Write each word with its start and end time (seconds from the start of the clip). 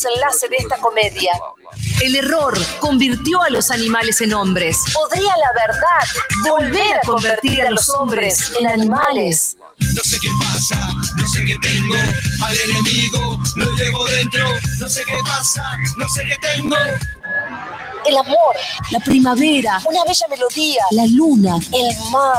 desenlace 0.00 0.48
de 0.48 0.56
esta 0.56 0.76
comedia. 0.78 1.32
El 2.02 2.16
error 2.16 2.58
convirtió 2.80 3.42
a 3.42 3.50
los 3.50 3.70
animales 3.70 4.20
en 4.20 4.32
hombres. 4.32 4.78
¿Podría 4.94 5.32
la 5.36 5.52
verdad 5.52 6.50
volver 6.50 6.96
a 6.96 7.06
convertir 7.06 7.62
a 7.62 7.70
los 7.70 7.88
hombres 7.90 8.52
en 8.58 8.66
animales? 8.66 9.56
No 9.78 10.02
sé 10.02 10.18
qué 10.20 10.28
pasa, 10.38 10.92
no 11.16 11.28
sé 11.28 11.44
qué 11.44 11.56
tengo. 11.60 11.94
Al 12.42 12.56
enemigo 12.60 13.38
lo 13.56 13.76
llevo 13.76 14.04
dentro. 14.06 14.48
No 14.78 14.88
sé 14.88 15.02
qué 15.04 15.18
pasa, 15.22 15.62
no 15.96 16.08
sé 16.08 16.24
qué 16.24 16.36
tengo. 16.54 16.76
El 18.06 18.16
amor, 18.16 18.56
La 18.90 19.00
primavera, 19.00 19.80
una 19.84 20.04
bella 20.04 20.26
melodía, 20.30 20.82
la 20.92 21.06
luna, 21.06 21.56
el 21.72 22.10
mar. 22.10 22.38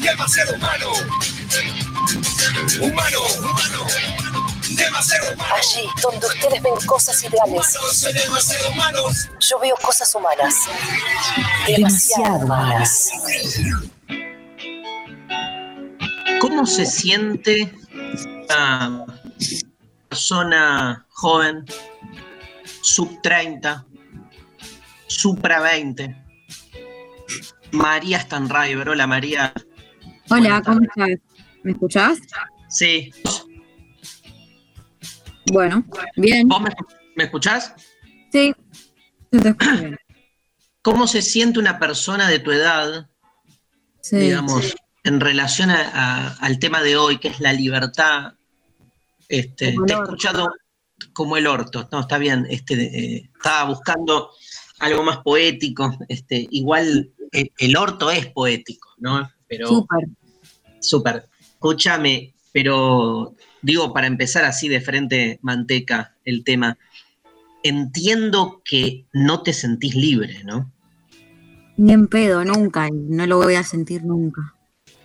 demasiado 0.00 0.54
humano. 0.54 0.92
Humano, 2.80 3.18
humano, 3.38 3.86
demasiado 4.70 5.32
humano. 5.34 5.54
allí 5.54 5.88
donde 6.02 6.26
ustedes 6.26 6.62
ven 6.62 6.74
cosas 6.86 7.22
ideales. 7.24 7.78
Demasiado. 8.14 9.08
Yo 9.40 9.58
veo 9.58 9.76
cosas 9.76 10.14
humanas. 10.14 10.54
Demasiado 11.66 12.36
humanas. 12.36 13.10
¿Cómo 16.40 16.66
se 16.66 16.86
siente 16.86 17.72
una 18.48 19.04
persona 20.08 21.06
joven, 21.10 21.64
sub 22.82 23.20
30, 23.22 23.84
supra 25.08 25.60
20? 25.60 26.24
María 27.72 28.20
Stanriver, 28.20 28.88
hola 28.88 29.06
María. 29.06 29.52
Hola, 30.30 30.62
¿cómo 30.64 30.80
estás? 30.82 31.08
¿Me 31.62 31.72
escuchás? 31.72 32.18
Sí, 32.68 33.10
Bueno, 35.50 35.82
bien. 36.16 36.46
¿vos 36.46 36.60
me, 36.60 36.68
me 37.16 37.24
escuchás? 37.24 37.72
Sí, 38.30 38.54
te 39.30 39.38
escucho 39.48 39.72
bien. 39.80 39.96
¿Cómo 40.82 41.06
se 41.06 41.22
siente 41.22 41.58
una 41.58 41.78
persona 41.78 42.28
de 42.28 42.38
tu 42.38 42.52
edad, 42.52 43.08
Sí. 44.02 44.16
digamos, 44.18 44.74
en 45.04 45.20
relación 45.20 45.70
a- 45.70 45.90
a- 45.92 46.34
al 46.40 46.58
tema 46.58 46.82
de 46.82 46.96
hoy, 46.96 47.18
que 47.18 47.28
es 47.28 47.40
la 47.40 47.52
libertad? 47.52 48.34
Este, 49.28 49.74
te 49.86 49.92
he 49.92 49.96
escuchado 49.96 50.48
como 51.12 51.36
el 51.36 51.46
orto, 51.46 51.88
no, 51.92 52.00
está 52.00 52.18
bien, 52.18 52.46
este, 52.50 52.74
eh, 53.16 53.30
estaba 53.36 53.64
buscando 53.68 54.30
algo 54.80 55.02
más 55.02 55.18
poético, 55.18 55.96
este, 56.08 56.46
igual 56.50 57.12
el, 57.32 57.52
el 57.58 57.76
orto 57.76 58.10
es 58.10 58.26
poético, 58.26 58.90
¿no? 58.98 59.30
Pero 59.48 59.68
Súper. 59.68 60.08
súper. 60.80 61.28
Escúchame, 61.40 62.34
pero 62.52 63.34
digo, 63.62 63.92
para 63.92 64.06
empezar 64.06 64.44
así 64.44 64.68
de 64.68 64.80
frente, 64.80 65.38
manteca, 65.42 66.16
el 66.24 66.44
tema, 66.44 66.78
entiendo 67.62 68.62
que 68.64 69.06
no 69.12 69.42
te 69.42 69.52
sentís 69.52 69.94
libre, 69.94 70.42
¿no? 70.44 70.72
Ni 71.76 71.92
en 71.92 72.08
pedo, 72.08 72.44
nunca. 72.44 72.88
y 72.88 72.92
No 72.92 73.26
lo 73.26 73.38
voy 73.38 73.54
a 73.54 73.62
sentir 73.64 74.04
nunca. 74.04 74.54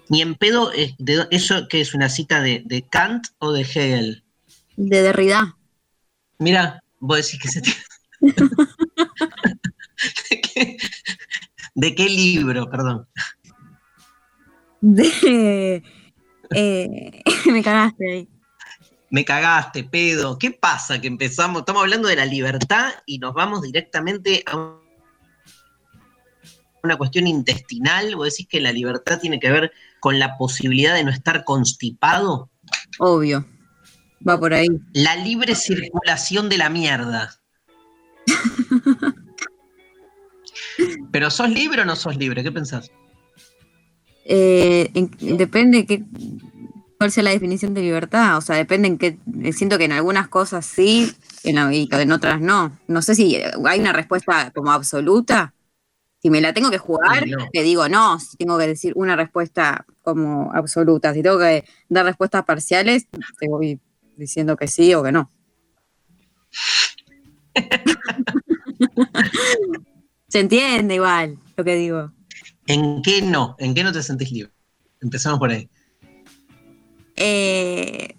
Ni 0.09 0.21
en 0.21 0.35
pedo, 0.35 0.71
eh, 0.73 0.95
de- 0.99 1.27
¿eso 1.31 1.67
que 1.67 1.81
es 1.81 1.93
una 1.93 2.09
cita 2.09 2.41
de, 2.41 2.63
de 2.65 2.83
Kant 2.83 3.27
o 3.39 3.51
de 3.51 3.61
Hegel? 3.61 4.23
De 4.75 5.01
Derrida. 5.01 5.57
Mira, 6.39 6.83
vos 6.99 7.17
decís 7.17 7.39
que 7.39 7.47
se 7.47 7.61
te... 7.61 7.71
¿De, 10.29 10.41
qué, 10.41 10.77
de 11.75 11.95
qué 11.95 12.09
libro, 12.09 12.69
perdón? 12.69 13.07
De. 14.85 15.81
eh, 16.53 17.21
me 17.51 17.63
cagaste 17.63 18.11
ahí. 18.11 18.27
Me 19.09 19.23
cagaste, 19.23 19.85
pedo. 19.85 20.37
¿Qué 20.37 20.51
pasa 20.51 20.99
que 20.99 21.07
empezamos? 21.07 21.61
Estamos 21.61 21.83
hablando 21.83 22.09
de 22.09 22.17
la 22.17 22.25
libertad 22.25 22.91
y 23.05 23.17
nos 23.19 23.33
vamos 23.33 23.61
directamente 23.61 24.43
a 24.45 24.57
un- 24.57 24.83
una 26.83 26.97
cuestión 26.97 27.27
intestinal. 27.27 28.13
¿Vos 28.17 28.31
decís 28.31 28.47
que 28.49 28.59
la 28.59 28.73
libertad 28.73 29.19
tiene 29.21 29.39
que 29.39 29.49
ver 29.51 29.71
con 30.01 30.19
la 30.19 30.35
posibilidad 30.37 30.93
de 30.95 31.05
no 31.05 31.11
estar 31.11 31.45
constipado? 31.45 32.49
Obvio. 32.99 33.45
Va 34.27 34.37
por 34.37 34.53
ahí. 34.53 34.67
La 34.91 35.15
libre 35.15 35.55
circulación 35.55 36.49
de 36.49 36.57
la 36.57 36.69
mierda. 36.69 37.33
Pero 41.13 41.31
¿sos 41.31 41.49
libre 41.49 41.83
o 41.83 41.85
no 41.85 41.95
sos 41.95 42.17
libre? 42.17 42.43
¿Qué 42.43 42.51
pensás? 42.51 42.91
Eh, 44.25 44.89
en- 44.93 45.37
depende 45.37 45.85
qué, 45.85 46.03
cuál 46.97 47.11
sea 47.11 47.23
la 47.23 47.31
definición 47.31 47.73
de 47.73 47.81
libertad. 47.81 48.37
O 48.37 48.41
sea, 48.41 48.55
depende 48.55 48.87
en 48.87 48.97
qué. 48.97 49.17
Siento 49.53 49.77
que 49.77 49.85
en 49.85 49.91
algunas 49.93 50.27
cosas 50.27 50.65
sí 50.65 51.11
en 51.43 51.55
la- 51.55 51.73
y 51.73 51.87
en 51.91 52.11
otras 52.11 52.41
no. 52.41 52.77
No 52.87 53.01
sé 53.01 53.15
si 53.15 53.37
hay 53.65 53.79
una 53.79 53.93
respuesta 53.93 54.51
como 54.51 54.71
absoluta. 54.71 55.53
Si 56.21 56.29
me 56.29 56.39
la 56.41 56.53
tengo 56.53 56.71
que 56.71 56.77
jugar, 56.77 57.27
no. 57.27 57.47
te 57.51 57.63
digo 57.63 57.89
no. 57.89 58.17
Si 58.19 58.37
tengo 58.37 58.57
que 58.57 58.67
decir 58.67 58.93
una 58.95 59.15
respuesta 59.17 59.85
como 60.01 60.51
absoluta. 60.53 61.13
Si 61.13 61.21
tengo 61.21 61.37
que 61.39 61.65
dar 61.89 62.05
respuestas 62.05 62.45
parciales, 62.45 63.07
te 63.39 63.49
voy 63.49 63.79
diciendo 64.15 64.55
que 64.55 64.67
sí 64.67 64.93
o 64.93 65.03
que 65.03 65.11
no. 65.11 65.29
Se 70.27 70.39
entiende 70.39 70.95
igual 70.95 71.37
lo 71.57 71.63
que 71.63 71.75
digo. 71.75 72.11
¿En 72.67 73.01
qué 73.01 73.21
no? 73.21 73.55
¿En 73.59 73.73
qué 73.73 73.83
no 73.83 73.91
te 73.91 74.01
sentís 74.03 74.31
libre? 74.31 74.51
Empezamos 75.01 75.39
por 75.39 75.51
ahí. 75.51 75.69
Eh, 77.15 78.15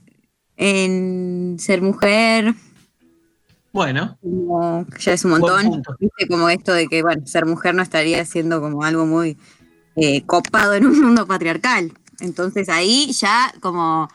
en 0.57 1.57
ser 1.59 1.83
mujer, 1.83 2.55
Bueno, 3.73 4.17
como 4.23 4.87
ya 5.01 5.13
es 5.15 5.25
un 5.25 5.33
montón, 5.33 5.83
viste 5.99 6.29
como 6.29 6.49
esto 6.49 6.73
de 6.73 6.87
que 6.87 7.03
bueno, 7.03 7.27
ser 7.27 7.45
mujer 7.45 7.75
no 7.75 7.83
estaría 7.83 8.25
siendo 8.25 8.61
como 8.61 8.85
algo 8.85 9.05
muy 9.05 9.37
eh, 9.97 10.25
copado 10.27 10.75
en 10.75 10.87
un 10.87 11.01
mundo 11.01 11.27
patriarcal. 11.27 11.93
Entonces 12.21 12.69
ahí 12.69 13.13
ya 13.13 13.53
como 13.61 14.09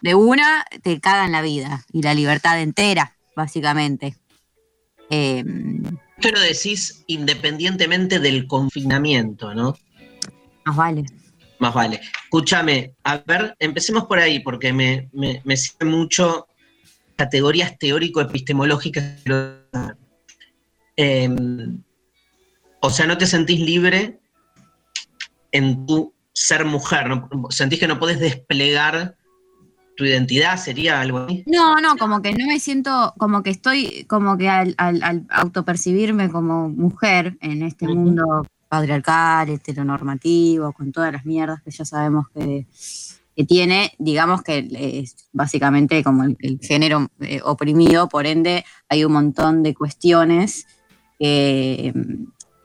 de 0.00 0.14
una 0.14 0.64
te 0.82 1.00
cagan 1.00 1.32
la 1.32 1.42
vida 1.42 1.84
y 1.92 2.02
la 2.02 2.14
libertad 2.14 2.60
entera, 2.60 3.16
básicamente. 3.36 4.16
Eh, 5.10 5.44
esto 6.20 6.32
lo 6.32 6.40
decís 6.40 7.04
independientemente 7.06 8.18
del 8.18 8.46
confinamiento, 8.46 9.54
¿no? 9.54 9.76
más 10.64 10.76
vale. 10.76 11.04
Más 11.60 11.74
vale. 11.74 12.00
Escúchame, 12.24 12.94
a 13.04 13.18
ver, 13.18 13.54
empecemos 13.58 14.04
por 14.04 14.18
ahí, 14.18 14.40
porque 14.40 14.72
me, 14.72 15.08
me, 15.12 15.42
me 15.44 15.56
mucho 15.86 16.46
categorías 17.16 17.78
teórico-epistemológicas. 17.78 19.22
Em, 20.96 21.82
o 22.80 22.90
sea, 22.90 23.06
no 23.06 23.16
te 23.16 23.26
sentís 23.26 23.60
libre 23.60 24.18
en 25.52 25.86
tu 25.86 26.14
ser 26.32 26.64
mujer, 26.64 27.08
¿no? 27.08 27.28
sentís 27.50 27.80
que 27.80 27.88
no 27.88 27.98
podés 27.98 28.20
desplegar 28.20 29.16
tu 29.98 30.04
identidad, 30.04 30.56
sería 30.56 31.00
algo 31.00 31.18
así. 31.18 31.42
No, 31.46 31.74
no, 31.80 31.96
como 31.96 32.22
que 32.22 32.32
no 32.32 32.46
me 32.46 32.60
siento, 32.60 33.12
como 33.18 33.42
que 33.42 33.50
estoy, 33.50 34.04
como 34.04 34.38
que 34.38 34.48
al, 34.48 34.76
al, 34.78 35.26
autopercibirme 35.28 36.30
como 36.30 36.68
mujer 36.68 37.36
en 37.40 37.64
este 37.64 37.88
mundo 37.88 38.46
patriarcal, 38.68 39.48
heteronormativo, 39.48 40.72
con 40.72 40.92
todas 40.92 41.12
las 41.12 41.26
mierdas 41.26 41.62
que 41.62 41.72
ya 41.72 41.84
sabemos 41.84 42.26
que, 42.32 42.66
tiene, 43.46 43.92
digamos 43.98 44.42
que 44.42 44.68
es 44.70 45.28
básicamente 45.32 46.04
como 46.04 46.22
el, 46.24 46.60
género 46.62 47.08
eh, 47.20 47.40
oprimido, 47.42 48.08
por 48.08 48.26
ende 48.26 48.64
hay 48.88 49.04
un 49.04 49.12
montón 49.12 49.64
de 49.64 49.74
cuestiones 49.74 50.66
que 51.18 51.92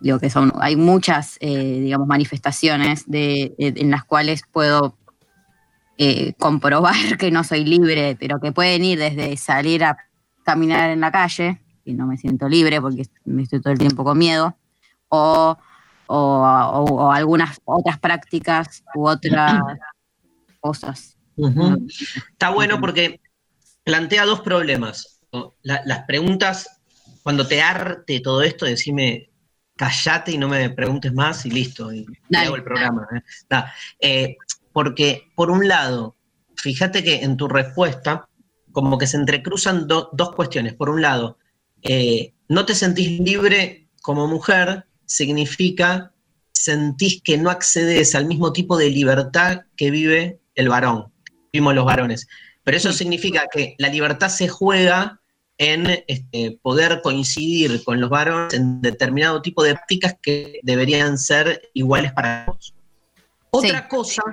digo 0.01 0.19
que 0.19 0.29
son, 0.29 0.51
hay 0.59 0.75
muchas, 0.75 1.37
eh, 1.39 1.79
digamos, 1.81 2.07
manifestaciones 2.07 3.05
de, 3.07 3.55
en 3.57 3.89
las 3.89 4.03
cuales 4.03 4.43
puedo 4.51 4.97
eh, 5.97 6.33
comprobar 6.39 6.95
que 7.19 7.31
no 7.31 7.43
soy 7.43 7.65
libre, 7.65 8.17
pero 8.19 8.39
que 8.39 8.51
pueden 8.51 8.83
ir 8.83 8.99
desde 8.99 9.37
salir 9.37 9.83
a 9.83 9.97
caminar 10.43 10.89
en 10.89 11.01
la 11.01 11.11
calle, 11.11 11.61
y 11.85 11.93
no 11.93 12.07
me 12.07 12.17
siento 12.17 12.47
libre 12.49 12.81
porque 12.81 13.05
me 13.25 13.43
estoy 13.43 13.61
todo 13.61 13.73
el 13.73 13.79
tiempo 13.79 14.03
con 14.03 14.17
miedo, 14.17 14.55
o, 15.09 15.57
algunas 17.11 17.59
otras 17.65 17.99
prácticas 17.99 18.83
u 18.93 19.07
otras 19.07 19.61
cosas. 20.59 21.17
Está 22.31 22.49
bueno 22.49 22.79
porque 22.79 23.19
plantea 23.83 24.25
dos 24.25 24.41
problemas. 24.41 25.19
las 25.61 26.03
preguntas, 26.05 26.81
cuando 27.23 27.47
te 27.47 27.61
arte 27.61 28.19
todo 28.19 28.43
esto, 28.43 28.65
decime, 28.65 29.29
callate 29.75 30.33
y 30.33 30.37
no 30.37 30.47
me 30.47 30.69
preguntes 30.69 31.13
más 31.13 31.45
y 31.45 31.51
listo, 31.51 31.91
y 31.91 32.05
hago 32.35 32.55
el 32.55 32.63
programa. 32.63 33.07
¿eh? 33.15 33.63
Eh, 33.99 34.37
porque, 34.73 35.31
por 35.35 35.51
un 35.51 35.67
lado, 35.67 36.15
fíjate 36.57 37.03
que 37.03 37.23
en 37.23 37.37
tu 37.37 37.47
respuesta, 37.47 38.27
como 38.71 38.97
que 38.97 39.07
se 39.07 39.17
entrecruzan 39.17 39.87
dos 39.87 40.35
cuestiones. 40.35 40.73
Por 40.73 40.89
un 40.89 41.01
lado, 41.01 41.37
eh, 41.83 42.33
no 42.49 42.65
te 42.65 42.75
sentís 42.75 43.19
libre 43.19 43.87
como 44.01 44.27
mujer, 44.27 44.85
significa 45.05 46.11
sentís 46.51 47.21
que 47.21 47.37
no 47.37 47.49
accedes 47.49 48.15
al 48.15 48.25
mismo 48.25 48.53
tipo 48.53 48.77
de 48.77 48.89
libertad 48.89 49.61
que 49.75 49.91
vive 49.91 50.39
el 50.55 50.69
varón, 50.69 51.11
vimos 51.51 51.75
los 51.75 51.85
varones. 51.85 52.27
Pero 52.63 52.77
eso 52.77 52.93
significa 52.93 53.47
que 53.51 53.75
la 53.77 53.89
libertad 53.89 54.29
se 54.29 54.47
juega 54.47 55.19
en 55.57 56.03
este, 56.07 56.57
poder 56.61 57.01
coincidir 57.03 57.83
con 57.83 57.99
los 57.99 58.09
varones 58.09 58.53
en 58.53 58.81
determinado 58.81 59.41
tipo 59.41 59.61
de 59.61 59.73
prácticas 59.73 60.15
que 60.21 60.59
deberían 60.63 61.17
ser 61.17 61.69
iguales 61.73 62.13
para 62.13 62.45
todos. 62.45 62.73
Otra 63.51 63.87
cosa 63.87 64.23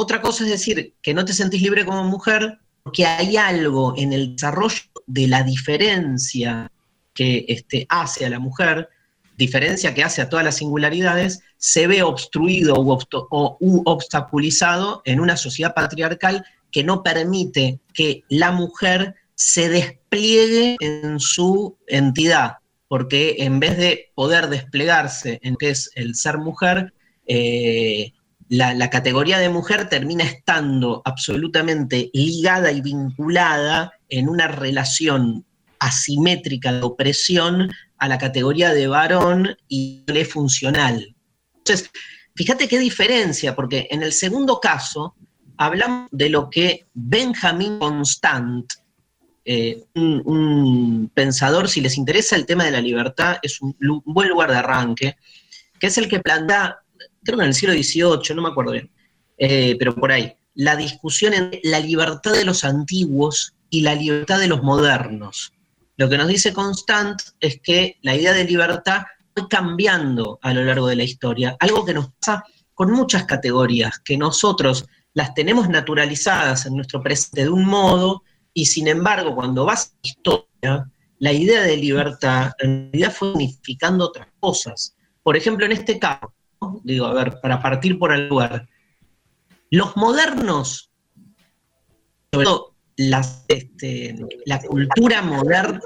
otra 0.00 0.22
cosa 0.22 0.44
es 0.44 0.50
decir 0.50 0.94
que 1.02 1.12
no 1.12 1.24
te 1.24 1.32
sentís 1.32 1.60
libre 1.60 1.84
como 1.84 2.04
mujer 2.04 2.60
porque 2.84 3.04
hay 3.04 3.36
algo 3.36 3.94
en 3.96 4.12
el 4.12 4.36
desarrollo 4.36 4.80
de 5.08 5.26
la 5.26 5.42
diferencia 5.42 6.70
que 7.12 7.44
este, 7.48 7.84
hace 7.88 8.24
a 8.24 8.30
la 8.30 8.38
mujer, 8.38 8.88
diferencia 9.36 9.94
que 9.94 10.04
hace 10.04 10.22
a 10.22 10.28
todas 10.28 10.44
las 10.44 10.58
singularidades, 10.58 11.40
se 11.56 11.88
ve 11.88 12.04
obstruido 12.04 12.76
o, 12.76 13.56
u 13.58 13.82
obstaculizado 13.86 15.02
en 15.04 15.18
una 15.18 15.36
sociedad 15.36 15.74
patriarcal 15.74 16.44
que 16.70 16.84
no 16.84 17.02
permite 17.02 17.80
que 17.92 18.22
la 18.28 18.52
mujer 18.52 19.16
se 19.34 19.68
despliegue 19.68 20.76
en 20.78 21.18
su 21.18 21.76
entidad, 21.88 22.58
porque 22.86 23.34
en 23.40 23.58
vez 23.58 23.76
de 23.76 24.12
poder 24.14 24.48
desplegarse 24.48 25.40
en 25.42 25.56
que 25.56 25.70
es 25.70 25.90
el 25.96 26.14
ser 26.14 26.38
mujer, 26.38 26.94
eh, 27.26 28.12
la, 28.48 28.90
categoría 28.90 29.38
de 29.38 29.48
mujer 29.48 29.88
termina 29.88 30.24
estando 30.24 31.02
absolutamente 31.04 32.10
ligada 32.12 32.72
y 32.72 32.80
vinculada 32.80 33.92
en 34.08 34.28
una 34.28 34.48
relación 34.48 35.44
asimétrica 35.78 36.72
de 36.72 36.82
opresión 36.82 37.70
a 37.98 38.08
la 38.08 38.18
categoría 38.18 38.72
de 38.72 38.86
varón 38.86 39.56
y 39.68 40.04
le 40.06 40.24
funcional. 40.24 41.14
Entonces, 41.58 41.90
fíjate 42.34 42.68
qué 42.68 42.78
diferencia, 42.78 43.54
porque 43.54 43.86
en 43.90 44.02
el 44.02 44.12
segundo 44.12 44.60
caso 44.60 45.14
hablamos 45.56 46.08
de 46.10 46.30
lo 46.30 46.48
que 46.48 46.86
Benjamin 46.94 47.78
Constant, 47.78 48.72
eh, 49.44 49.84
un, 49.94 51.10
pensador, 51.14 51.68
si 51.68 51.80
les 51.80 51.96
interesa 51.96 52.36
el 52.36 52.46
tema 52.46 52.64
de 52.64 52.70
la 52.70 52.80
libertad, 52.80 53.38
es 53.42 53.60
un, 53.60 53.76
un 53.80 54.02
buen 54.04 54.28
lugar 54.28 54.50
de 54.50 54.58
arranque, 54.58 55.16
que 55.78 55.86
es 55.86 55.98
el 55.98 56.08
que 56.08 56.20
plantea 56.20 56.78
creo 57.28 57.38
que 57.38 57.44
en 57.44 57.48
el 57.48 57.54
siglo 57.54 57.74
XVIII, 57.74 58.34
no 58.34 58.42
me 58.42 58.48
acuerdo 58.48 58.72
bien, 58.72 58.90
eh, 59.36 59.76
pero 59.78 59.94
por 59.94 60.10
ahí, 60.10 60.32
la 60.54 60.76
discusión 60.76 61.34
entre 61.34 61.60
la 61.62 61.78
libertad 61.78 62.32
de 62.32 62.46
los 62.46 62.64
antiguos 62.64 63.54
y 63.68 63.82
la 63.82 63.94
libertad 63.94 64.38
de 64.38 64.48
los 64.48 64.62
modernos. 64.62 65.52
Lo 65.98 66.08
que 66.08 66.16
nos 66.16 66.26
dice 66.26 66.54
Constant 66.54 67.20
es 67.38 67.60
que 67.60 67.98
la 68.00 68.16
idea 68.16 68.32
de 68.32 68.44
libertad 68.44 69.02
fue 69.34 69.46
cambiando 69.46 70.38
a 70.40 70.54
lo 70.54 70.64
largo 70.64 70.86
de 70.86 70.96
la 70.96 71.04
historia, 71.04 71.54
algo 71.60 71.84
que 71.84 71.92
nos 71.92 72.08
pasa 72.14 72.44
con 72.72 72.92
muchas 72.92 73.24
categorías, 73.24 73.98
que 73.98 74.16
nosotros 74.16 74.86
las 75.12 75.34
tenemos 75.34 75.68
naturalizadas 75.68 76.64
en 76.64 76.76
nuestro 76.76 77.02
presente 77.02 77.42
de 77.42 77.50
un 77.50 77.66
modo, 77.66 78.22
y 78.54 78.64
sin 78.64 78.88
embargo, 78.88 79.34
cuando 79.34 79.66
vas 79.66 79.86
a 79.86 79.90
la 80.02 80.08
historia, 80.08 80.90
la 81.18 81.32
idea 81.32 81.62
de 81.62 81.76
libertad 81.76 82.52
en 82.58 82.90
realidad 82.90 83.12
fue 83.12 83.32
unificando 83.32 84.06
otras 84.06 84.28
cosas. 84.40 84.96
Por 85.22 85.36
ejemplo, 85.36 85.66
en 85.66 85.72
este 85.72 85.98
caso, 85.98 86.32
digo, 86.82 87.06
a 87.06 87.14
ver, 87.14 87.40
para 87.40 87.60
partir 87.60 87.98
por 87.98 88.12
el 88.12 88.28
lugar, 88.28 88.68
los 89.70 89.96
modernos, 89.96 90.90
sobre 92.32 92.44
todo 92.46 92.74
este, 93.48 94.16
la 94.44 94.60
cultura 94.60 95.22
moderna, 95.22 95.80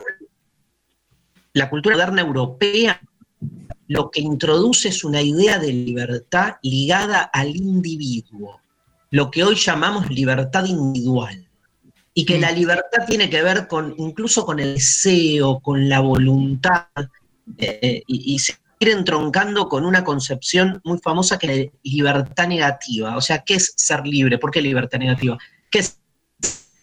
la 1.52 1.68
cultura 1.68 1.96
moderna 1.96 2.22
europea, 2.22 3.00
lo 3.88 4.10
que 4.10 4.20
introduce 4.20 4.88
es 4.88 5.04
una 5.04 5.20
idea 5.20 5.58
de 5.58 5.72
libertad 5.72 6.54
ligada 6.62 7.22
al 7.22 7.54
individuo, 7.54 8.60
lo 9.10 9.30
que 9.30 9.44
hoy 9.44 9.56
llamamos 9.56 10.10
libertad 10.10 10.64
individual. 10.64 11.48
Y 12.14 12.26
que 12.26 12.38
la 12.38 12.52
libertad 12.52 13.06
tiene 13.06 13.30
que 13.30 13.40
ver 13.40 13.66
con 13.66 13.94
incluso 13.96 14.44
con 14.44 14.60
el 14.60 14.74
deseo, 14.74 15.60
con 15.60 15.88
la 15.88 16.00
voluntad, 16.00 16.88
eh, 17.56 18.02
y, 18.06 18.34
y 18.34 18.38
se 18.38 18.52
entroncando 18.88 19.68
con 19.68 19.84
una 19.84 20.04
concepción 20.04 20.80
muy 20.84 20.98
famosa 20.98 21.38
que 21.38 21.60
es 21.60 21.70
libertad 21.82 22.48
negativa. 22.48 23.16
O 23.16 23.20
sea, 23.20 23.44
¿qué 23.44 23.54
es 23.54 23.72
ser 23.76 24.06
libre? 24.06 24.38
¿Por 24.38 24.50
qué 24.50 24.60
libertad 24.60 24.98
negativa? 24.98 25.38
¿Qué 25.70 25.80
es 25.80 25.98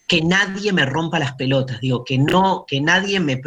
que 0.07 0.21
nadie 0.21 0.73
me 0.73 0.85
rompa 0.85 1.19
las 1.19 1.33
pelotas? 1.33 1.81
Digo, 1.81 2.03
que 2.03 2.17
no, 2.17 2.65
que 2.67 2.81
nadie 2.81 3.19
me 3.19 3.41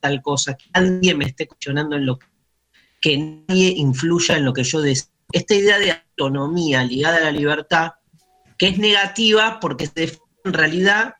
tal 0.00 0.22
cosa, 0.22 0.56
que 0.56 0.66
nadie 0.74 1.14
me 1.14 1.26
esté 1.26 1.46
cuestionando 1.46 1.96
en 1.96 2.06
lo 2.06 2.18
que, 3.00 3.16
nadie 3.16 3.68
influya 3.76 4.36
en 4.36 4.44
lo 4.44 4.52
que 4.52 4.64
yo 4.64 4.80
deseo. 4.80 5.10
Esta 5.30 5.54
idea 5.54 5.78
de 5.78 5.92
autonomía 5.92 6.82
ligada 6.84 7.18
a 7.18 7.24
la 7.24 7.32
libertad, 7.32 7.92
que 8.56 8.68
es 8.68 8.78
negativa 8.78 9.60
porque 9.60 9.86
se 9.86 10.18
en 10.44 10.52
realidad 10.52 11.14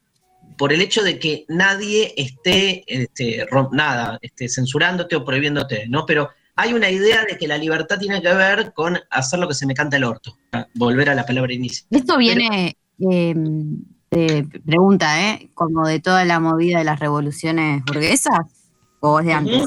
por 0.56 0.72
el 0.72 0.80
hecho 0.80 1.02
de 1.02 1.18
que 1.18 1.44
nadie 1.48 2.14
esté, 2.16 2.82
este, 2.86 3.46
nada, 3.70 4.18
esté 4.22 4.48
censurándote 4.48 5.14
o 5.14 5.24
prohibiéndote, 5.24 5.86
¿no? 5.88 6.04
Pero 6.04 6.30
hay 6.58 6.74
una 6.74 6.90
idea 6.90 7.24
de 7.24 7.38
que 7.38 7.46
la 7.46 7.56
libertad 7.56 8.00
tiene 8.00 8.20
que 8.20 8.34
ver 8.34 8.72
con 8.72 8.98
hacer 9.10 9.38
lo 9.38 9.46
que 9.46 9.54
se 9.54 9.64
me 9.64 9.74
canta 9.74 9.96
el 9.96 10.02
orto. 10.02 10.36
Volver 10.74 11.08
a 11.08 11.14
la 11.14 11.24
palabra 11.24 11.52
inicio. 11.52 11.86
Esto 11.88 12.18
viene, 12.18 12.76
em, 12.98 13.76
de 14.10 14.44
pregunta, 14.66 15.30
¿eh? 15.30 15.50
Como 15.54 15.86
de 15.86 16.00
toda 16.00 16.24
la 16.24 16.40
movida 16.40 16.78
de 16.78 16.84
las 16.84 16.98
revoluciones 16.98 17.84
burguesas, 17.84 18.40
o 18.98 19.20
es 19.20 19.26
de 19.26 19.32
antes. 19.34 19.62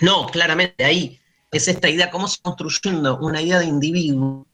No, 0.00 0.26
claramente, 0.28 0.82
ahí 0.82 1.20
es 1.52 1.68
esta 1.68 1.90
idea, 1.90 2.10
cómo 2.10 2.28
se 2.28 2.40
construyendo 2.40 3.18
una 3.18 3.42
idea 3.42 3.58
de 3.58 3.66
individuo 3.66 4.46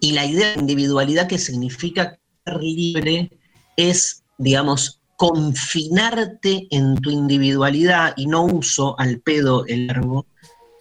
y 0.00 0.12
la 0.12 0.24
idea 0.24 0.54
de 0.54 0.60
individualidad 0.60 1.26
que 1.26 1.36
significa 1.36 2.18
ser 2.46 2.62
libre 2.62 3.30
es, 3.76 4.24
digamos, 4.38 5.01
confinarte 5.22 6.66
en 6.72 6.96
tu 6.96 7.08
individualidad, 7.08 8.12
y 8.16 8.26
no 8.26 8.42
uso 8.42 8.98
al 8.98 9.20
pedo 9.20 9.64
el 9.66 9.86
verbo, 9.86 10.26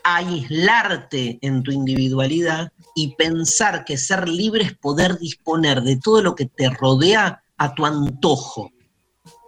aislarte 0.04 1.38
en 1.44 1.62
tu 1.62 1.70
individualidad 1.70 2.74
y 2.96 3.14
pensar 3.14 3.86
que 3.86 3.98
ser 3.98 4.28
libre 4.28 4.64
es 4.64 4.74
poder 4.76 5.20
disponer 5.20 5.84
de 5.84 5.98
todo 5.98 6.24
lo 6.24 6.34
que 6.34 6.48
te 6.48 6.72
rodea 6.72 7.44
a 7.56 7.76
tu 7.76 7.86
antojo. 7.86 8.72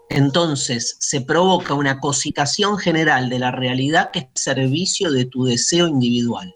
Entonces 0.10 0.96
se 1.00 1.22
provoca 1.22 1.74
una 1.74 2.00
cosificación 2.00 2.78
general 2.78 3.32
de 3.32 3.40
la 3.40 3.50
realidad 3.50 4.12
que 4.12 4.20
es 4.20 4.28
servicio 4.36 5.12
de 5.12 5.26
tu 5.26 5.46
deseo 5.46 5.88
individual. 5.88 6.54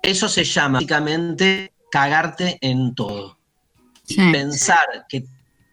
Eso 0.00 0.28
se 0.28 0.44
llama 0.44 0.74
básicamente 0.74 1.72
cagarte 1.90 2.56
en 2.60 2.94
todo. 2.94 3.36
Pensar 4.30 5.06
que 5.08 5.26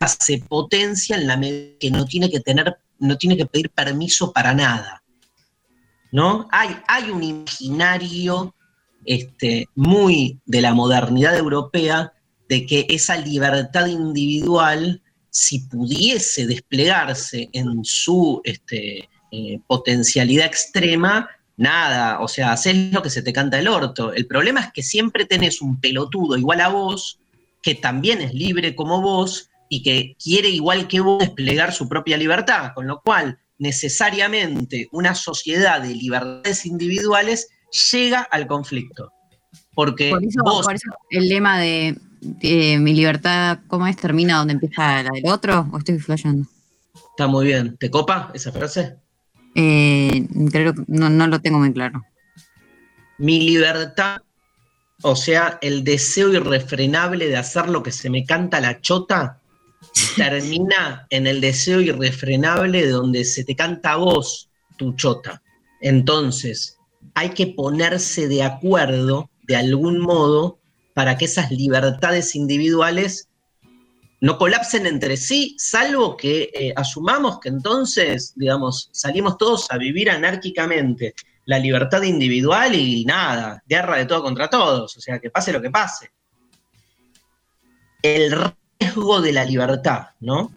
se 0.08 0.40
potencia 0.40 1.16
en 1.16 1.28
la 1.28 1.38
medida 1.38 1.78
que 1.80 1.92
no 1.92 2.06
tiene 2.06 2.30
que 2.30 2.40
tener 2.40 2.78
no 3.02 3.18
tiene 3.18 3.36
que 3.36 3.46
pedir 3.46 3.70
permiso 3.72 4.32
para 4.32 4.54
nada. 4.54 5.04
¿No? 6.12 6.48
Hay, 6.52 6.78
hay 6.88 7.10
un 7.10 7.24
imaginario 7.24 8.54
este, 9.06 9.68
muy 9.76 10.40
de 10.46 10.62
la 10.62 10.74
modernidad 10.74 11.36
europea 11.38 12.14
de 12.48 12.66
que 12.66 12.86
esa 12.90 13.18
libertad 13.18 13.88
individual, 13.88 15.02
si 15.30 15.60
pudiese 15.60 16.46
desplegarse 16.46 17.50
en 17.54 17.84
su 17.84 18.42
este, 18.44 19.10
eh, 19.32 19.60
potencialidad 19.66 20.46
extrema, 20.46 21.30
nada, 21.56 22.20
o 22.20 22.28
sea, 22.28 22.52
haces 22.52 22.92
lo 22.92 23.02
que 23.02 23.10
se 23.10 23.22
te 23.22 23.34
canta 23.34 23.58
el 23.58 23.70
orto. 23.70 24.14
El 24.14 24.28
problema 24.28 24.60
es 24.60 24.74
que 24.74 24.84
siempre 24.84 25.26
tenés 25.26 25.62
un 25.62 25.80
pelotudo 25.80 26.38
igual 26.38 26.60
a 26.60 26.68
vos, 26.68 27.20
que 27.64 27.76
también 27.76 28.22
es 28.22 28.34
libre 28.34 28.76
como 28.76 29.02
vos 29.02 29.51
y 29.72 29.82
que 29.82 30.18
quiere 30.22 30.50
igual 30.50 30.90
que 30.90 31.00
vos 31.00 31.20
desplegar 31.20 31.72
su 31.72 31.88
propia 31.88 32.18
libertad, 32.18 32.74
con 32.76 32.88
lo 32.88 33.00
cual 33.00 33.40
necesariamente 33.58 34.90
una 34.92 35.16
sociedad 35.16 35.82
de 35.82 35.96
libertades 35.96 36.66
individuales 36.66 37.48
llega 37.94 38.20
al 38.20 38.48
conflicto. 38.48 39.14
Porque 39.74 40.10
Por 40.10 40.26
eso, 40.26 40.42
vos, 40.44 40.66
por 40.66 40.76
eso 40.76 40.90
el 41.10 41.30
lema 41.30 41.58
de, 41.58 41.98
de 42.20 42.80
mi 42.80 42.94
libertad, 42.94 43.60
¿cómo 43.70 43.88
es? 43.88 43.96
¿Termina 43.96 44.40
donde 44.40 44.56
empieza 44.56 45.04
la 45.04 45.10
del 45.10 45.32
otro? 45.32 45.70
¿O 45.72 45.78
estoy 45.78 46.00
flasheando? 46.00 46.50
está 46.94 47.28
muy 47.28 47.46
bien, 47.46 47.78
¿te 47.78 47.90
copa 47.90 48.30
esa 48.34 48.52
frase? 48.52 48.98
Eh, 49.56 50.28
creo 50.52 50.74
que 50.74 50.84
no, 50.88 51.10
no 51.10 51.28
lo 51.28 51.40
tengo 51.40 51.60
muy 51.60 51.72
claro. 51.72 52.02
Mi 53.20 53.40
libertad, 53.40 54.18
o 55.02 55.16
sea, 55.16 55.60
el 55.62 55.86
deseo 55.86 56.34
irrefrenable 56.34 57.30
de 57.30 57.38
hacer 57.38 57.70
lo 57.70 57.84
que 57.84 57.94
se 57.94 58.10
me 58.10 58.26
canta 58.26 58.60
la 58.60 58.82
chota, 58.82 59.41
termina 60.16 61.08
en 61.10 61.28
el 61.28 61.42
deseo 61.42 61.82
irrefrenable 61.82 62.86
de 62.86 62.92
donde 62.92 63.24
se 63.24 63.44
te 63.44 63.56
canta 63.56 63.94
a 63.94 63.98
vos 63.98 64.50
tu 64.78 64.94
chota. 64.96 65.42
Entonces, 65.82 66.78
hay 67.14 67.30
que 67.30 67.48
ponerse 67.48 68.28
de 68.28 68.44
acuerdo 68.44 69.30
de 69.44 69.56
algún 69.56 70.00
modo 70.00 70.60
para 70.94 71.18
que 71.18 71.26
esas 71.26 71.52
libertades 71.52 72.36
individuales 72.36 73.30
no 74.20 74.38
colapsen 74.38 74.86
entre 74.86 75.18
sí, 75.18 75.56
salvo 75.58 76.16
que 76.16 76.52
eh, 76.54 76.74
asumamos 76.76 77.40
que 77.40 77.50
entonces, 77.50 78.34
digamos, 78.36 78.90
salimos 78.92 79.38
todos 79.38 79.72
a 79.72 79.78
vivir 79.78 80.12
anárquicamente 80.12 81.16
la 81.46 81.58
libertad 81.58 82.04
individual 82.04 82.76
y 82.76 83.04
nada, 83.04 83.64
guerra 83.68 83.98
de 83.98 84.06
todo 84.06 84.22
contra 84.22 84.48
todos, 84.48 84.96
o 84.96 85.02
sea, 85.02 85.20
que 85.20 85.32
pase 85.32 85.52
lo 85.52 85.62
que 85.62 85.72
pase. 85.72 86.12
El 88.04 88.36
riesgo 88.82 89.22
de 89.22 89.32
la 89.32 89.46
libertad, 89.46 90.08
¿no? 90.20 90.52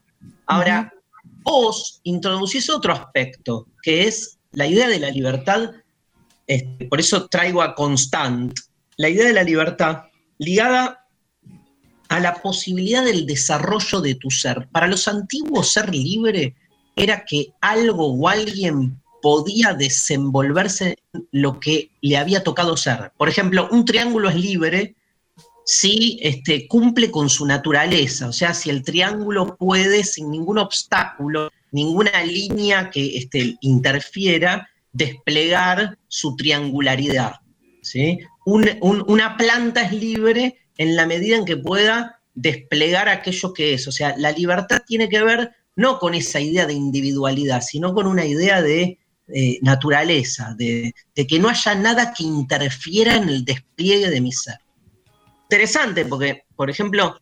Ahora, 0.46 0.92
vos 1.42 2.00
introducís 2.04 2.70
otro 2.70 2.92
aspecto, 2.92 3.66
que 3.82 4.06
es 4.08 4.38
la 4.52 4.66
idea 4.66 4.88
de 4.88 4.98
la 4.98 5.10
libertad, 5.10 5.70
este, 6.46 6.86
por 6.86 7.00
eso 7.00 7.26
traigo 7.26 7.62
a 7.62 7.74
Constant, 7.74 8.58
la 8.96 9.08
idea 9.08 9.26
de 9.26 9.32
la 9.34 9.42
libertad 9.42 10.04
ligada 10.38 11.06
a 12.08 12.20
la 12.20 12.34
posibilidad 12.34 13.04
del 13.04 13.26
desarrollo 13.26 14.00
de 14.00 14.14
tu 14.14 14.30
ser. 14.30 14.68
Para 14.70 14.86
los 14.86 15.08
antiguos 15.08 15.72
ser 15.72 15.94
libre 15.94 16.54
era 16.96 17.24
que 17.24 17.52
algo 17.60 18.12
o 18.12 18.28
alguien 18.28 19.00
podía 19.20 19.72
desenvolverse 19.72 20.98
en 21.12 21.28
lo 21.32 21.58
que 21.58 21.90
le 22.02 22.16
había 22.16 22.44
tocado 22.44 22.76
ser. 22.76 23.10
Por 23.16 23.28
ejemplo, 23.28 23.68
un 23.70 23.84
triángulo 23.84 24.28
es 24.28 24.36
libre 24.36 24.94
si 25.64 26.18
este, 26.22 26.66
cumple 26.68 27.10
con 27.10 27.28
su 27.30 27.46
naturaleza, 27.46 28.28
o 28.28 28.32
sea, 28.32 28.52
si 28.54 28.70
el 28.70 28.82
triángulo 28.82 29.56
puede, 29.56 30.04
sin 30.04 30.30
ningún 30.30 30.58
obstáculo, 30.58 31.50
ninguna 31.72 32.22
línea 32.24 32.90
que 32.90 33.16
este, 33.16 33.56
interfiera, 33.60 34.68
desplegar 34.92 35.98
su 36.08 36.36
triangularidad. 36.36 37.32
¿sí? 37.82 38.18
Un- 38.46 38.70
un- 38.80 39.04
una 39.08 39.36
planta 39.36 39.82
es 39.82 39.92
libre 39.92 40.58
en 40.78 40.96
la 40.96 41.06
medida 41.06 41.36
en 41.36 41.44
que 41.44 41.56
pueda 41.56 42.20
desplegar 42.34 43.08
aquello 43.08 43.52
que 43.52 43.74
es. 43.74 43.88
O 43.88 43.92
sea, 43.92 44.14
la 44.18 44.32
libertad 44.32 44.82
tiene 44.86 45.08
que 45.08 45.22
ver 45.22 45.52
no 45.76 45.98
con 45.98 46.14
esa 46.14 46.40
idea 46.40 46.66
de 46.66 46.74
individualidad, 46.74 47.60
sino 47.62 47.94
con 47.94 48.06
una 48.06 48.24
idea 48.26 48.62
de 48.62 48.98
eh, 49.34 49.58
naturaleza, 49.62 50.54
de, 50.58 50.94
de 51.14 51.26
que 51.26 51.38
no 51.38 51.48
haya 51.48 51.74
nada 51.74 52.12
que 52.16 52.24
interfiera 52.24 53.16
en 53.16 53.28
el 53.28 53.44
despliegue 53.44 54.10
de 54.10 54.20
mi 54.20 54.30
ser. 54.32 54.56
Interesante, 55.44 56.04
porque, 56.04 56.42
por 56.56 56.70
ejemplo, 56.70 57.18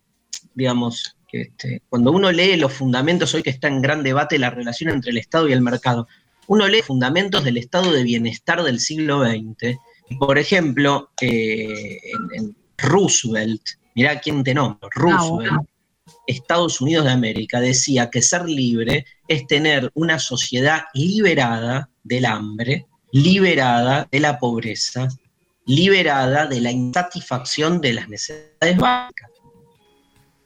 digamos, 0.54 1.16
que 1.28 1.42
este, 1.42 1.82
cuando 1.88 2.12
uno 2.12 2.30
lee 2.30 2.56
los 2.56 2.72
fundamentos, 2.72 3.34
hoy 3.34 3.42
que 3.42 3.50
está 3.50 3.68
en 3.68 3.82
gran 3.82 4.02
debate 4.02 4.38
la 4.38 4.50
relación 4.50 4.90
entre 4.90 5.10
el 5.10 5.18
Estado 5.18 5.48
y 5.48 5.52
el 5.52 5.62
mercado, 5.62 6.06
uno 6.46 6.68
lee 6.68 6.82
fundamentos 6.82 7.44
del 7.44 7.56
estado 7.56 7.92
de 7.92 8.02
bienestar 8.02 8.62
del 8.62 8.80
siglo 8.80 9.24
XX. 9.24 9.78
y, 10.08 10.16
Por 10.16 10.38
ejemplo, 10.38 11.10
eh, 11.20 11.98
en, 12.04 12.44
en 12.44 12.56
Roosevelt, 12.78 13.62
mirá 13.94 14.20
quién 14.20 14.42
te 14.42 14.54
nombro, 14.54 14.88
Roosevelt, 14.94 15.66
Estados 16.26 16.80
Unidos 16.80 17.04
de 17.04 17.12
América, 17.12 17.60
decía 17.60 18.10
que 18.10 18.22
ser 18.22 18.48
libre 18.48 19.06
es 19.28 19.46
tener 19.46 19.90
una 19.94 20.18
sociedad 20.18 20.82
liberada 20.94 21.90
del 22.02 22.24
hambre, 22.26 22.86
liberada 23.12 24.08
de 24.10 24.20
la 24.20 24.38
pobreza, 24.38 25.08
liberada 25.66 26.46
de 26.46 26.60
la 26.60 26.70
insatisfacción 26.70 27.80
de 27.80 27.92
las 27.94 28.08
necesidades 28.08 28.76
básicas. 28.76 29.30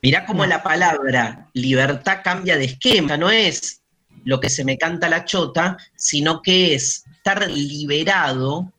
Mirá 0.02 0.26
cómo 0.26 0.44
la 0.46 0.62
palabra 0.62 1.50
libertad 1.54 2.20
cambia 2.22 2.56
de 2.56 2.66
esquema, 2.66 3.16
no 3.16 3.30
es 3.30 3.82
lo 4.24 4.40
que 4.40 4.50
se 4.50 4.64
me 4.64 4.76
canta 4.76 5.08
la 5.08 5.24
chota, 5.24 5.76
sino 5.96 6.42
que 6.42 6.74
es 6.74 7.04
estar 7.10 7.50
liberado 7.50 8.72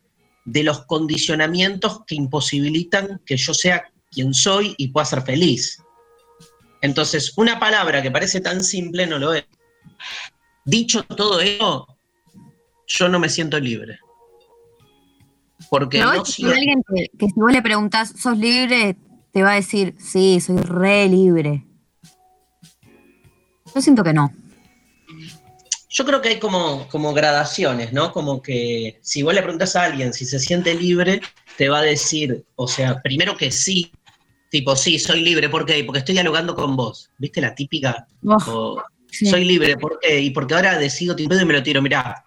de 0.46 0.64
los 0.64 0.86
condicionamientos 0.86 2.02
que 2.06 2.16
imposibilitan 2.16 3.22
que 3.26 3.36
yo 3.36 3.54
sea 3.54 3.92
quien 4.12 4.34
soy 4.34 4.76
y 4.78 4.90
pueda 4.90 5.06
ser 5.06 5.22
feliz. 5.24 5.82
Entonces, 6.82 7.34
una 7.38 7.60
palabra 7.60 8.02
que 8.02 8.12
parece 8.12 8.40
tan 8.40 8.64
simple 8.64 9.08
no 9.08 9.20
lo 9.20 9.34
es. 9.34 9.46
Dicho 10.64 11.04
todo 11.04 11.42
eso, 11.42 11.98
yo 12.88 13.10
no 13.10 13.20
me 13.20 13.30
siento 13.30 13.60
libre. 13.60 14.00
Porque 15.70 16.00
no 16.00 16.14
vos, 16.16 16.30
siento- 16.30 16.54
alguien 16.54 16.82
que, 16.84 17.10
que 17.18 17.26
si 17.28 17.34
vos 17.36 17.52
le 17.52 17.62
preguntás, 17.62 18.14
¿sos 18.18 18.38
libre? 18.38 18.96
Te 19.32 19.44
va 19.44 19.52
a 19.52 19.56
decir, 19.56 19.96
sí, 20.00 20.40
soy 20.40 20.58
re 20.58 21.08
libre. 21.08 21.66
Yo 23.74 23.82
siento 23.82 24.04
que 24.04 24.14
no. 24.14 24.32
Yo 25.90 26.06
creo 26.06 26.22
que 26.22 26.30
hay 26.30 26.40
como, 26.40 26.88
como 26.90 27.14
gradaciones, 27.14 27.92
¿no? 27.92 28.12
Como 28.12 28.42
que 28.42 29.00
si 29.02 29.24
vos 29.24 29.34
le 29.34 29.42
preguntás 29.42 29.76
a 29.76 29.84
alguien 29.84 30.14
si 30.14 30.26
se 30.26 30.40
siente 30.40 30.76
libre, 30.76 31.22
te 31.58 31.70
va 31.70 31.80
a 31.80 31.84
decir, 31.84 32.46
o 32.56 32.68
sea, 32.68 33.02
primero 33.02 33.36
que 33.36 33.52
sí, 33.52 33.92
tipo, 34.50 34.76
sí, 34.76 35.00
soy 35.00 35.22
libre, 35.22 35.50
¿por 35.50 35.66
qué? 35.66 35.84
Porque 35.84 36.00
estoy 36.00 36.14
dialogando 36.14 36.56
con 36.56 36.76
vos. 36.76 37.10
¿Viste 37.18 37.42
la 37.42 37.56
típica? 37.56 38.08
Oh, 38.26 38.36
O, 38.48 38.84
sí. 39.12 39.26
Soy 39.26 39.44
libre, 39.46 39.76
¿por 39.78 40.00
qué? 40.00 40.20
Y 40.22 40.30
porque 40.30 40.54
ahora 40.54 40.78
decido 40.78 41.16
pedo 41.16 41.42
y 41.42 41.46
me 41.46 41.54
lo 41.54 41.64
tiro, 41.64 41.82
mirá. 41.82 42.24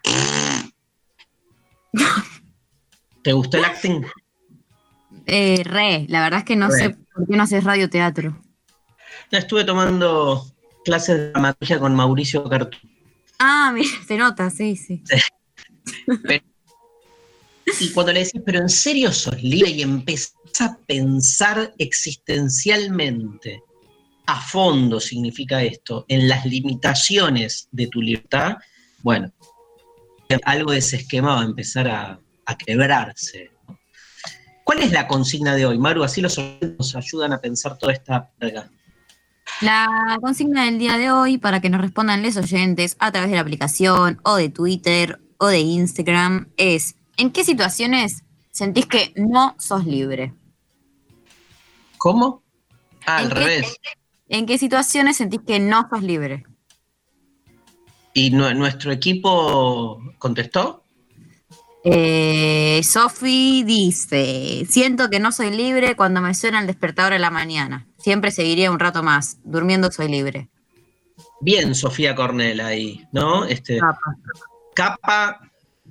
¿Te 3.22 3.32
gustó 3.32 3.58
el 3.58 3.64
acting? 3.64 4.04
Eh, 5.26 5.62
re, 5.64 6.06
la 6.08 6.22
verdad 6.22 6.40
es 6.40 6.44
que 6.44 6.56
no 6.56 6.68
Re. 6.68 6.78
sé 6.78 6.90
por 6.90 7.26
qué 7.26 7.36
no 7.36 7.42
haces 7.42 7.64
radioteatro. 7.64 8.40
Estuve 9.30 9.64
tomando 9.64 10.44
clases 10.84 11.16
de 11.16 11.30
dramaturgia 11.30 11.78
con 11.78 11.94
Mauricio 11.94 12.44
Cartu. 12.48 12.78
Ah, 13.38 13.70
mira, 13.72 13.88
se 14.06 14.16
nota, 14.16 14.50
sí, 14.50 14.76
sí. 14.76 15.02
Y 17.80 17.90
cuando 17.92 18.12
le 18.12 18.24
decís, 18.24 18.42
pero 18.44 18.58
en 18.60 18.68
serio 18.68 19.12
sos 19.12 19.40
libre 19.42 19.70
y 19.70 19.82
empezás 19.82 20.34
a 20.60 20.76
pensar 20.86 21.72
existencialmente, 21.78 23.62
a 24.26 24.40
fondo 24.40 25.00
significa 25.00 25.62
esto, 25.62 26.04
en 26.08 26.28
las 26.28 26.44
limitaciones 26.44 27.68
de 27.70 27.86
tu 27.86 28.02
libertad, 28.02 28.56
bueno, 29.02 29.32
algo 30.44 30.72
de 30.72 30.78
ese 30.78 30.96
esquema 30.96 31.36
va 31.36 31.42
a 31.42 31.44
empezar 31.44 31.88
a, 31.88 32.20
a 32.50 32.56
quebrarse. 32.58 33.50
¿Cuál 34.64 34.80
es 34.80 34.92
la 34.92 35.06
consigna 35.08 35.54
de 35.56 35.66
hoy, 35.66 35.78
Maru? 35.78 36.04
Así 36.04 36.20
los 36.20 36.38
oyentes 36.38 36.76
nos 36.78 36.94
ayudan 36.96 37.32
a 37.32 37.40
pensar 37.40 37.76
toda 37.78 37.92
esta 37.92 38.30
verga. 38.38 38.70
La 39.62 40.18
consigna 40.20 40.64
del 40.64 40.78
día 40.78 40.96
de 40.96 41.10
hoy, 41.10 41.38
para 41.38 41.60
que 41.60 41.70
nos 41.70 41.80
respondan 41.80 42.22
los 42.22 42.36
oyentes 42.36 42.96
a 43.00 43.10
través 43.10 43.30
de 43.30 43.36
la 43.36 43.42
aplicación 43.42 44.20
o 44.24 44.36
de 44.36 44.48
Twitter 44.48 45.20
o 45.38 45.48
de 45.48 45.58
Instagram, 45.60 46.48
es 46.56 46.94
¿en 47.16 47.30
qué 47.30 47.42
situaciones 47.44 48.22
sentís 48.52 48.86
que 48.86 49.12
no 49.16 49.56
sos 49.58 49.84
libre? 49.86 50.34
¿Cómo? 51.98 52.42
Ah, 53.06 53.18
al 53.18 53.24
¿En 53.24 53.28
qué- 53.30 53.34
revés. 53.34 53.76
¿En 54.28 54.46
qué 54.46 54.58
situaciones 54.58 55.16
sentís 55.16 55.40
que 55.44 55.58
no 55.58 55.88
sos 55.90 56.02
libre? 56.02 56.44
¿Y 58.14 58.30
nu- 58.30 58.54
nuestro 58.54 58.92
equipo 58.92 60.00
contestó? 60.18 60.79
Eh, 61.84 62.80
Sofi 62.84 63.62
dice, 63.64 64.66
siento 64.68 65.08
que 65.08 65.18
no 65.18 65.32
soy 65.32 65.50
libre 65.50 65.96
cuando 65.96 66.20
me 66.20 66.34
suena 66.34 66.60
el 66.60 66.66
despertador 66.66 67.14
a 67.14 67.18
la 67.18 67.30
mañana. 67.30 67.86
Siempre 67.98 68.30
seguiría 68.30 68.70
un 68.70 68.78
rato 68.78 69.02
más. 69.02 69.38
Durmiendo 69.44 69.90
soy 69.90 70.08
libre. 70.08 70.50
Bien, 71.40 71.74
Sofía 71.74 72.14
Cornell 72.14 72.60
ahí, 72.60 73.06
¿no? 73.12 73.46
Este, 73.46 73.78
Capa. 73.78 74.16
Capa, 74.74 75.40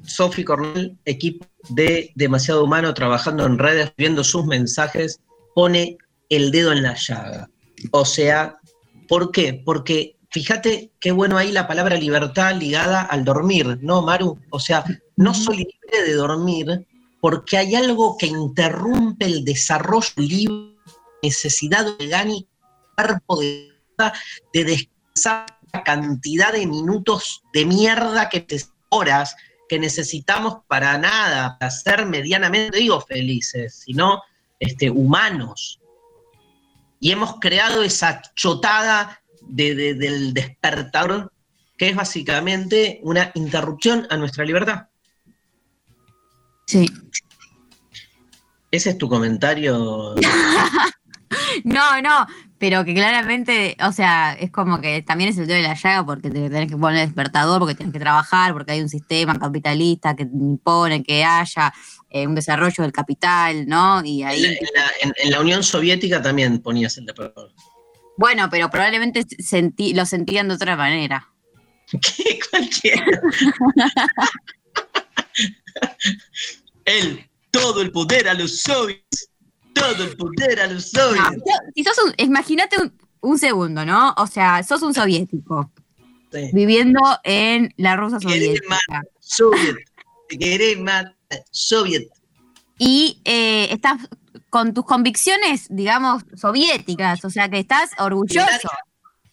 Sofía 0.04 0.46
Cornell, 0.46 0.98
equipo 1.06 1.46
de 1.70 2.12
Demasiado 2.16 2.64
Humano 2.64 2.94
trabajando 2.94 3.46
en 3.46 3.58
redes, 3.58 3.92
viendo 3.98 4.24
sus 4.24 4.46
mensajes, 4.46 5.20
pone 5.56 5.98
el 6.30 6.52
dedo 6.52 6.72
en 6.72 6.84
la 6.84 6.96
llaga. 6.96 7.50
O 7.92 8.06
sea, 8.06 8.60
¿por 9.08 9.32
qué? 9.32 9.62
Porque 9.66 10.16
fíjate 10.30 10.92
qué 11.00 11.12
bueno 11.12 11.38
ahí 11.38 11.52
la 11.52 11.68
palabra 11.68 11.96
libertad 11.96 12.56
ligada 12.56 13.02
al 13.02 13.26
dormir, 13.26 13.80
¿no, 13.82 14.02
Maru? 14.02 14.40
O 14.50 14.60
sea, 14.60 14.84
no 15.16 15.34
soy 15.34 15.58
libre 15.58 16.04
de 16.06 16.14
dormir 16.14 16.88
porque 17.22 17.58
hay 17.58 17.76
algo 17.76 18.18
que 18.18 18.28
interrumpe 18.28 19.26
el 19.26 19.44
desarrollo 19.44 20.14
libre, 20.18 20.76
necesidad 21.22 21.88
orgánica, 21.88 22.50
cuerpo 22.96 23.40
de, 23.40 23.72
de 24.54 24.64
descansar 24.64 25.46
la 25.74 25.84
cantidad 25.84 26.54
de 26.54 26.66
minutos 26.66 27.44
de 27.54 27.66
mierda 27.66 28.30
que 28.30 28.40
te 28.40 28.62
horas 28.90 29.36
que 29.70 29.80
necesitamos 29.80 30.58
para 30.68 30.98
nada, 30.98 31.58
para 31.60 31.72
ser 31.72 32.06
medianamente, 32.06 32.80
digo 32.80 33.00
felices, 33.02 33.84
sino 33.86 34.22
este, 34.60 34.90
humanos. 34.90 35.80
Y 37.00 37.12
hemos 37.12 37.40
creado 37.40 37.84
esa 37.84 38.22
chotada 38.36 39.19
de- 39.50 39.76
de- 39.76 39.94
del 39.96 40.34
despertador, 40.34 41.32
que 41.78 41.90
es 41.90 41.96
básicamente 41.96 43.00
una 43.04 43.32
interrupción 43.36 44.08
a 44.10 44.18
nuestra 44.18 44.46
libertad. 44.46 44.88
Sí. 46.66 46.86
Ese 48.72 48.92
es 48.92 48.98
tu 48.98 49.10
comentario. 49.10 50.16
No, 51.64 52.02
no, 52.02 52.26
pero 52.58 52.84
que 52.86 52.94
claramente, 52.94 53.76
o 53.86 53.92
sea, 53.92 54.34
es 54.34 54.50
como 54.52 54.82
que 54.82 55.02
también 55.04 55.30
es 55.30 55.38
el 55.38 55.46
dedo 55.46 55.58
de 55.58 55.64
la 55.64 55.76
llaga 55.76 56.06
porque 56.06 56.30
te 56.30 56.50
tenés 56.50 56.70
que 56.72 56.78
poner 56.78 57.06
despertador, 57.06 57.60
porque 57.60 57.76
tienes 57.76 57.94
que 57.94 58.00
trabajar, 58.00 58.54
porque 58.54 58.72
hay 58.74 58.82
un 58.82 58.90
sistema 58.90 59.38
capitalista 59.38 60.16
que 60.16 60.24
impone 60.24 61.04
que 61.04 61.24
haya 61.24 61.74
eh, 62.10 62.26
un 62.26 62.34
desarrollo 62.34 62.82
del 62.84 62.92
capital, 62.92 63.68
¿no? 63.68 64.04
Y 64.04 64.24
ahí, 64.24 64.44
en 64.46 64.54
la- 64.76 64.92
en- 65.04 65.14
en 65.24 65.32
la 65.32 65.42
Unión 65.42 65.64
Soviética 65.64 66.22
también 66.22 66.60
ponías 66.60 66.98
el 66.98 67.06
despertador. 67.06 67.52
Bueno, 68.20 68.50
pero 68.52 68.70
probablemente 68.70 69.26
sentí, 69.42 69.94
lo 69.94 70.06
sentían 70.06 70.50
de 70.50 70.56
otra 70.56 70.76
manera. 70.76 71.30
¿Qué? 71.92 72.40
Cualquiera. 72.52 73.06
Él, 76.86 77.30
todo 77.52 77.82
el 77.82 77.92
poder 77.92 78.28
a 78.28 78.34
los 78.34 78.62
soviets. 78.62 79.30
Todo 79.74 80.04
el 80.04 80.18
poder 80.18 80.60
a 80.60 80.68
los 80.68 80.94
Ah, 80.96 81.02
soviets. 81.04 81.44
si 81.76 81.84
sos 81.84 81.98
un, 82.06 82.14
imagínate 82.18 82.82
un, 82.82 82.94
un 83.22 83.38
segundo, 83.38 83.86
¿no? 83.86 84.14
O 84.18 84.28
sea, 84.28 84.62
sos 84.64 84.82
un 84.82 84.94
soviético 84.94 85.72
Sí. 86.32 86.50
viviendo 86.54 87.00
en 87.24 87.74
la 87.78 87.96
Rusia 87.96 88.20
soviética. 88.20 88.68
más 88.70 88.80
soviet. 89.20 89.78
Te 90.28 90.38
querés 90.38 90.80
más 90.80 91.06
soviet. 91.52 92.08
y 92.78 93.20
eh, 93.26 93.68
estás 93.72 93.98
con 94.50 94.74
tus 94.74 94.86
convicciones, 94.86 95.68
digamos, 95.70 96.24
soviéticas, 96.36 97.24
o 97.26 97.30
sea 97.30 97.50
que 97.50 97.60
estás 97.60 97.92
orgulloso. 97.98 98.70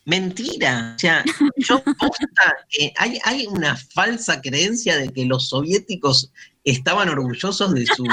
Mentira. 0.07 0.95
O 0.95 0.99
sea, 0.99 1.25
yo 1.57 1.83
posta 1.83 2.57
que 2.69 2.93
hay, 2.97 3.47
una 3.49 3.77
falsa 3.77 4.41
creencia 4.41 4.97
de 4.97 5.09
que 5.09 5.25
los 5.25 5.49
soviéticos 5.49 6.33
estaban 6.65 7.09
orgullosos 7.09 7.75
de 7.75 7.87
su, 7.87 8.07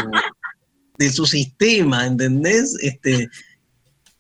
de 0.98 1.10
su 1.12 1.26
sistema, 1.26 2.08
¿entendés? 2.08 2.76
Este, 2.82 3.30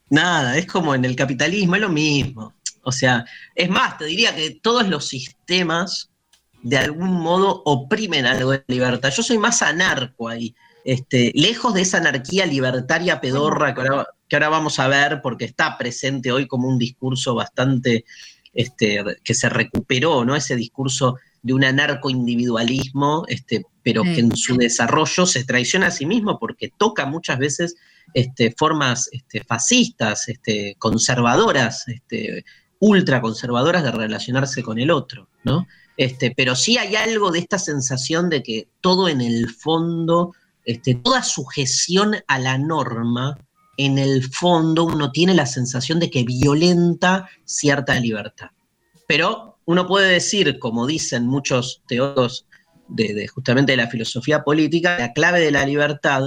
nada, 0.09 0.57
es 0.57 0.67
como 0.67 0.93
en 0.93 1.03
el 1.03 1.15
capitalismo, 1.15 1.75
es 1.75 1.81
lo 1.81 1.89
mismo. 1.89 2.53
O 2.83 2.91
sea, 2.91 3.25
es 3.55 3.69
más, 3.69 3.97
te 3.97 4.05
diría 4.05 4.35
que 4.35 4.59
todos 4.61 4.87
los 4.87 5.07
sistemas 5.07 6.11
de 6.61 6.77
algún 6.77 7.11
modo 7.11 7.63
oprimen 7.65 8.25
algo 8.25 8.51
de 8.51 8.63
libertad. 8.67 9.11
Yo 9.11 9.23
soy 9.23 9.37
más 9.37 9.61
anarco 9.61 10.29
ahí. 10.29 10.55
Este, 10.85 11.31
lejos 11.35 11.73
de 11.73 11.81
esa 11.81 11.97
anarquía 11.97 12.45
libertaria 12.45 13.21
pedorra 13.21 13.73
que 13.73 13.81
ahora, 13.81 14.07
que 14.27 14.35
ahora 14.35 14.49
vamos 14.49 14.79
a 14.79 14.87
ver, 14.87 15.21
porque 15.21 15.45
está 15.45 15.77
presente 15.77 16.31
hoy 16.31 16.47
como 16.47 16.67
un 16.67 16.77
discurso 16.77 17.35
bastante 17.35 18.05
este, 18.53 19.03
que 19.23 19.33
se 19.33 19.49
recuperó, 19.49 20.23
¿no? 20.25 20.35
Ese 20.35 20.55
discurso 20.55 21.17
de 21.41 21.53
un 21.53 21.63
anarco-individualismo, 21.63 23.25
este, 23.27 23.65
pero 23.81 24.03
Sí. 24.03 24.13
que 24.13 24.19
en 24.21 24.35
su 24.35 24.55
desarrollo 24.57 25.25
se 25.25 25.43
traiciona 25.43 25.87
a 25.87 25.91
sí 25.91 26.05
mismo 26.05 26.39
porque 26.39 26.71
toca 26.77 27.05
muchas 27.05 27.37
veces 27.39 27.75
este, 28.13 28.53
formas 28.57 29.09
este, 29.11 29.43
fascistas, 29.43 30.29
este, 30.29 30.75
conservadoras, 30.77 31.87
este, 31.87 32.45
ultraconservadoras 32.79 33.83
de 33.83 33.91
relacionarse 33.91 34.61
con 34.61 34.77
el 34.77 34.91
otro, 34.91 35.29
¿no? 35.43 35.65
Este, 35.97 36.33
pero 36.35 36.55
sí 36.55 36.77
hay 36.77 36.95
algo 36.95 37.31
de 37.31 37.39
esta 37.39 37.57
sensación 37.57 38.29
de 38.29 38.43
que 38.43 38.67
todo 38.81 39.07
en 39.09 39.21
el 39.21 39.49
fondo, 39.49 40.33
este, 40.65 40.95
toda 40.95 41.23
sujeción 41.23 42.15
a 42.27 42.39
la 42.39 42.57
norma, 42.57 43.37
en 43.77 43.97
el 43.97 44.23
fondo 44.23 44.83
uno 44.83 45.11
tiene 45.11 45.33
la 45.33 45.45
sensación 45.45 45.99
de 45.99 46.09
que 46.09 46.23
violenta 46.23 47.27
cierta 47.45 47.99
libertad. 47.99 48.49
Pero 49.07 49.57
uno 49.65 49.87
puede 49.87 50.11
decir, 50.11 50.59
como 50.59 50.85
dicen 50.85 51.25
muchos 51.25 51.81
de 51.87 53.27
justamente 53.27 53.71
de 53.73 53.77
la 53.77 53.87
filosofía 53.89 54.43
política, 54.43 54.97
la 54.99 55.13
clave 55.13 55.39
de 55.39 55.51
la 55.51 55.65
libertad 55.65 56.21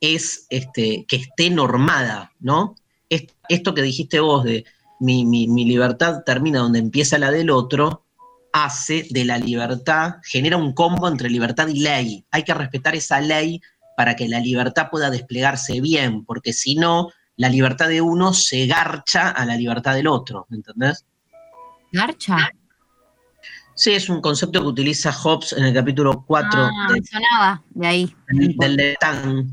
es 0.00 0.46
este, 0.50 1.04
que 1.06 1.16
esté 1.16 1.50
normada, 1.50 2.32
¿no? 2.40 2.74
Es- 3.08 3.26
esto 3.48 3.74
que 3.74 3.82
dijiste 3.82 4.20
vos 4.20 4.44
de 4.44 4.64
mi- 5.00 5.24
mi 5.24 5.64
libertad 5.64 6.22
termina 6.24 6.60
donde 6.60 6.78
empieza 6.80 7.18
la 7.18 7.30
del 7.30 7.50
otro, 7.50 8.04
hace 8.52 9.06
de 9.10 9.24
la 9.24 9.38
libertad, 9.38 10.14
genera 10.24 10.56
un 10.56 10.72
combo 10.72 11.06
entre 11.06 11.30
libertad 11.30 11.68
y 11.68 11.80
ley. 11.80 12.24
Hay 12.30 12.42
que 12.42 12.54
respetar 12.54 12.96
esa 12.96 13.20
ley 13.20 13.60
para 13.98 14.14
que 14.14 14.28
la 14.28 14.38
libertad 14.38 14.90
pueda 14.92 15.10
desplegarse 15.10 15.80
bien, 15.80 16.24
porque 16.24 16.52
si 16.52 16.76
no, 16.76 17.10
la 17.34 17.48
libertad 17.48 17.88
de 17.88 18.00
uno 18.00 18.32
se 18.32 18.64
garcha 18.68 19.28
a 19.30 19.44
la 19.44 19.56
libertad 19.56 19.96
del 19.96 20.06
otro, 20.06 20.46
¿entendés? 20.52 21.04
¿Garcha? 21.90 22.36
Sí, 23.74 23.90
es 23.94 24.08
un 24.08 24.20
concepto 24.20 24.60
que 24.60 24.68
utiliza 24.68 25.12
Hobbes 25.12 25.52
en 25.54 25.64
el 25.64 25.74
capítulo 25.74 26.24
4 26.28 26.48
Ah, 26.62 26.92
de- 26.92 27.02
sonaba 27.04 27.64
de 27.70 27.86
ahí. 27.88 28.16
del, 28.28 28.76
del 28.76 28.96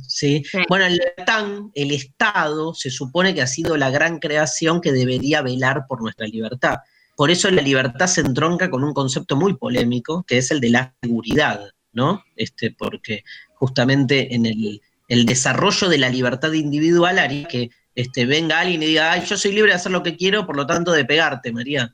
¿sí? 0.07 0.43
Sí. 0.45 0.59
Bueno, 0.69 0.85
el 0.85 0.97
Leviatán, 0.97 1.71
el 1.73 1.89
Estado, 1.91 2.75
se 2.75 2.91
supone 2.91 3.33
que 3.33 3.41
ha 3.41 3.47
sido 3.47 3.77
la 3.77 3.89
gran 3.89 4.19
creación 4.19 4.79
que 4.79 4.91
debería 4.91 5.41
velar 5.41 5.85
por 5.89 6.03
nuestra 6.03 6.27
libertad. 6.27 6.75
Por 7.15 7.31
eso 7.31 7.49
la 7.49 7.63
libertad 7.63 8.05
se 8.05 8.21
entronca 8.21 8.69
con 8.69 8.83
un 8.83 8.93
concepto 8.93 9.35
muy 9.35 9.55
polémico, 9.57 10.23
que 10.27 10.37
es 10.37 10.51
el 10.51 10.59
de 10.59 10.69
la 10.69 10.93
seguridad, 11.01 11.61
¿no? 11.93 12.23
Este, 12.35 12.71
porque 12.71 13.23
justamente 13.55 14.33
en 14.35 14.45
el, 14.45 14.81
el 15.07 15.25
desarrollo 15.25 15.89
de 15.89 15.97
la 15.97 16.09
libertad 16.09 16.51
individual 16.53 17.19
haría 17.19 17.47
que 17.47 17.69
este, 17.95 18.25
venga 18.25 18.59
alguien 18.59 18.83
y 18.83 18.87
diga, 18.87 19.11
ay, 19.11 19.25
yo 19.25 19.37
soy 19.37 19.51
libre 19.53 19.71
de 19.71 19.77
hacer 19.77 19.91
lo 19.91 20.03
que 20.03 20.15
quiero, 20.17 20.45
por 20.45 20.55
lo 20.55 20.65
tanto 20.67 20.91
de 20.91 21.05
pegarte, 21.05 21.51
María. 21.51 21.93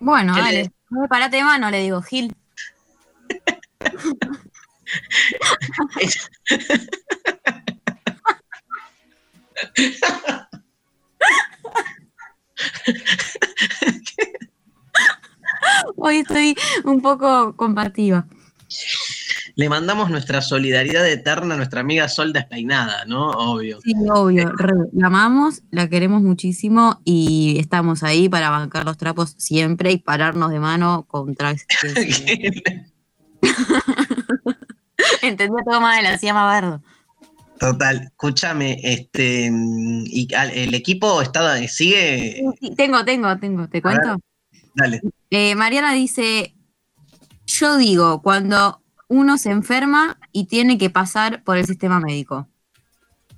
Bueno, 0.00 0.34
¿Qué 0.34 0.42
le- 0.42 0.46
dale. 0.48 0.70
No, 0.90 1.06
Parate 1.08 1.36
de 1.36 1.44
mano, 1.44 1.70
le 1.70 1.80
digo, 1.80 2.02
Gil. 2.02 2.34
Hoy 15.96 16.18
estoy 16.18 16.56
un 16.84 17.00
poco 17.00 17.56
combativa. 17.56 18.26
Le 19.62 19.68
mandamos 19.68 20.10
nuestra 20.10 20.42
solidaridad 20.42 21.08
eterna 21.08 21.54
a 21.54 21.56
nuestra 21.56 21.82
amiga 21.82 22.08
Sol 22.08 22.32
despeinada, 22.32 23.04
¿no? 23.04 23.28
Obvio. 23.30 23.78
Sí, 23.80 23.94
obvio. 24.10 24.50
re, 24.56 24.72
la 24.92 25.06
amamos, 25.06 25.62
la 25.70 25.88
queremos 25.88 26.20
muchísimo 26.20 27.00
y 27.04 27.58
estamos 27.60 28.02
ahí 28.02 28.28
para 28.28 28.50
bancar 28.50 28.84
los 28.84 28.96
trapos 28.96 29.36
siempre 29.38 29.92
y 29.92 29.98
pararnos 29.98 30.50
de 30.50 30.58
mano 30.58 31.04
contra. 31.06 31.52
este- 31.82 32.90
Entendía 35.22 35.62
todo 35.64 35.80
mal, 35.80 36.04
hacía 36.06 36.34
más 36.34 36.44
bardo. 36.60 36.82
Total, 37.60 38.02
escúchame, 38.02 38.80
este, 38.82 39.48
y 40.06 40.26
el 40.54 40.74
equipo 40.74 41.22
está, 41.22 41.56
sigue, 41.68 42.42
Sí, 42.60 42.74
Tengo, 42.74 43.04
tengo, 43.04 43.38
tengo. 43.38 43.68
¿Te 43.68 43.80
cuento? 43.80 44.16
dale. 44.74 45.00
Eh, 45.30 45.54
Mariana 45.54 45.92
dice: 45.92 46.56
Yo 47.46 47.76
digo, 47.76 48.22
cuando 48.22 48.81
uno 49.12 49.36
se 49.36 49.50
enferma 49.50 50.18
y 50.32 50.46
tiene 50.46 50.78
que 50.78 50.88
pasar 50.88 51.44
por 51.44 51.58
el 51.58 51.66
sistema 51.66 52.00
médico. 52.00 52.48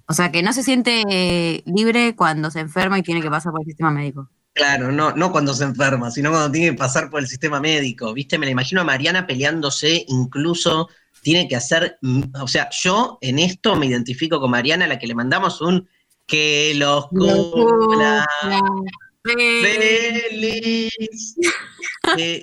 O 0.06 0.12
sea, 0.12 0.30
que 0.30 0.42
no 0.42 0.52
se 0.52 0.62
siente 0.62 1.02
eh, 1.10 1.64
libre 1.66 2.14
cuando 2.14 2.52
se 2.52 2.60
enferma 2.60 2.96
y 2.96 3.02
tiene 3.02 3.20
que 3.20 3.28
pasar 3.28 3.50
por 3.50 3.62
el 3.62 3.66
sistema 3.66 3.90
médico. 3.90 4.30
Claro, 4.52 4.92
no, 4.92 5.10
no 5.16 5.32
cuando 5.32 5.52
se 5.52 5.64
enferma, 5.64 6.12
sino 6.12 6.30
cuando 6.30 6.52
tiene 6.52 6.70
que 6.70 6.78
pasar 6.78 7.10
por 7.10 7.20
el 7.20 7.26
sistema 7.26 7.58
médico, 7.58 8.14
¿viste? 8.14 8.38
Me 8.38 8.46
la 8.46 8.52
imagino 8.52 8.82
a 8.82 8.84
Mariana 8.84 9.26
peleándose, 9.26 10.04
incluso 10.06 10.88
tiene 11.22 11.48
que 11.48 11.56
hacer, 11.56 11.98
mm, 12.02 12.22
o 12.40 12.46
sea, 12.46 12.68
yo 12.70 13.18
en 13.20 13.40
esto 13.40 13.74
me 13.74 13.86
identifico 13.86 14.40
con 14.40 14.52
Mariana, 14.52 14.84
a 14.84 14.88
la 14.88 15.00
que 15.00 15.08
le 15.08 15.16
mandamos 15.16 15.60
un 15.60 15.88
que 16.24 16.74
los 16.76 17.08
cumpla, 17.08 18.24
Feliz. 19.24 20.90
Eh, 22.18 22.42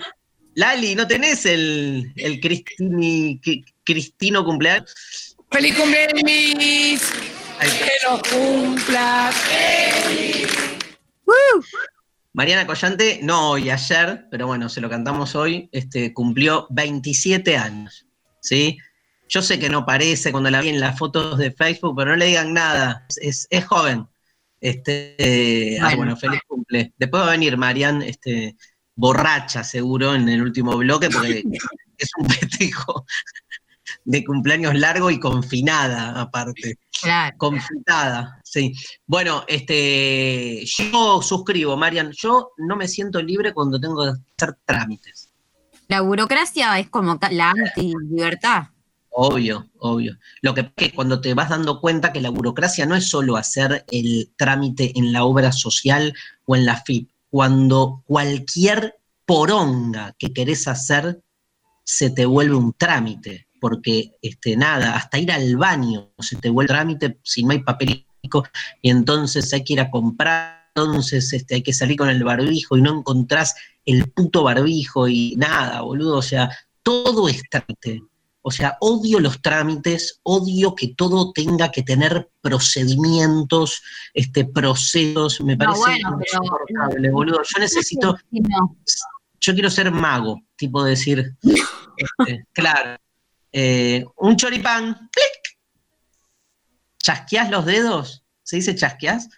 Lali, 0.55 0.95
¿no 0.95 1.07
tenés 1.07 1.45
el, 1.45 2.11
el 2.15 2.41
Cristini- 2.41 3.39
Cristino 3.83 4.43
cumpleaños? 4.43 5.35
¡Feliz 5.49 5.75
cumpleaños! 5.75 7.01
¡Que 7.59 7.91
lo 8.09 8.21
cumplas! 8.29 9.35
Mariana 12.33 12.65
Collante, 12.65 13.19
no 13.23 13.51
hoy, 13.51 13.69
ayer, 13.69 14.25
pero 14.31 14.47
bueno, 14.47 14.69
se 14.69 14.79
lo 14.81 14.89
cantamos 14.89 15.35
hoy, 15.35 15.69
este, 15.73 16.13
cumplió 16.13 16.65
27 16.69 17.57
años, 17.57 18.05
¿sí? 18.39 18.77
Yo 19.27 19.41
sé 19.41 19.59
que 19.59 19.69
no 19.69 19.85
parece 19.85 20.31
cuando 20.31 20.49
la 20.49 20.61
vi 20.61 20.69
en 20.69 20.79
las 20.79 20.97
fotos 20.97 21.37
de 21.37 21.51
Facebook, 21.51 21.93
pero 21.97 22.11
no 22.11 22.17
le 22.17 22.27
digan 22.27 22.53
nada, 22.53 23.05
es, 23.09 23.17
es- 23.21 23.47
es 23.49 23.65
joven. 23.65 24.07
Este, 24.61 25.15
eh, 25.17 25.77
ah, 25.79 25.85
Bueno. 25.85 25.97
bueno, 25.97 26.17
feliz 26.17 26.39
cumple. 26.47 26.93
Después 26.97 27.23
va 27.23 27.27
a 27.29 27.31
venir 27.31 27.57
Marian, 27.57 28.01
este, 28.03 28.55
borracha 28.95 29.63
seguro 29.63 30.15
en 30.15 30.27
el 30.29 30.41
último 30.41 30.77
bloque, 30.77 31.09
porque 31.09 31.43
es 31.97 32.09
un 32.17 32.29
festejo 32.29 33.05
de 34.05 34.23
cumpleaños 34.23 34.75
largo 34.75 35.09
y 35.11 35.19
confinada 35.19 36.19
aparte 36.19 36.77
Claro. 37.01 37.35
confitada, 37.37 38.39
sí. 38.43 38.73
Bueno, 39.07 39.43
este, 39.47 40.63
yo 40.65 41.21
suscribo, 41.21 41.75
Marian, 41.75 42.11
yo 42.11 42.51
no 42.57 42.75
me 42.75 42.87
siento 42.87 43.21
libre 43.21 43.53
cuando 43.53 43.79
tengo 43.79 44.03
que 44.03 44.19
hacer 44.37 44.57
trámites. 44.65 45.29
La 45.87 46.01
burocracia 46.01 46.77
es 46.79 46.89
como 46.89 47.19
la 47.31 47.51
anti-libertad. 47.51 48.65
Obvio, 49.09 49.67
obvio. 49.79 50.17
Lo 50.41 50.53
que 50.53 50.63
pasa 50.63 50.73
es 50.77 50.87
que 50.89 50.95
cuando 50.95 51.19
te 51.19 51.33
vas 51.33 51.49
dando 51.49 51.81
cuenta 51.81 52.13
que 52.13 52.21
la 52.21 52.29
burocracia 52.29 52.85
no 52.85 52.95
es 52.95 53.09
solo 53.09 53.35
hacer 53.35 53.83
el 53.91 54.31
trámite 54.37 54.97
en 54.97 55.11
la 55.11 55.25
obra 55.25 55.51
social 55.51 56.13
o 56.45 56.55
en 56.55 56.65
la 56.65 56.77
FIP, 56.77 57.09
cuando 57.31 58.03
cualquier 58.05 58.95
poronga 59.25 60.13
que 60.19 60.33
querés 60.33 60.67
hacer 60.67 61.23
se 61.83 62.11
te 62.11 62.25
vuelve 62.25 62.55
un 62.55 62.73
trámite, 62.73 63.47
porque 63.59 64.11
este, 64.21 64.55
nada, 64.55 64.95
hasta 64.95 65.17
ir 65.17 65.31
al 65.31 65.55
baño 65.57 66.11
se 66.19 66.35
te 66.35 66.49
vuelve 66.49 66.67
trámite 66.67 67.19
si 67.23 67.43
no 67.43 67.51
hay 67.51 67.63
papel 67.63 68.05
y 68.81 68.89
entonces 68.89 69.51
hay 69.53 69.63
que 69.63 69.73
ir 69.73 69.81
a 69.81 69.89
comprar, 69.89 70.69
entonces 70.75 71.33
este, 71.33 71.55
hay 71.55 71.63
que 71.63 71.73
salir 71.73 71.97
con 71.97 72.09
el 72.09 72.23
barbijo 72.23 72.77
y 72.77 72.81
no 72.81 72.99
encontrás 72.99 73.55
el 73.85 74.11
puto 74.11 74.43
barbijo 74.43 75.07
y 75.07 75.35
nada, 75.37 75.81
boludo, 75.81 76.17
o 76.17 76.21
sea, 76.21 76.49
todo 76.83 77.27
es 77.27 77.41
trámite. 77.49 78.01
O 78.43 78.49
sea, 78.51 78.75
odio 78.81 79.19
los 79.19 79.41
trámites, 79.41 80.19
odio 80.23 80.73
que 80.73 80.95
todo 80.95 81.31
tenga 81.31 81.69
que 81.71 81.83
tener 81.83 82.31
procedimientos, 82.41 83.81
este, 84.13 84.45
procesos, 84.45 85.41
me 85.41 85.55
No, 85.55 85.65
parece 85.65 86.01
pero- 86.03 86.17
insoportable, 86.19 87.09
boludo. 87.11 87.41
Yo 87.43 87.59
necesito, 87.59 88.17
no. 88.31 88.77
yo 89.39 89.53
quiero 89.53 89.69
ser 89.69 89.91
mago, 89.91 90.41
tipo 90.55 90.83
decir, 90.83 91.35
este, 91.97 92.45
claro, 92.53 92.97
eh, 93.51 94.05
un 94.17 94.35
choripán, 94.35 94.93
clic, 95.11 95.57
chasqueás 96.99 97.49
los 97.49 97.65
dedos, 97.65 98.23
¿se 98.43 98.57
dice 98.57 98.75
chasqueás? 98.75 99.29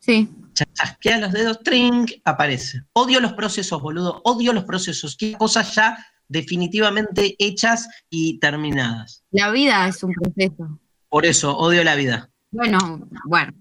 Sí. 0.00 0.28
Cha- 0.52 0.66
Chasqueás 0.72 1.20
los 1.20 1.32
dedos, 1.32 1.58
tring, 1.64 2.06
aparece. 2.24 2.82
Odio 2.92 3.18
los 3.20 3.32
procesos, 3.32 3.80
boludo, 3.82 4.20
odio 4.24 4.52
los 4.52 4.64
procesos, 4.64 5.16
quiero 5.16 5.38
cosas 5.38 5.74
ya 5.74 5.96
definitivamente 6.34 7.36
hechas 7.38 7.88
y 8.10 8.40
terminadas. 8.40 9.22
La 9.30 9.52
vida 9.52 9.86
es 9.86 10.02
un 10.02 10.12
proceso. 10.12 10.80
Por 11.08 11.26
eso, 11.26 11.56
odio 11.56 11.84
la 11.84 11.94
vida. 11.94 12.28
Bueno, 12.50 13.08
bueno. 13.24 13.52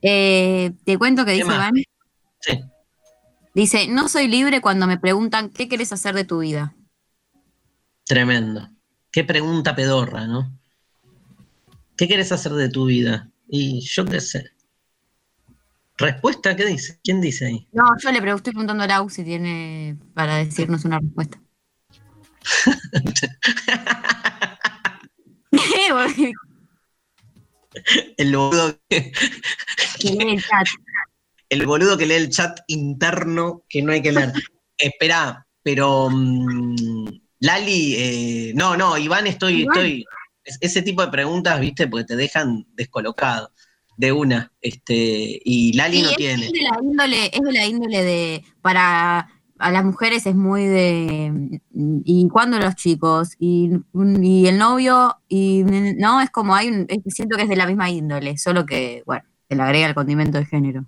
Eh, 0.00 0.72
te 0.84 0.96
cuento 0.98 1.24
que 1.24 1.32
¿Qué 1.32 1.38
dice 1.38 1.48
más? 1.48 1.56
Iván. 1.56 1.84
Sí. 2.40 2.60
Dice, 3.54 3.88
no 3.88 4.08
soy 4.08 4.28
libre 4.28 4.60
cuando 4.60 4.86
me 4.86 4.98
preguntan 4.98 5.50
qué 5.50 5.68
querés 5.68 5.92
hacer 5.92 6.14
de 6.14 6.24
tu 6.24 6.38
vida. 6.38 6.76
Tremendo. 8.04 8.68
Qué 9.10 9.24
pregunta 9.24 9.74
pedorra, 9.74 10.26
¿no? 10.26 10.56
¿Qué 11.96 12.06
quieres 12.06 12.30
hacer 12.30 12.52
de 12.52 12.68
tu 12.68 12.86
vida? 12.86 13.30
Y 13.48 13.80
yo 13.80 14.04
qué 14.04 14.20
sé. 14.20 14.50
¿Respuesta? 15.98 16.54
¿Qué 16.54 16.66
dice? 16.66 17.00
¿Quién 17.02 17.20
dice 17.20 17.46
ahí? 17.46 17.68
No, 17.72 17.84
yo 18.00 18.12
le 18.12 18.20
pregunto, 18.20 18.38
estoy 18.38 18.52
preguntando 18.52 18.84
a 18.84 18.86
Lau 18.86 19.10
si 19.10 19.24
tiene 19.24 19.98
para 20.14 20.36
decirnos 20.36 20.84
una 20.84 21.00
respuesta. 21.00 21.40
El 28.16 28.36
boludo 28.36 28.78
que, 28.88 29.12
lee 30.02 30.32
el 30.34 30.42
chat. 30.42 30.66
el 31.48 31.66
boludo 31.66 31.98
que 31.98 32.06
lee 32.06 32.14
el 32.14 32.30
chat 32.30 32.60
interno 32.68 33.62
que 33.68 33.82
no 33.82 33.92
hay 33.92 34.02
que 34.02 34.12
leer. 34.12 34.32
Espera, 34.78 35.46
pero 35.62 36.08
mm, 36.10 37.06
Lali, 37.40 37.94
eh, 37.96 38.52
no, 38.54 38.76
no, 38.76 38.96
Iván, 38.98 39.26
estoy, 39.26 39.62
Iván. 39.62 39.76
estoy. 39.76 40.04
es- 40.44 40.58
Ese 40.60 40.82
tipo 40.82 41.02
de 41.02 41.08
preguntas, 41.10 41.60
viste, 41.60 41.86
porque 41.88 42.04
te 42.06 42.16
dejan 42.16 42.66
descolocado 42.74 43.52
de 43.96 44.12
una. 44.12 44.52
Este, 44.60 45.40
y 45.44 45.72
Lali 45.74 45.98
Sí, 45.98 46.02
no 46.02 46.10
es, 46.10 46.16
tiene. 46.16 46.46
es 46.46 46.52
de 46.52 46.62
la 46.62 46.78
índole, 46.82 47.30
es 47.32 47.40
de 47.42 47.52
la 47.52 47.66
índole 47.66 48.02
de, 48.02 48.44
para 48.60 49.28
a 49.62 49.70
las 49.70 49.84
mujeres 49.84 50.26
es 50.26 50.34
muy 50.34 50.66
de, 50.66 51.60
¿y 51.72 52.28
cuándo 52.28 52.58
los 52.58 52.74
chicos? 52.74 53.30
Y, 53.38 53.70
y 54.20 54.46
el 54.46 54.58
novio, 54.58 55.16
y 55.28 55.62
no, 55.64 56.20
es 56.20 56.30
como 56.30 56.54
hay 56.54 56.68
un, 56.68 56.86
siento 57.06 57.36
que 57.36 57.44
es 57.44 57.48
de 57.48 57.56
la 57.56 57.66
misma 57.66 57.88
índole, 57.88 58.36
solo 58.38 58.66
que, 58.66 59.02
bueno, 59.06 59.24
se 59.48 59.56
le 59.56 59.62
agrega 59.62 59.86
el 59.86 59.94
condimento 59.94 60.38
de 60.38 60.46
género. 60.46 60.84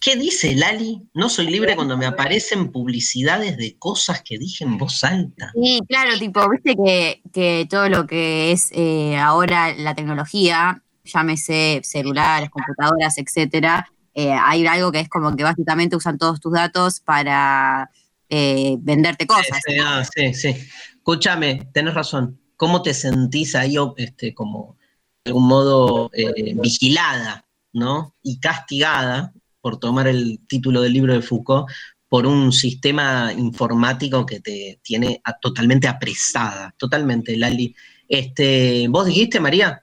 ¿Qué 0.00 0.16
dice 0.16 0.54
Lali? 0.54 1.02
No 1.12 1.28
soy 1.28 1.46
libre 1.46 1.76
cuando 1.76 1.96
me 1.96 2.06
aparecen 2.06 2.72
publicidades 2.72 3.56
de 3.56 3.76
cosas 3.78 4.22
que 4.22 4.38
dije 4.38 4.64
en 4.64 4.78
voz 4.78 5.02
alta. 5.04 5.52
Sí, 5.54 5.80
claro, 5.88 6.18
tipo, 6.18 6.48
viste 6.48 6.74
que, 6.74 7.22
que 7.32 7.66
todo 7.68 7.88
lo 7.88 8.06
que 8.06 8.52
es 8.52 8.70
eh, 8.72 9.16
ahora 9.18 9.74
la 9.74 9.94
tecnología, 9.94 10.82
llámese 11.04 11.80
celulares, 11.84 12.50
computadoras, 12.50 13.18
etcétera, 13.18 13.90
eh, 14.14 14.32
hay 14.32 14.66
algo 14.66 14.90
que 14.92 15.00
es 15.00 15.08
como 15.08 15.34
que 15.36 15.42
básicamente 15.44 15.96
usan 15.96 16.18
todos 16.18 16.40
tus 16.40 16.52
datos 16.52 17.00
para 17.00 17.90
eh, 18.28 18.76
venderte 18.80 19.26
cosas. 19.26 19.60
Sí, 19.66 19.76
ah, 19.82 20.02
sí, 20.14 20.34
sí. 20.34 20.54
Escúchame, 20.96 21.68
tenés 21.72 21.94
razón. 21.94 22.40
¿Cómo 22.56 22.82
te 22.82 22.92
sentís 22.94 23.54
ahí, 23.54 23.76
este, 23.96 24.34
como 24.34 24.76
de 25.24 25.30
algún 25.30 25.46
modo 25.48 26.10
eh, 26.12 26.54
vigilada, 26.60 27.46
¿no? 27.72 28.14
Y 28.22 28.38
castigada, 28.38 29.32
por 29.60 29.78
tomar 29.78 30.08
el 30.08 30.40
título 30.46 30.80
del 30.82 30.92
libro 30.92 31.12
de 31.14 31.22
Foucault, 31.22 31.68
por 32.08 32.26
un 32.26 32.52
sistema 32.52 33.32
informático 33.32 34.26
que 34.26 34.40
te 34.40 34.80
tiene 34.82 35.20
a- 35.24 35.38
totalmente 35.38 35.86
apresada, 35.88 36.74
totalmente, 36.76 37.36
Lali. 37.36 37.74
Este, 38.08 38.88
¿Vos 38.88 39.06
dijiste, 39.06 39.38
María? 39.40 39.82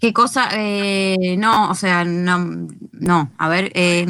¿Qué 0.00 0.12
cosa? 0.14 0.48
Eh, 0.54 1.36
no, 1.36 1.70
o 1.70 1.74
sea, 1.74 2.04
no, 2.04 2.68
no. 2.92 3.32
A 3.36 3.48
ver, 3.48 3.70
eh, 3.74 4.06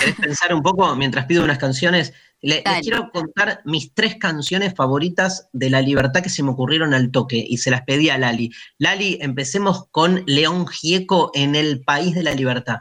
¿Querés 0.00 0.16
pensar 0.16 0.52
un 0.52 0.62
poco 0.62 0.96
mientras 0.96 1.26
pido 1.26 1.44
unas 1.44 1.58
canciones? 1.58 2.12
Le- 2.42 2.62
les 2.66 2.80
quiero 2.80 3.10
contar 3.12 3.60
mis 3.64 3.92
tres 3.94 4.16
canciones 4.16 4.74
favoritas 4.74 5.48
de 5.52 5.70
la 5.70 5.82
libertad 5.82 6.22
que 6.22 6.30
se 6.30 6.42
me 6.42 6.50
ocurrieron 6.50 6.94
al 6.94 7.10
toque 7.10 7.44
y 7.46 7.58
se 7.58 7.70
las 7.70 7.82
pedí 7.82 8.08
a 8.10 8.18
Lali. 8.18 8.50
Lali, 8.78 9.18
empecemos 9.20 9.84
con 9.90 10.24
León 10.26 10.66
Gieco 10.66 11.30
en 11.34 11.54
El 11.54 11.82
País 11.84 12.14
de 12.14 12.22
la 12.24 12.32
Libertad. 12.34 12.78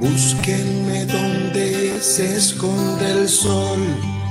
Búsquenme 0.00 1.04
donde 1.06 2.00
se 2.00 2.36
esconde 2.36 3.10
el 3.12 3.28
sol, 3.28 3.78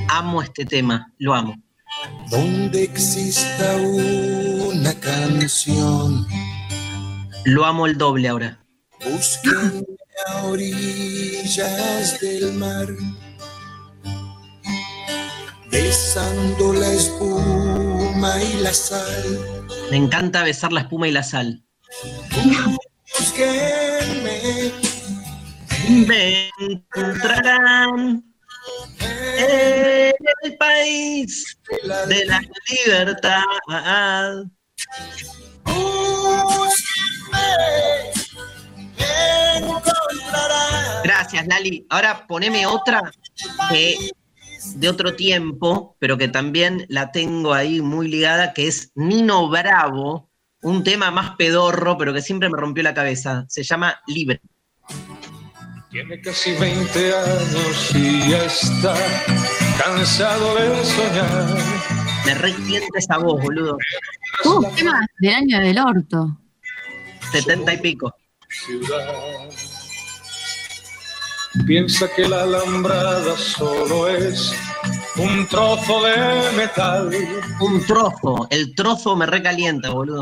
Amo 0.09 0.41
este 0.41 0.65
tema, 0.65 1.11
lo 1.17 1.33
amo. 1.33 1.55
Donde 2.29 2.83
exista 2.83 3.75
una 3.77 4.93
canción. 4.99 6.27
Lo 7.45 7.65
amo 7.65 7.85
el 7.87 7.97
doble 7.97 8.27
ahora. 8.27 8.59
Búsquenme 9.03 9.83
a 10.27 10.43
orillas 10.45 12.19
del 12.19 12.53
mar, 12.53 12.87
besando 15.69 16.73
la 16.73 16.87
espuma 16.91 18.41
y 18.41 18.61
la 18.61 18.73
sal. 18.73 19.39
Me 19.91 19.97
encanta 19.97 20.43
besar 20.43 20.71
la 20.71 20.81
espuma 20.81 21.07
y 21.07 21.11
la 21.11 21.23
sal. 21.23 21.63
Búsquenme 23.19 24.71
Me 26.07 26.49
encontrarán 26.59 28.23
en 29.37 29.82
el 30.43 30.57
país 30.57 31.57
de 32.07 32.25
la 32.25 32.41
libertad. 32.85 33.43
Gracias, 41.03 41.47
Lali. 41.47 41.85
Ahora 41.89 42.25
poneme 42.27 42.65
otra 42.65 43.11
que 43.69 43.97
de 44.75 44.89
otro 44.89 45.15
tiempo, 45.15 45.97
pero 45.99 46.17
que 46.17 46.27
también 46.27 46.85
la 46.89 47.11
tengo 47.11 47.53
ahí 47.53 47.81
muy 47.81 48.07
ligada, 48.07 48.53
que 48.53 48.67
es 48.67 48.91
Nino 48.95 49.49
Bravo, 49.49 50.29
un 50.61 50.83
tema 50.83 51.11
más 51.11 51.35
pedorro, 51.35 51.97
pero 51.97 52.13
que 52.13 52.21
siempre 52.21 52.49
me 52.49 52.57
rompió 52.57 52.83
la 52.83 52.93
cabeza. 52.93 53.45
Se 53.49 53.63
llama 53.63 53.99
Libre. 54.07 54.41
Tiene 55.91 56.21
casi 56.21 56.53
20 56.53 57.15
años 57.15 57.91
y 57.93 58.29
ya 58.29 58.45
está 58.45 58.95
cansado 59.77 60.55
de 60.55 60.85
soñar. 60.85 61.57
Me 62.25 62.33
requiente 62.35 62.99
esa 62.99 63.17
voz, 63.17 63.41
boludo. 63.41 63.77
Uh, 64.45 64.75
tema 64.75 65.05
del 65.19 65.33
año 65.33 65.59
del 65.59 65.79
orto. 65.79 66.37
70 67.31 67.73
y 67.73 67.77
pico. 67.77 68.13
ciudad. 68.49 69.49
Piensa 71.67 72.07
que 72.15 72.27
la 72.27 72.43
alambrada 72.43 73.37
solo 73.37 74.07
es 74.07 74.53
un 75.17 75.47
trozo 75.47 76.01
de 76.03 76.51
metal. 76.55 77.09
Un 77.59 77.85
trozo. 77.85 78.47
El 78.49 78.73
trozo 78.75 79.15
me 79.15 79.25
recalienta, 79.25 79.89
boludo. 79.89 80.21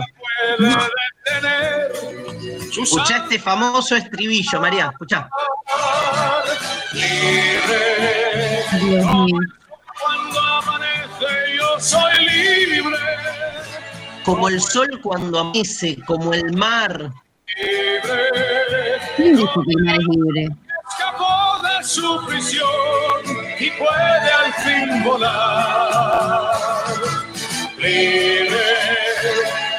Escuchá 2.82 3.18
este 3.18 3.40
famoso 3.40 3.96
estribillo, 3.96 4.60
María. 4.60 4.90
Escuchá. 4.92 5.30
andar 5.72 6.44
libre. 6.94 8.66
Dios 8.80 9.06
mío. 9.06 9.40
Cuando 10.02 10.40
amanece 10.40 11.58
yo 11.58 11.80
soy 11.80 12.26
libre. 12.26 12.98
Como 14.26 14.50
el 14.50 14.62
sol 14.62 15.00
cuando 15.02 15.40
amanece, 15.40 15.98
como 16.06 16.34
el 16.34 16.52
mar. 16.54 17.12
Libre. 17.58 18.30
¿Quién 19.16 19.36
dijo 19.36 19.64
que 19.64 19.72
el 19.72 19.84
mar 19.84 19.96
es 20.00 20.08
libre? 20.08 20.48
escapó 20.90 21.62
de 21.64 21.84
su 21.84 22.26
prisión 22.28 23.51
y 23.62 23.70
puede 23.72 24.32
al 24.32 24.54
fin 24.54 25.04
volar. 25.04 26.52
Libre 27.78 28.58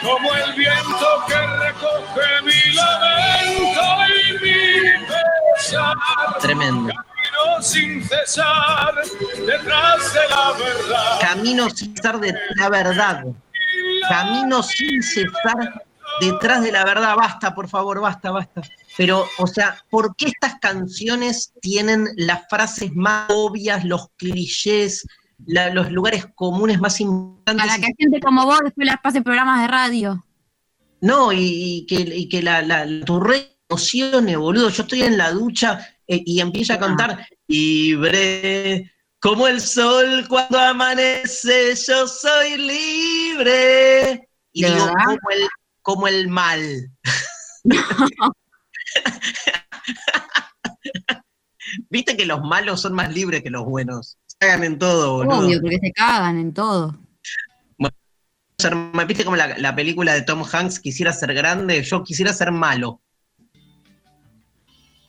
como 0.02 0.32
el 0.34 0.52
viento 0.54 1.24
que 1.26 1.46
recoge 1.64 2.42
mi 2.44 2.74
lamento 2.74 3.82
y 4.08 4.32
mi 4.34 5.06
pesar. 5.56 5.96
Tremendo. 6.40 6.92
Camino 6.94 7.62
sin 7.62 8.04
cesar 8.04 8.94
detrás 9.46 10.14
de 10.14 10.28
la 10.30 10.52
verdad. 10.52 11.20
Camino 11.20 11.70
sin 11.70 11.96
cesar 11.96 12.20
de 12.20 12.34
la 12.56 12.68
verdad. 12.68 13.24
Camino 14.08 14.62
sin 14.62 15.02
cesar 15.02 15.82
detrás 16.20 16.62
de 16.62 16.70
la 16.70 16.84
verdad. 16.84 17.16
Basta, 17.16 17.52
por 17.52 17.68
favor, 17.68 18.00
basta, 18.00 18.30
basta. 18.30 18.62
Pero, 18.96 19.26
o 19.38 19.46
sea, 19.46 19.76
¿por 19.90 20.14
qué 20.16 20.26
estas 20.26 20.58
canciones 20.60 21.52
tienen 21.60 22.08
las 22.16 22.42
frases 22.48 22.92
más 22.94 23.30
obvias, 23.30 23.84
los 23.84 24.08
clichés, 24.16 25.06
la- 25.46 25.70
los 25.70 25.90
lugares 25.90 26.26
comunes 26.34 26.78
más 26.80 27.00
importantes? 27.00 27.66
Para 27.66 27.78
que 27.78 27.92
gente 27.98 28.20
como 28.20 28.44
vos 28.44 28.60
después 28.64 28.86
las 28.86 28.98
pase 29.02 29.22
programas 29.22 29.62
de 29.62 29.68
radio. 29.68 30.24
No, 31.00 31.32
y, 31.32 31.38
y 31.42 31.86
que, 31.86 31.94
y 32.00 32.28
que 32.28 32.42
la, 32.42 32.62
la, 32.62 32.86
tu 33.04 33.18
re 33.18 33.56
emocione, 33.68 34.36
boludo. 34.36 34.68
Yo 34.68 34.82
estoy 34.82 35.02
en 35.02 35.16
la 35.16 35.30
ducha 35.32 35.78
eh, 36.06 36.22
y 36.24 36.40
empieza 36.40 36.74
a 36.74 36.78
cantar 36.78 37.26
libre, 37.48 38.92
como 39.18 39.48
el 39.48 39.60
sol 39.60 40.26
cuando 40.28 40.58
amanece, 40.58 41.74
yo 41.88 42.06
soy 42.06 42.58
libre. 42.58 44.28
Y 44.52 44.62
¿De 44.62 44.70
digo, 44.70 44.86
como 44.88 45.30
el, 45.30 45.48
como 45.80 46.06
el 46.08 46.28
mal. 46.28 46.90
Viste 51.90 52.16
que 52.16 52.26
los 52.26 52.42
malos 52.42 52.80
son 52.80 52.92
más 52.94 53.12
libres 53.14 53.42
que 53.42 53.50
los 53.50 53.64
buenos. 53.64 54.18
Se 54.26 54.36
hagan 54.46 54.64
en 54.64 54.78
todo, 54.78 55.14
boludo. 55.16 55.38
Obvio, 55.46 55.60
porque 55.60 55.78
se 55.78 55.92
cagan 55.92 56.38
en 56.38 56.52
todo. 56.52 56.98
¿Viste 59.08 59.24
como 59.24 59.36
la, 59.36 59.58
la 59.58 59.74
película 59.74 60.14
de 60.14 60.22
Tom 60.22 60.44
Hanks 60.50 60.78
quisiera 60.78 61.12
ser 61.12 61.34
grande? 61.34 61.82
Yo 61.82 62.04
quisiera 62.04 62.32
ser 62.32 62.52
malo. 62.52 63.00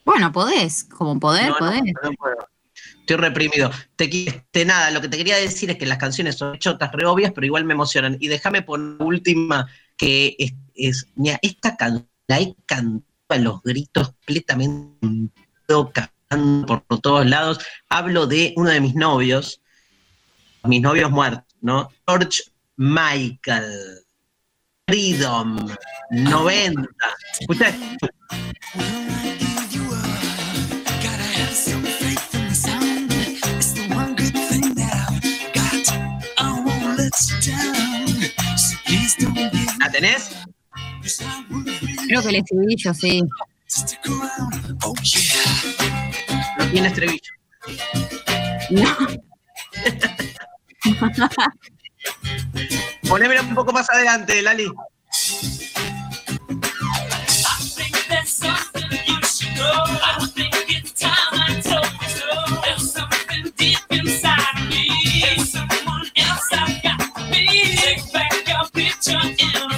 Bueno, 0.05 0.31
podés, 0.31 0.83
como 0.85 1.19
poder, 1.19 1.49
No, 1.49 1.53
no, 1.53 1.59
podés. 1.59 1.81
no 2.03 2.11
puedo. 2.13 2.47
Estoy 2.99 3.17
reprimido. 3.17 3.69
Te, 3.95 4.05
este, 4.05 4.65
nada, 4.65 4.89
lo 4.91 5.01
que 5.01 5.07
te 5.09 5.17
quería 5.17 5.35
decir 5.35 5.69
es 5.69 5.77
que 5.77 5.85
las 5.85 5.97
canciones 5.97 6.35
son 6.35 6.57
chotas, 6.57 6.91
re 6.93 7.05
obvias, 7.05 7.31
pero 7.33 7.45
igual 7.45 7.65
me 7.65 7.73
emocionan. 7.73 8.17
Y 8.19 8.27
déjame 8.27 8.61
poner 8.63 8.97
la 8.99 9.05
última, 9.05 9.67
que 9.97 10.35
es, 10.39 10.53
es 10.73 11.07
mira, 11.15 11.37
esta 11.41 11.75
canción 11.75 12.09
la 12.27 12.39
he 12.39 12.55
cantado 12.65 13.03
a 13.29 13.37
los 13.37 13.61
gritos 13.63 14.09
completamente 14.09 15.31
por 15.67 16.99
todos 17.01 17.25
lados. 17.25 17.59
Hablo 17.89 18.27
de 18.27 18.53
uno 18.57 18.69
de 18.69 18.81
mis 18.81 18.95
novios, 18.95 19.61
mis 20.63 20.81
novios 20.81 21.11
muertos, 21.11 21.55
¿no? 21.61 21.89
George 22.07 22.43
Michael. 22.77 23.99
Freedom 24.85 25.65
90. 26.11 26.89
Escuchá 27.39 27.69
esto. 27.69 28.07
¿La 39.79 39.89
tenés? 39.89 40.42
Creo 42.13 42.21
que 42.21 42.29
el 42.29 42.35
estribillo, 42.35 42.93
sí. 42.93 43.23
No 46.59 46.69
tiene 46.69 46.89
estribillo. 46.89 47.31
No. 48.69 48.95
Ponémelo 53.09 53.41
un 53.41 53.55
poco 53.55 53.73
más 53.73 53.89
adelante, 53.89 54.43
Lali. 54.43 54.71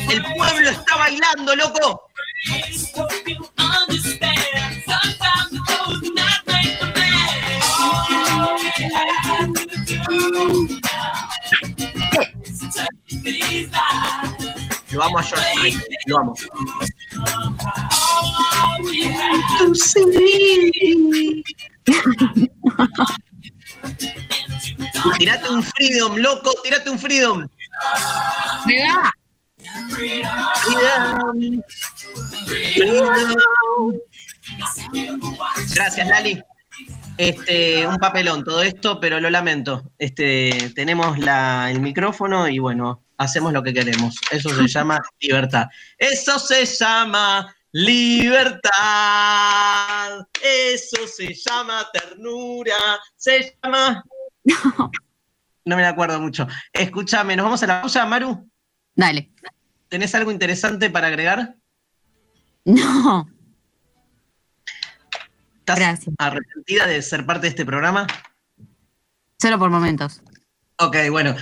El 0.10 0.24
pueblo 0.36 0.70
está 0.70 0.98
bailando, 0.98 1.56
loco. 1.56 2.10
Lo 14.92 15.04
amo 15.04 15.18
a 15.18 15.22
George 15.24 15.60
Michael, 15.62 15.98
lo 16.06 16.18
amo. 16.20 16.34
Tirate 25.18 25.48
un 25.50 25.64
freedom, 25.64 26.18
loco, 26.18 26.52
tirate 26.64 26.90
un 26.90 27.00
freedom. 27.00 27.48
Venga. 28.66 29.12
Freedom. 29.90 31.52
Freedom. 32.74 33.36
Gracias, 35.76 36.08
Lali. 36.08 36.42
Este, 37.18 37.88
un 37.88 37.96
papelón 37.98 38.44
todo 38.44 38.62
esto, 38.62 39.00
pero 39.00 39.20
lo 39.22 39.30
lamento. 39.30 39.92
Este, 39.98 40.72
tenemos 40.76 41.18
la- 41.18 41.72
el 41.72 41.80
micrófono 41.80 42.48
y 42.50 42.60
bueno, 42.60 43.04
hacemos 43.18 43.54
lo 43.54 43.64
que 43.64 43.74
queremos. 43.74 44.16
Eso 44.32 44.50
se 44.50 44.68
llama 44.68 45.00
libertad. 45.20 45.68
Eso 45.98 46.38
se 46.40 46.66
llama 46.66 47.56
libertad. 47.72 48.72
Eso 50.44 51.08
se 51.08 51.34
llama 51.34 51.88
ternura. 51.94 52.76
Se 53.16 53.58
llama. 53.64 54.04
No 55.64 55.76
me 55.76 55.82
la 55.82 55.90
acuerdo 55.90 56.20
mucho. 56.20 56.48
Escúchame, 56.74 57.36
¿nos 57.36 57.46
vamos 57.46 57.64
a 57.64 57.68
la 57.68 57.82
pausa, 57.82 58.06
Maru? 58.06 58.50
Dale. 58.94 59.32
¿Tenés 59.96 60.14
algo 60.14 60.30
interesante 60.30 60.90
para 60.90 61.08
agregar? 61.08 61.56
No. 62.66 63.30
¿Estás 65.60 65.80
Gracias. 65.80 66.14
arrepentida 66.18 66.86
de 66.86 67.02
ser 67.02 67.26
parte 67.26 67.44
de 67.44 67.48
este 67.48 67.66
programa? 67.66 68.06
Solo 69.42 69.58
por 69.58 69.70
momentos. 69.70 70.22
Ok, 70.80 70.98
bueno. 71.12 71.34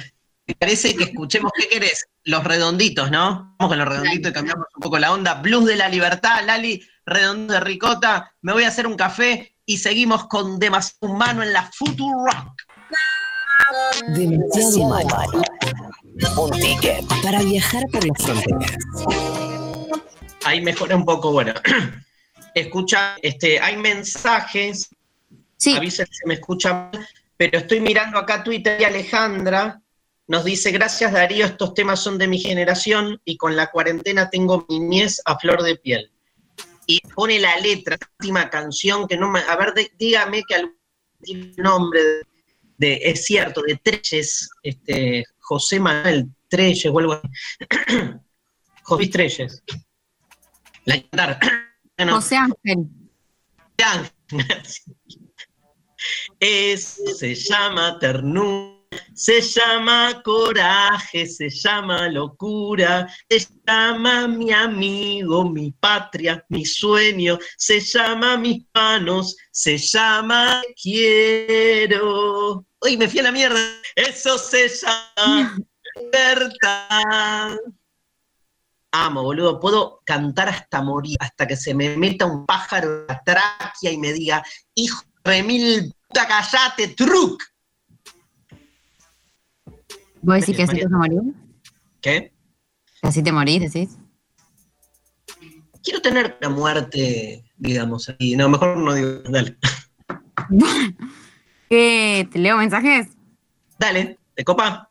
¿Te 0.46 0.54
parece 0.54 0.96
que 0.96 1.06
escuchemos 1.06 1.52
qué 1.58 1.68
querés? 1.68 2.06
Los 2.26 2.44
redonditos, 2.44 3.10
¿no? 3.10 3.56
Vamos 3.58 3.72
con 3.72 3.80
los 3.80 3.88
redonditos 3.88 4.30
y 4.30 4.34
cambiamos 4.36 4.68
un 4.76 4.82
poco 4.82 5.00
la 5.00 5.12
onda. 5.12 5.42
Blues 5.42 5.66
de 5.66 5.76
la 5.76 5.90
libertad, 5.90 6.46
Lali, 6.46 6.88
redondo 7.08 7.56
de 7.56 7.60
ricota. 7.60 8.36
Me 8.44 8.54
voy 8.54 8.66
a 8.66 8.68
hacer 8.68 8.86
un 8.86 8.96
café 8.96 9.56
y 9.66 9.80
seguimos 9.80 10.28
con 10.28 10.60
Demasiado 10.60 11.12
Humano 11.12 11.42
en 11.42 11.54
la 11.54 11.72
Future 11.74 12.14
Rock. 12.32 12.62
Demasiado 14.10 14.78
humano. 14.78 15.42
Un 16.38 16.52
ticket 16.60 17.06
para 17.24 17.42
viajar 17.42 17.84
por 17.92 18.06
las 18.06 18.24
fronteras. 18.24 18.72
Ahí 20.46 20.62
mejoré 20.62 20.96
un 20.96 21.06
poco, 21.06 21.32
bueno. 21.32 21.54
Escucha, 22.56 23.16
este, 23.22 23.60
hay 23.60 23.78
mensajes 23.78 24.90
Sí. 25.58 25.76
avisen 25.78 26.06
si 26.12 26.28
me 26.28 26.34
escuchan, 26.34 26.92
pero 27.38 27.60
estoy 27.60 27.80
mirando 27.80 28.18
acá 28.20 28.44
Twitter 28.44 28.80
y 28.82 28.84
Alejandra 28.84 29.82
nos 30.28 30.44
dice, 30.44 30.72
gracias 30.72 31.14
Darío, 31.14 31.46
estos 31.46 31.74
temas 31.74 32.00
son 32.02 32.18
de 32.18 32.28
mi 32.28 32.38
generación 32.38 33.22
y 33.24 33.38
con 33.38 33.56
la 33.56 33.72
cuarentena 33.72 34.30
tengo 34.30 34.66
mi 34.68 34.80
niñez 34.82 35.22
a 35.26 35.38
flor 35.40 35.64
de 35.64 35.78
piel. 35.78 36.12
y 36.86 37.00
pone 37.16 37.40
la 37.40 37.56
letra, 37.60 37.96
la 38.00 38.08
última 38.20 38.50
canción 38.50 39.08
que 39.08 39.16
no 39.16 39.30
me. 39.32 39.40
A 39.40 39.56
ver, 39.56 39.74
de- 39.74 39.90
dígame 39.98 40.44
que 40.46 40.56
algún 40.56 41.54
nombre 41.56 42.02
de, 42.04 42.24
de- 42.78 43.00
Es 43.04 43.24
cierto, 43.24 43.62
de 43.62 43.78
Treyes, 43.78 44.50
este, 44.64 45.24
José 45.44 45.80
Manuel 45.80 46.28
Treyes 46.50 46.86
o 46.86 47.00
algo 47.00 47.14
así. 47.14 47.28
José 48.84 49.08
Treyes. 49.08 49.64
La 50.86 51.02
cantar. 51.02 51.40
Bueno, 51.96 52.16
José 52.16 52.38
Ángel. 52.38 52.90
Es, 56.40 57.00
se 57.18 57.36
llama 57.36 58.00
ternura, 58.00 58.83
se 59.14 59.42
llama 59.42 60.22
coraje, 60.24 61.26
se 61.28 61.50
llama 61.50 62.08
locura, 62.10 63.08
se 63.30 63.48
llama 63.66 64.28
mi 64.28 64.52
amigo, 64.52 65.50
mi 65.50 65.72
patria, 65.72 66.44
mi 66.50 66.66
sueño, 66.66 67.38
se 67.58 67.80
llama 67.80 68.38
mis 68.38 68.64
manos, 68.74 69.36
se 69.52 69.78
llama 69.78 70.62
quiero. 70.82 72.66
Uy, 72.82 72.98
me 72.98 73.08
fui 73.08 73.20
a 73.20 73.24
la 73.24 73.32
mierda. 73.32 73.60
Eso 73.96 74.38
se 74.38 74.68
llama 74.70 75.58
libertad. 75.96 77.58
Amo, 78.92 79.24
boludo. 79.24 79.60
Puedo 79.60 80.02
cantar 80.06 80.50
hasta 80.50 80.82
morir, 80.82 81.18
hasta 81.20 81.48
que 81.48 81.56
se 81.56 81.74
me 81.74 81.98
meta 81.98 82.26
un 82.26 82.46
pájaro 82.46 83.02
en 83.02 83.08
la 83.08 83.24
tráquea 83.24 83.92
y 83.92 83.98
me 83.98 84.14
diga, 84.14 84.44
hijo 84.76 85.04
de 85.24 85.44
mil 85.44 85.94
puta, 86.08 86.28
callate, 86.28 86.90
truc. 86.90 87.42
¿Vos 90.24 90.40
decís 90.40 90.56
que 90.56 90.64
así 90.64 90.80
te 90.80 90.88
morís? 90.88 91.20
¿Qué? 92.02 92.34
¿Que 93.02 93.08
así 93.08 93.22
te 93.22 93.32
morís, 93.32 93.60
decís? 93.62 93.98
Quiero 95.84 96.02
tener 96.02 96.38
la 96.40 96.50
muerte, 96.50 97.44
digamos, 97.58 98.10
ahí. 98.10 98.36
No, 98.38 98.48
mejor 98.48 98.78
no 98.78 98.94
digo, 98.94 99.20
dale. 99.30 99.58
¿Qué? 101.70 102.28
¿Te 102.32 102.40
leo 102.40 102.58
mensajes? 102.58 103.08
Dale, 103.78 104.18
¿te 104.36 104.44
copa? 104.46 104.90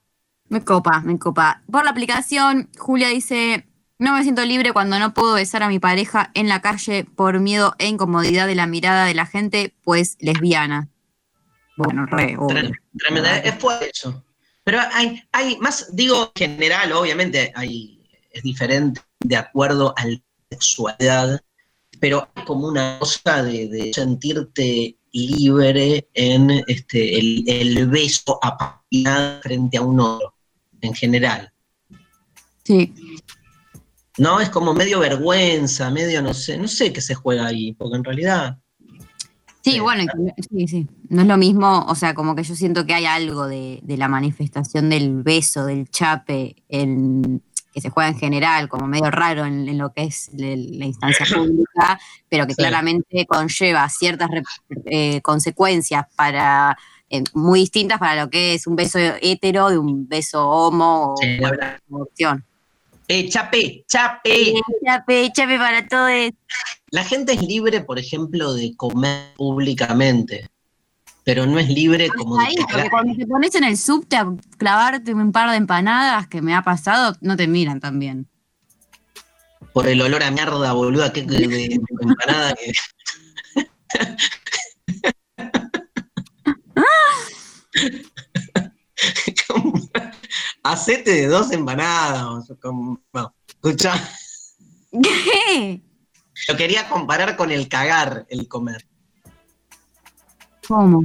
Me 0.48 0.62
copa, 0.62 1.00
me 1.00 1.18
copa. 1.18 1.62
Por 1.70 1.84
la 1.84 1.90
aplicación, 1.92 2.68
Julia 2.76 3.08
dice, 3.08 3.66
no 3.98 4.12
me 4.14 4.22
siento 4.22 4.44
libre 4.44 4.72
cuando 4.74 4.98
no 4.98 5.14
puedo 5.14 5.34
besar 5.34 5.62
a 5.62 5.68
mi 5.68 5.78
pareja 5.78 6.30
en 6.34 6.48
la 6.48 6.60
calle 6.60 7.04
por 7.04 7.40
miedo 7.40 7.74
e 7.78 7.88
incomodidad 7.88 8.46
de 8.46 8.54
la 8.54 8.66
mirada 8.66 9.06
de 9.06 9.14
la 9.14 9.24
gente, 9.24 9.74
pues 9.82 10.18
lesbiana. 10.20 10.90
Bueno, 11.78 12.04
re, 12.04 12.36
obvio. 12.36 12.54
Tre- 12.54 12.78
Tremenda, 12.98 13.38
es 13.38 13.54
fuerte 13.54 13.90
eso. 13.94 14.22
Pero 14.64 14.78
hay, 14.92 15.22
hay 15.32 15.56
más, 15.58 15.94
digo, 15.94 16.32
en 16.34 16.50
general, 16.50 16.92
obviamente, 16.92 17.52
hay, 17.54 18.00
es 18.30 18.42
diferente 18.42 19.00
de 19.20 19.36
acuerdo 19.36 19.92
a 19.96 20.06
la 20.06 20.20
sexualidad, 20.50 21.40
pero 21.98 22.28
hay 22.34 22.44
como 22.44 22.68
una 22.68 22.98
cosa 22.98 23.42
de, 23.42 23.68
de 23.68 23.92
sentirte 23.92 24.96
libre 25.12 26.08
en 26.14 26.50
este, 26.66 27.18
el, 27.18 27.44
el 27.46 27.88
beso 27.88 28.38
apasionado 28.42 29.40
frente 29.42 29.76
a 29.76 29.82
un 29.82 30.00
otro, 30.00 30.34
en 30.80 30.94
general. 30.94 31.52
Sí. 32.64 32.94
No, 34.18 34.40
es 34.40 34.50
como 34.50 34.74
medio 34.74 35.00
vergüenza, 35.00 35.90
medio 35.90 36.22
no 36.22 36.34
sé, 36.34 36.58
no 36.58 36.68
sé 36.68 36.92
qué 36.92 37.00
se 37.00 37.14
juega 37.14 37.46
ahí, 37.46 37.72
porque 37.72 37.96
en 37.96 38.04
realidad 38.04 38.58
Sí, 39.62 39.78
bueno, 39.80 40.04
sí, 40.50 40.66
sí. 40.68 40.86
No 41.08 41.22
es 41.22 41.28
lo 41.28 41.36
mismo, 41.36 41.84
o 41.86 41.94
sea, 41.94 42.14
como 42.14 42.34
que 42.34 42.42
yo 42.42 42.54
siento 42.54 42.84
que 42.84 42.94
hay 42.94 43.04
algo 43.06 43.46
de, 43.46 43.78
de 43.82 43.96
la 43.96 44.08
manifestación 44.08 44.90
del 44.90 45.22
beso, 45.22 45.64
del 45.66 45.88
chape, 45.88 46.56
en, 46.68 47.40
que 47.72 47.80
se 47.80 47.88
juega 47.90 48.08
en 48.10 48.18
general, 48.18 48.68
como 48.68 48.86
medio 48.88 49.10
raro 49.10 49.44
en, 49.46 49.68
en 49.68 49.78
lo 49.78 49.92
que 49.92 50.02
es 50.04 50.30
le- 50.34 50.56
la 50.56 50.86
instancia 50.86 51.24
pública, 51.36 51.98
pero 52.28 52.46
que 52.46 52.54
Sí. 52.54 52.58
claramente 52.62 53.24
conlleva 53.26 53.88
ciertas 53.88 54.28
rep- 54.30 54.44
eh, 54.86 55.20
consecuencias 55.22 56.06
para 56.16 56.76
eh, 57.08 57.22
muy 57.34 57.60
distintas 57.60 57.98
para 57.98 58.24
lo 58.24 58.30
que 58.30 58.54
es 58.54 58.66
un 58.66 58.74
beso 58.74 58.98
hetero 59.20 59.68
de 59.70 59.78
un 59.78 60.08
beso 60.08 60.48
homo 60.48 61.12
o 61.12 61.16
Sí, 61.18 61.36
cualquier 61.38 61.80
opción. 61.90 62.44
¡Eh, 63.08 63.28
chape! 63.28 63.84
¡Chape! 63.88 64.54
Chape, 64.84 65.32
chape 65.34 65.58
para 65.58 65.86
todos. 65.86 66.30
La 66.90 67.04
gente 67.04 67.32
es 67.32 67.42
libre, 67.42 67.80
por 67.82 67.98
ejemplo, 67.98 68.54
de 68.54 68.74
comer 68.76 69.34
públicamente, 69.36 70.48
pero 71.24 71.46
no 71.46 71.58
es 71.58 71.68
libre 71.68 72.08
como 72.08 72.36
de 72.36 72.46
Ahí, 72.46 72.54
porque 72.56 72.90
cuando 72.90 73.14
te 73.14 73.26
pones 73.26 73.54
en 73.54 73.64
el 73.64 73.76
subte 73.76 74.16
a 74.16 74.26
clavarte 74.58 75.14
un 75.14 75.32
par 75.32 75.50
de 75.50 75.56
empanadas 75.56 76.28
que 76.28 76.42
me 76.42 76.54
ha 76.54 76.62
pasado, 76.62 77.16
no 77.20 77.36
te 77.36 77.46
miran 77.46 77.80
tan 77.80 77.98
bien. 77.98 78.28
por 79.72 79.88
el 79.88 80.00
olor 80.02 80.22
a 80.22 80.30
mierda, 80.30 80.72
boluda, 80.72 81.12
que, 81.12 81.22
de, 81.22 81.48
de 81.48 81.80
empanada 82.00 82.54
que... 82.54 82.72
Hacete 90.62 91.10
de 91.12 91.26
dos 91.26 91.50
empanadas. 91.52 92.22
no, 92.62 93.34
escucha, 93.48 93.94
¿Qué? 95.02 95.82
lo 96.48 96.56
quería 96.56 96.88
comparar 96.88 97.36
con 97.36 97.50
el 97.50 97.68
cagar, 97.68 98.26
el 98.28 98.48
comer. 98.48 98.86
¿Cómo? 100.68 101.04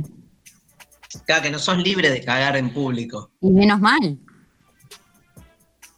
Claro, 1.25 1.43
que 1.43 1.49
no 1.51 1.60
sos 1.60 1.77
libre 1.77 2.10
de 2.10 2.23
cagar 2.23 2.57
en 2.57 2.73
público. 2.73 3.31
Y 3.41 3.49
menos 3.49 3.79
mal. 3.79 4.19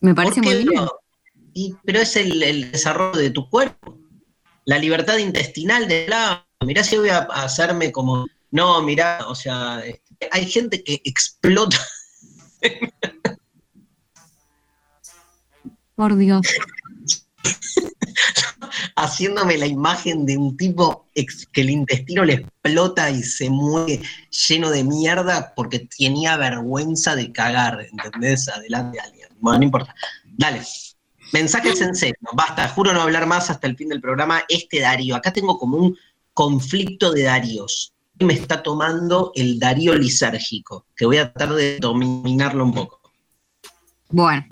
Me 0.01 0.15
parece 0.15 0.41
¿Por 0.41 0.45
muy 0.53 0.63
bien. 0.63 0.73
no? 0.75 0.91
Y- 1.53 1.75
pero 1.83 1.99
es 1.99 2.15
el, 2.15 2.41
el 2.43 2.71
desarrollo 2.71 3.19
de 3.19 3.31
tu 3.31 3.49
cuerpo. 3.49 3.97
La 4.65 4.77
libertad 4.77 5.17
intestinal 5.17 5.87
de 5.87 6.07
la. 6.07 6.45
Mirá 6.65 6.83
si 6.83 6.97
voy 6.97 7.09
a 7.09 7.19
a 7.29 7.43
hacerme 7.43 7.91
como. 7.91 8.27
No, 8.51 8.81
mirá, 8.81 9.25
o 9.27 9.35
sea, 9.35 9.81
este, 9.85 10.08
hay 10.31 10.49
gente 10.49 10.83
que 10.83 11.01
explota. 11.03 11.77
Por 15.95 16.15
Dios. 16.17 16.45
haciéndome 18.95 19.57
la 19.57 19.67
imagen 19.67 20.25
de 20.25 20.37
un 20.37 20.57
tipo 20.57 21.07
que 21.53 21.61
el 21.61 21.69
intestino 21.69 22.25
le 22.25 22.33
explota 22.33 23.09
y 23.09 23.23
se 23.23 23.49
mueve 23.49 24.01
lleno 24.47 24.69
de 24.69 24.83
mierda 24.83 25.53
porque 25.55 25.87
tenía 25.97 26.37
vergüenza 26.37 27.15
de 27.15 27.31
cagar, 27.31 27.87
¿entendés? 27.91 28.47
Adelante 28.49 28.97
de 28.97 29.01
alguien. 29.01 29.27
Bueno, 29.39 29.59
no 29.59 29.65
importa. 29.65 29.95
Dale. 30.25 30.61
Mensajes 31.31 31.79
en 31.81 31.95
serio. 31.95 32.15
Basta, 32.33 32.67
juro 32.69 32.91
no 32.91 33.01
hablar 33.01 33.27
más 33.27 33.49
hasta 33.49 33.67
el 33.67 33.77
fin 33.77 33.89
del 33.89 34.01
programa. 34.01 34.43
Este 34.49 34.79
Darío. 34.79 35.15
Acá 35.15 35.31
tengo 35.31 35.57
como 35.59 35.77
un 35.77 35.97
conflicto 36.33 37.11
de 37.11 37.23
Daríos. 37.23 37.93
Me 38.19 38.33
está 38.33 38.61
tomando 38.61 39.31
el 39.35 39.59
Darío 39.59 39.95
lisérgico, 39.95 40.85
que 40.95 41.05
voy 41.05 41.17
a 41.17 41.31
tratar 41.31 41.55
de 41.55 41.79
dominarlo 41.79 42.63
un 42.63 42.73
poco. 42.73 43.01
Bueno. 44.09 44.45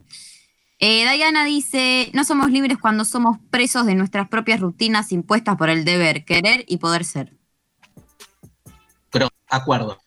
Eh, 0.79 1.11
Diana 1.11 1.43
dice, 1.43 2.11
no 2.13 2.23
somos 2.23 2.51
libres 2.51 2.77
cuando 2.77 3.03
somos 3.03 3.37
presos 3.49 3.87
de 3.87 3.95
nuestras 3.95 4.29
propias 4.29 4.59
rutinas 4.59 5.11
impuestas 5.11 5.57
por 5.57 5.69
el 5.69 5.85
deber, 5.85 6.23
querer 6.23 6.65
y 6.67 6.77
poder 6.77 7.03
ser. 7.03 7.35
Pero, 9.09 9.29
acuerdo. 9.49 9.97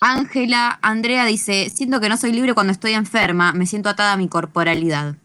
Ángela, 0.00 0.78
Andrea 0.80 1.26
dice, 1.26 1.68
siento 1.68 2.00
que 2.00 2.08
no 2.08 2.16
soy 2.16 2.32
libre 2.32 2.54
cuando 2.54 2.72
estoy 2.72 2.94
enferma, 2.94 3.52
me 3.52 3.66
siento 3.66 3.90
atada 3.90 4.14
a 4.14 4.16
mi 4.16 4.28
corporalidad. 4.28 5.16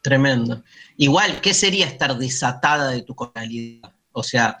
Tremendo. 0.00 0.62
Igual, 0.96 1.42
¿qué 1.42 1.52
sería 1.52 1.86
estar 1.86 2.16
desatada 2.16 2.88
de 2.88 3.02
tu 3.02 3.14
corporalidad? 3.14 3.92
O 4.12 4.22
sea, 4.22 4.56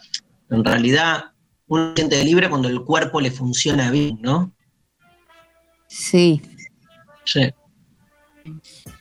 en 0.50 0.62
realidad, 0.62 1.30
uno 1.68 1.88
se 1.90 1.96
siente 1.96 2.24
libre 2.24 2.48
cuando 2.48 2.68
el 2.68 2.82
cuerpo 2.82 3.20
le 3.20 3.30
funciona 3.30 3.90
bien, 3.90 4.18
¿no? 4.20 4.52
Sí. 5.88 6.42
Sí. 7.24 7.52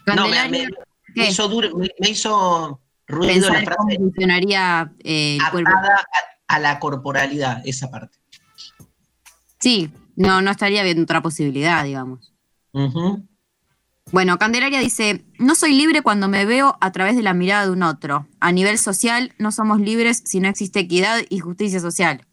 No, 0.07 0.27
me, 0.27 0.67
hizo 1.15 1.47
duro, 1.47 1.71
me, 1.77 2.09
hizo 2.09 2.81
ruido 3.07 3.49
la 3.49 3.61
frase 3.61 3.97
funcionaría 3.97 4.91
eh, 5.03 5.37
el 5.37 5.51
cuerpo. 5.51 5.69
atada 5.69 6.05
a, 6.47 6.55
a 6.55 6.59
la 6.59 6.79
corporalidad, 6.79 7.61
esa 7.65 7.89
parte. 7.89 8.17
Sí, 9.59 9.91
no, 10.15 10.41
no 10.41 10.51
estaría 10.51 10.83
viendo 10.83 11.03
otra 11.03 11.21
posibilidad, 11.21 11.83
digamos. 11.83 12.33
Ujú. 12.73 13.27
Bueno, 14.11 14.37
Candelaria 14.37 14.79
dice, 14.79 15.25
no 15.39 15.55
soy 15.55 15.73
libre 15.73 16.03
cuando 16.03 16.27
me 16.27 16.45
veo 16.45 16.77
a 16.79 16.91
través 16.91 17.15
de 17.15 17.23
la 17.23 17.33
mirada 17.33 17.65
de 17.65 17.71
un 17.71 17.83
otro. 17.83 18.27
A 18.39 18.51
nivel 18.51 18.77
social, 18.77 19.33
no 19.39 19.51
somos 19.51 19.79
libres 19.79 20.21
si 20.25 20.39
no 20.39 20.47
existe 20.47 20.79
equidad 20.79 21.21
y 21.29 21.39
justicia 21.39 21.79
social. 21.79 22.25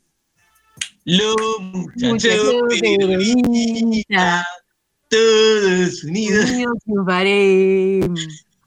Los 1.05 1.37
muchachos 1.61 2.55
peronistas, 2.81 4.47
todos 5.09 6.05
unidos. 6.05 6.51
Unidos. 6.51 6.77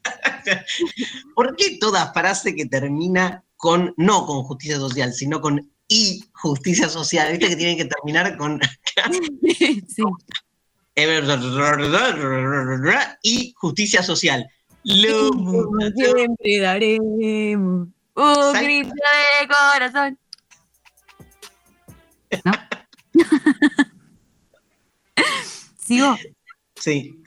¿Por 1.35 1.55
qué 1.55 1.77
toda 1.79 2.11
frase 2.13 2.55
que 2.55 2.65
termina 2.65 3.43
con, 3.57 3.93
no 3.97 4.25
con 4.25 4.43
justicia 4.43 4.77
social, 4.77 5.13
sino 5.13 5.41
con 5.41 5.69
y 5.87 6.23
justicia 6.33 6.89
social? 6.89 7.31
¿Viste 7.31 7.49
que 7.49 7.55
tienen 7.55 7.77
que 7.77 7.85
terminar 7.85 8.37
con 8.37 8.59
Sí. 9.87 10.03
y 13.23 13.53
justicia 13.57 14.03
social? 14.03 14.47
Lo- 14.83 15.31
Siempre 15.95 16.59
daremos. 16.59 17.87
Un 18.17 18.35
Sal- 18.53 18.63
grito 18.63 18.89
de 18.89 19.47
corazón. 19.47 20.17
¿No? 22.43 22.51
Sigo. 25.77 26.17
Sí. 26.75 27.21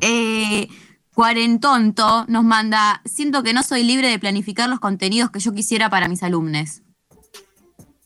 Eh, 0.00 0.68
Cuarentonto 1.14 2.24
nos 2.26 2.44
manda, 2.44 3.02
siento 3.04 3.42
que 3.42 3.52
no 3.52 3.62
soy 3.62 3.84
libre 3.84 4.08
de 4.08 4.18
planificar 4.18 4.68
los 4.68 4.80
contenidos 4.80 5.30
que 5.30 5.40
yo 5.40 5.52
quisiera 5.52 5.90
para 5.90 6.08
mis 6.08 6.22
alumnos. 6.22 6.80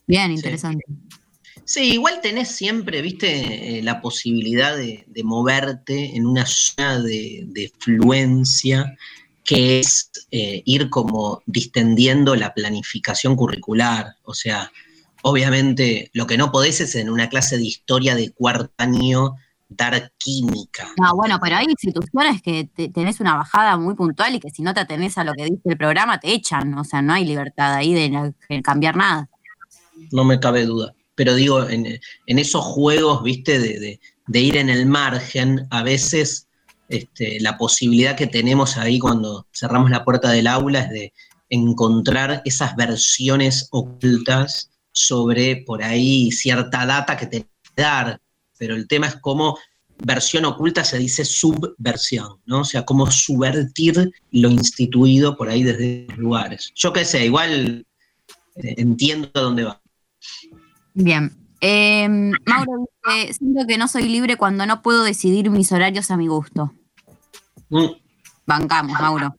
Bien, 0.07 0.33
interesante. 0.33 0.85
Sí, 1.65 1.93
igual 1.95 2.21
tenés 2.21 2.49
siempre, 2.49 3.03
viste, 3.03 3.79
eh, 3.79 3.83
la 3.83 4.01
posibilidad 4.01 4.77
de, 4.77 5.05
de 5.09 5.25
moverte 5.25 6.17
en 6.17 6.27
una 6.27 6.47
zona 6.47 7.01
de, 7.01 7.45
de 7.47 7.73
fluencia 7.79 8.97
que 9.47 9.81
es 9.81 10.11
eh, 10.33 10.63
ir 10.65 10.91
como 10.91 11.43
distendiendo 11.47 12.35
la 12.35 12.53
planificación 12.53 13.37
curricular. 13.37 14.17
O 14.25 14.35
sea, 14.35 14.71
obviamente 15.29 16.09
lo 16.15 16.27
que 16.27 16.39
no 16.39 16.53
podés 16.53 16.81
es 16.81 16.95
en 16.95 17.11
una 17.11 17.29
clase 17.29 17.57
de 17.59 17.65
historia 17.65 18.15
de 18.15 18.31
cuarto 18.31 18.73
año 18.79 19.35
dar 19.69 20.13
química. 20.19 20.89
No, 21.01 21.17
bueno, 21.17 21.39
pero 21.43 21.57
hay 21.57 21.67
instituciones 21.69 22.41
que 22.41 22.71
te- 22.73 22.89
tenés 22.91 23.19
una 23.19 23.35
bajada 23.35 23.77
muy 23.77 23.95
puntual 23.97 24.37
y 24.37 24.41
que 24.41 24.51
si 24.51 24.63
no 24.63 24.73
te 24.73 24.79
atenés 24.81 25.19
a 25.19 25.25
lo 25.25 25.33
que 25.35 25.45
dice 25.45 25.61
el 25.65 25.77
programa 25.77 26.21
te 26.21 26.33
echan. 26.33 26.73
O 26.79 26.85
sea, 26.85 27.03
no 27.03 27.13
hay 27.13 27.25
libertad 27.25 27.75
ahí 27.75 27.93
de, 27.93 28.63
cambiar 28.63 28.97
nada. 28.97 29.29
no 30.13 30.25
me 30.25 30.39
cabe 30.39 30.65
duda. 30.65 30.95
Pero 31.17 31.35
digo, 31.35 31.69
en, 31.69 31.99
en 32.27 32.39
esos 32.39 32.65
juegos, 32.65 33.23
viste, 33.25 33.59
de, 33.59 33.81
de- 33.81 34.01
de 34.29 34.41
ir 34.41 34.57
en 34.57 34.69
el 34.69 34.87
margen, 34.87 35.67
a 35.71 35.83
veces 35.83 36.47
este, 36.89 37.41
la 37.41 37.57
posibilidad 37.59 38.17
que 38.17 38.27
tenemos 38.29 38.77
ahí 38.77 38.99
cuando 39.01 39.47
cerramos 39.53 39.91
la 39.91 40.05
puerta 40.05 40.31
del 40.31 40.47
aula 40.47 40.81
es 40.83 40.91
de 40.91 41.13
encontrar 41.49 42.43
esas 42.45 42.77
versiones 42.77 43.69
ocultas 43.73 44.71
sobre 44.97 45.57
por 45.67 45.83
ahí 45.83 46.33
cierta 46.33 46.87
data 46.87 47.17
que 47.17 47.27
te 47.27 47.47
dar. 47.77 48.21
Pero 48.59 48.75
el 48.75 48.89
tema 48.89 49.07
es 49.07 49.17
cómo 49.17 49.59
versión 49.99 50.45
oculta 50.47 50.85
se 50.85 50.99
dice 50.99 51.25
subversión, 51.25 52.41
¿no? 52.47 52.61
O 52.61 52.65
sea, 52.65 52.85
cómo 52.85 53.11
subvertir 53.11 54.13
lo 54.33 54.51
instituido 54.51 55.37
por 55.37 55.49
ahí 55.49 55.63
desde 55.63 56.07
los 56.09 56.19
lugares. 56.19 56.73
Yo 56.75 56.93
qué 56.93 57.05
sé, 57.05 57.27
igual 57.27 57.87
eh, 58.57 58.75
entiendo 58.79 59.31
a 59.35 59.41
dónde 59.41 59.65
va. 59.65 59.81
Bien. 60.95 61.37
Eh, 61.61 62.09
Mauro 62.09 62.87
dice, 63.05 63.35
siento 63.35 63.67
que 63.67 63.79
no 63.79 63.89
soy 63.89 64.09
libre 64.09 64.37
cuando 64.37 64.67
no 64.67 64.83
puedo 64.83 65.05
decidir 65.05 65.51
mis 65.51 65.73
horarios 65.73 66.11
a 66.11 66.17
mi 66.17 66.29
gusto. 66.29 66.73
Mm, 67.71 67.87
Bancamos, 68.47 68.99
Mauro. 69.01 69.37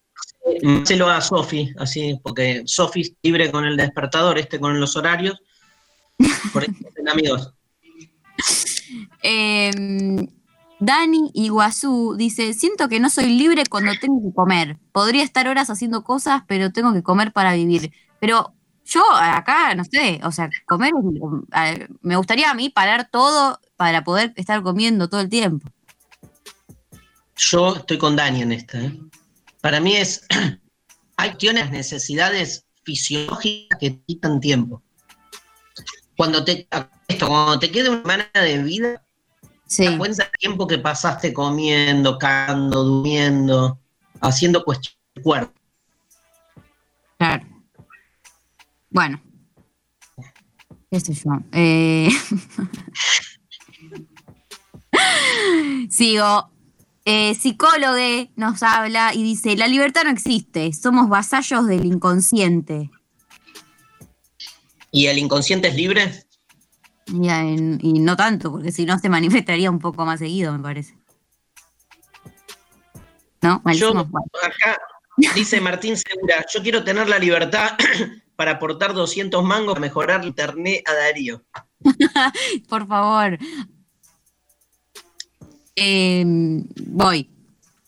Hacelo 0.82 1.10
a 1.10 1.22
Sofi, 1.22 1.74
así, 1.78 2.20
porque 2.24 2.64
Sofi 2.66 3.01
es 3.01 3.14
libre 3.22 3.51
con 3.51 3.66
el 3.66 3.78
despertador, 3.78 4.38
este 4.38 4.60
con 4.60 4.80
los 4.80 4.95
horarios. 4.95 5.39
Por 6.53 6.63
eso 6.63 6.74
amigos. 7.11 7.53
Eh, 9.24 9.72
Dani 10.80 11.32
Iguazú 11.34 12.15
dice, 12.18 12.53
siento 12.53 12.88
que 12.88 12.99
no 12.99 13.09
soy 13.09 13.26
libre 13.26 13.63
cuando 13.70 13.93
tengo 13.99 14.22
que 14.22 14.34
comer. 14.34 14.78
Podría 14.91 15.24
estar 15.24 15.47
horas 15.47 15.70
haciendo 15.70 16.03
cosas, 16.03 16.43
pero 16.47 16.72
tengo 16.72 16.93
que 16.93 17.03
comer 17.03 17.32
para 17.34 17.53
vivir. 17.53 17.91
Pero 18.20 18.53
yo 18.86 19.03
acá, 19.13 19.74
no 19.76 19.84
sé, 19.84 20.20
o 20.24 20.32
sea, 20.32 20.49
comer, 20.65 20.93
me 22.01 22.15
gustaría 22.15 22.51
a 22.51 22.53
mí 22.53 22.70
parar 22.70 23.09
todo 23.09 23.59
para 23.76 24.03
poder 24.03 24.34
estar 24.36 24.61
comiendo 24.61 25.09
todo 25.09 25.22
el 25.22 25.30
tiempo. 25.30 25.68
Yo 27.36 27.76
estoy 27.76 27.97
con 27.97 28.15
Dani 28.15 28.41
en 28.41 28.51
esta. 28.51 28.80
¿eh? 28.80 28.99
Para 29.61 29.80
mí 29.80 29.95
es, 29.95 30.26
hay 31.18 31.36
tienes 31.36 31.72
necesidades 31.72 32.65
fisiológicas 32.84 33.78
que 33.80 33.99
quitan 34.05 34.39
tiempo. 34.39 34.82
Cuando 36.18 36.43
te, 36.43 36.68
esto, 37.07 37.28
cuando 37.28 37.59
te 37.59 37.72
queda 37.72 37.91
una 37.91 38.01
semana 38.01 38.30
de 38.34 38.63
vida, 38.63 39.03
Sí, 39.68 39.84
te 39.84 39.89
das 39.89 39.97
cuenta 39.97 40.24
del 40.24 40.32
tiempo 40.39 40.65
que 40.65 40.78
pasaste 40.78 41.34
comiendo, 41.34 42.18
cagando, 42.18 42.84
durmiendo, 42.84 43.80
haciendo 44.22 44.63
cuestiones 44.63 44.97
del 45.13 45.24
cuerpo. 45.24 45.53
claro. 47.18 47.45
Bueno. 48.89 49.22
¿Qué 50.89 51.01
sé 51.01 51.13
yo? 51.13 51.32
Eh, 51.51 52.09
Sigo. 55.89 56.49
Eh, 57.09 57.36
psicólogo 57.36 57.95
nos 58.36 58.61
habla 58.63 59.13
y 59.13 59.24
dice, 59.24 59.55
la 59.55 59.68
libertad 59.68 60.03
no 60.03 60.09
existe, 60.09 60.74
somos 60.74 61.07
vasallos 61.07 61.65
del 61.65 61.86
inconsciente. 61.86 62.91
¿Y 64.98 65.06
el 65.06 65.20
inconsciente 65.20 65.68
es 65.68 65.76
libre? 65.76 66.26
Y, 67.06 67.30
en- 67.30 67.78
y 67.84 68.00
no 68.00 68.18
tanto, 68.18 68.52
porque 68.52 68.72
si 68.72 68.84
no 68.84 68.98
se 68.98 69.10
manifestaría 69.10 69.70
un 69.70 69.78
poco 69.78 70.04
más 70.08 70.18
seguido, 70.18 70.52
me 70.54 70.58
parece. 70.58 70.98
¿No? 73.43 73.62
Yo, 73.76 73.91
acá 73.95 74.82
dice 75.36 75.62
Martín 75.62 75.95
Segura, 75.98 76.43
yo 76.52 76.64
quiero 76.64 76.84
tener 76.84 77.08
la 77.08 77.20
libertad 77.20 77.78
para 78.36 78.54
aportar 78.54 78.95
200 78.95 79.43
mangos 79.43 79.76
para 79.76 79.82
mejorar 79.82 80.22
el 80.22 80.30
internet 80.30 80.82
a 80.89 80.93
Darío. 80.95 81.43
Por 82.68 82.88
favor. 82.88 83.38
Eh, 85.76 86.24
voy. 86.88 87.30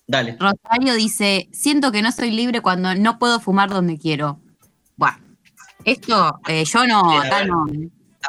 Dale. 0.05 0.37
Rosario 0.39 0.93
dice, 0.93 1.49
siento 1.51 1.91
que 1.91 2.03
no 2.03 2.11
soy 2.11 2.29
libre 2.29 2.61
cuando 2.61 2.93
no 2.93 3.17
puedo 3.17 3.39
fumar 3.39 3.71
donde 3.71 3.97
quiero. 3.97 4.39
Bueno, 4.95 5.17
esto 5.83 6.39
eh, 6.47 6.65
yo 6.65 6.85
no, 6.85 7.19
ver. 7.21 7.47
no. 7.47 7.65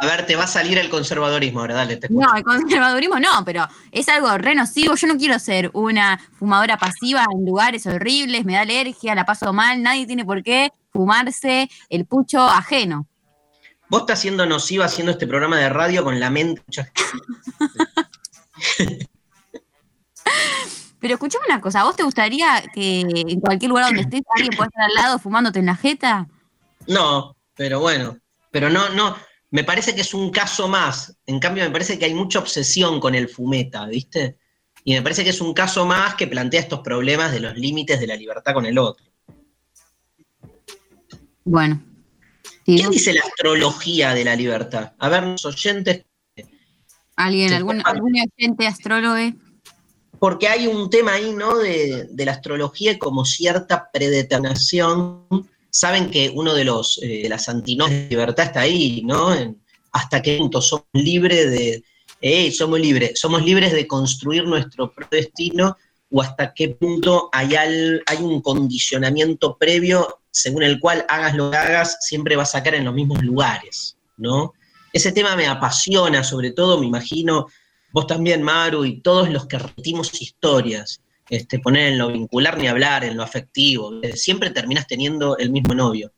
A 0.00 0.06
ver, 0.06 0.24
te 0.24 0.36
va 0.36 0.44
a 0.44 0.46
salir 0.46 0.78
el 0.78 0.88
conservadorismo 0.88 1.60
ahora, 1.60 1.74
dale, 1.74 1.96
te. 1.96 2.08
No, 2.10 2.32
el 2.34 2.44
conservadurismo 2.44 3.18
no, 3.18 3.44
pero 3.44 3.66
es 3.90 4.08
algo 4.08 4.38
re 4.38 4.54
nocivo. 4.54 4.94
Yo 4.94 5.08
no 5.08 5.16
quiero 5.16 5.38
ser 5.38 5.70
una 5.74 6.20
fumadora 6.38 6.76
pasiva 6.76 7.24
en 7.32 7.44
lugares 7.44 7.86
horribles, 7.86 8.44
me 8.44 8.54
da 8.54 8.60
alergia, 8.60 9.14
la 9.14 9.24
paso 9.24 9.52
mal. 9.52 9.82
Nadie 9.82 10.06
tiene 10.06 10.24
por 10.24 10.42
qué 10.44 10.72
fumarse 10.92 11.68
el 11.88 12.06
pucho 12.06 12.40
ajeno. 12.40 13.06
Vos 13.88 14.02
estás 14.02 14.20
siendo 14.20 14.46
nociva 14.46 14.84
haciendo 14.84 15.10
este 15.10 15.26
programa 15.26 15.56
de 15.58 15.68
radio 15.68 16.04
con 16.04 16.20
la 16.20 16.30
mente. 16.30 16.62
Pero 21.00 21.14
escuchame 21.14 21.46
una 21.48 21.60
cosa, 21.60 21.80
¿a 21.80 21.84
vos 21.84 21.96
te 21.96 22.02
gustaría 22.02 22.62
que 22.74 23.00
en 23.00 23.40
cualquier 23.40 23.70
lugar 23.70 23.86
donde 23.86 24.02
estés 24.02 24.22
alguien 24.36 24.56
pueda 24.56 24.68
estar 24.68 24.84
al 24.84 24.94
lado 24.94 25.18
fumándote 25.18 25.58
en 25.58 25.66
la 25.66 25.74
jeta? 25.74 26.28
No, 26.86 27.34
pero 27.60 27.78
bueno, 27.78 28.18
pero 28.50 28.70
no, 28.70 28.88
no, 28.88 29.14
me 29.50 29.64
parece 29.64 29.94
que 29.94 30.00
es 30.00 30.14
un 30.14 30.30
caso 30.30 30.66
más. 30.66 31.14
En 31.26 31.38
cambio, 31.38 31.62
me 31.62 31.70
parece 31.70 31.98
que 31.98 32.06
hay 32.06 32.14
mucha 32.14 32.38
obsesión 32.38 32.98
con 32.98 33.14
el 33.14 33.28
fumeta, 33.28 33.84
¿viste? 33.84 34.38
Y 34.82 34.94
me 34.94 35.02
parece 35.02 35.24
que 35.24 35.28
es 35.28 35.42
un 35.42 35.52
caso 35.52 35.84
más 35.84 36.14
que 36.14 36.26
plantea 36.26 36.60
estos 36.60 36.80
problemas 36.80 37.32
de 37.32 37.40
los 37.40 37.54
límites 37.58 38.00
de 38.00 38.06
la 38.06 38.16
libertad 38.16 38.54
con 38.54 38.64
el 38.64 38.78
otro. 38.78 39.04
Bueno. 41.44 41.84
¿Qué 42.64 42.88
dice 42.88 43.12
la 43.12 43.20
astrología 43.20 44.14
de 44.14 44.24
la 44.24 44.36
libertad? 44.36 44.94
A 44.98 45.10
ver, 45.10 45.24
los 45.24 45.44
oyentes, 45.44 46.06
¿Alguien, 47.14 47.52
algún, 47.52 47.82
algún 47.84 48.14
oyente 48.18 48.66
astrólogo? 48.66 49.18
porque 50.18 50.48
hay 50.48 50.66
un 50.66 50.88
tema 50.88 51.12
ahí, 51.12 51.34
¿no? 51.34 51.58
De, 51.58 52.08
de 52.10 52.24
la 52.24 52.32
astrología 52.32 52.98
como 52.98 53.26
cierta 53.26 53.90
predeterminación. 53.92 55.49
Saben 55.70 56.10
que 56.10 56.30
uno 56.34 56.52
de 56.54 56.64
los 56.64 56.98
eh, 57.02 57.22
de 57.22 57.28
las 57.28 57.48
antinomias 57.48 58.02
de 58.02 58.08
libertad 58.10 58.46
está 58.46 58.60
ahí, 58.62 59.02
¿no? 59.04 59.30
Hasta 59.92 60.20
qué 60.22 60.36
punto 60.38 60.60
somos 60.60 60.86
libres 60.92 61.50
de. 61.50 61.82
eh, 62.20 62.50
somos 62.52 62.78
libres, 62.80 63.18
somos 63.18 63.42
libres 63.44 63.72
de 63.72 63.86
construir 63.86 64.44
nuestro 64.44 64.92
propio 64.92 65.18
destino, 65.20 65.76
o 66.10 66.20
hasta 66.22 66.52
qué 66.54 66.70
punto 66.70 67.28
hay, 67.32 67.54
al- 67.54 68.02
hay 68.06 68.18
un 68.18 68.40
condicionamiento 68.42 69.56
previo 69.56 70.18
según 70.32 70.62
el 70.62 70.78
cual 70.78 71.04
hagas 71.08 71.34
lo 71.34 71.50
que 71.50 71.56
hagas, 71.56 71.98
siempre 72.00 72.36
vas 72.36 72.54
a 72.54 72.62
caer 72.62 72.76
en 72.76 72.84
los 72.84 72.94
mismos 72.94 73.22
lugares, 73.22 73.96
¿no? 74.16 74.52
Ese 74.92 75.12
tema 75.12 75.34
me 75.36 75.46
apasiona, 75.46 76.22
sobre 76.24 76.52
todo, 76.52 76.78
me 76.78 76.86
imagino, 76.86 77.46
vos 77.92 78.06
también, 78.06 78.42
Maru, 78.42 78.84
y 78.84 79.00
todos 79.00 79.28
los 79.30 79.46
que 79.46 79.58
repetimos 79.58 80.20
historias, 80.20 81.00
este, 81.30 81.60
poner 81.60 81.92
en 81.92 81.98
lo 81.98 82.08
vincular 82.08 82.58
ni 82.58 82.66
hablar, 82.66 83.04
en 83.04 83.16
lo 83.16 83.22
afectivo, 83.22 83.92
siempre 84.14 84.50
terminas 84.50 84.86
teniendo 84.88 85.38
el 85.38 85.50
mismo 85.50 85.74
novio. 85.74 86.12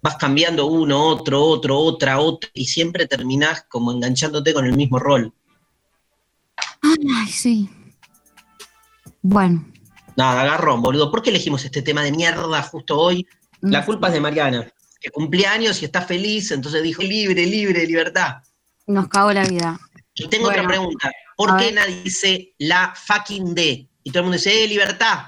Vas 0.00 0.16
cambiando 0.16 0.66
uno, 0.66 1.04
otro, 1.08 1.42
otro, 1.42 1.78
otra, 1.78 2.18
otra, 2.18 2.50
y 2.54 2.64
siempre 2.64 3.06
terminás 3.06 3.64
como 3.68 3.92
enganchándote 3.92 4.54
con 4.54 4.64
el 4.64 4.74
mismo 4.74 4.98
rol. 4.98 5.32
Ay, 6.82 7.28
sí. 7.28 7.68
Bueno. 9.20 9.66
Nada, 10.16 10.42
agarrón, 10.42 10.80
boludo. 10.80 11.10
¿Por 11.10 11.20
qué 11.22 11.28
elegimos 11.28 11.64
este 11.64 11.82
tema 11.82 12.02
de 12.02 12.12
mierda 12.12 12.62
justo 12.62 12.98
hoy? 12.98 13.26
La 13.60 13.84
culpa 13.84 14.06
es 14.08 14.14
de 14.14 14.20
Mariana, 14.20 14.72
que 15.00 15.10
cumple 15.10 15.46
años 15.46 15.82
y 15.82 15.84
está 15.84 16.00
feliz, 16.00 16.50
entonces 16.50 16.82
dijo 16.82 17.02
libre, 17.02 17.44
libre, 17.44 17.86
libertad. 17.86 18.36
Nos 18.86 19.08
cagó 19.08 19.32
la 19.32 19.44
vida. 19.44 19.78
Y 20.14 20.28
tengo 20.28 20.46
Bueno. 20.46 20.62
otra 20.62 20.68
pregunta. 20.68 21.10
¿Por 21.36 21.56
qué 21.58 21.70
nadie 21.70 22.02
dice 22.02 22.54
la 22.58 22.94
fucking 22.96 23.54
D? 23.54 23.88
Y 24.02 24.10
todo 24.10 24.20
el 24.20 24.24
mundo 24.24 24.36
dice, 24.36 24.64
eh, 24.64 24.68
libertad. 24.68 25.26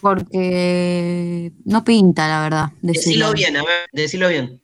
Porque 0.00 1.52
no 1.64 1.82
pinta, 1.82 2.28
la 2.28 2.42
verdad. 2.42 2.72
Decilo 2.82 3.32
bien, 3.32 3.56
a 3.56 3.64
ver, 3.64 3.88
decilo 3.92 4.28
bien. 4.28 4.62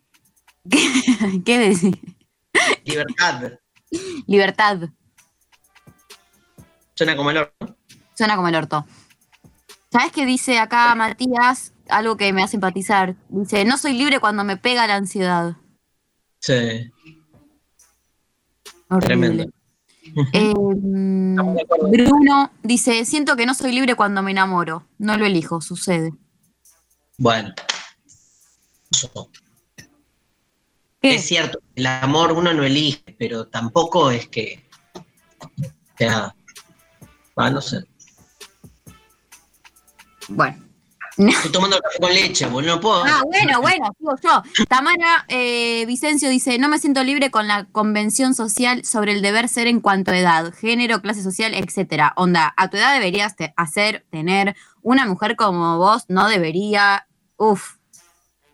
¿Qué 1.45 1.57
decir? 1.57 1.99
Libertad. 2.85 3.53
Libertad. 4.27 4.89
Suena 6.93 7.15
como 7.15 7.31
el 7.31 7.37
orto. 7.37 7.77
Suena 8.13 8.35
como 8.35 8.49
el 8.49 8.55
orto. 8.55 8.85
¿Sabes 9.91 10.11
qué 10.11 10.25
dice 10.25 10.59
acá 10.59 10.93
Matías? 10.93 11.73
Algo 11.89 12.15
que 12.17 12.31
me 12.31 12.43
hace 12.43 12.57
empatizar. 12.57 13.15
Dice, 13.29 13.65
no 13.65 13.77
soy 13.77 13.93
libre 13.93 14.19
cuando 14.19 14.43
me 14.43 14.57
pega 14.57 14.85
la 14.87 14.95
ansiedad. 14.95 15.57
Sí. 16.39 16.91
Horrible. 18.91 19.07
Tremendo. 19.07 19.43
Eh. 20.33 20.53
Bruno 20.53 22.51
dice, 22.61 23.05
siento 23.05 23.37
que 23.37 23.45
no 23.45 23.53
soy 23.53 23.71
libre 23.71 23.95
cuando 23.95 24.21
me 24.21 24.31
enamoro. 24.31 24.85
No 24.97 25.15
lo 25.15 25.25
elijo, 25.25 25.61
sucede. 25.61 26.11
Bueno. 27.17 27.53
Es 31.01 31.25
cierto, 31.25 31.59
el 31.75 31.85
amor 31.85 32.33
uno 32.33 32.53
no 32.53 32.63
elige, 32.63 33.15
pero 33.17 33.47
tampoco 33.47 34.11
es 34.11 34.27
que. 34.27 34.69
Sea, 35.97 36.35
va, 37.39 37.49
no 37.49 37.61
sé. 37.61 37.85
Bueno. 40.27 40.70
Estoy 41.29 41.51
tomando 41.51 41.79
café 41.79 41.99
con 41.99 42.13
leche, 42.13 42.45
boludo, 42.47 42.75
no 42.75 42.81
puedo. 42.81 43.03
Ah, 43.03 43.21
bueno, 43.25 43.61
bueno, 43.61 43.85
sigo 43.97 44.15
yo. 44.23 44.65
Tamara 44.67 45.25
eh, 45.27 45.85
Vicencio 45.85 46.29
dice, 46.29 46.57
no 46.57 46.67
me 46.69 46.79
siento 46.79 47.03
libre 47.03 47.29
con 47.31 47.47
la 47.47 47.65
convención 47.71 48.33
social 48.33 48.83
sobre 48.85 49.11
el 49.13 49.21
deber 49.21 49.47
ser 49.49 49.67
en 49.67 49.79
cuanto 49.81 50.11
a 50.11 50.17
edad, 50.17 50.53
género, 50.53 51.01
clase 51.01 51.21
social, 51.23 51.53
etcétera. 51.53 52.13
Onda, 52.15 52.53
a 52.57 52.69
tu 52.69 52.77
edad 52.77 52.93
deberías 52.93 53.35
te- 53.35 53.53
hacer, 53.57 54.05
tener, 54.11 54.55
una 54.81 55.05
mujer 55.05 55.35
como 55.35 55.77
vos 55.77 56.05
no 56.07 56.27
debería, 56.27 57.07
uf. 57.37 57.75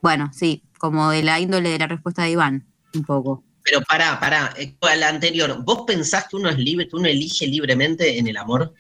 Bueno, 0.02 0.30
sí, 0.34 0.64
como 0.78 1.10
de 1.10 1.24
la 1.24 1.40
índole 1.40 1.70
de 1.70 1.80
la 1.80 1.88
respuesta 1.88 2.24
de 2.24 2.32
Iván, 2.32 2.68
un 2.94 3.04
poco. 3.04 3.44
Pero 3.64 3.82
pará, 3.82 4.20
pará. 4.20 4.54
eh, 4.58 4.76
A 4.82 4.96
la 4.96 5.10
anterior, 5.10 5.62
¿vos 5.64 5.84
pensás 5.86 6.28
que 6.30 6.36
uno 6.38 6.50
es 6.50 6.58
libre, 6.58 6.88
que 6.88 6.96
uno 6.96 7.08
elige 7.08 7.46
libremente 7.48 8.18
en 8.18 8.28
el 8.28 8.38
amor? 8.38 8.74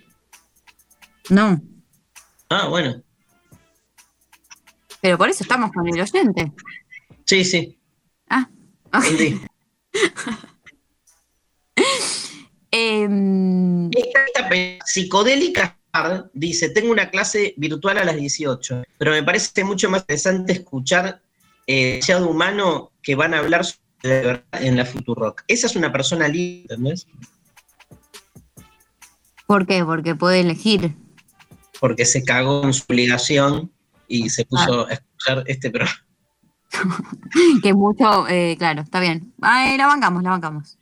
No, 1.29 1.59
Ah, 2.49 2.67
bueno. 2.69 3.01
Pero 5.01 5.17
por 5.17 5.29
eso 5.29 5.43
estamos 5.43 5.71
con 5.71 5.87
el 5.87 5.99
oyente. 5.99 6.51
Sí, 7.25 7.43
sí. 7.43 7.79
Ah, 8.29 8.49
ok. 8.93 9.03
entendí. 9.05 9.41
Em, 12.69 13.89
Esta, 13.91 14.25
esta 14.25 14.85
psicodélica 14.85 15.77
dice, 16.33 16.69
tengo 16.69 16.91
una 16.91 17.09
clase 17.09 17.53
virtual 17.57 17.97
a 17.97 18.03
las 18.03 18.15
18, 18.15 18.83
pero 18.97 19.11
me 19.11 19.23
parece 19.23 19.63
mucho 19.63 19.89
más 19.89 20.01
interesante 20.01 20.53
escuchar 20.53 21.21
eh, 21.65 21.93
demasiado 21.93 22.29
humano 22.29 22.91
que 23.01 23.15
van 23.15 23.33
a 23.33 23.39
hablar 23.39 23.65
sobre 23.65 23.81
la 24.03 24.27
verdad 24.27 24.43
en 24.61 24.77
la 24.77 24.85
Futurock. 24.85 25.43
Esa 25.47 25.67
es 25.67 25.75
una 25.75 25.91
persona 25.91 26.27
libre, 26.27 26.61
¿entendés? 26.61 27.07
¿Por 29.47 29.65
qué? 29.65 29.83
Porque 29.83 30.15
puede 30.15 30.41
elegir. 30.41 30.93
Porque 31.79 32.05
se 32.05 32.23
cagó 32.23 32.63
en 32.63 32.73
su 32.73 32.83
obligación 32.87 33.71
y 34.07 34.29
se 34.29 34.45
puso 34.45 34.87
a 34.87 34.93
escuchar 34.93 35.43
este 35.47 35.69
programa. 35.69 36.05
que 37.63 37.73
mucho, 37.73 38.27
eh, 38.27 38.55
claro, 38.57 38.81
está 38.81 38.99
bien. 38.99 39.33
Ah, 39.41 39.73
eh, 39.73 39.77
la 39.77 39.87
bancamos, 39.87 40.23
la 40.23 40.31
bancamos. 40.31 40.77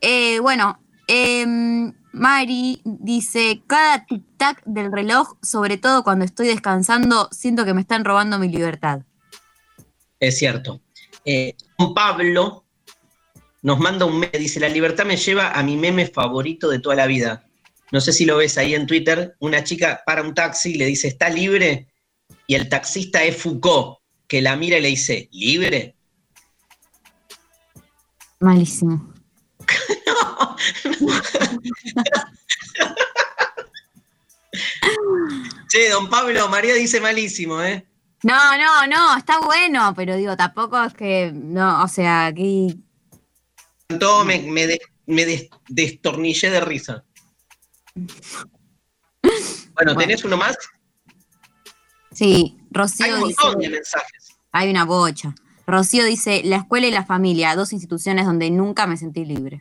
Eh, 0.00 0.38
bueno, 0.40 0.80
em, 1.06 1.92
Mari 2.12 2.80
dice, 2.84 3.62
cada 3.66 4.06
tic-tac 4.06 4.62
del 4.64 4.90
reloj, 4.90 5.36
sobre 5.42 5.76
todo 5.76 6.02
cuando 6.02 6.24
estoy 6.24 6.48
descansando, 6.48 7.28
siento 7.30 7.64
que 7.64 7.74
me 7.74 7.82
están 7.82 8.04
robando 8.04 8.38
mi 8.38 8.48
libertad. 8.48 9.02
Es 10.18 10.38
cierto. 10.38 10.80
Eh, 11.24 11.54
Juan 11.76 11.94
Pablo 11.94 12.64
nos 13.62 13.78
manda 13.78 14.06
un 14.06 14.18
meme, 14.18 14.38
dice, 14.38 14.58
la 14.58 14.68
libertad 14.68 15.04
me 15.04 15.16
lleva 15.16 15.52
a 15.52 15.62
mi 15.62 15.76
meme 15.76 16.06
favorito 16.06 16.68
de 16.68 16.80
toda 16.80 16.96
la 16.96 17.06
vida. 17.06 17.46
No 17.92 18.00
sé 18.00 18.12
si 18.12 18.24
lo 18.24 18.36
ves 18.36 18.56
ahí 18.56 18.74
en 18.74 18.86
Twitter, 18.86 19.36
una 19.40 19.64
chica 19.64 20.02
para 20.06 20.22
un 20.22 20.34
taxi 20.34 20.72
y 20.72 20.78
le 20.78 20.86
dice, 20.86 21.08
¿está 21.08 21.28
libre? 21.28 21.89
Y 22.50 22.56
el 22.56 22.68
taxista 22.68 23.22
es 23.22 23.36
Foucault, 23.40 23.98
que 24.26 24.42
la 24.42 24.56
mira 24.56 24.78
y 24.78 24.80
le 24.80 24.88
dice, 24.88 25.28
¿libre? 25.30 25.94
Malísimo. 28.40 29.14
Che, 35.68 35.88
don 35.90 36.08
Pablo, 36.10 36.48
María 36.48 36.74
dice 36.74 37.00
malísimo, 37.00 37.62
¿eh? 37.62 37.86
No, 38.24 38.56
no, 38.58 38.84
no, 38.88 39.16
está 39.16 39.38
bueno, 39.38 39.94
pero 39.94 40.16
digo, 40.16 40.36
tampoco 40.36 40.82
es 40.82 40.92
que, 40.94 41.30
no, 41.32 41.84
o 41.84 41.88
sea, 41.88 42.26
aquí, 42.26 42.82
Todo 44.00 44.24
me, 44.24 44.40
me, 44.40 44.66
de- 44.66 44.80
me 45.06 45.24
des- 45.24 45.48
destornillé 45.68 46.50
de 46.50 46.60
risa. 46.60 47.04
Bueno, 49.74 49.96
¿tenés 49.96 50.24
uno 50.24 50.36
más? 50.36 50.58
Sí, 52.12 52.56
Hay 52.58 52.66
Rocío 52.70 53.26
dice... 53.26 53.36
montón 53.42 53.58
de 53.60 53.68
mensajes. 53.68 54.36
Hay 54.52 54.70
una 54.70 54.84
bocha. 54.84 55.34
Rocío 55.66 56.04
dice, 56.04 56.42
la 56.44 56.56
escuela 56.56 56.86
y 56.86 56.90
la 56.90 57.04
familia, 57.04 57.54
dos 57.54 57.72
instituciones 57.72 58.26
donde 58.26 58.50
nunca 58.50 58.86
me 58.86 58.96
sentí 58.96 59.24
libre. 59.24 59.60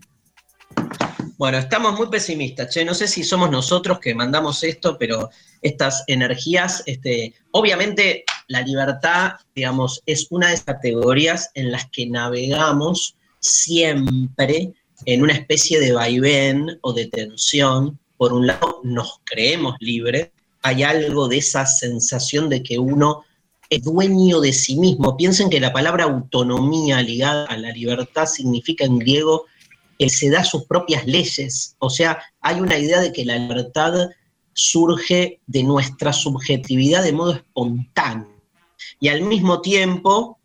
Bueno, 1.37 1.57
estamos 1.57 1.97
muy 1.97 2.09
pesimistas, 2.09 2.73
che. 2.73 2.83
No 2.83 2.93
sé 2.93 3.07
si 3.07 3.23
somos 3.23 3.49
nosotros 3.49 3.99
que 3.99 4.13
mandamos 4.13 4.61
esto, 4.63 4.97
pero 4.97 5.29
estas 5.61 6.03
energías, 6.07 6.83
este, 6.85 7.33
obviamente 7.51 8.25
la 8.47 8.61
libertad, 8.61 9.33
digamos, 9.55 10.01
es 10.05 10.27
una 10.31 10.47
de 10.47 10.53
las 10.53 10.63
categorías 10.63 11.49
en 11.53 11.71
las 11.71 11.89
que 11.91 12.07
navegamos 12.07 13.15
siempre 13.39 14.73
en 15.05 15.21
una 15.21 15.31
especie 15.31 15.79
de 15.79 15.93
vaivén 15.93 16.77
o 16.81 16.91
de 16.91 17.07
tensión. 17.07 17.97
Por 18.17 18.33
un 18.33 18.47
lado, 18.47 18.81
nos 18.83 19.21
creemos 19.23 19.75
libres, 19.79 20.31
hay 20.61 20.83
algo 20.83 21.27
de 21.27 21.37
esa 21.37 21.65
sensación 21.65 22.49
de 22.49 22.63
que 22.63 22.79
uno 22.79 23.23
es 23.69 23.83
dueño 23.83 24.41
de 24.41 24.53
sí 24.53 24.75
mismo. 24.75 25.15
Piensen 25.15 25.49
que 25.49 25.59
la 25.59 25.71
palabra 25.71 26.05
autonomía 26.05 27.01
ligada 27.01 27.45
a 27.45 27.57
la 27.57 27.71
libertad 27.71 28.25
significa 28.25 28.85
en 28.85 28.99
griego 28.99 29.45
él 29.99 30.09
se 30.09 30.29
da 30.29 30.43
sus 30.43 30.63
propias 30.63 31.05
leyes. 31.05 31.75
O 31.79 31.89
sea, 31.89 32.23
hay 32.39 32.59
una 32.61 32.77
idea 32.77 33.01
de 33.01 33.11
que 33.11 33.25
la 33.25 33.37
libertad 33.37 34.09
surge 34.53 35.41
de 35.45 35.63
nuestra 35.63 36.13
subjetividad 36.13 37.03
de 37.03 37.11
modo 37.11 37.33
espontáneo. 37.33 38.41
Y 38.99 39.09
al 39.09 39.21
mismo 39.21 39.61
tiempo, 39.61 40.39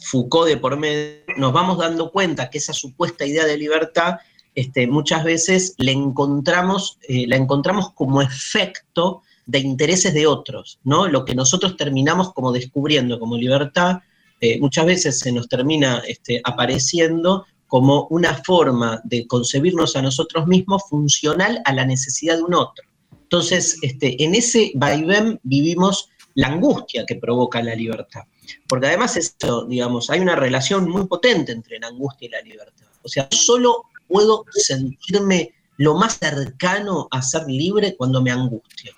Foucault 0.00 0.48
de 0.48 0.56
por 0.56 0.78
medio, 0.78 1.24
nos 1.36 1.52
vamos 1.52 1.78
dando 1.78 2.12
cuenta 2.12 2.50
que 2.50 2.58
esa 2.58 2.72
supuesta 2.72 3.26
idea 3.26 3.44
de 3.44 3.58
libertad 3.58 4.16
este, 4.54 4.86
muchas 4.86 5.24
veces 5.24 5.74
eh, 5.78 7.26
la 7.26 7.36
encontramos 7.36 7.92
como 7.94 8.22
efecto 8.22 9.22
de 9.50 9.58
intereses 9.58 10.14
de 10.14 10.26
otros, 10.26 10.78
¿no? 10.84 11.08
Lo 11.08 11.24
que 11.24 11.34
nosotros 11.34 11.76
terminamos 11.76 12.32
como 12.32 12.52
descubriendo 12.52 13.18
como 13.18 13.36
libertad, 13.36 13.98
eh, 14.40 14.60
muchas 14.60 14.86
veces 14.86 15.18
se 15.18 15.32
nos 15.32 15.48
termina 15.48 16.02
este, 16.06 16.40
apareciendo 16.44 17.46
como 17.66 18.06
una 18.10 18.34
forma 18.44 19.00
de 19.04 19.26
concebirnos 19.26 19.96
a 19.96 20.02
nosotros 20.02 20.46
mismos 20.46 20.82
funcional 20.88 21.60
a 21.64 21.72
la 21.72 21.84
necesidad 21.84 22.36
de 22.36 22.44
un 22.44 22.54
otro. 22.54 22.84
Entonces, 23.22 23.76
este, 23.82 24.22
en 24.22 24.34
ese 24.34 24.70
vaivén 24.74 25.40
vivimos 25.42 26.08
la 26.34 26.48
angustia 26.48 27.04
que 27.04 27.16
provoca 27.16 27.62
la 27.62 27.74
libertad. 27.74 28.22
Porque 28.68 28.86
además 28.86 29.16
esto, 29.16 29.64
digamos, 29.66 30.10
hay 30.10 30.20
una 30.20 30.36
relación 30.36 30.88
muy 30.88 31.06
potente 31.06 31.52
entre 31.52 31.78
la 31.80 31.88
angustia 31.88 32.26
y 32.26 32.30
la 32.30 32.40
libertad. 32.40 32.86
O 33.02 33.08
sea, 33.08 33.28
solo 33.30 33.84
puedo 34.08 34.44
sentirme 34.52 35.54
lo 35.76 35.94
más 35.94 36.18
cercano 36.18 37.08
a 37.10 37.22
ser 37.22 37.46
libre 37.48 37.96
cuando 37.96 38.22
me 38.22 38.30
angustio. 38.30 38.92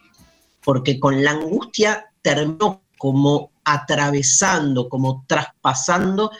Porque 0.65 0.99
con 0.99 1.23
la 1.23 1.33
angustia 1.33 2.07
termino 2.23 2.83
como 2.99 3.51
atravesando, 3.65 4.89
como 4.89 5.25
traspasando 5.27 6.31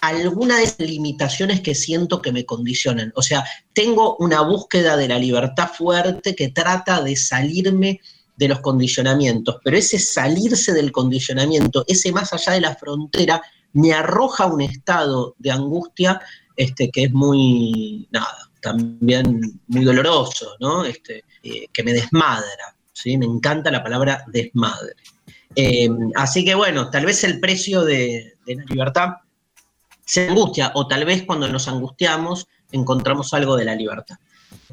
alguna 0.00 0.58
de 0.58 0.64
esas 0.64 0.80
limitaciones 0.80 1.60
que 1.60 1.74
siento 1.74 2.20
que 2.20 2.32
me 2.32 2.44
condicionan. 2.44 3.12
O 3.16 3.22
sea, 3.22 3.44
tengo 3.72 4.16
una 4.18 4.42
búsqueda 4.42 4.96
de 4.96 5.08
la 5.08 5.18
libertad 5.18 5.70
fuerte 5.72 6.34
que 6.34 6.48
trata 6.48 7.02
de 7.02 7.16
salirme 7.16 8.00
de 8.36 8.48
los 8.48 8.60
condicionamientos, 8.60 9.56
pero 9.64 9.76
ese 9.76 9.98
salirse 9.98 10.72
del 10.72 10.90
condicionamiento, 10.90 11.84
ese 11.86 12.12
más 12.12 12.32
allá 12.32 12.52
de 12.52 12.60
la 12.60 12.74
frontera, 12.74 13.40
me 13.72 13.92
arroja 13.92 14.46
un 14.46 14.60
estado 14.60 15.34
de 15.38 15.52
angustia 15.52 16.20
este, 16.56 16.90
que 16.90 17.04
es 17.04 17.12
muy, 17.12 18.08
nada, 18.10 18.50
también 18.60 19.60
muy 19.68 19.84
doloroso, 19.84 20.56
¿no? 20.60 20.84
Este, 20.84 21.24
eh, 21.42 21.66
que 21.72 21.82
me 21.82 21.92
desmadra, 21.92 22.76
¿sí? 22.94 23.18
Me 23.18 23.26
encanta 23.26 23.70
la 23.70 23.82
palabra 23.82 24.24
desmadre. 24.28 24.94
Eh, 25.54 25.90
así 26.14 26.44
que 26.44 26.54
bueno, 26.54 26.88
tal 26.90 27.04
vez 27.04 27.22
el 27.24 27.38
precio 27.38 27.84
de, 27.84 28.36
la 28.46 28.64
libertad 28.64 29.08
se 30.04 30.28
angustia, 30.28 30.72
o 30.74 30.88
tal 30.88 31.04
vez 31.04 31.24
cuando 31.24 31.48
nos 31.48 31.68
angustiamos 31.68 32.48
encontramos 32.72 33.32
algo 33.34 33.56
de 33.56 33.66
la 33.66 33.74
libertad. 33.74 34.16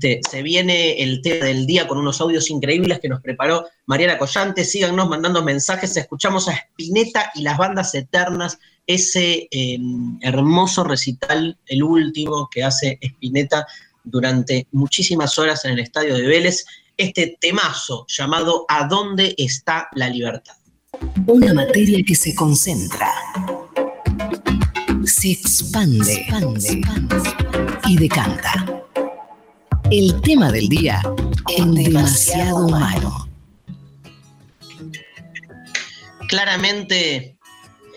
Este, 0.01 0.21
se 0.27 0.41
viene 0.41 1.01
el 1.03 1.21
tema 1.21 1.45
del 1.45 1.67
día 1.67 1.87
con 1.87 1.97
unos 1.97 2.21
audios 2.21 2.49
increíbles 2.49 2.99
que 2.99 3.09
nos 3.09 3.21
preparó 3.21 3.67
Mariana 3.85 4.17
Collante. 4.17 4.63
Síganos 4.63 5.07
mandando 5.07 5.43
mensajes. 5.43 5.95
Escuchamos 5.95 6.47
a 6.47 6.53
Spinetta 6.53 7.31
y 7.35 7.43
las 7.43 7.57
bandas 7.57 7.93
eternas, 7.93 8.57
ese 8.87 9.47
eh, 9.51 9.77
hermoso 10.21 10.83
recital, 10.83 11.57
el 11.67 11.83
último 11.83 12.49
que 12.51 12.63
hace 12.63 12.97
Spinetta 13.01 13.67
durante 14.03 14.67
muchísimas 14.71 15.37
horas 15.37 15.65
en 15.65 15.73
el 15.73 15.79
estadio 15.79 16.15
de 16.15 16.25
Vélez. 16.25 16.65
Este 17.01 17.35
temazo 17.41 18.05
llamado 18.07 18.63
¿A 18.67 18.87
dónde 18.87 19.33
está 19.35 19.89
la 19.93 20.07
libertad? 20.07 20.53
Una 21.25 21.51
materia 21.51 21.97
que 22.05 22.13
se 22.13 22.35
concentra, 22.35 23.11
se 25.03 25.31
expande, 25.31 26.27
y 27.87 27.97
decanta. 27.97 28.83
El 29.89 30.21
tema 30.21 30.51
del 30.51 30.69
día 30.69 31.01
en 31.57 31.73
demasiado 31.73 32.67
humano. 32.67 33.27
Claramente, 36.27 37.39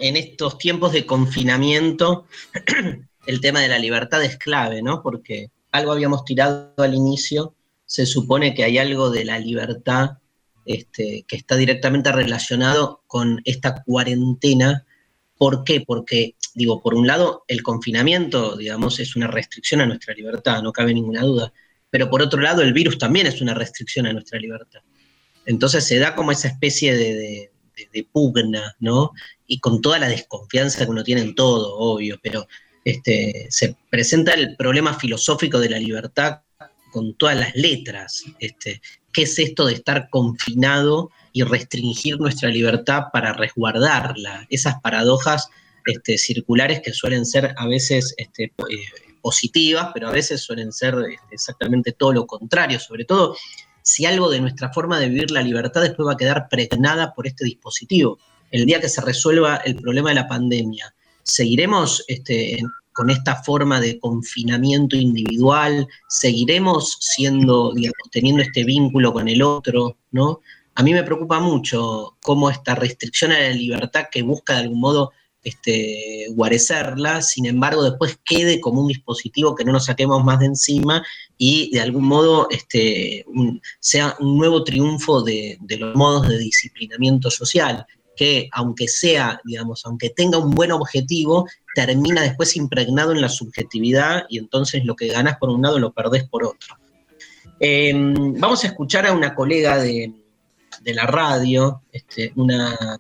en 0.01 0.17
estos 0.17 0.57
tiempos 0.57 0.93
de 0.93 1.05
confinamiento, 1.05 2.25
el 3.27 3.41
tema 3.43 3.61
de 3.61 3.69
la 3.69 3.79
libertad 3.79 4.25
es 4.25 4.39
clave, 4.39 4.81
¿no? 4.81 5.03
Porque 5.03 5.51
algo 5.73 5.93
habíamos 5.93 6.25
tirado 6.25 6.73
al 6.79 6.95
inicio, 6.95 7.55
se 7.95 8.07
supone 8.07 8.55
que 8.55 8.65
hay 8.65 8.79
algo 8.79 9.09
de 9.09 9.25
la 9.25 9.39
libertad 9.39 10.19
este, 10.67 11.25
que 11.29 11.37
está 11.37 11.55
directamente 11.55 12.11
relacionado 12.11 13.03
con 13.07 13.41
esta 13.45 13.85
cuarentena. 13.85 14.85
¿Por 15.39 15.63
qué? 15.63 15.81
Porque, 15.81 16.35
digo, 16.55 16.83
por 16.83 16.95
un 16.95 17.07
lado, 17.07 17.45
el 17.47 17.63
confinamiento, 17.63 18.57
digamos, 18.57 18.99
es 18.99 19.15
una 19.15 19.29
restricción 19.29 19.81
a 19.81 19.87
nuestra 19.87 20.13
libertad, 20.13 20.61
no 20.61 20.73
cabe 20.73 20.93
ninguna 20.93 21.23
duda. 21.23 21.53
Pero 21.89 22.11
por 22.11 22.21
otro 22.21 22.41
lado, 22.41 22.63
el 22.63 22.73
virus 22.73 22.99
también 22.99 23.29
es 23.29 23.41
una 23.41 23.55
restricción 23.55 24.09
a 24.09 24.13
nuestra 24.13 24.41
libertad. 24.41 24.81
Entonces 25.47 25.85
se 25.85 26.01
da 26.01 26.17
como 26.17 26.33
esa 26.33 26.49
especie 26.49 26.97
de, 26.97 27.51
pugna, 28.11 28.75
¿no? 28.81 29.13
Y 29.47 29.61
con 29.61 29.81
toda 29.81 30.01
la 30.01 30.09
desconfianza 30.09 30.85
que 30.85 30.91
uno 30.91 31.05
tiene 31.05 31.21
en 31.21 31.37
todo, 31.37 31.77
obvio, 31.77 32.19
pero 32.21 32.49
este, 32.85 33.47
se 33.51 33.77
presenta 33.89 34.33
el 34.33 34.57
problema 34.57 34.99
filosófico 34.99 35.61
de 35.61 35.71
la 35.71 35.79
libertad 35.79 36.41
con 36.95 37.13
todas 37.15 37.37
las 37.37 37.57
letras. 37.57 38.23
Este, 38.39 38.81
qué 39.13 39.23
es 39.23 39.37
esto 39.41 39.67
de 39.67 39.75
estar 39.75 40.09
confinado 40.11 41.11
y 41.33 41.43
restringir 41.43 42.21
nuestra 42.21 42.51
libertad 42.51 43.07
para 43.13 43.33
resguardarla, 43.33 44.47
esas 44.49 44.81
paradojas 44.81 45.49
este, 45.87 46.17
circulares 46.19 46.83
que 46.85 46.93
suelen 46.93 47.27
ser 47.27 47.53
a 47.57 47.67
veces 47.67 48.15
este, 48.17 48.45
eh, 48.45 48.53
positivas, 49.21 49.91
pero 49.93 50.07
a 50.07 50.13
veces 50.13 50.43
suelen 50.43 50.73
ser 50.73 50.95
este, 51.11 51.35
exactamente 51.35 51.91
todo 51.91 52.13
lo 52.13 52.29
contrario, 52.29 52.79
sobre 52.79 53.05
todo 53.05 53.37
si 53.83 54.07
algo 54.07 54.31
de 54.31 54.41
nuestra 54.41 54.73
forma 54.73 55.01
de 55.01 55.09
vivir 55.09 55.33
la 55.33 55.43
libertad 55.43 55.83
después 55.83 56.07
va 56.07 56.13
a 56.13 56.17
quedar 56.17 56.49
pregnada 56.49 57.13
por 57.13 57.27
este 57.27 57.45
dispositivo. 57.45 58.21
El 58.53 58.67
día 58.67 58.81
que 58.81 58.89
se 58.89 59.01
resuelva 59.01 59.57
el 59.57 59.75
problema 59.75 60.11
de 60.11 60.15
la 60.15 60.29
pandemia, 60.29 60.95
¿seguiremos 61.25 62.05
este, 62.07 62.61
con 62.95 63.11
esta 63.11 63.43
forma 63.43 63.81
de 63.81 63.99
confinamiento 63.99 64.97
individual, 64.97 65.87
seguiremos 66.09 66.97
siendo, 67.01 67.75
teniendo 68.11 68.41
este 68.41 68.65
vínculo 68.65 69.13
con 69.13 69.29
el 69.29 69.43
otro, 69.43 69.99
¿no? 70.13 70.41
A 70.77 70.83
mí 70.83 70.93
me 70.93 71.03
preocupa 71.03 71.41
mucho 71.41 72.17
cómo 72.23 72.49
esta 72.49 72.75
restricción 72.75 73.33
a 73.33 73.41
la 73.41 73.51
libertad 73.51 74.07
que 74.11 74.23
busca 74.23 74.55
de 74.55 74.61
algún 74.61 74.81
modo 74.81 75.11
este, 75.43 76.27
guarecerla, 76.31 77.21
sin 77.21 77.47
embargo 77.47 77.83
después 77.83 78.19
quede 78.25 78.61
como 78.61 78.81
un 78.81 78.89
dispositivo 78.89 79.55
que 79.55 79.65
no 79.65 79.73
nos 79.73 79.87
saquemos 79.87 80.25
más 80.25 80.39
de 80.39 80.47
encima 80.47 81.05
y 81.37 81.71
de 81.73 81.81
algún 81.81 82.07
modo 82.07 82.49
este, 82.51 83.27
sea 83.79 84.17
un 84.21 84.39
nuevo 84.39 84.65
triunfo 84.65 85.21
de 85.21 85.59
los 85.79 85.95
modos 85.95 86.29
de 86.29 86.39
disciplinamiento 86.39 87.31
social 87.31 87.87
que 88.17 88.49
aunque 88.53 88.89
sea, 88.89 89.41
digamos, 89.45 89.85
aunque 89.85 90.11
tenga 90.11 90.39
un 90.39 90.55
buen 90.55 90.73
objetivo, 90.73 91.47
termina 91.75 92.23
después 92.23 92.57
impregnado 92.57 93.13
en 93.13 93.21
la 93.21 93.29
subjetividad 93.29 94.25
y 94.29 94.39
entonces 94.39 94.85
lo 94.85 94.97
que 94.97 95.09
ganas 95.09 95.39
por 95.39 95.51
un 95.51 95.63
lado 95.63 95.79
lo 95.79 95.93
perdés 95.93 96.25
por 96.29 96.45
otro. 96.45 96.77
Em, 97.61 98.35
vamos 98.35 98.65
a 98.65 98.69
escuchar 98.69 99.07
a 99.07 99.13
una 99.13 99.35
colega 99.35 99.79
de, 99.79 100.13
la 100.85 101.07
radio, 101.07 101.83
este, 101.93 102.33
una 102.37 102.99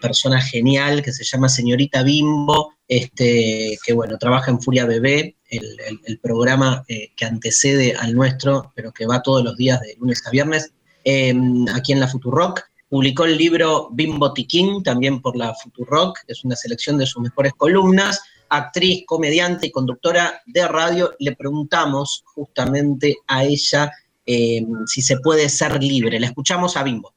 persona 0.00 0.40
genial 0.40 1.02
que 1.02 1.12
se 1.12 1.24
llama 1.24 1.48
señorita 1.48 2.02
Bimbo, 2.02 2.74
este, 2.86 3.78
que 3.84 3.92
bueno, 3.94 4.18
trabaja 4.18 4.50
en 4.50 4.60
Furia 4.60 4.84
Bebé, 4.84 5.36
el, 5.48 6.18
programa 6.18 6.84
eh, 6.88 7.12
que 7.16 7.24
antecede 7.24 7.94
al 7.94 8.14
nuestro, 8.14 8.72
pero 8.74 8.92
que 8.92 9.06
va 9.06 9.22
todos 9.22 9.44
los 9.44 9.56
días 9.56 9.80
de 9.80 9.96
lunes 9.98 10.26
a 10.26 10.30
viernes, 10.30 10.72
em, 11.04 11.66
aquí 11.74 11.92
en 11.92 12.00
la 12.00 12.08
Futurock. 12.08 12.71
Publicó 12.92 13.24
el 13.24 13.38
libro 13.38 13.88
Bimbo 13.90 14.34
Tiquín, 14.34 14.82
también 14.82 15.22
por 15.22 15.34
la 15.34 15.54
Futurock, 15.54 16.18
es 16.26 16.44
una 16.44 16.54
selección 16.54 16.98
de 16.98 17.06
sus 17.06 17.22
mejores 17.22 17.54
columnas. 17.54 18.20
Actriz, 18.50 19.04
comediante 19.06 19.68
y 19.68 19.70
conductora 19.70 20.42
de 20.44 20.68
radio, 20.68 21.14
le 21.18 21.34
preguntamos 21.34 22.22
justamente 22.26 23.16
a 23.26 23.44
ella 23.44 23.90
eh, 24.26 24.66
si 24.84 25.00
se 25.00 25.16
puede 25.20 25.48
ser 25.48 25.82
libre. 25.82 26.20
La 26.20 26.26
escuchamos 26.26 26.76
a 26.76 26.82
Bimbo 26.82 27.14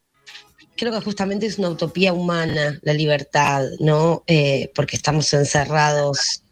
creo 0.77 0.93
que 0.93 1.01
justamente 1.01 1.45
es 1.45 1.57
una 1.57 1.69
utopía 1.69 2.13
humana 2.13 2.79
la 2.81 2.93
libertad, 2.93 3.63
¿no? 3.79 4.23
Eh, 4.27 4.71
porque 4.75 4.97
estamos 4.97 5.33
encerrados 5.33 6.43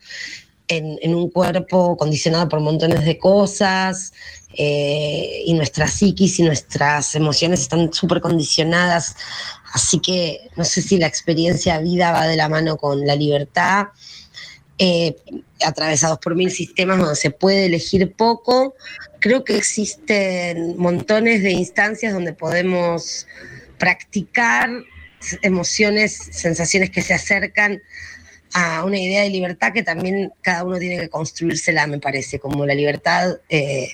en, 0.67 1.15
un 1.15 1.29
cuerpo 1.29 1.97
condicionado 1.97 2.49
por 2.49 2.59
montones 2.59 3.05
de 3.05 3.17
cosas 3.17 4.13
eh, 4.55 5.43
y 5.45 5.53
nuestra 5.53 5.87
psiquis 5.87 6.39
y 6.39 6.43
nuestras 6.43 7.15
emociones 7.15 7.61
están 7.61 7.91
súper 7.93 8.21
condicionadas. 8.21 9.15
Así 9.73 9.99
que 9.99 10.49
no 10.55 10.63
sé 10.63 10.81
si 10.81 10.97
la 10.97 11.07
experiencia 11.07 11.79
vida 11.79 12.11
va 12.11 12.27
de 12.27 12.35
la 12.35 12.49
mano 12.49 12.77
con 12.77 13.05
la 13.05 13.15
libertad, 13.15 13.87
eh, 14.77 15.15
atravesados 15.65 16.19
por 16.19 16.35
mil 16.35 16.51
sistemas 16.51 16.99
donde 16.99 17.15
se 17.15 17.31
puede 17.31 17.65
elegir 17.65 18.13
poco. 18.13 18.75
Creo 19.19 19.43
que 19.43 19.57
existen 19.57 20.77
montones 20.77 21.41
de 21.41 21.51
instancias 21.51 22.13
donde 22.13 22.33
podemos 22.33 23.27
practicar 23.77 24.69
emociones, 25.41 26.13
sensaciones 26.31 26.89
que 26.89 27.01
se 27.01 27.13
acercan 27.13 27.81
a 28.53 28.83
una 28.85 28.99
idea 28.99 29.23
de 29.23 29.29
libertad 29.29 29.73
que 29.73 29.83
también 29.83 30.31
cada 30.41 30.63
uno 30.63 30.77
tiene 30.77 30.99
que 30.99 31.09
construírsela, 31.09 31.87
me 31.87 31.99
parece, 31.99 32.39
como 32.39 32.65
la 32.65 32.75
libertad 32.75 33.37
eh, 33.49 33.89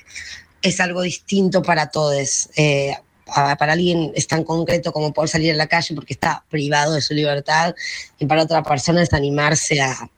es 0.62 0.80
algo 0.80 1.02
distinto 1.02 1.62
para 1.62 1.90
todos. 1.90 2.50
Eh, 2.56 2.96
para 3.26 3.74
alguien 3.74 4.12
es 4.16 4.28
tan 4.28 4.44
concreto 4.44 4.92
como 4.92 5.14
poder 5.14 5.30
salir 5.30 5.54
a 5.54 5.56
la 5.56 5.68
calle 5.68 5.94
porque 5.94 6.14
está 6.14 6.44
privado 6.50 6.94
de 6.94 7.02
su 7.02 7.14
libertad 7.14 7.76
y 8.18 8.26
para 8.26 8.44
otra 8.44 8.64
persona 8.64 9.04
es 9.04 9.14
animarse 9.14 9.80
a, 9.82 10.10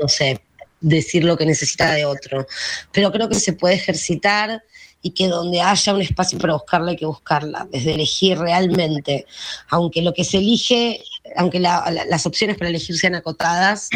no 0.00 0.08
sé, 0.08 0.40
decir 0.80 1.24
lo 1.24 1.36
que 1.36 1.46
necesita 1.46 1.92
de 1.92 2.04
otro. 2.04 2.46
Pero 2.92 3.12
creo 3.12 3.28
que 3.28 3.36
se 3.36 3.52
puede 3.52 3.74
ejercitar 3.74 4.62
y 5.02 5.12
que 5.12 5.28
donde 5.28 5.60
haya 5.60 5.94
un 5.94 6.02
espacio 6.02 6.38
para 6.38 6.54
buscarla 6.54 6.90
hay 6.90 6.96
que 6.96 7.06
buscarla, 7.06 7.66
desde 7.70 7.94
elegir 7.94 8.38
realmente, 8.38 9.26
aunque 9.68 10.02
lo 10.02 10.12
que 10.12 10.24
se 10.24 10.38
elige, 10.38 11.02
aunque 11.36 11.58
las 11.58 12.26
opciones 12.26 12.58
para 12.58 12.68
elegir 12.68 12.98
sean 12.98 13.14
acotadas, 13.14 13.88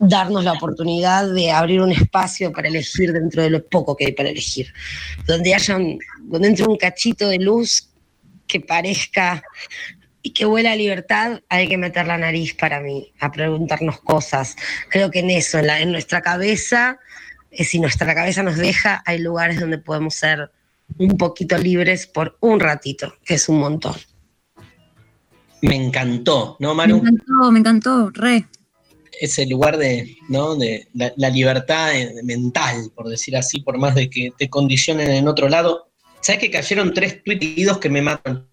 darnos 0.00 0.44
la 0.44 0.54
oportunidad 0.54 1.30
de 1.32 1.52
abrir 1.52 1.82
un 1.82 1.92
espacio 1.92 2.50
para 2.52 2.68
elegir 2.68 3.12
dentro 3.12 3.42
de 3.42 3.50
lo 3.50 3.64
poco 3.66 3.94
que 3.94 4.06
hay 4.06 4.12
para 4.12 4.30
elegir, 4.30 4.72
donde 5.26 5.54
haya 5.54 5.78
donde 6.22 6.48
entre 6.48 6.66
un 6.66 6.76
cachito 6.76 7.28
de 7.28 7.38
luz 7.38 7.90
que 8.46 8.60
parezca 8.60 9.42
y 10.22 10.30
que 10.32 10.46
huela 10.46 10.72
a 10.72 10.76
libertad, 10.76 11.40
hay 11.48 11.68
que 11.68 11.76
meter 11.76 12.06
la 12.06 12.18
nariz 12.18 12.54
para 12.54 12.80
mí, 12.80 13.12
a 13.20 13.30
preguntarnos 13.30 14.00
cosas. 14.00 14.56
Creo 14.88 15.10
que 15.10 15.20
en 15.20 15.30
eso, 15.30 15.58
en, 15.58 15.68
en 15.68 15.92
nuestra 15.92 16.22
cabeza, 16.22 16.98
si 17.52 17.78
nuestra 17.78 18.14
cabeza 18.14 18.42
nos 18.42 18.56
deja, 18.56 19.02
hay 19.04 19.18
lugares 19.18 19.60
donde 19.60 19.78
podemos 19.78 20.14
ser 20.14 20.50
un 20.98 21.16
poquito 21.16 21.58
libres 21.58 22.06
por 22.06 22.36
un 22.40 22.58
ratito, 22.58 23.14
que 23.24 23.34
es 23.34 23.48
un 23.48 23.60
montón. 23.60 23.94
Me 25.62 25.74
encantó, 25.74 26.56
¿no, 26.58 26.74
Manu? 26.74 27.02
Me 27.02 27.10
encantó, 27.10 27.52
me 27.52 27.58
encantó, 27.58 28.10
re. 28.10 28.46
Ese 29.20 29.46
lugar 29.46 29.76
de, 29.76 30.16
¿no? 30.28 30.56
de 30.56 30.88
la, 30.94 31.28
libertad 31.28 31.94
eh, 31.94 32.22
mental, 32.24 32.90
por 32.94 33.08
decir 33.08 33.36
así, 33.36 33.60
por 33.60 33.76
más 33.78 33.94
de 33.94 34.08
que 34.08 34.32
te 34.38 34.48
condicionen 34.48 35.10
en 35.10 35.28
otro 35.28 35.48
lado. 35.48 35.90
¿Sabes 36.20 36.40
que 36.40 36.50
cayeron 36.50 36.94
tres 36.94 37.22
tweets 37.22 37.78
que 37.78 37.90
me 37.90 38.02
matan? 38.02 38.48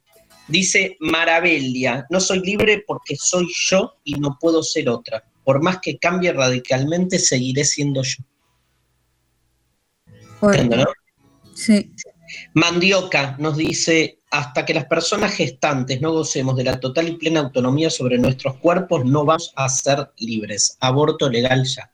Dice 0.47 0.97
Maravellia, 0.99 2.05
no 2.09 2.19
soy 2.19 2.39
libre 2.39 2.83
porque 2.85 3.15
soy 3.17 3.47
yo 3.69 3.93
y 4.03 4.15
no 4.15 4.37
puedo 4.39 4.61
ser 4.63 4.89
otra. 4.89 5.23
Por 5.43 5.61
más 5.61 5.79
que 5.81 5.97
cambie 5.97 6.31
radicalmente, 6.33 7.19
seguiré 7.19 7.63
siendo 7.63 8.01
yo. 8.03 8.23
Sí. 11.53 11.91
Mandioca 12.53 13.35
nos 13.39 13.57
dice, 13.57 14.19
hasta 14.31 14.65
que 14.65 14.73
las 14.73 14.85
personas 14.85 15.33
gestantes 15.33 16.01
no 16.01 16.11
gocemos 16.11 16.55
de 16.57 16.65
la 16.65 16.79
total 16.79 17.07
y 17.07 17.17
plena 17.17 17.39
autonomía 17.39 17.89
sobre 17.89 18.17
nuestros 18.17 18.57
cuerpos, 18.57 19.05
no 19.05 19.25
vamos 19.25 19.53
a 19.55 19.69
ser 19.69 20.11
libres. 20.17 20.77
Aborto 20.79 21.29
legal 21.29 21.63
ya. 21.65 21.91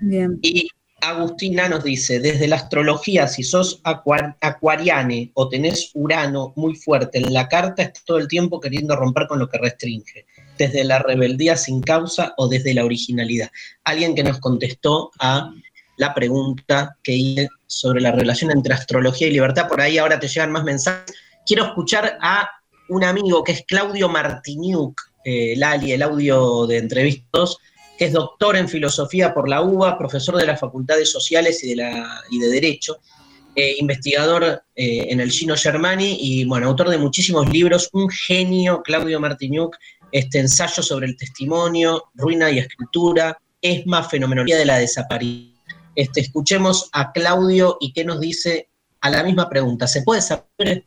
Bien. 0.00 0.38
Y 0.42 0.68
Agustina 1.00 1.68
nos 1.68 1.84
dice, 1.84 2.20
desde 2.20 2.48
la 2.48 2.56
astrología, 2.56 3.28
si 3.28 3.42
sos 3.42 3.80
acuariane 3.84 5.30
o 5.34 5.48
tenés 5.48 5.90
Urano 5.94 6.52
muy 6.56 6.74
fuerte 6.74 7.18
en 7.18 7.32
la 7.32 7.48
carta, 7.48 7.82
estás 7.82 8.04
todo 8.04 8.18
el 8.18 8.28
tiempo 8.28 8.60
queriendo 8.60 8.96
romper 8.96 9.26
con 9.26 9.38
lo 9.38 9.48
que 9.48 9.58
restringe, 9.58 10.26
desde 10.58 10.84
la 10.84 10.98
rebeldía 10.98 11.56
sin 11.56 11.80
causa 11.80 12.34
o 12.36 12.48
desde 12.48 12.74
la 12.74 12.84
originalidad. 12.84 13.50
Alguien 13.84 14.14
que 14.14 14.24
nos 14.24 14.40
contestó 14.40 15.10
a 15.20 15.50
la 15.96 16.14
pregunta 16.14 16.96
que 17.02 17.12
hice 17.12 17.48
sobre 17.66 18.00
la 18.00 18.12
relación 18.12 18.50
entre 18.50 18.74
astrología 18.74 19.28
y 19.28 19.32
libertad, 19.32 19.68
por 19.68 19.80
ahí 19.80 19.98
ahora 19.98 20.18
te 20.18 20.28
llegan 20.28 20.52
más 20.52 20.64
mensajes. 20.64 21.14
Quiero 21.44 21.64
escuchar 21.64 22.18
a 22.20 22.48
un 22.88 23.04
amigo 23.04 23.42
que 23.42 23.52
es 23.52 23.64
Claudio 23.66 24.08
Martiniuk, 24.08 25.00
eh, 25.24 25.54
Lali, 25.56 25.92
el 25.92 26.02
audio 26.02 26.66
de 26.66 26.78
entrevistas 26.78 27.56
que 27.96 28.06
es 28.06 28.12
doctor 28.12 28.56
en 28.56 28.68
filosofía 28.68 29.32
por 29.32 29.48
la 29.48 29.62
UBA, 29.62 29.98
profesor 29.98 30.36
de 30.36 30.46
las 30.46 30.60
facultades 30.60 31.10
sociales 31.10 31.62
y 31.64 31.74
de, 31.74 32.48
Derecho, 32.48 32.98
eh, 33.54 33.76
investigador 33.78 34.62
eh, 34.74 35.06
en 35.08 35.20
el 35.20 35.30
Gino 35.30 35.56
Germani 35.56 36.18
y, 36.20 36.44
bueno, 36.44 36.66
autor 36.66 36.90
de 36.90 36.98
muchísimos 36.98 37.48
libros, 37.48 37.88
un 37.92 38.08
genio, 38.10 38.82
Claudio 38.82 39.18
Martiniuk, 39.18 39.76
este 40.12 40.38
ensayo 40.38 40.82
sobre 40.82 41.06
el 41.06 41.16
testimonio, 41.16 42.04
ruina 42.14 42.50
y 42.50 42.58
escritura, 42.58 43.38
ESMA, 43.60 44.04
fenomenología 44.04 44.58
de 44.58 44.66
la 44.66 44.78
desaparición. 44.78 45.55
Este, 45.96 46.20
escuchemos 46.20 46.88
a 46.92 47.10
Claudio 47.10 47.78
y 47.80 47.92
qué 47.92 48.04
nos 48.04 48.20
dice 48.20 48.68
a 49.00 49.10
la 49.10 49.24
misma 49.24 49.48
pregunta. 49.48 49.88
¿Se 49.88 50.02
puede 50.02 50.22
saber 50.22 50.84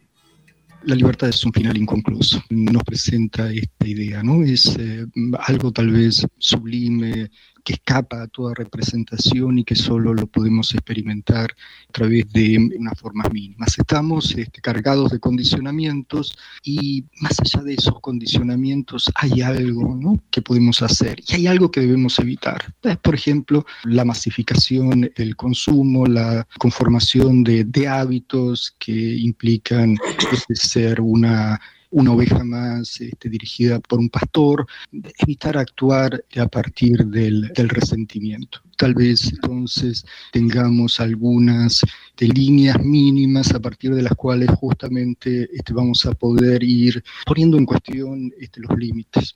la 0.83 0.95
libertad 0.95 1.29
es 1.29 1.43
un 1.43 1.51
final 1.51 1.75
inconcluso. 1.77 2.41
Nos 2.49 2.83
presenta 2.83 3.51
esta 3.51 3.85
idea, 3.87 4.23
¿no? 4.23 4.43
Es 4.43 4.77
eh, 4.79 5.05
algo 5.39 5.73
tal 5.73 5.91
vez 5.91 6.25
sublime, 6.37 7.29
que 7.69 7.75
escapa 7.75 8.23
a 8.23 8.27
toda 8.27 8.55
representación 8.55 9.59
y 9.59 9.63
que 9.63 9.75
solo 9.75 10.11
lo 10.15 10.25
podemos 10.25 10.73
experimentar 10.73 11.51
a 11.87 11.91
través 11.91 12.27
de 12.33 12.57
unas 12.79 12.99
formas 12.99 13.31
mínimas. 13.31 13.77
Estamos 13.77 14.33
este, 14.35 14.59
cargados 14.59 15.11
de 15.11 15.19
condicionamientos 15.19 16.35
y 16.63 17.05
más 17.21 17.39
allá 17.39 17.63
de 17.63 17.75
esos 17.75 17.99
condicionamientos 17.99 19.11
hay 19.13 19.43
algo 19.43 19.95
¿no? 19.95 20.19
que 20.31 20.41
podemos 20.41 20.81
hacer 20.81 21.21
y 21.27 21.35
hay 21.35 21.45
algo 21.45 21.69
que 21.69 21.81
debemos 21.81 22.17
evitar. 22.17 22.73
Por 23.03 23.13
ejemplo, 23.13 23.63
la 23.83 24.03
masificación, 24.03 25.11
el 25.15 25.35
consumo, 25.35 26.07
la 26.07 26.47
conformación 26.57 27.43
de, 27.43 27.65
de 27.65 27.87
hábitos 27.87 28.73
que 28.79 29.15
implican 29.15 29.95
este, 30.31 30.55
ser 30.55 31.01
una 31.01 31.61
una 31.91 32.13
oveja 32.13 32.43
más 32.43 33.01
este, 33.01 33.29
dirigida 33.29 33.79
por 33.79 33.99
un 33.99 34.09
pastor, 34.09 34.65
evitar 35.19 35.57
actuar 35.57 36.23
a 36.37 36.47
partir 36.47 37.05
del, 37.05 37.51
resentimiento. 37.55 38.61
Tal 38.77 38.93
vez 38.93 39.31
entonces 39.33 40.05
tengamos 40.31 40.99
algunas 40.99 41.81
de 42.17 42.27
líneas 42.27 42.79
mínimas 42.79 43.53
a 43.53 43.59
partir 43.59 43.93
de 43.93 44.03
las 44.03 44.13
cuales 44.13 44.49
justamente 44.51 45.49
este, 45.53 45.73
vamos 45.73 46.05
a 46.05 46.11
poder 46.11 46.63
ir 46.63 47.03
poniendo 47.25 47.57
en 47.57 47.65
cuestión 47.65 48.31
este, 48.39 48.61
los 48.61 48.77
límites. 48.77 49.35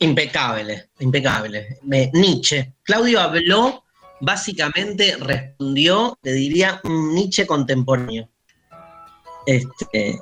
Impecable, 0.00 0.90
impecable. 1.00 1.78
Nietzsche. 2.12 2.74
Claudio 2.82 3.20
habló, 3.20 3.84
básicamente 4.20 5.16
respondió, 5.16 6.18
te 6.22 6.32
diría, 6.32 6.80
un 6.84 7.14
Nietzsche 7.14 7.46
contemporáneo. 7.46 8.28
Este, 9.46 10.18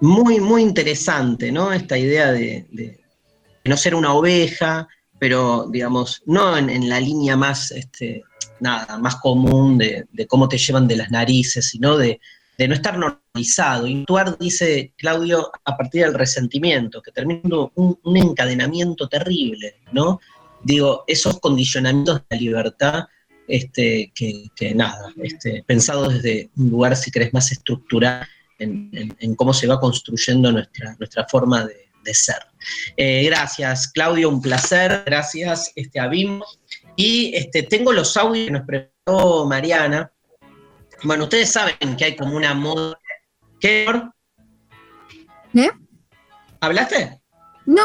muy, 0.00 0.40
muy 0.40 0.62
interesante, 0.62 1.52
¿no? 1.52 1.72
Esta 1.72 1.96
idea 1.96 2.32
de, 2.32 3.00
no 3.64 3.76
ser 3.76 3.94
una 3.94 4.12
oveja, 4.12 4.88
pero, 5.18 5.68
digamos, 5.70 6.22
no 6.26 6.56
en, 6.56 6.88
la 6.88 7.00
línea 7.00 7.36
más, 7.36 7.70
este, 7.70 8.22
nada, 8.60 8.98
más 8.98 9.16
común 9.16 9.78
de, 9.78 10.06
cómo 10.28 10.48
te 10.48 10.58
llevan 10.58 10.88
de 10.88 10.96
las 10.96 11.10
narices, 11.10 11.70
sino 11.70 11.96
de, 11.96 12.20
no 12.58 12.74
estar 12.74 12.98
normalizado. 12.98 13.86
Intuar, 13.86 14.36
dice 14.38 14.92
Claudio, 14.96 15.50
a 15.64 15.76
partir 15.76 16.04
del 16.04 16.14
resentimiento, 16.14 17.00
que 17.00 17.10
termina 17.10 17.42
un, 17.74 18.16
encadenamiento 18.16 19.08
terrible, 19.08 19.76
¿no? 19.92 20.20
Digo, 20.62 21.04
esos 21.06 21.40
condicionamientos 21.40 22.20
de 22.20 22.36
la 22.36 22.40
libertad 22.40 23.04
este, 23.46 24.10
que, 24.14 24.48
que, 24.56 24.74
nada, 24.74 25.12
este, 25.22 25.62
pensado 25.66 26.08
desde 26.08 26.50
un 26.56 26.70
lugar, 26.70 26.96
si 26.96 27.10
querés, 27.10 27.32
más 27.34 27.52
estructural, 27.52 28.26
en, 28.64 29.34
cómo 29.36 29.52
se 29.52 29.66
va 29.66 29.80
construyendo 29.80 30.50
nuestra, 30.52 30.96
nuestra 30.98 31.26
forma 31.28 31.66
de, 31.66 31.84
ser. 32.12 32.36
Eh, 32.98 33.24
gracias, 33.24 33.88
Claudio, 33.88 34.28
un 34.28 34.42
placer. 34.42 35.04
Gracias, 35.06 35.72
este, 35.74 35.98
a 35.98 36.10
Y 36.96 37.34
este, 37.34 37.62
tengo 37.62 37.92
los 37.92 38.14
audios 38.18 38.46
que 38.46 38.52
nos 38.52 38.66
preparó 38.66 39.46
Mariana. 39.46 40.12
Bueno, 41.02 41.24
ustedes 41.24 41.50
saben 41.50 41.96
que 41.96 42.04
hay 42.04 42.16
como 42.16 42.36
una 42.36 42.52
moda. 42.52 42.98
¿Qué? 43.58 43.86
¿Eh? 45.54 45.70
¿Hablaste? 46.60 47.20
No. 47.64 47.82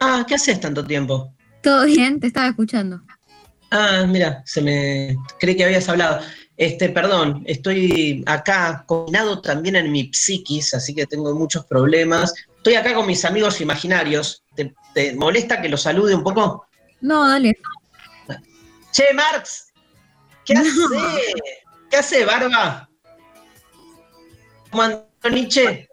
Ah, 0.00 0.24
¿qué 0.26 0.34
haces 0.34 0.58
tanto 0.60 0.84
tiempo? 0.84 1.34
Todo 1.62 1.84
bien, 1.84 2.18
te 2.18 2.26
estaba 2.26 2.48
escuchando. 2.48 3.02
Ah, 3.70 4.04
mira, 4.08 4.42
se 4.46 4.60
me 4.60 5.16
cree 5.38 5.56
que 5.56 5.64
habías 5.64 5.88
hablado. 5.88 6.20
Este, 6.60 6.90
perdón, 6.90 7.42
estoy 7.46 8.22
acá 8.26 8.84
combinado 8.86 9.40
también 9.40 9.76
en 9.76 9.90
mi 9.90 10.10
psiquis, 10.12 10.74
así 10.74 10.94
que 10.94 11.06
tengo 11.06 11.34
muchos 11.34 11.64
problemas. 11.64 12.34
Estoy 12.54 12.74
acá 12.74 12.92
con 12.92 13.06
mis 13.06 13.24
amigos 13.24 13.62
imaginarios. 13.62 14.44
¿Te, 14.54 15.14
molesta 15.14 15.62
que 15.62 15.70
los 15.70 15.80
salude 15.80 16.14
un 16.14 16.22
poco? 16.22 16.66
No, 17.00 17.26
dale. 17.26 17.58
Che, 18.92 19.04
Marx, 19.14 19.72
¿qué 20.44 20.52
hace? 20.52 20.70
¿Qué 21.90 21.96
hace, 21.96 22.24
Barba? 22.26 22.90
¿Cómo 24.68 24.82
andó 24.82 25.06
Nietzsche? 25.30 25.88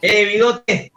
Eh, 0.00 0.24
bigote. 0.24 0.92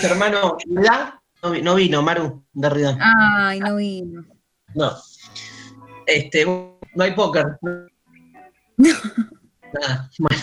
hermano, 0.00 0.58
¿la? 0.68 1.20
No, 1.42 1.74
vino, 1.74 2.02
Maru, 2.02 2.44
Derrida. 2.52 2.96
Ay, 3.00 3.58
no 3.58 3.74
vino. 3.74 4.24
No. 4.76 5.09
Este, 6.10 6.44
no 6.44 6.78
hay 6.98 7.12
póker. 7.12 7.46
Nada, 8.76 10.10
bueno. 10.18 10.40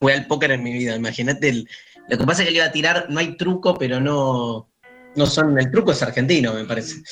Voy 0.00 0.12
al 0.12 0.26
póker 0.26 0.52
en 0.52 0.62
mi 0.62 0.72
vida, 0.72 0.94
imagínate. 0.94 1.64
lo 2.08 2.18
que 2.18 2.24
pasa 2.24 2.42
es 2.42 2.48
que 2.48 2.52
le 2.52 2.58
iba 2.58 2.66
a 2.66 2.72
tirar, 2.72 3.06
no 3.10 3.18
hay 3.18 3.36
truco, 3.36 3.76
pero 3.76 4.00
no, 4.00 4.70
no 5.16 5.26
son, 5.26 5.58
el 5.58 5.70
truco 5.72 5.90
es 5.90 6.02
argentino, 6.02 6.54
me 6.54 6.64
parece. 6.64 7.02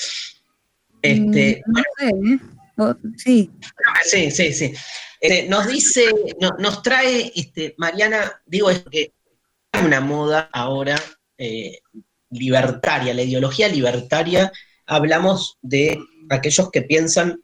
Este, 1.03 1.63
mm, 1.67 1.73
no 1.73 1.83
sé, 1.99 2.09
¿eh? 2.09 2.39
Sí. 3.17 3.51
Sí, 4.05 4.31
sí, 4.31 4.53
sí. 4.53 4.73
Este, 5.21 5.49
nos 5.49 5.67
dice, 5.67 6.05
nos 6.59 6.83
trae, 6.83 7.33
este, 7.35 7.75
Mariana, 7.79 8.41
digo 8.47 8.71
es 8.71 8.85
que 8.91 9.13
hay 9.73 9.85
una 9.85 10.01
moda 10.01 10.49
ahora 10.53 10.97
eh, 11.39 11.81
libertaria, 12.31 13.13
la 13.15 13.23
ideología 13.23 13.69
libertaria 13.69 14.53
hablamos 14.87 15.59
de 15.62 15.99
aquellos 16.30 16.70
que 16.70 16.82
piensan 16.82 17.41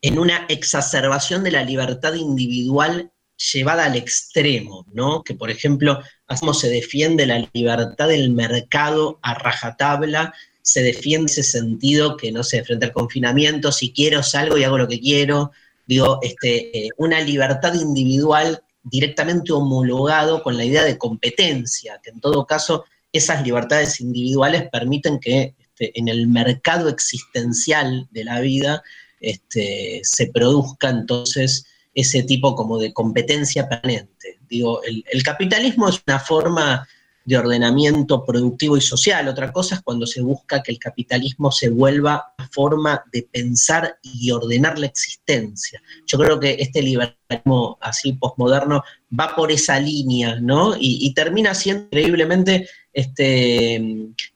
en 0.00 0.18
una 0.18 0.46
exacerbación 0.48 1.44
de 1.44 1.52
la 1.52 1.62
libertad 1.64 2.14
individual 2.14 3.12
llevada 3.52 3.86
al 3.86 3.96
extremo, 3.96 4.86
¿no? 4.92 5.22
Que 5.22 5.34
por 5.34 5.50
ejemplo, 5.50 6.00
cómo 6.26 6.54
se 6.54 6.68
defiende 6.68 7.26
la 7.26 7.48
libertad 7.52 8.08
del 8.08 8.30
mercado 8.30 9.18
a 9.22 9.34
rajatabla, 9.34 10.34
se 10.60 10.82
defiende 10.82 11.30
ese 11.30 11.42
sentido 11.42 12.16
que 12.16 12.30
no 12.30 12.42
se 12.44 12.64
frente 12.64 12.86
al 12.86 12.92
confinamiento, 12.92 13.72
si 13.72 13.92
quiero 13.92 14.22
salgo 14.22 14.58
y 14.58 14.64
hago 14.64 14.78
lo 14.78 14.88
que 14.88 15.00
quiero, 15.00 15.50
digo, 15.86 16.18
este, 16.22 16.86
eh, 16.86 16.88
una 16.98 17.20
libertad 17.20 17.74
individual 17.74 18.62
directamente 18.84 19.52
homologado 19.52 20.42
con 20.42 20.56
la 20.56 20.64
idea 20.64 20.84
de 20.84 20.98
competencia, 20.98 22.00
que 22.02 22.10
en 22.10 22.20
todo 22.20 22.46
caso 22.46 22.84
esas 23.12 23.44
libertades 23.44 24.00
individuales 24.00 24.68
permiten 24.70 25.20
que 25.20 25.54
este, 25.82 25.98
en 25.98 26.08
el 26.08 26.28
mercado 26.28 26.88
existencial 26.88 28.08
de 28.12 28.24
la 28.24 28.40
vida 28.40 28.82
este, 29.20 30.00
se 30.02 30.28
produzca 30.28 30.88
entonces 30.90 31.66
ese 31.94 32.22
tipo 32.22 32.54
como 32.54 32.78
de 32.78 32.92
competencia 32.92 33.68
permanente. 33.68 34.38
Digo, 34.48 34.80
el, 34.84 35.22
capitalismo 35.22 35.88
es 35.88 36.00
una 36.06 36.18
forma 36.18 36.88
de 37.24 37.38
ordenamiento 37.38 38.24
productivo 38.24 38.76
y 38.76 38.80
social. 38.80 39.28
Otra 39.28 39.52
cosa 39.52 39.76
es 39.76 39.82
cuando 39.82 40.06
se 40.06 40.22
busca 40.22 40.62
que 40.62 40.72
el 40.72 40.78
capitalismo 40.78 41.52
se 41.52 41.68
vuelva 41.68 42.34
forma 42.50 43.02
de 43.12 43.22
pensar 43.30 43.98
y 44.02 44.30
ordenar 44.30 44.78
la 44.78 44.86
existencia. 44.86 45.80
Yo 46.06 46.18
creo 46.18 46.40
que 46.40 46.56
este 46.58 46.82
liberalismo 46.82 47.78
así 47.80 48.14
postmoderno 48.14 48.82
va 49.18 49.34
por 49.36 49.52
esa 49.52 49.78
línea, 49.78 50.36
¿no? 50.40 50.74
y 50.78 51.12
termina 51.14 51.54
siendo 51.54 51.84
increíblemente 51.84 52.68
este, 52.92 53.76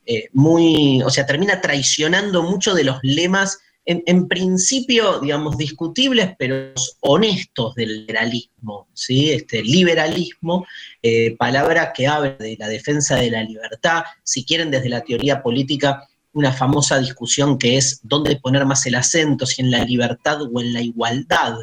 eh, 0.07 0.29
muy, 0.33 1.03
o 1.03 1.11
sea, 1.11 1.27
termina 1.27 1.61
traicionando 1.61 2.43
mucho 2.43 2.75
de 2.75 2.85
los 2.85 2.99
lemas, 3.03 3.59
en, 3.89 4.27
principio, 4.27 5.21
digamos, 5.21 5.57
discutibles, 5.57 6.33
pero 6.39 6.73
honestos 7.01 7.75
del 7.77 8.01
liberalismo, 8.01 8.89
¿sí? 8.93 9.31
Este, 9.31 9.63
liberalismo, 9.63 10.67
eh, 11.03 11.37
palabra 11.37 11.93
que 11.93 12.09
habla 12.09 12.37
de 12.37 12.57
la 12.59 12.67
defensa 12.67 13.15
de 13.15 13.31
la 13.31 13.45
libertad, 13.45 14.03
si 14.25 14.45
quieren 14.45 14.73
desde 14.73 14.89
la 14.89 15.03
teoría 15.03 15.41
política, 15.41 16.09
una 16.33 16.53
famosa 16.53 16.99
discusión 16.99 17.59
que 17.59 17.77
es 17.77 18.01
dónde 18.03 18.37
poner 18.37 18.67
más 18.67 18.85
el 18.87 18.97
acento, 18.97 19.47
si 19.47 19.63
en 19.63 19.71
la 19.71 19.85
libertad 19.85 20.43
o 20.43 20.61
en 20.61 20.75
la 20.75 20.83
igualdad. 20.83 21.55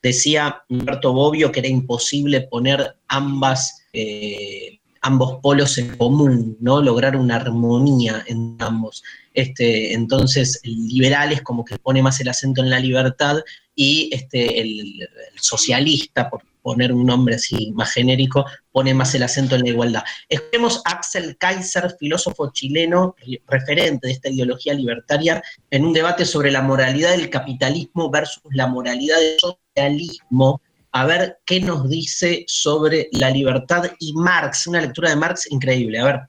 Decía 0.00 0.62
Humberto 0.68 1.12
Bobbio 1.12 1.52
que 1.52 1.60
era 1.60 1.68
imposible 1.68 2.42
poner 2.42 2.96
ambas, 3.08 3.82
eh, 3.92 4.78
ambos 5.02 5.38
polos 5.42 5.76
en 5.78 5.96
común, 5.96 6.56
¿no? 6.60 6.80
Lograr 6.80 7.16
una 7.16 7.36
armonía 7.36 8.24
en 8.26 8.56
ambos. 8.60 9.02
Este, 9.34 9.92
entonces, 9.92 10.60
el 10.62 10.86
liberal 10.88 11.32
es 11.32 11.42
como 11.42 11.64
que 11.64 11.78
pone 11.78 12.02
más 12.02 12.20
el 12.20 12.28
acento 12.28 12.62
en 12.62 12.70
la 12.70 12.80
libertad 12.80 13.38
y 13.74 14.10
este, 14.12 14.60
el, 14.60 15.02
el 15.02 15.38
socialista, 15.40 16.30
por 16.30 16.42
poner 16.62 16.92
un 16.92 17.04
nombre 17.04 17.34
así 17.34 17.72
más 17.72 17.92
genérico, 17.92 18.46
pone 18.70 18.94
más 18.94 19.14
el 19.14 19.24
acento 19.24 19.56
en 19.56 19.62
la 19.62 19.68
igualdad. 19.68 20.04
Escuchemos 20.28 20.80
a 20.84 20.92
Axel 20.92 21.36
Kaiser, 21.36 21.94
filósofo 21.98 22.50
chileno, 22.52 23.16
referente 23.48 24.06
de 24.06 24.12
esta 24.12 24.30
ideología 24.30 24.72
libertaria, 24.72 25.42
en 25.70 25.84
un 25.84 25.92
debate 25.92 26.24
sobre 26.24 26.50
la 26.50 26.62
moralidad 26.62 27.16
del 27.16 27.28
capitalismo 27.28 28.10
versus 28.10 28.44
la 28.52 28.68
moralidad 28.68 29.18
del 29.18 29.36
socialismo, 29.38 30.62
a 30.92 31.06
ver 31.06 31.38
qué 31.46 31.60
nos 31.60 31.88
dice 31.88 32.44
sobre 32.46 33.08
la 33.12 33.30
libertad 33.30 33.90
y 33.98 34.12
Marx, 34.12 34.66
una 34.66 34.80
lectura 34.80 35.10
de 35.10 35.16
Marx 35.16 35.50
increíble. 35.50 35.98
A 35.98 36.04
ver. 36.04 36.20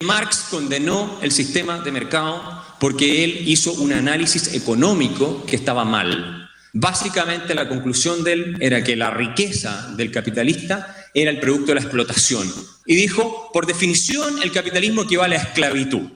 Marx 0.00 0.46
condenó 0.50 1.18
el 1.22 1.30
sistema 1.30 1.78
de 1.80 1.92
mercado 1.92 2.64
porque 2.80 3.22
él 3.22 3.44
hizo 3.46 3.72
un 3.74 3.92
análisis 3.92 4.54
económico 4.54 5.44
que 5.46 5.56
estaba 5.56 5.84
mal. 5.84 6.48
Básicamente 6.72 7.54
la 7.54 7.68
conclusión 7.68 8.24
de 8.24 8.32
él 8.32 8.56
era 8.60 8.82
que 8.82 8.96
la 8.96 9.10
riqueza 9.10 9.92
del 9.96 10.10
capitalista 10.10 10.96
era 11.14 11.30
el 11.30 11.38
producto 11.38 11.66
de 11.66 11.74
la 11.74 11.80
explotación. 11.82 12.50
Y 12.86 12.96
dijo, 12.96 13.50
por 13.52 13.66
definición, 13.66 14.42
el 14.42 14.50
capitalismo 14.50 15.02
equivale 15.02 15.36
a 15.36 15.42
esclavitud. 15.42 16.10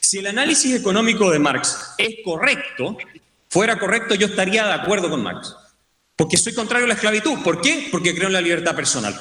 Si 0.00 0.18
el 0.18 0.26
análisis 0.26 0.74
económico 0.74 1.30
de 1.30 1.38
Marx 1.38 1.94
es 1.96 2.16
correcto, 2.24 2.98
fuera 3.48 3.78
correcto, 3.78 4.16
yo 4.16 4.26
estaría 4.26 4.66
de 4.66 4.72
acuerdo 4.72 5.08
con 5.08 5.22
Marx. 5.22 5.54
Porque 6.20 6.36
soy 6.36 6.52
contrario 6.52 6.84
a 6.84 6.88
la 6.88 6.94
esclavitud. 6.96 7.38
¿Por 7.42 7.62
qué? 7.62 7.88
Porque 7.90 8.14
creo 8.14 8.26
en 8.26 8.34
la 8.34 8.42
libertad 8.42 8.76
personal. 8.76 9.18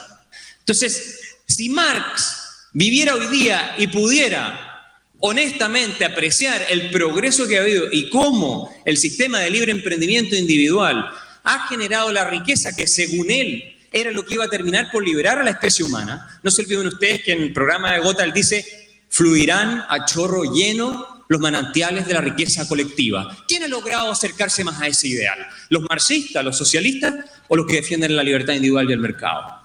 Entonces, 0.59 1.37
si 1.47 1.69
Marx 1.69 2.67
viviera 2.73 3.15
hoy 3.15 3.27
día 3.27 3.73
y 3.77 3.87
pudiera 3.87 4.97
honestamente 5.19 6.03
apreciar 6.03 6.61
el 6.69 6.91
progreso 6.91 7.47
que 7.47 7.57
ha 7.57 7.61
habido 7.61 7.85
y 7.89 8.09
cómo 8.09 8.69
el 8.83 8.97
sistema 8.97 9.39
de 9.39 9.49
libre 9.49 9.71
emprendimiento 9.71 10.35
individual 10.35 11.09
ha 11.45 11.69
generado 11.69 12.11
la 12.11 12.29
riqueza 12.29 12.75
que 12.75 12.85
según 12.85 13.31
él 13.31 13.77
era 13.93 14.11
lo 14.11 14.25
que 14.25 14.33
iba 14.33 14.43
a 14.43 14.49
terminar 14.49 14.91
por 14.91 15.01
liberar 15.01 15.39
a 15.39 15.43
la 15.45 15.51
especie 15.51 15.85
humana. 15.85 16.41
No 16.43 16.51
se 16.51 16.63
olviden 16.63 16.87
ustedes 16.87 17.23
que 17.23 17.31
en 17.31 17.43
el 17.43 17.53
programa 17.53 17.93
de 17.93 18.01
Gotal 18.01 18.33
dice, 18.33 18.65
fluirán 19.07 19.85
a 19.87 20.03
chorro 20.03 20.53
lleno 20.53 21.18
los 21.29 21.39
manantiales 21.39 22.07
de 22.07 22.15
la 22.15 22.21
riqueza 22.21 22.67
colectiva. 22.67 23.37
¿Quién 23.47 23.63
ha 23.63 23.67
logrado 23.67 24.11
acercarse 24.11 24.63
más 24.63 24.81
a 24.81 24.87
ese 24.87 25.07
ideal? 25.07 25.37
¿Los 25.69 25.83
marxistas, 25.83 26.43
los 26.43 26.57
socialistas 26.57 27.13
o 27.47 27.55
los 27.55 27.67
que 27.67 27.75
defienden 27.75 28.15
la 28.15 28.23
libertad 28.23 28.53
individual 28.53 28.89
y 28.89 28.93
el 28.93 28.99
mercado? 28.99 29.59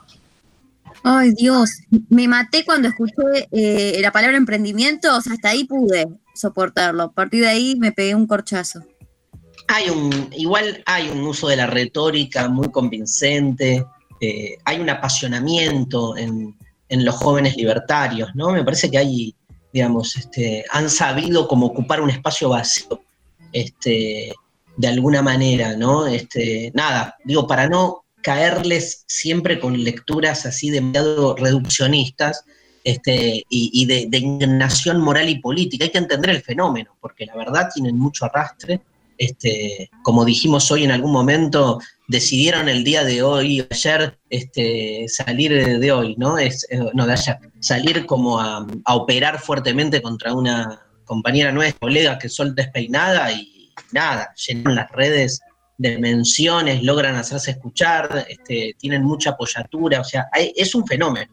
Ay, 1.03 1.33
Dios, 1.33 1.71
me 2.11 2.29
maté 2.29 2.65
cuando 2.65 2.89
escuché 2.89 3.49
eh, 3.51 3.99
la 4.01 4.13
palabra 4.13 4.37
emprendimiento, 4.37 5.17
o 5.17 5.21
sea, 5.23 5.33
hasta 5.33 5.51
ahí 5.51 5.65
pude 5.65 6.07
soportarlo. 6.35 7.05
A 7.05 7.13
partir 7.13 7.41
de 7.43 7.49
ahí 7.49 7.77
me 7.77 7.93
pegué 7.93 8.15
un 8.15 8.27
corchazo. 8.27 8.81
Hay 9.69 9.89
un, 9.89 10.29
igual 10.37 10.83
hay 10.85 11.09
un 11.09 11.21
uso 11.23 11.49
de 11.49 11.57
la 11.57 11.67
retórica 11.67 12.49
muy 12.49 12.71
convincente, 12.71 13.87
eh, 14.21 14.59
hay 14.67 14.81
un 14.81 14.91
apasionamiento 14.91 16.17
en, 16.17 16.55
los 16.91 17.17
jóvenes 17.17 17.57
libertarios, 17.57 18.31
¿no? 18.35 18.53
Me 18.53 18.63
parece 18.63 18.89
que 18.89 18.99
hay, 18.99 19.35
digamos, 19.75 20.15
este, 20.15 20.65
han 20.71 20.89
sabido 20.89 21.49
como 21.49 21.67
ocupar 21.67 22.01
un 22.01 22.09
espacio 22.09 22.49
vacío, 22.49 23.03
este, 23.53 24.33
de 24.77 24.89
alguna 24.89 25.21
manera, 25.21 25.77
¿no? 25.77 26.07
Este, 26.07 26.71
nada, 26.75 27.17
digo, 27.25 27.49
para 27.49 27.69
no 27.69 28.05
caerles 28.23 29.05
siempre 29.09 29.59
con 29.59 29.83
lecturas 29.83 30.47
así 30.47 30.71
demasiado 30.71 31.35
reduccionistas 31.35 32.45
este, 32.85 33.45
y, 33.49 33.85
de, 33.87 34.17
indignación 34.17 35.01
moral 35.01 35.29
y 35.29 35.41
política. 35.41 35.87
Hay 35.87 35.91
que 35.91 35.99
entender 35.99 36.31
el 36.31 36.43
fenómeno, 36.43 36.97
porque 37.01 37.27
la 37.27 37.35
verdad 37.35 37.69
tienen 37.75 37.99
mucho 37.99 38.27
arrastre. 38.27 38.81
Este, 39.19 39.91
como 40.05 40.25
dijimos 40.25 40.71
hoy 40.71 40.85
en 40.85 40.93
algún 40.93 41.11
momento, 41.11 41.81
decidieron 42.09 42.69
el 42.69 42.85
día 42.85 43.05
de 43.05 43.23
hoy, 43.23 43.67
ayer, 43.71 44.19
este, 44.29 45.07
salir 45.09 45.79
de 45.79 45.93
hoy, 45.93 46.15
¿no? 46.19 46.39
Es, 46.39 46.67
eh, 46.71 46.81
no, 46.93 47.07
de 47.07 47.13
ayer, 47.13 47.39
salir 47.61 48.07
como 48.07 48.41
a, 48.41 48.67
a, 48.85 48.95
operar 48.95 49.41
fuertemente 49.41 50.03
contra 50.03 50.35
una 50.35 50.81
compañera 51.05 51.53
nuestra, 51.53 51.79
colega 51.79 52.19
que 52.19 52.29
son 52.29 52.55
despeinada 52.55 53.33
y 53.33 53.73
nada, 53.93 54.33
llenan 54.47 54.75
las 54.75 54.91
redes 54.91 55.41
de 55.79 55.99
menciones, 55.99 56.83
logran 56.83 57.17
hacerse 57.17 57.53
escuchar, 57.53 58.27
este, 58.29 58.75
tienen 58.79 59.03
mucha 59.03 59.31
apoyatura, 59.31 60.01
o 60.01 60.05
sea, 60.05 60.29
es 60.35 60.75
un 60.75 60.87
fenómeno. 60.87 61.33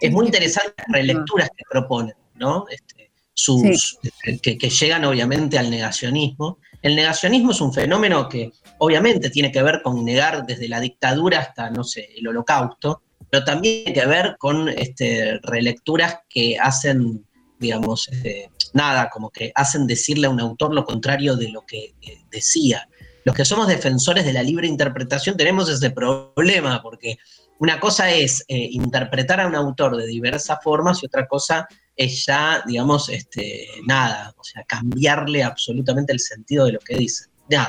Es 0.00 0.10
muy 0.10 0.26
interesante 0.26 0.74
las 0.78 0.96
relecturas 0.96 1.48
que 1.56 1.64
proponen, 1.70 2.14
¿no? 2.34 2.64
Este, 2.70 3.10
sus, 3.32 3.98
este, 4.24 4.58
que, 4.58 4.70
llegan 4.70 5.04
obviamente 5.04 5.58
al 5.58 5.70
negacionismo. 5.70 6.58
El 6.82 6.96
negacionismo 6.96 7.52
es 7.52 7.60
un 7.60 7.72
fenómeno 7.72 8.28
que 8.28 8.52
obviamente 8.78 9.30
tiene 9.30 9.52
que 9.52 9.62
ver 9.62 9.82
con 9.82 10.04
negar 10.04 10.46
desde 10.46 10.68
la 10.68 10.80
dictadura 10.80 11.40
hasta, 11.40 11.70
no 11.70 11.84
sé, 11.84 12.08
el 12.16 12.28
holocausto, 12.28 13.02
pero 13.30 13.44
también 13.44 13.84
tiene 13.84 14.00
que 14.00 14.06
ver 14.06 14.36
con 14.38 14.68
este, 14.68 15.38
relecturas 15.42 16.20
que 16.28 16.58
hacen, 16.58 17.26
digamos, 17.58 18.08
este, 18.08 18.50
nada, 18.72 19.10
como 19.10 19.30
que 19.30 19.52
hacen 19.54 19.86
decirle 19.86 20.26
a 20.26 20.30
un 20.30 20.40
autor 20.40 20.74
lo 20.74 20.84
contrario 20.84 21.36
de 21.36 21.48
lo 21.48 21.64
que 21.66 21.94
eh, 22.02 22.18
decía 22.30 22.88
los 23.24 23.34
que 23.34 23.44
somos 23.44 23.66
defensores 23.66 24.24
de 24.24 24.32
la 24.32 24.42
libre 24.42 24.66
interpretación 24.66 25.36
tenemos 25.36 25.68
ese 25.68 25.90
problema, 25.90 26.82
porque 26.82 27.16
una 27.58 27.80
cosa 27.80 28.10
es 28.10 28.44
eh, 28.48 28.68
interpretar 28.70 29.40
a 29.40 29.46
un 29.46 29.54
autor 29.54 29.96
de 29.96 30.06
diversas 30.06 30.58
formas 30.62 31.02
y 31.02 31.06
otra 31.06 31.26
cosa 31.26 31.66
es 31.96 32.26
ya, 32.26 32.62
digamos, 32.66 33.08
este, 33.08 33.66
nada, 33.86 34.34
o 34.36 34.44
sea, 34.44 34.62
cambiarle 34.64 35.42
absolutamente 35.42 36.12
el 36.12 36.20
sentido 36.20 36.66
de 36.66 36.72
lo 36.72 36.80
que 36.80 36.96
dice. 36.96 37.26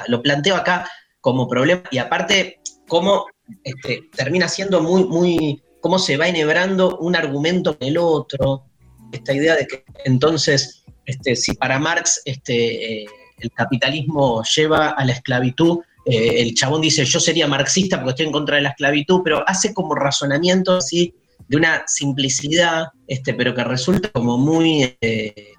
Lo 0.07 0.21
planteo 0.21 0.55
acá 0.55 0.89
como 1.21 1.47
problema. 1.47 1.83
Y 1.91 1.97
aparte, 1.97 2.59
cómo 2.87 3.25
este, 3.63 4.09
termina 4.15 4.47
siendo 4.47 4.81
muy, 4.81 5.05
muy, 5.05 5.63
cómo 5.81 5.99
se 5.99 6.17
va 6.17 6.27
enhebrando 6.27 6.97
un 6.97 7.15
argumento 7.15 7.77
en 7.79 7.89
el 7.89 7.97
otro, 7.97 8.65
esta 9.11 9.33
idea 9.33 9.55
de 9.55 9.67
que 9.67 9.83
entonces, 10.03 10.83
este, 11.05 11.35
si 11.35 11.53
para 11.53 11.79
Marx, 11.79 12.21
este, 12.25 13.03
eh, 13.03 13.07
el 13.39 13.51
capitalismo 13.51 14.43
lleva 14.55 14.89
a 14.89 15.05
la 15.05 15.13
esclavitud, 15.13 15.79
eh, 16.05 16.41
el 16.41 16.53
chabón 16.53 16.81
dice, 16.81 17.03
yo 17.05 17.19
sería 17.19 17.47
marxista 17.47 17.97
porque 17.97 18.11
estoy 18.11 18.25
en 18.27 18.31
contra 18.31 18.57
de 18.57 18.63
la 18.63 18.69
esclavitud, 18.69 19.21
pero 19.23 19.47
hace 19.47 19.73
como 19.73 19.95
razonamiento 19.95 20.77
así 20.77 21.13
de 21.47 21.57
una 21.57 21.83
simplicidad, 21.87 22.87
este, 23.07 23.33
pero 23.33 23.53
que 23.53 23.63
resulta 23.63 24.09
como 24.09 24.37
muy, 24.37 24.95
eh, 25.01 25.53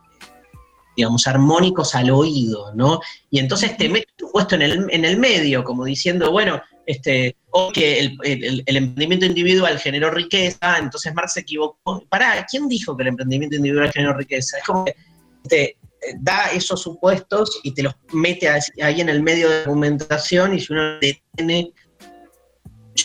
digamos, 0.97 1.27
armónicos 1.27 1.95
al 1.95 2.11
oído, 2.11 2.73
¿no? 2.75 3.01
Y 3.31 3.39
entonces 3.39 3.77
te 3.77 3.89
metes 3.89 4.15
puesto 4.33 4.55
en 4.55 4.63
el, 4.63 4.87
en 4.91 5.05
el 5.05 5.19
medio, 5.19 5.63
como 5.63 5.85
diciendo, 5.85 6.31
bueno, 6.31 6.61
este, 6.87 7.37
o 7.51 7.73
que 7.73 8.01
el, 8.01 8.63
emprendimiento 8.67 9.27
individual 9.27 9.79
generó 9.79 10.11
riqueza, 10.11 10.79
entonces 10.79 11.13
Marx 11.15 11.35
se 11.35 11.41
equivocó. 11.41 12.05
Pará, 12.09 12.47
¿quién 12.49 12.69
dijo 12.69 12.97
que 12.97 13.03
el 13.03 13.09
emprendimiento 13.09 13.57
individual 13.57 13.93
generó 13.93 14.15
riqueza? 14.15 14.59
Es 14.59 14.65
como 14.65 14.85
que 14.85 14.95
este, 15.43 15.77
da 16.19 16.47
esos 16.53 16.83
supuestos 16.83 17.61
y 17.63 17.73
te 17.73 17.83
los 17.83 17.95
mete 18.13 18.49
ahí 18.49 19.01
en 19.01 19.09
el 19.09 19.23
medio 19.23 19.49
de 19.49 19.61
argumentación 19.61 20.55
y 20.55 20.61
si 20.61 20.73
uno 20.73 20.99
detiene, 21.01 21.73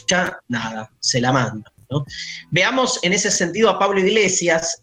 ya 0.07 0.37
nada, 0.47 0.91
se 0.99 1.19
la 1.19 1.31
manda. 1.31 1.71
Veamos 2.51 2.99
en 3.03 3.13
ese 3.13 3.31
sentido 3.31 3.69
a 3.69 3.79
Pablo 3.79 3.99
Iglesias, 3.99 4.79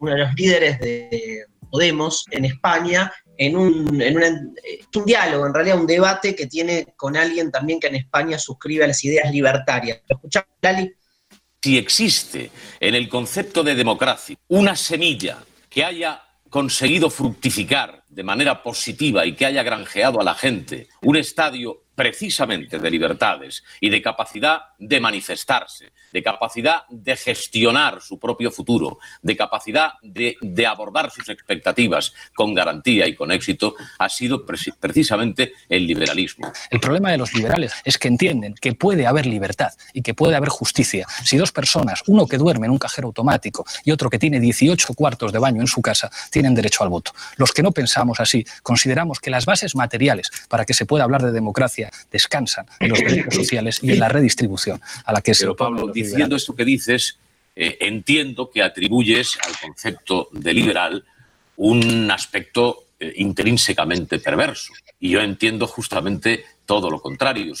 uno 0.00 0.12
de 0.12 0.18
los 0.18 0.34
líderes 0.34 0.78
de 0.80 1.44
Podemos 1.70 2.24
en 2.30 2.44
España, 2.44 3.12
en 3.36 3.56
un, 3.56 4.00
en 4.00 4.16
un 4.16 5.04
diálogo, 5.04 5.46
en 5.46 5.54
realidad 5.54 5.78
un 5.78 5.86
debate 5.86 6.34
que 6.34 6.46
tiene 6.46 6.94
con 6.96 7.16
alguien 7.16 7.50
también 7.50 7.78
que 7.78 7.86
en 7.86 7.96
España 7.96 8.38
suscribe 8.38 8.84
a 8.84 8.88
las 8.88 9.04
ideas 9.04 9.30
libertarias. 9.30 10.00
¿Lo 10.08 10.16
escuchamos, 10.16 10.48
Lali? 10.60 10.92
Si 11.62 11.76
existe 11.76 12.50
en 12.80 12.94
el 12.94 13.08
concepto 13.08 13.62
de 13.62 13.74
democracia 13.74 14.36
una 14.48 14.76
semilla 14.76 15.38
que 15.68 15.84
haya 15.84 16.22
conseguido 16.48 17.10
fructificar 17.10 18.04
de 18.08 18.22
manera 18.22 18.62
positiva 18.62 19.26
y 19.26 19.34
que 19.34 19.46
haya 19.46 19.62
granjeado 19.62 20.20
a 20.20 20.24
la 20.24 20.34
gente 20.34 20.88
un 21.02 21.16
estadio 21.16 21.84
precisamente 21.94 22.78
de 22.78 22.90
libertades 22.90 23.64
y 23.80 23.90
de 23.90 24.00
capacidad 24.00 24.60
de 24.78 25.00
manifestarse, 25.00 25.92
de 26.12 26.22
capacidad 26.22 26.82
de 26.88 27.16
gestionar 27.16 28.00
su 28.00 28.18
propio 28.18 28.50
futuro, 28.50 28.98
de 29.22 29.36
capacidad 29.36 29.92
de, 30.02 30.36
de 30.40 30.66
abordar 30.66 31.10
sus 31.10 31.28
expectativas 31.28 32.12
con 32.34 32.54
garantía 32.54 33.06
y 33.06 33.14
con 33.14 33.32
éxito, 33.32 33.74
ha 33.98 34.08
sido 34.08 34.44
preci- 34.46 34.74
precisamente 34.78 35.52
el 35.68 35.86
liberalismo. 35.86 36.50
El 36.70 36.80
problema 36.80 37.10
de 37.10 37.18
los 37.18 37.32
liberales 37.34 37.72
es 37.84 37.98
que 37.98 38.08
entienden 38.08 38.54
que 38.54 38.74
puede 38.74 39.06
haber 39.06 39.26
libertad 39.26 39.72
y 39.92 40.02
que 40.02 40.14
puede 40.14 40.36
haber 40.36 40.48
justicia. 40.48 41.06
Si 41.24 41.36
dos 41.36 41.52
personas, 41.52 42.02
uno 42.06 42.26
que 42.26 42.38
duerme 42.38 42.66
en 42.66 42.72
un 42.72 42.78
cajero 42.78 43.08
automático 43.08 43.64
y 43.84 43.90
otro 43.92 44.10
que 44.10 44.18
tiene 44.18 44.40
18 44.40 44.94
cuartos 44.94 45.32
de 45.32 45.38
baño 45.38 45.60
en 45.60 45.66
su 45.66 45.80
casa, 45.82 46.10
tienen 46.30 46.54
derecho 46.54 46.82
al 46.82 46.88
voto. 46.90 47.12
Los 47.36 47.52
que 47.52 47.62
no 47.62 47.72
pensamos 47.72 48.20
así, 48.20 48.44
consideramos 48.62 49.20
que 49.20 49.30
las 49.30 49.44
bases 49.46 49.74
materiales 49.74 50.30
para 50.48 50.64
que 50.64 50.74
se 50.74 50.86
pueda 50.86 51.04
hablar 51.04 51.22
de 51.22 51.32
democracia 51.32 51.90
descansan 52.10 52.66
en 52.80 52.90
los 52.90 52.98
derechos 52.98 53.34
sociales 53.34 53.78
y 53.82 53.92
en 53.92 54.00
la 54.00 54.08
redistribución 54.08 54.80
a 55.04 55.12
la 55.12 55.20
que 55.20 55.34
se 55.34 55.44
Pero 55.44 55.56
Pablo, 55.56 55.92
diciendo 56.02 56.36
esto 56.36 56.54
que 56.54 56.64
dices, 56.64 57.18
eh, 57.54 57.76
entiendo 57.80 58.50
que 58.50 58.62
atribuyes 58.62 59.38
al 59.44 59.58
concepto 59.60 60.28
de 60.32 60.54
liberal 60.54 61.04
un 61.56 62.10
aspecto 62.10 62.84
eh, 63.00 63.12
intrínsecamente 63.16 64.18
perverso. 64.18 64.72
Y 65.00 65.10
yo 65.10 65.20
entiendo 65.20 65.66
justamente 65.66 66.44
todo 66.66 66.90
lo 66.90 67.00
contrario. 67.00 67.52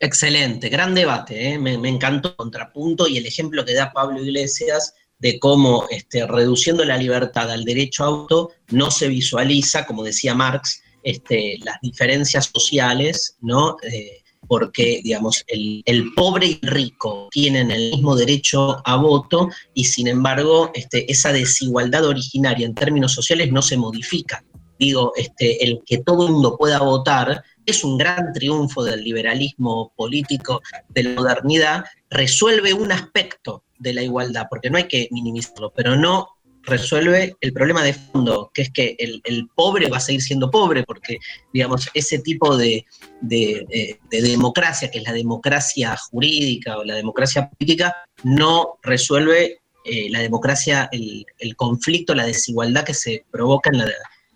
Excelente, 0.00 0.68
gran 0.68 0.94
debate, 0.94 1.52
¿eh? 1.52 1.58
me, 1.58 1.76
me 1.76 1.88
encantó 1.88 2.30
el 2.30 2.36
contrapunto 2.36 3.08
y 3.08 3.18
el 3.18 3.26
ejemplo 3.26 3.64
que 3.64 3.74
da 3.74 3.92
Pablo 3.92 4.22
Iglesias 4.22 4.94
de 5.18 5.38
cómo 5.38 5.86
este, 5.90 6.26
reduciendo 6.26 6.84
la 6.84 6.96
libertad 6.96 7.50
al 7.50 7.64
derecho 7.64 8.04
a 8.04 8.06
auto 8.06 8.52
no 8.68 8.90
se 8.90 9.08
visualiza, 9.08 9.84
como 9.84 10.04
decía 10.04 10.34
Marx, 10.34 10.82
este, 11.02 11.58
las 11.64 11.80
diferencias 11.80 12.50
sociales, 12.52 13.36
¿no? 13.40 13.76
Eh, 13.82 14.22
porque, 14.48 15.00
digamos, 15.04 15.44
el, 15.46 15.84
pobre 16.16 16.46
y 16.46 16.58
el 16.62 16.70
rico 16.70 17.28
tienen 17.30 17.70
el 17.70 17.90
mismo 17.90 18.16
derecho 18.16 18.80
a 18.84 18.96
voto 18.96 19.50
y, 19.74 19.84
sin 19.84 20.08
embargo, 20.08 20.70
este, 20.74 21.10
esa 21.12 21.32
desigualdad 21.32 22.06
originaria 22.06 22.66
en 22.66 22.74
términos 22.74 23.12
sociales 23.12 23.52
no 23.52 23.62
se 23.62 23.76
modifica. 23.76 24.42
Digo, 24.78 25.12
este, 25.16 25.64
el 25.64 25.82
que 25.84 25.98
todo 25.98 26.26
el 26.26 26.32
mundo 26.32 26.56
pueda 26.56 26.78
votar 26.78 27.44
es 27.66 27.84
un 27.84 27.98
gran 27.98 28.32
triunfo 28.32 28.82
del 28.82 29.04
liberalismo 29.04 29.92
político, 29.94 30.62
de 30.88 31.02
la 31.02 31.20
modernidad, 31.20 31.84
resuelve 32.08 32.72
un 32.72 32.90
aspecto 32.90 33.64
de 33.78 33.92
la 33.92 34.02
igualdad, 34.02 34.46
porque 34.48 34.70
no 34.70 34.78
hay 34.78 34.88
que 34.88 35.08
minimizarlo, 35.10 35.72
pero 35.74 35.94
no 35.94 36.37
resuelve 36.68 37.34
el 37.40 37.52
problema 37.52 37.82
de 37.82 37.94
fondo, 37.94 38.50
que 38.54 38.62
es 38.62 38.70
que 38.70 38.96
el, 38.98 39.20
el 39.24 39.48
pobre 39.54 39.88
va 39.88 39.96
a 39.96 40.00
seguir 40.00 40.22
siendo 40.22 40.50
pobre, 40.50 40.84
porque, 40.84 41.18
digamos, 41.52 41.88
ese 41.94 42.18
tipo 42.20 42.56
de, 42.56 42.84
de, 43.20 43.66
eh, 43.70 43.98
de 44.10 44.22
democracia, 44.22 44.90
que 44.90 44.98
es 44.98 45.04
la 45.04 45.12
democracia 45.12 45.96
jurídica 45.96 46.78
o 46.78 46.84
la 46.84 46.94
democracia 46.94 47.48
política, 47.50 47.96
no 48.22 48.78
resuelve 48.82 49.58
eh, 49.84 50.08
la 50.10 50.20
democracia, 50.20 50.88
el, 50.92 51.24
el 51.38 51.56
conflicto, 51.56 52.14
la 52.14 52.26
desigualdad 52.26 52.84
que 52.84 52.94
se 52.94 53.24
provoca 53.30 53.70
en, 53.72 53.78
la, 53.78 53.86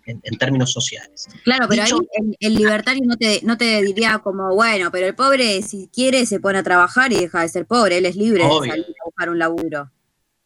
en, 0.05 0.19
en 0.23 0.37
términos 0.37 0.71
sociales. 0.73 1.27
Claro, 1.43 1.67
pero 1.69 1.83
Dicho- 1.83 1.97
ahí 1.99 2.07
el, 2.37 2.37
el 2.39 2.55
libertario 2.55 3.03
no 3.05 3.15
te, 3.17 3.39
no 3.43 3.55
te 3.57 3.81
diría 3.83 4.19
como, 4.23 4.53
bueno, 4.55 4.89
pero 4.91 5.05
el 5.07 5.15
pobre 5.15 5.61
si 5.61 5.87
quiere 5.93 6.25
se 6.25 6.39
pone 6.39 6.57
a 6.59 6.63
trabajar 6.63 7.13
y 7.13 7.17
deja 7.17 7.41
de 7.41 7.49
ser 7.49 7.65
pobre, 7.65 7.97
él 7.99 8.05
es 8.05 8.15
libre 8.15 8.43
Obvio. 8.43 8.61
de 8.61 8.69
salir 8.81 8.95
a 9.01 9.05
buscar 9.05 9.29
un 9.29 9.39
laburo. 9.39 9.91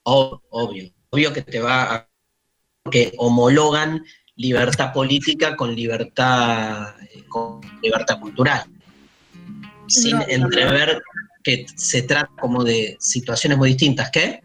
Ob- 0.03 0.41
obvio, 0.49 0.89
obvio 1.09 1.33
que 1.33 1.41
te 1.41 1.59
va 1.59 1.93
a... 1.93 2.09
que 2.91 3.13
homologan 3.17 4.03
libertad 4.37 4.93
política 4.93 5.55
con 5.55 5.75
libertad, 5.75 6.95
eh, 7.01 7.25
con 7.27 7.59
libertad 7.81 8.19
cultural. 8.19 8.63
Sin 9.87 10.11
No, 10.11 10.19
no, 10.19 10.25
entrever 10.27 11.01
que 11.43 11.65
se 11.75 12.03
trata 12.03 12.31
como 12.39 12.63
de 12.63 12.97
situaciones 12.99 13.57
muy 13.57 13.69
distintas. 13.69 14.11
¿Qué? 14.11 14.41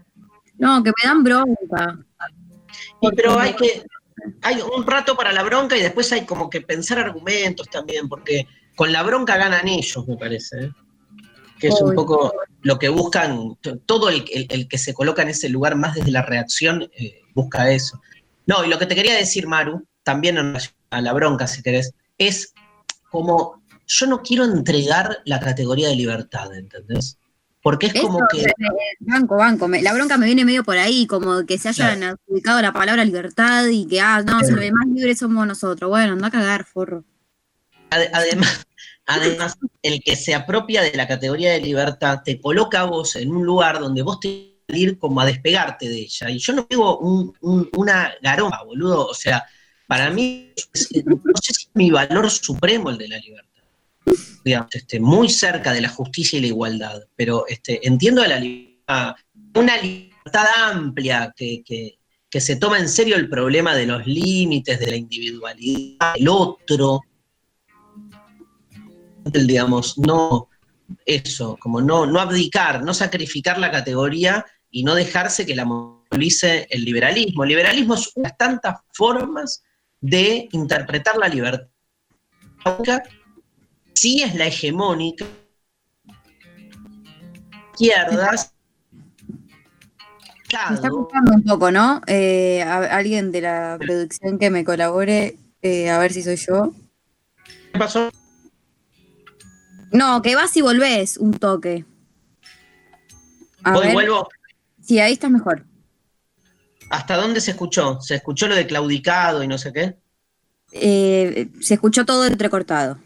No, 0.57 0.83
que 0.83 0.89
me 0.89 1.07
dan 1.07 1.23
bronca. 1.23 1.99
Y 3.01 3.11
pero 3.11 3.37
hay 3.37 3.53
que, 3.53 3.83
hay 4.41 4.61
un 4.61 4.85
rato 4.85 5.15
para 5.15 5.31
la 5.31 5.43
bronca 5.43 5.77
y 5.77 5.81
después 5.81 6.11
hay 6.11 6.25
como 6.25 6.49
que 6.49 6.61
pensar 6.61 6.97
argumentos 6.99 7.67
también, 7.69 8.07
porque 8.07 8.47
con 8.75 8.91
la 8.91 9.03
bronca 9.03 9.37
ganan 9.37 9.67
ellos, 9.67 10.07
me 10.07 10.17
parece. 10.17 10.65
¿eh? 10.65 10.71
Que 11.59 11.67
es 11.67 11.81
un 11.81 11.93
poco 11.93 12.33
lo 12.63 12.79
que 12.79 12.89
buscan, 12.89 13.57
todo 13.85 14.09
el, 14.09 14.25
el- 14.33 14.47
el 14.49 14.67
que 14.67 14.77
se 14.77 14.93
coloca 14.93 15.21
en 15.21 15.29
ese 15.29 15.49
lugar 15.49 15.75
más 15.75 15.95
desde 15.95 16.11
la 16.11 16.21
reacción 16.23 16.89
eh, 16.97 17.21
busca 17.35 17.71
eso. 17.71 18.01
No, 18.45 18.65
y 18.65 18.69
lo 18.69 18.79
que 18.79 18.85
te 18.85 18.95
quería 18.95 19.15
decir, 19.15 19.47
Maru, 19.47 19.85
también 20.03 20.37
en 20.37 20.55
a 20.89 21.01
la 21.01 21.13
bronca, 21.13 21.47
si 21.47 21.61
querés, 21.61 21.93
es 22.17 22.53
como 23.09 23.61
yo 23.85 24.07
no 24.07 24.21
quiero 24.21 24.45
entregar 24.45 25.19
la 25.25 25.39
categoría 25.39 25.89
de 25.89 25.95
libertad, 25.95 26.53
¿entendés? 26.55 27.17
Porque 27.61 27.87
es 27.87 27.93
como 28.01 28.19
que... 28.31 28.45
banco, 28.99 29.37
banco. 29.37 29.67
la 29.69 29.93
bronca 29.93 30.17
me 30.17 30.25
viene 30.25 30.43
medio 30.43 30.63
por 30.65 30.77
ahí, 30.77 31.07
como 31.07 31.45
que 31.45 31.57
se 31.57 31.69
hayan 31.69 32.03
adjudicado 32.03 32.61
la 32.61 32.73
palabra 32.73 33.05
libertad 33.05 33.67
y 33.67 33.87
que, 33.87 34.01
ah, 34.01 34.21
no, 34.21 34.39
si 34.41 34.51
los 34.51 34.59
más 34.71 34.87
libres 34.93 35.19
somos 35.19 35.47
nosotros. 35.47 35.89
Bueno, 35.89 36.13
anda 36.13 36.27
a 36.27 36.31
cagar, 36.31 36.65
forro. 36.65 37.05
Ade- 37.89 38.09
Además, 38.13 38.65
además, 39.05 39.55
el 39.81 40.01
que 40.03 40.15
se 40.15 40.33
apropia 40.33 40.81
de 40.81 40.93
la 40.95 41.07
categoría 41.07 41.51
de 41.51 41.61
libertad 41.61 42.19
te 42.23 42.39
coloca 42.39 42.81
a 42.81 42.85
vos 42.85 43.15
en 43.15 43.31
un 43.31 43.45
lugar 43.45 43.79
donde 43.79 44.01
vos 44.01 44.19
que 44.19 44.53
ir 44.69 44.97
como 44.97 45.19
a 45.21 45.25
despegarte 45.25 45.89
de 45.89 45.99
ella. 45.99 46.29
Y 46.29 46.39
yo 46.39 46.53
no 46.53 46.65
digo 46.69 46.97
un- 46.99 47.33
un- 47.41 47.69
una 47.77 48.13
garoma, 48.21 48.63
boludo. 48.63 49.07
O 49.07 49.13
sea, 49.13 49.43
para 49.87 50.09
mí, 50.09 50.53
es- 50.73 50.89
no 51.05 51.17
sé 51.41 51.53
si 51.53 51.63
es 51.65 51.69
mi 51.73 51.91
valor 51.91 52.29
supremo 52.31 52.89
el 52.89 52.97
de 52.97 53.07
la 53.09 53.17
libertad. 53.17 53.63
Digamos, 54.43 54.73
este, 54.73 54.99
muy 54.99 55.29
cerca 55.29 55.73
de 55.73 55.81
la 55.81 55.89
justicia 55.89 56.37
y 56.37 56.41
la 56.41 56.47
igualdad. 56.47 57.01
Pero 57.15 57.45
este, 57.47 57.85
entiendo 57.87 58.25
la 58.25 58.39
libertad, 58.39 59.15
una 59.55 59.77
libertad 59.77 60.45
amplia 60.71 61.33
que, 61.35 61.61
que- 61.63 61.97
que 62.29 62.41
se 62.41 62.55
toma 62.55 62.79
en 62.79 62.89
serio 62.89 63.15
el 63.15 63.29
problema 63.29 63.75
de 63.75 63.85
los 63.85 64.07
límites, 64.07 64.79
de 64.79 64.87
la 64.87 64.95
individualidad, 64.95 66.15
del 66.15 66.27
otro, 66.29 67.01
el, 67.03 67.12
digamos, 69.25 69.97
no 69.97 70.49
eso, 71.05 71.57
como 71.59 71.81
no, 71.81 72.05
no 72.05 72.19
abdicar, 72.19 72.83
no 72.83 72.93
sacrificar 72.93 73.57
la 73.57 73.71
categoría 73.71 74.45
y 74.69 74.83
no 74.83 74.95
dejarse 74.95 75.45
que 75.45 75.55
la 75.55 75.65
monopolice 75.65 76.67
el 76.69 76.83
liberalismo. 76.83 77.43
El 77.43 77.49
liberalismo 77.49 77.93
es 77.95 78.11
una 78.15 78.29
de 78.29 78.35
tantas 78.37 78.79
formas 78.93 79.63
de 80.01 80.49
interpretar 80.51 81.17
la 81.17 81.27
libertad. 81.27 81.67
Sí 83.93 84.23
es 84.23 84.35
la 84.35 84.47
hegemónica, 84.47 85.25
izquierdas, 87.73 88.53
Me 90.69 90.75
está 90.75 90.89
costando 90.89 91.33
un 91.33 91.43
poco, 91.43 91.71
¿no? 91.71 92.01
Eh, 92.05 92.61
a- 92.61 92.95
alguien 92.95 93.31
de 93.31 93.41
la 93.41 93.75
producción 93.79 94.37
que 94.37 94.51
me 94.51 94.63
colabore, 94.63 95.35
eh, 95.63 95.89
a 95.89 95.97
ver 95.97 96.13
si 96.13 96.21
soy 96.21 96.35
yo. 96.35 96.71
¿Qué 97.71 97.79
pasó? 97.79 98.11
No, 99.93 100.21
que 100.21 100.35
vas 100.35 100.55
y 100.57 100.61
volvés 100.61 101.17
un 101.17 101.33
toque. 101.33 101.85
A 103.63 103.71
Voy, 103.73 103.85
ver. 103.85 103.93
vuelvo. 103.93 104.27
Sí, 104.81 104.99
ahí 104.99 105.13
estás 105.13 105.31
mejor. 105.31 105.65
¿Hasta 106.89 107.15
dónde 107.15 107.39
se 107.39 107.51
escuchó? 107.51 108.01
¿Se 108.01 108.15
escuchó 108.15 108.47
lo 108.47 108.55
de 108.55 108.67
claudicado 108.67 109.41
y 109.43 109.47
no 109.47 109.57
sé 109.57 109.71
qué? 109.71 109.95
Eh, 110.71 111.47
se 111.61 111.75
escuchó 111.75 112.05
todo 112.05 112.25
entrecortado. 112.25 112.99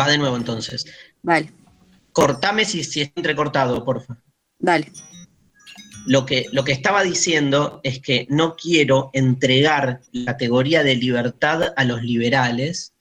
Va 0.00 0.08
de 0.08 0.18
nuevo 0.18 0.36
entonces. 0.36 0.86
Vale, 1.22 1.52
Cortame 2.12 2.64
si, 2.64 2.82
si 2.84 3.02
está 3.02 3.20
entrecortado, 3.20 3.84
porfa. 3.84 4.16
dale. 4.58 4.90
Lo 6.06 6.24
que, 6.24 6.46
lo 6.52 6.62
que 6.62 6.70
estaba 6.72 7.02
diciendo 7.02 7.80
es 7.82 8.00
que 8.00 8.26
no 8.30 8.54
quiero 8.54 9.10
entregar 9.12 10.00
la 10.12 10.32
categoría 10.32 10.84
de 10.84 10.94
libertad 10.94 11.72
a 11.76 11.84
los 11.84 12.00
liberales 12.02 12.94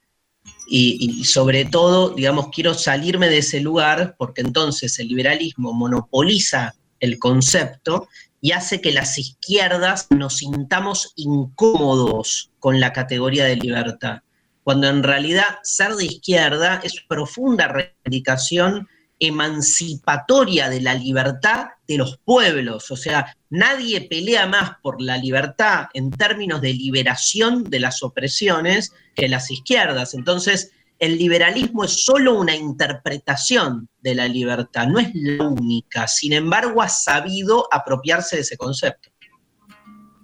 y, 0.68 1.24
sobre 1.26 1.66
todo, 1.66 2.10
digamos, 2.10 2.50
quiero 2.52 2.74
salirme 2.74 3.30
de 3.30 3.40
ese 3.40 3.60
lugar 3.60 4.16
porque 4.18 4.42
entonces 4.42 4.98
el 5.00 5.08
liberalismo 5.08 5.74
monopoliza 5.74 6.76
el 7.00 7.20
concepto 7.20 8.08
y 8.42 8.52
hace 8.52 8.82
que 8.82 8.92
las 8.92 9.18
izquierdas 9.18 10.08
nos 10.10 10.38
sintamos 10.38 11.14
incómodos 11.16 12.52
con 12.60 12.80
la 12.80 12.94
categoría 12.94 13.46
de 13.46 13.56
libertad, 13.56 14.20
cuando 14.64 14.88
en 14.88 15.04
realidad 15.04 15.60
ser 15.64 15.96
de 15.96 16.06
izquierda 16.06 16.82
es 16.84 17.02
profunda 17.08 17.68
reivindicación 17.68 18.88
emancipatoria 19.20 20.70
de 20.70 20.82
la 20.82 20.94
libertad 20.94 21.68
de 21.88 21.98
los 21.98 22.18
pueblos. 22.18 22.92
O 22.92 22.96
sea, 22.96 23.36
nadie 23.50 24.02
pelea 24.02 24.48
más 24.48 24.72
por 24.82 25.02
la 25.02 25.18
libertad 25.18 25.88
en 25.94 26.12
términos 26.12 26.62
de 26.62 26.74
liberación 26.74 27.64
de 27.64 27.80
las 27.80 28.04
opresiones 28.04 28.94
que 29.16 29.30
las 29.30 29.52
izquierdas. 29.52 30.14
Entonces, 30.14 30.72
el 31.00 31.18
liberalismo 31.18 31.84
es 31.84 32.06
solo 32.06 32.36
una 32.36 32.56
interpretación 32.56 33.90
de 34.02 34.16
la 34.16 34.28
libertad, 34.28 34.88
no 34.88 35.00
es 35.00 35.10
la 35.14 35.44
única. 35.44 36.08
Sin 36.08 36.34
embargo, 36.34 36.82
ha 36.82 36.90
sabido 36.90 37.68
apropiarse 37.72 38.38
de 38.38 38.44
ese 38.44 38.58
concepto. 38.58 39.10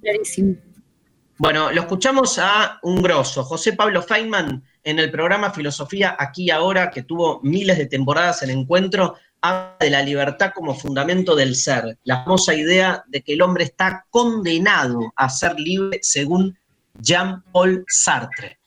Clarísimo. 0.02 0.56
Bueno, 1.38 1.72
lo 1.72 1.82
escuchamos 1.82 2.38
a 2.40 2.80
un 2.84 3.02
grosso, 3.02 3.44
José 3.44 3.74
Pablo 3.74 4.04
Feynman, 4.04 4.64
en 4.84 5.00
el 5.00 5.12
programa 5.12 5.52
Filosofía 5.52 6.16
Aquí 6.18 6.50
Ahora, 6.50 6.90
que 6.90 7.04
tuvo 7.04 7.40
miles 7.44 7.78
de 7.78 7.86
temporadas 7.86 8.44
en 8.44 8.50
encuentro, 8.50 9.16
habla 9.42 9.76
de 9.80 9.90
la 9.90 10.02
libertad 10.02 10.52
como 10.54 10.76
fundamento 10.76 11.36
del 11.36 11.56
ser, 11.56 11.98
la 12.04 12.24
famosa 12.24 12.54
idea 12.54 13.04
de 13.08 13.22
que 13.22 13.34
el 13.34 13.42
hombre 13.42 13.66
está 13.66 14.06
condenado 14.10 15.12
a 15.16 15.30
ser 15.30 15.60
libre 15.60 16.00
según 16.02 16.58
Jean-Paul 17.00 17.86
Sartre. 17.88 18.61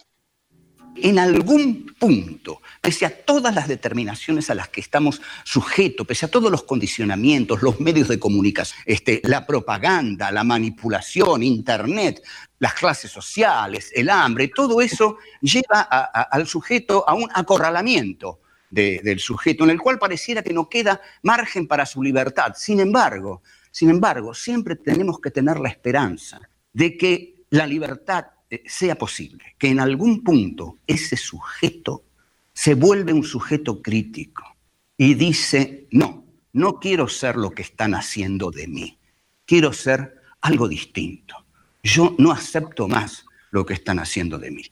En 0.97 1.19
algún 1.19 1.87
punto, 1.99 2.61
pese 2.81 3.05
a 3.07 3.25
todas 3.25 3.55
las 3.55 3.67
determinaciones 3.67 4.49
a 4.51 4.55
las 4.55 4.69
que 4.69 4.81
estamos 4.81 5.21
sujetos, 5.43 6.07
pese 6.07 6.27
a 6.27 6.31
todos 6.31 6.51
los 6.51 6.63
condicionamientos, 6.63 7.63
los 7.63 7.81
medios 7.81 8.09
de 8.09 8.19
comunicación, 8.19 8.79
este, 8.87 9.21
la 9.25 9.47
propaganda, 9.47 10.31
la 10.31 10.45
manipulación, 10.45 11.43
Internet, 11.43 12.23
las 12.59 12.75
clases 12.75 13.11
sociales, 13.11 13.91
el 13.95 14.09
hambre, 14.09 14.49
todo 14.55 14.81
eso 14.81 15.19
lleva 15.41 15.81
al 15.83 16.47
sujeto 16.47 17.05
a 17.09 17.15
un 17.15 17.29
acorralamiento 17.35 18.41
de- 18.71 19.01
del 19.03 19.19
sujeto, 19.21 19.65
en 19.65 19.71
el 19.71 19.81
cual 19.81 19.99
pareciera 19.99 20.43
que 20.43 20.53
no 20.53 20.69
queda 20.69 21.01
margen 21.23 21.67
para 21.67 21.87
su 21.87 22.03
libertad. 22.03 22.55
Sin 22.57 22.81
embargo, 22.81 23.43
sin 23.71 23.91
embargo, 23.91 24.33
siempre 24.35 24.77
tenemos 24.77 25.21
que 25.21 25.31
tener 25.31 25.59
la 25.59 25.69
esperanza 25.69 26.41
de 26.73 26.97
que 26.97 27.45
la 27.51 27.67
libertad 27.67 28.27
sea 28.67 28.97
posible, 28.97 29.55
que 29.59 29.69
en 29.69 29.81
algún 29.81 30.23
punto 30.23 30.79
ese 30.87 31.17
sujeto 31.17 32.05
se 32.53 32.75
vuelve 32.75 33.13
un 33.13 33.25
sujeto 33.25 33.83
crítico 33.83 34.57
y 34.97 35.15
dice, 35.15 35.89
no, 35.91 36.25
no 36.53 36.79
quiero 36.79 37.09
ser 37.09 37.37
lo 37.37 37.51
que 37.51 37.63
están 37.63 37.95
haciendo 37.95 38.51
de 38.51 38.69
mí, 38.69 38.99
quiero 39.45 39.73
ser 39.73 40.21
algo 40.41 40.69
distinto. 40.69 41.45
Yo 41.83 42.15
no 42.19 42.33
acepto 42.33 42.89
más 42.89 43.27
lo 43.51 43.67
que 43.67 43.75
están 43.75 43.99
haciendo 43.99 44.39
de 44.39 44.51
mí. 44.51 44.65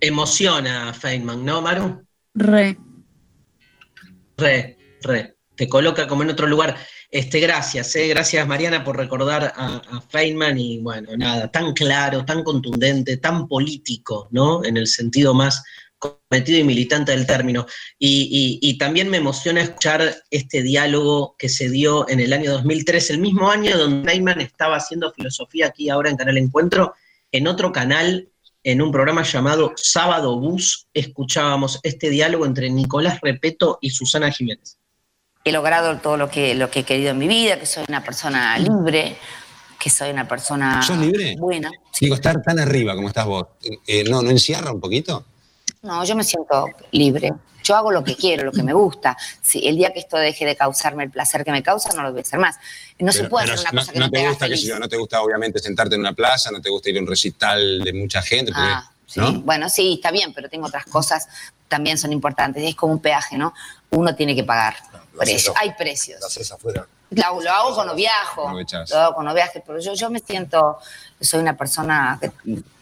Emociona 0.00 0.90
a 0.90 0.92
Feynman, 0.92 1.44
¿no, 1.44 1.62
Maru? 1.62 2.04
Re. 2.34 2.76
Re, 4.36 4.76
re. 5.02 5.36
Te 5.54 5.68
coloca 5.68 6.06
como 6.06 6.22
en 6.22 6.30
otro 6.30 6.46
lugar. 6.46 6.76
Este, 7.14 7.38
gracias, 7.38 7.94
eh, 7.94 8.08
gracias 8.08 8.44
Mariana 8.44 8.82
por 8.82 8.96
recordar 8.96 9.52
a, 9.54 10.00
Feynman 10.08 10.58
y 10.58 10.80
bueno, 10.80 11.16
nada, 11.16 11.46
tan 11.48 11.72
claro, 11.72 12.24
tan 12.24 12.42
contundente, 12.42 13.18
tan 13.18 13.46
político, 13.46 14.26
¿no? 14.32 14.64
En 14.64 14.76
el 14.76 14.88
sentido 14.88 15.32
más 15.32 15.62
cometido 15.96 16.58
y 16.58 16.64
militante 16.64 17.12
del 17.12 17.24
término. 17.24 17.66
Y, 18.00 18.58
y- 18.60 18.68
y 18.68 18.78
también 18.78 19.10
me 19.10 19.18
emociona 19.18 19.62
escuchar 19.62 20.24
este 20.28 20.62
diálogo 20.64 21.36
que 21.38 21.48
se 21.48 21.70
dio 21.70 22.08
en 22.08 22.18
el 22.18 22.32
año 22.32 22.50
2003, 22.50 23.10
el 23.10 23.18
mismo 23.20 23.48
año 23.48 23.78
donde 23.78 24.10
Feynman 24.10 24.40
estaba 24.40 24.74
haciendo 24.74 25.12
filosofía 25.12 25.68
aquí 25.68 25.90
ahora 25.90 26.10
en 26.10 26.16
Canal 26.16 26.36
Encuentro, 26.36 26.94
en 27.30 27.46
otro 27.46 27.70
canal, 27.70 28.28
en 28.64 28.82
un 28.82 28.90
programa 28.90 29.22
llamado 29.22 29.72
Sábado 29.76 30.36
Bus, 30.40 30.88
escuchábamos 30.92 31.78
este 31.84 32.10
diálogo 32.10 32.44
entre 32.44 32.70
Nicolás 32.70 33.20
Repeto 33.20 33.78
y 33.80 33.90
Susana 33.90 34.32
Jiménez. 34.32 34.78
He 35.44 35.52
logrado 35.52 35.98
todo 35.98 36.16
lo 36.16 36.30
que, 36.30 36.54
lo 36.54 36.70
que 36.70 36.80
he 36.80 36.84
querido 36.84 37.10
en 37.10 37.18
mi 37.18 37.28
vida, 37.28 37.58
que 37.58 37.66
soy 37.66 37.84
una 37.86 38.02
persona 38.02 38.58
libre, 38.58 39.16
que 39.78 39.90
soy 39.90 40.10
una 40.10 40.26
persona 40.26 40.82
¿Sos 40.82 40.96
libre? 40.96 41.36
buena. 41.38 41.70
Digo, 42.00 42.14
estar 42.14 42.40
tan 42.42 42.58
arriba 42.58 42.94
como 42.94 43.08
estás 43.08 43.26
vos, 43.26 43.46
eh, 43.86 44.04
¿no, 44.04 44.22
¿no 44.22 44.30
encierra 44.30 44.72
un 44.72 44.80
poquito? 44.80 45.24
No, 45.82 46.02
yo 46.04 46.16
me 46.16 46.24
siento 46.24 46.66
libre. 46.92 47.34
Yo 47.62 47.76
hago 47.76 47.90
lo 47.90 48.02
que 48.04 48.14
quiero, 48.14 48.44
lo 48.44 48.52
que 48.52 48.62
me 48.62 48.72
gusta. 48.74 49.16
Si 49.40 49.66
el 49.66 49.76
día 49.76 49.90
que 49.92 49.98
esto 50.00 50.16
deje 50.18 50.44
de 50.44 50.54
causarme 50.54 51.04
el 51.04 51.10
placer 51.10 51.44
que 51.44 51.50
me 51.50 51.62
causa, 51.62 51.90
no 51.94 52.02
lo 52.02 52.10
voy 52.10 52.20
a 52.20 52.22
hacer 52.22 52.38
más. 52.38 52.56
No 52.98 53.10
se 53.12 53.24
puede 53.24 53.44
hacer 53.52 53.60
una 53.60 53.70
no, 53.72 53.80
cosa 53.80 53.92
que 53.92 53.98
no 53.98 54.04
no, 54.06 54.10
te 54.10 54.28
gusta, 54.28 54.46
yo, 54.48 54.78
no 54.78 54.88
te 54.88 54.96
gusta 54.98 55.22
obviamente 55.22 55.58
sentarte 55.58 55.94
en 55.94 56.00
una 56.02 56.12
plaza, 56.12 56.50
no 56.50 56.60
te 56.60 56.68
gusta 56.70 56.90
ir 56.90 56.98
a 56.98 57.00
un 57.00 57.06
recital 57.06 57.80
de 57.82 57.92
mucha 57.94 58.20
gente, 58.22 58.52
porque- 58.52 58.68
Ah, 58.70 58.90
sí. 59.06 59.20
¿no? 59.20 59.40
Bueno, 59.40 59.70
sí, 59.70 59.94
está 59.94 60.10
bien, 60.10 60.34
pero 60.34 60.48
tengo 60.50 60.66
otras 60.66 60.84
cosas 60.84 61.26
también 61.68 61.98
son 61.98 62.12
importantes. 62.12 62.62
Es 62.62 62.74
como 62.74 62.92
un 62.92 63.00
peaje, 63.00 63.36
¿no? 63.38 63.52
Uno 63.94 64.14
tiene 64.14 64.34
que 64.34 64.44
pagar. 64.44 64.74
Precio. 65.18 65.52
Hay 65.56 65.72
precios. 65.74 66.20
Lo 66.20 66.26
haces 66.26 66.50
afuera. 66.50 66.86
Lo, 67.10 67.40
lo 67.40 67.50
hago 67.50 67.74
cuando 67.74 67.94
viajo. 67.94 68.50
Lo 68.90 68.98
hago 68.98 69.14
cuando 69.14 69.32
viaje, 69.32 69.62
pero 69.64 69.78
yo, 69.78 69.94
yo 69.94 70.10
me 70.10 70.18
siento, 70.18 70.78
soy 71.20 71.40
una 71.40 71.56
persona 71.56 72.18
que- 72.20 72.32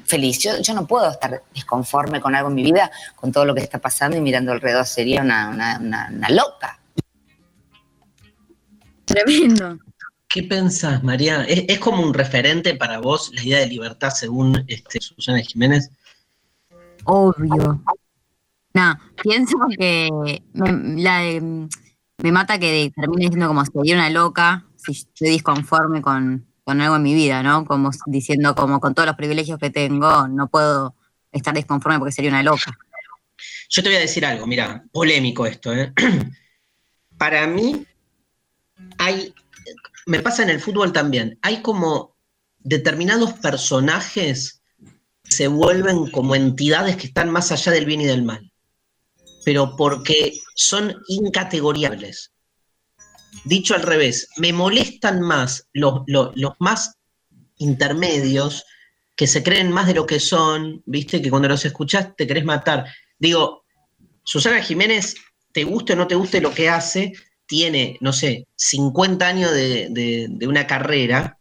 feliz. 0.07 0.39
Yo, 0.39 0.59
yo 0.61 0.73
no 0.75 0.87
puedo 0.87 1.11
estar 1.11 1.43
desconforme 1.55 2.21
con 2.21 2.35
algo 2.35 2.49
en 2.49 2.55
mi 2.55 2.63
vida, 2.65 2.91
con 3.17 3.31
todo 3.33 3.45
lo 3.45 3.55
que 3.55 3.61
está 3.61 3.79
pasando 3.79 4.17
y 4.17 4.21
mirando 4.21 4.53
alrededor. 4.53 4.87
Sería 4.87 5.21
una, 5.21 5.49
una- 5.51 5.79
una- 5.79 6.09
una 6.11 6.29
loca. 6.31 6.79
Tremendo. 9.05 9.79
¿Qué 10.29 10.43
pensás, 10.45 11.03
María? 11.03 11.45
¿Es, 11.45 11.65
es 11.69 11.79
como 11.79 12.03
un 12.03 12.15
referente 12.15 12.75
para 12.75 12.99
vos 12.99 13.31
la 13.35 13.43
idea 13.43 13.59
de 13.59 13.67
libertad 13.67 14.11
según 14.11 14.65
este, 14.69 15.01
Susana 15.01 15.41
Jiménez? 15.41 15.91
Obvio. 17.05 17.83
No, 18.75 18.99
pienso 19.23 19.57
que 19.79 20.09
me, 20.55 22.33
mata 22.33 22.59
que 22.59 22.93
termine 22.95 23.25
diciendo 23.27 23.49
como 23.49 23.64
sería 23.64 23.95
una 23.95 24.11
loca 24.11 24.66
si 24.77 24.93
estoy 24.93 25.31
disconforme 25.31 26.01
con, 26.01 26.47
con 26.64 26.81
algo 26.81 26.97
en 26.97 27.03
mi 27.03 27.14
vida, 27.14 27.43
¿no? 27.43 27.64
Como 27.64 27.91
diciendo 28.07 28.55
como 28.55 28.81
con 28.81 28.95
todos 28.95 29.07
los 29.07 29.16
privilegios 29.16 29.59
que 29.59 29.70
tengo, 29.70 30.29
no 30.29 30.49
puedo 30.49 30.95
estar 31.31 31.55
disconforme 31.55 31.99
porque 31.99 32.12
sería 32.12 32.31
una 32.31 32.43
loca. 32.43 32.77
Yo 33.68 33.83
te 33.83 33.89
voy 33.89 33.97
a 33.97 34.01
decir 34.01 34.25
algo, 34.25 34.47
mira, 34.47 34.85
polémico 34.93 35.47
esto, 35.47 35.73
¿eh? 35.73 35.93
Para 37.18 37.47
mí, 37.47 37.87
hay, 38.99 39.35
me 40.07 40.20
pasa 40.20 40.43
en 40.43 40.51
el 40.51 40.61
fútbol 40.61 40.93
también, 40.93 41.39
hay 41.43 41.62
como 41.62 42.16
determinados 42.59 43.33
personajes 43.35 44.62
se 45.25 45.49
vuelven 45.49 46.11
como 46.11 46.35
entidades 46.35 46.97
que 46.97 47.07
están 47.07 47.31
más 47.31 47.51
allá 47.51 47.73
del 47.73 47.87
bien 47.87 48.03
y 48.03 48.07
del 48.07 48.23
mal, 48.23 48.51
pero 49.45 49.74
porque 49.76 50.32
son 50.55 50.95
incategoriables. 51.09 52.32
Dicho 53.45 53.74
al 53.74 53.82
revés, 53.82 54.28
me 54.36 54.53
molestan 54.53 55.20
más 55.20 55.66
los, 55.72 56.03
los- 56.07 56.32
más 56.59 56.95
intermedios 57.59 58.64
que 59.16 59.26
se 59.26 59.43
creen 59.43 59.70
más 59.70 59.86
de 59.86 59.95
lo 59.95 60.07
que 60.07 60.20
son, 60.20 60.82
viste, 60.86 61.20
que 61.22 61.30
cuando 61.30 61.49
los 61.49 61.64
escuchás 61.64 62.14
te 62.16 62.26
querés 62.26 62.45
matar. 62.45 62.86
Digo, 63.18 63.64
Susana 64.24 64.62
Jiménez, 64.62 65.14
te 65.53 65.64
guste 65.64 65.93
o 65.93 65.97
no 65.97 66.07
te 66.07 66.14
guste 66.14 66.40
lo 66.40 66.53
que 66.53 66.68
hace, 66.68 67.12
tiene, 67.47 67.99
no 68.01 68.12
sé, 68.12 68.47
50 68.57 69.26
años 69.26 69.51
de, 69.53 69.88
de- 69.90 70.26
de 70.30 70.47
una 70.47 70.66
carrera 70.66 71.38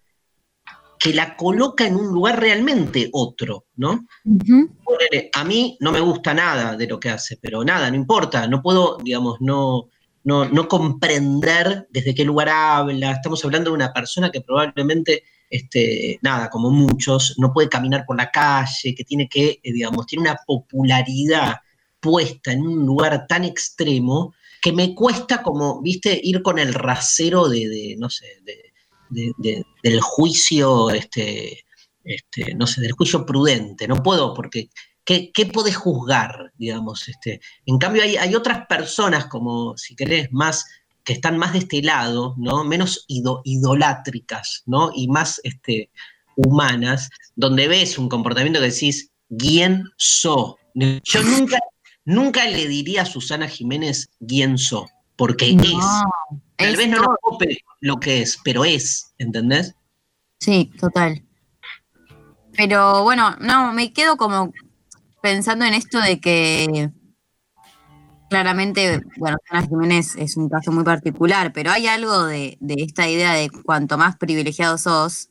que 1.02 1.16
la 1.16 1.36
coloca 1.36 1.88
en 1.88 1.95
un 1.95 2.14
lugar 2.14 2.39
realmente 2.39 3.10
otro, 3.12 3.66
¿no? 3.76 4.06
A 5.34 5.43
mí 5.43 5.76
no 5.80 5.91
me 5.91 5.99
gusta 5.99 6.32
nada 6.32 6.78
de 6.78 6.86
lo 6.86 6.99
que 6.99 7.10
hace, 7.10 7.38
pero 7.41 7.64
nada, 7.64 7.89
no 7.89 7.95
importa, 7.95 8.47
no 8.47 8.62
puedo, 8.62 8.97
digamos, 9.04 9.38
no, 9.41 9.89
no, 10.24 10.45
no 10.45 10.68
comprender 10.68 11.88
desde 11.89 12.14
qué 12.14 12.24
lugar 12.24 12.49
habla. 12.49 13.14
Estamos 13.14 13.43
hablando 13.43 13.72
de 13.72 13.78
una 13.78 13.91
persona 13.91 14.30
que 14.30 14.41
probablemente, 14.41 15.24
este, 15.49 16.20
nada, 16.22 16.52
como 16.52 16.70
muchos, 16.70 17.34
no 17.39 17.52
puede 17.52 17.68
caminar 17.68 18.06
por 18.06 18.16
la 18.16 18.30
calle, 18.30 18.93
que 18.93 19.04
tiene 19.04 19.28
que, 19.28 19.60
eh, 19.64 19.74
digamos, 19.74 20.06
tiene 20.06 20.30
una 20.30 20.39
popularidad 20.45 21.56
puesta 21.99 22.52
en 22.52 22.62
un 22.62 22.86
lugar 22.86 23.26
tan 23.26 23.43
extremo 23.43 24.36
que 24.62 24.72
me 24.72 24.93
cuesta 24.93 25.41
como, 25.41 25.82
viste, 25.82 26.22
ir 26.24 26.43
con 26.43 26.60
el 26.60 26.76
rasero 26.76 27.49
de, 27.49 27.68
de, 27.68 27.95
no 27.97 28.12
sé, 28.12 28.28
de, 28.43 28.71
de- 29.12 29.32
de- 29.38 29.66
del 29.84 30.01
juicio, 30.01 30.89
este, 30.89 31.64
este, 32.03 32.55
no 32.55 32.66
sé, 32.66 32.82
del 32.82 32.93
juicio 32.93 33.26
prudente. 33.26 33.88
No 33.88 34.01
puedo, 34.01 34.33
porque 34.33 34.70
¿qué, 35.05 35.32
qué 35.32 35.46
podés 35.46 35.75
juzgar, 35.75 36.51
digamos? 36.58 37.08
Este? 37.08 37.39
En 37.66 37.78
cambio, 37.78 38.04
hay, 38.04 38.17
hay 38.17 38.33
otras 38.36 38.66
personas, 38.67 39.25
como 39.28 39.78
si 39.78 39.96
querés, 39.96 40.29
más 40.32 40.66
que 41.04 41.13
están 41.13 41.38
más 41.38 41.54
de 41.54 41.59
este 41.59 41.82
lado, 41.82 42.36
¿no? 42.38 42.63
Menos 42.63 43.05
ido- 43.08 43.42
idolátricas, 43.43 44.63
¿no? 44.67 44.92
Y 44.96 45.08
más 45.08 45.42
este, 45.43 45.89
humanas, 46.36 47.09
donde 47.36 47.67
ves 47.67 47.97
un 47.97 48.08
comportamiento 48.09 48.59
que 48.59 48.67
decís, 48.71 49.12
¿quién 49.38 49.83
so? 49.97 50.58
Yo 50.75 51.24
nunca, 51.24 51.58
nunca 52.05 52.46
le 52.46 52.67
diría 52.67 53.01
a 53.01 53.05
Susana 53.05 53.47
Jiménez 53.47 54.09
quién 54.28 54.58
so, 54.58 54.86
porque 55.16 55.54
No, 55.54 55.63
es. 55.63 55.86
Tal 56.62 56.75
vez 56.75 56.88
no 56.89 56.97
nos 57.00 57.16
cope 57.21 57.58
lo 57.79 58.00
que 58.00 58.21
es, 58.21 58.38
pero 58.43 58.63
es, 58.66 59.13
¿entendés? 59.17 59.75
Sí, 60.39 60.71
total. 60.79 61.24
Pero 62.55 63.04
bueno, 63.04 63.36
no, 63.39 63.71
me 63.74 63.93
quedo 63.93 64.17
como 64.17 64.51
pensando 65.21 65.66
en 65.66 65.74
esto 65.74 66.00
de 66.00 66.20
que 66.20 66.89
claramente, 68.29 69.01
bueno, 69.17 69.38
Ana 69.50 69.67
Jiménez 69.67 70.16
es 70.16 70.38
un 70.38 70.50
caso 70.50 70.71
muy 70.71 70.83
particular, 70.83 71.51
pero 71.54 71.71
hay 71.71 71.88
algo 71.88 72.25
de, 72.25 72.58
de 72.59 72.75
esta 72.83 73.08
idea 73.09 73.33
de 73.33 73.50
cuanto 73.50 73.97
más 73.97 74.17
privilegiado 74.17 74.78
sos, 74.78 75.29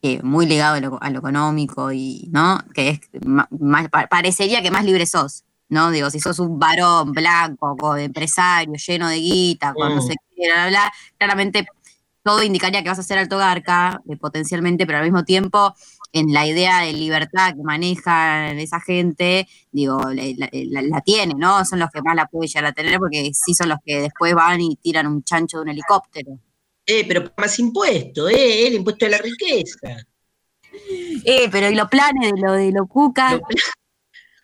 que 0.00 0.22
muy 0.22 0.46
ligado 0.46 0.76
a 0.76 0.80
lo, 0.80 1.02
a 1.02 1.10
lo 1.10 1.18
económico 1.18 1.92
y, 1.92 2.28
¿no? 2.32 2.58
Que 2.72 2.90
es 2.90 3.00
más, 3.26 3.88
pa- 3.90 4.06
parecería 4.06 4.62
que 4.62 4.70
más 4.70 4.84
libre 4.84 5.04
sos, 5.06 5.44
¿no? 5.68 5.90
Digo, 5.90 6.08
si 6.10 6.20
sos 6.20 6.38
un 6.38 6.58
varón 6.58 7.12
blanco, 7.12 7.76
con 7.76 7.98
empresario, 7.98 8.74
lleno 8.74 9.08
de 9.08 9.16
guita, 9.16 9.74
con 9.74 9.94
no 9.94 10.00
Mm. 10.00 10.06
sé 10.06 10.14
qué, 10.14 10.27
bla, 10.46 10.54
bla, 10.54 10.68
bla, 10.68 10.92
claramente 11.18 11.66
todo 12.22 12.42
indicaría 12.42 12.82
que 12.82 12.88
vas 12.90 12.98
a 12.98 13.02
ser 13.02 13.18
alto 13.18 13.38
garca, 13.38 14.00
eh, 14.08 14.16
potencialmente, 14.16 14.86
pero 14.86 14.98
al 14.98 15.04
mismo 15.04 15.24
tiempo 15.24 15.74
en 16.12 16.32
la 16.32 16.46
idea 16.46 16.80
de 16.80 16.92
libertad 16.92 17.54
que 17.54 17.62
maneja 17.62 18.50
esa 18.52 18.80
gente, 18.80 19.46
digo, 19.72 19.98
la, 20.10 20.22
la- 20.36 20.82
la 20.82 21.00
tiene, 21.02 21.34
¿no? 21.36 21.64
Son 21.64 21.78
los 21.78 21.90
que 21.90 22.02
más 22.02 22.16
la 22.16 22.26
pueden 22.26 22.48
llegar 22.48 22.66
a 22.66 22.72
tener 22.72 22.98
porque 22.98 23.30
sí 23.34 23.54
son 23.54 23.68
los 23.70 23.78
que 23.84 24.00
después 24.02 24.34
van 24.34 24.60
y 24.60 24.76
tiran 24.76 25.06
un 25.06 25.22
chancho 25.22 25.58
de 25.58 25.62
un 25.64 25.68
helicóptero. 25.70 26.38
Eh, 26.86 27.04
pero 27.06 27.30
más 27.36 27.58
impuesto, 27.58 28.28
eh, 28.28 28.66
el 28.68 28.74
impuesto 28.74 29.04
de 29.04 29.10
la 29.10 29.18
riqueza. 29.18 29.96
Eh, 31.24 31.48
pero 31.50 31.68
y 31.70 31.74
los 31.74 31.88
planes 31.88 32.32
de 32.32 32.40
lo 32.40 32.52
de 32.52 32.72
lo 32.72 32.86
cuca. 32.86 33.38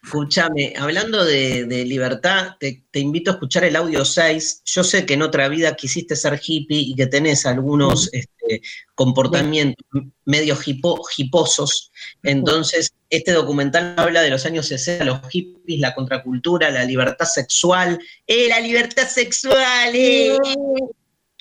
Escúchame, 0.05 0.75
hablando 0.77 1.25
de, 1.25 1.65
de 1.65 1.85
libertad, 1.87 2.57
te, 2.61 2.85
te 2.91 3.01
invito 3.01 3.31
a 3.31 3.35
escuchar 3.35 3.65
el 3.65 3.75
audio 3.75 4.05
6. 4.05 4.63
Yo 4.67 4.85
sé 4.85 5.07
que 5.07 5.15
en 5.15 5.23
otra 5.23 5.49
vida 5.49 5.75
quisiste 5.75 6.15
ser 6.15 6.39
hippie 6.47 6.79
y 6.79 6.95
que 6.95 7.07
tenés 7.07 7.47
algunos 7.47 8.11
este, 8.13 8.61
comportamientos 8.95 9.83
medio 10.27 10.57
hipo- 10.57 11.01
hiposos. 11.17 11.91
Entonces, 12.23 12.93
este 13.09 13.33
documental 13.33 13.95
habla 13.97 14.21
de 14.21 14.29
los 14.31 14.45
años 14.45 14.67
60, 14.69 15.05
los 15.05 15.21
hippies, 15.31 15.81
la 15.81 15.95
contracultura, 15.95 16.71
la 16.71 16.85
libertad 16.85 17.25
sexual. 17.27 17.99
¡Eh, 18.27 18.49
la 18.49 18.61
libertad 18.61 19.09
sexual! 19.09 19.95
¡Eh, 19.95 20.37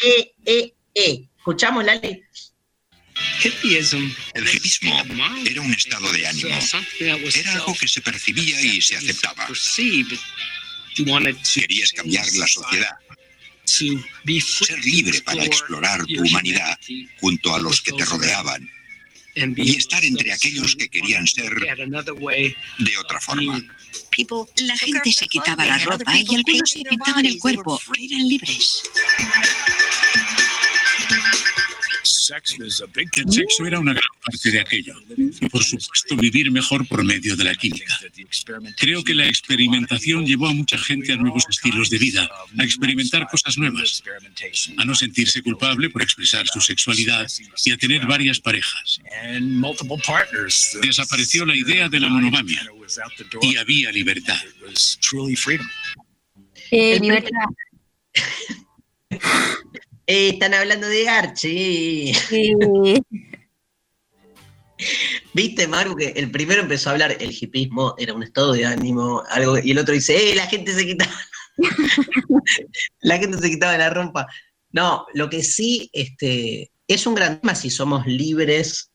eh, 0.04 0.34
eh, 0.46 0.74
eh! 0.96 1.28
¿Escuchamos, 1.38 1.84
Lali? 1.84 2.22
El 3.44 4.56
hipismo 4.56 5.04
era 5.46 5.62
un 5.62 5.74
estado 5.74 6.12
de 6.12 6.28
ánimo. 6.28 6.60
Era 7.00 7.54
algo 7.54 7.76
que 7.76 7.88
se 7.88 8.02
percibía 8.02 8.62
y 8.62 8.82
se 8.82 8.98
aceptaba. 8.98 9.48
Querías 11.54 11.92
cambiar 11.92 12.26
la 12.34 12.48
sociedad. 12.48 12.96
Ser 13.66 14.86
libre 14.86 15.22
para 15.22 15.44
explorar 15.44 16.06
tu 16.06 16.22
humanidad 16.22 16.78
junto 17.20 17.56
a 17.56 17.60
los 17.60 17.82
que 17.82 17.92
te 17.94 18.06
rodeaban 18.06 18.70
y 19.36 19.76
estar 19.76 20.04
entre 20.06 20.32
aquellos 20.32 20.76
que 20.76 20.90
querían 20.90 21.28
ser 21.28 21.54
de 21.56 22.98
otra 22.98 23.20
forma. 23.20 23.64
La 24.58 24.78
gente 24.78 25.12
se 25.12 25.28
quitaba 25.28 25.66
la 25.66 25.80
ropa 25.80 26.16
y 26.16 26.36
algunos 26.36 26.70
se 26.70 26.84
pintaban 26.84 27.26
el 27.26 27.40
cuerpo. 27.40 27.82
Eran 28.00 28.28
libres. 28.28 28.84
El 32.34 33.32
sexo 33.32 33.66
era 33.66 33.80
una 33.80 33.94
gran 33.94 34.04
parte 34.24 34.52
de 34.52 34.60
aquello. 34.60 34.96
Y 35.18 35.50
por 35.50 35.64
supuesto, 35.64 36.16
vivir 36.16 36.52
mejor 36.52 36.88
por 36.88 37.04
medio 37.04 37.36
de 37.36 37.44
la 37.44 37.54
química. 37.56 38.00
Creo 38.78 39.04
que 39.04 39.14
la 39.14 39.28
experimentación 39.28 40.26
llevó 40.26 40.48
a 40.48 40.54
mucha 40.54 40.78
gente 40.78 41.14
a 41.14 41.16
nuevos 41.18 41.46
estilos 41.50 41.90
de 41.90 41.98
vida, 41.98 42.30
a 42.58 42.64
experimentar 42.64 43.28
cosas 43.28 43.58
nuevas, 43.58 44.04
a 44.78 44.86
no 44.86 44.96
sentirse 44.96 45.42
culpable 45.42 45.90
por 45.90 46.02
expresar 46.02 46.48
su 46.48 46.62
sexualidad 46.62 47.28
y 47.66 47.72
a 47.72 47.78
tener 47.78 48.06
varias 48.08 48.40
parejas. 48.40 49.00
Desapareció 50.82 51.46
la 51.46 51.56
idea 51.56 51.90
de 51.90 52.00
la 52.00 52.10
monogamia 52.10 52.62
y 53.42 53.58
había 53.58 53.92
libertad. 53.92 54.42
Eh, 56.72 57.00
libertad. 57.00 57.48
Eh, 60.06 60.30
están 60.30 60.54
hablando 60.54 60.88
de 60.88 61.08
Archie. 61.08 62.14
Viste, 65.34 65.68
Maru, 65.68 65.96
que 65.96 66.08
el 66.08 66.30
primero 66.30 66.62
empezó 66.62 66.90
a 66.90 66.94
hablar, 66.94 67.16
el 67.20 67.32
hipismo 67.32 67.96
era 67.98 68.14
un 68.14 68.24
estado 68.24 68.52
de 68.54 68.66
ánimo, 68.66 69.24
algo, 69.30 69.58
y 69.58 69.72
el 69.72 69.80
otro 69.80 69.94
dice, 69.94 70.32
¡eh, 70.32 70.36
la 70.36 70.48
gente 70.48 70.74
se 70.74 70.86
quitaba! 70.86 71.14
la 73.02 73.18
gente 73.18 73.38
se 73.38 73.50
quitaba 73.50 73.78
la 73.78 73.90
rompa. 73.90 74.28
No, 74.72 75.06
lo 75.14 75.30
que 75.30 75.42
sí, 75.42 75.90
este, 75.94 76.72
es 76.88 77.08
un 77.08 77.16
gran 77.16 77.40
tema 77.40 77.56
si 77.56 77.70
somos 77.70 78.06
libres 78.06 78.92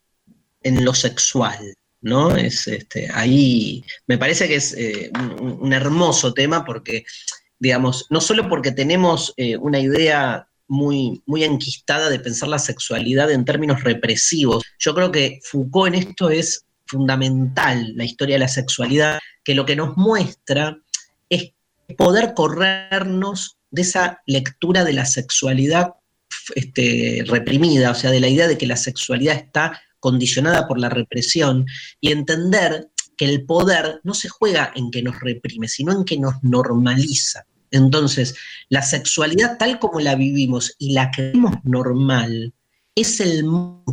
en 0.62 0.84
lo 0.84 0.92
sexual, 0.92 1.74
¿no? 2.02 2.36
Es, 2.36 2.66
este, 2.66 3.08
ahí, 3.14 3.82
me 4.06 4.18
parece 4.18 4.46
que 4.46 4.56
es 4.56 4.74
eh, 4.74 5.10
un, 5.14 5.58
un 5.60 5.72
hermoso 5.72 6.34
tema 6.34 6.64
porque, 6.64 7.04
digamos, 7.58 8.06
no 8.10 8.20
solo 8.20 8.48
porque 8.48 8.72
tenemos 8.72 9.32
eh, 9.36 9.56
una 9.56 9.78
idea 9.78 10.48
muy, 10.68 11.22
muy 11.26 11.44
enquistada 11.44 12.10
de 12.10 12.20
pensar 12.20 12.48
la 12.48 12.58
sexualidad 12.58 13.30
en 13.30 13.44
términos 13.44 13.82
represivos. 13.82 14.62
Yo 14.78 14.94
creo 14.94 15.10
que 15.10 15.40
Foucault 15.42 15.94
en 15.94 16.00
esto 16.00 16.30
es 16.30 16.64
fundamental, 16.86 17.92
la 17.96 18.04
historia 18.04 18.36
de 18.36 18.40
la 18.40 18.48
sexualidad, 18.48 19.18
que 19.44 19.54
lo 19.54 19.66
que 19.66 19.76
nos 19.76 19.96
muestra 19.96 20.78
es 21.28 21.52
poder 21.96 22.34
corrernos 22.34 23.58
de 23.70 23.82
esa 23.82 24.22
lectura 24.26 24.84
de 24.84 24.92
la 24.94 25.04
sexualidad 25.04 25.94
este, 26.54 27.24
reprimida, 27.26 27.90
o 27.90 27.94
sea, 27.94 28.10
de 28.10 28.20
la 28.20 28.28
idea 28.28 28.48
de 28.48 28.58
que 28.58 28.66
la 28.66 28.76
sexualidad 28.76 29.36
está 29.36 29.80
condicionada 30.00 30.66
por 30.66 30.78
la 30.78 30.88
represión 30.88 31.66
y 32.00 32.12
entender 32.12 32.88
que 33.16 33.26
el 33.26 33.44
poder 33.44 34.00
no 34.04 34.14
se 34.14 34.28
juega 34.28 34.72
en 34.74 34.90
que 34.90 35.02
nos 35.02 35.20
reprime, 35.20 35.68
sino 35.68 35.92
en 35.92 36.04
que 36.04 36.18
nos 36.18 36.34
normaliza. 36.42 37.46
Entonces, 37.70 38.34
la 38.68 38.82
sexualidad 38.82 39.58
tal 39.58 39.78
como 39.78 40.00
la 40.00 40.14
vivimos 40.14 40.74
y 40.78 40.92
la 40.92 41.10
creemos 41.10 41.54
normal, 41.64 42.52
es 43.00 43.20
el 43.20 43.44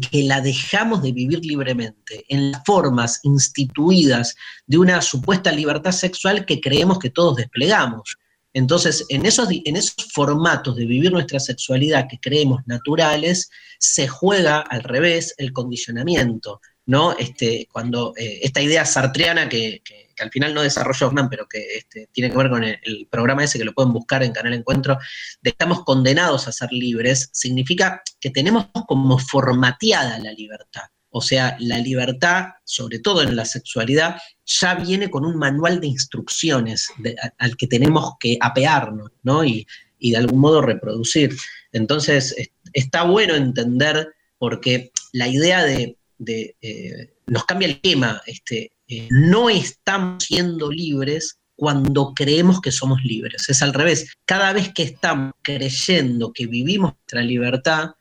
que 0.10 0.23
la 0.23 0.41
dejamos 0.41 1.03
de 1.03 1.11
vivir 1.11 1.45
libremente, 1.45 2.26
en 2.27 2.52
las 2.52 2.64
formas 2.65 3.19
instituidas 3.23 4.35
de 4.65 4.80
una 4.80 4.99
supuesta 5.02 5.52
libertad 5.52 5.91
sexual 5.91 6.45
que 6.45 6.60
creemos 6.60 6.97
que 6.97 7.11
todos 7.11 7.35
desplegamos. 7.35 8.18
Entonces, 8.53 9.06
en 9.10 9.26
esos, 9.26 9.49
en 9.52 9.76
esos 9.76 10.11
formatos 10.11 10.76
de 10.76 10.85
vivir 10.85 11.11
nuestra 11.11 11.39
sexualidad 11.39 12.07
que 12.10 12.19
creemos 12.19 12.61
naturales, 12.65 13.49
se 13.80 14.07
juega 14.07 14.60
al 14.60 14.81
revés 14.81 15.35
el 15.38 15.53
condicionamiento, 15.53 16.61
¿no? 16.86 17.18
Este, 17.18 17.68
cuando 17.72 18.14
eh, 18.18 18.40
esta 18.44 18.62
idea 18.62 18.86
sartreana 18.86 19.49
que, 19.49 19.82
al 20.20 20.32
final 20.32 20.53
no 20.53 20.62
desarrolló 20.62 21.07
Hoffman, 21.07 21.30
pero 21.30 21.45
que 21.45 21.76
este, 21.76 22.07
tiene 22.14 22.32
que 22.32 22.38
ver 22.38 22.49
con 22.49 22.64
el, 22.64 23.07
programa 23.12 23.44
ese 23.44 23.57
que 23.57 23.66
lo 23.66 23.74
pueden 23.74 23.91
buscar 23.91 24.24
en 24.24 24.32
Canal 24.32 24.53
Encuentro, 24.53 24.98
de 25.41 25.49
estamos 25.49 25.84
condenados 25.84 26.48
a 26.48 26.53
ser 26.53 26.72
libres, 26.72 27.30
significa 27.34 28.02
que 28.22 28.30
tenemos 28.30 28.68
como 28.88 29.18
formateada 29.18 30.18
la 30.20 30.32
libertad. 30.32 30.84
O 31.10 31.22
sea, 31.22 31.56
la 31.60 31.80
libertad, 31.80 32.45
sobre 32.64 32.99
todo 32.99 33.24
en 33.24 33.36
la 33.36 33.45
sexualidad, 33.45 34.18
ya 34.45 34.76
viene 34.76 35.10
con 35.10 35.26
un 35.26 35.38
manual 35.38 35.80
de 35.80 35.88
instrucciones 35.88 36.90
al 37.38 37.56
que 37.57 37.68
tenemos 37.68 38.14
que 38.20 38.38
apearnos, 38.40 39.12
¿no? 39.24 39.44
Y, 39.44 39.66
y 39.99 40.12
de 40.12 40.18
algún 40.18 40.40
modo 40.40 40.62
reproducir. 40.62 41.36
Entonces, 41.72 42.34
es- 42.38 42.52
está 42.74 43.03
bueno 43.03 43.36
entender, 43.36 44.14
porque 44.38 44.91
la 45.14 45.28
idea 45.28 45.64
de, 45.64 45.98
eh, 46.30 47.14
nos 47.27 47.45
cambia 47.45 47.68
el 47.68 47.81
tema, 47.81 48.22
este, 48.26 48.72
eh, 48.88 49.07
no 49.10 49.49
estamos 49.49 50.23
siendo 50.23 50.72
libres 50.72 51.39
cuando 51.56 52.14
creemos 52.14 52.60
que 52.60 52.72
somos 52.72 53.03
libres, 53.03 53.49
es 53.49 53.61
al 53.61 53.73
revés, 53.73 54.14
cada 54.26 54.52
vez 54.53 54.73
que 54.73 54.84
estamos 54.84 55.34
creyendo 55.41 56.34
que 56.34 56.47
vivimos 56.47 56.93
nuestra 56.93 57.22
libertad, 57.22 57.91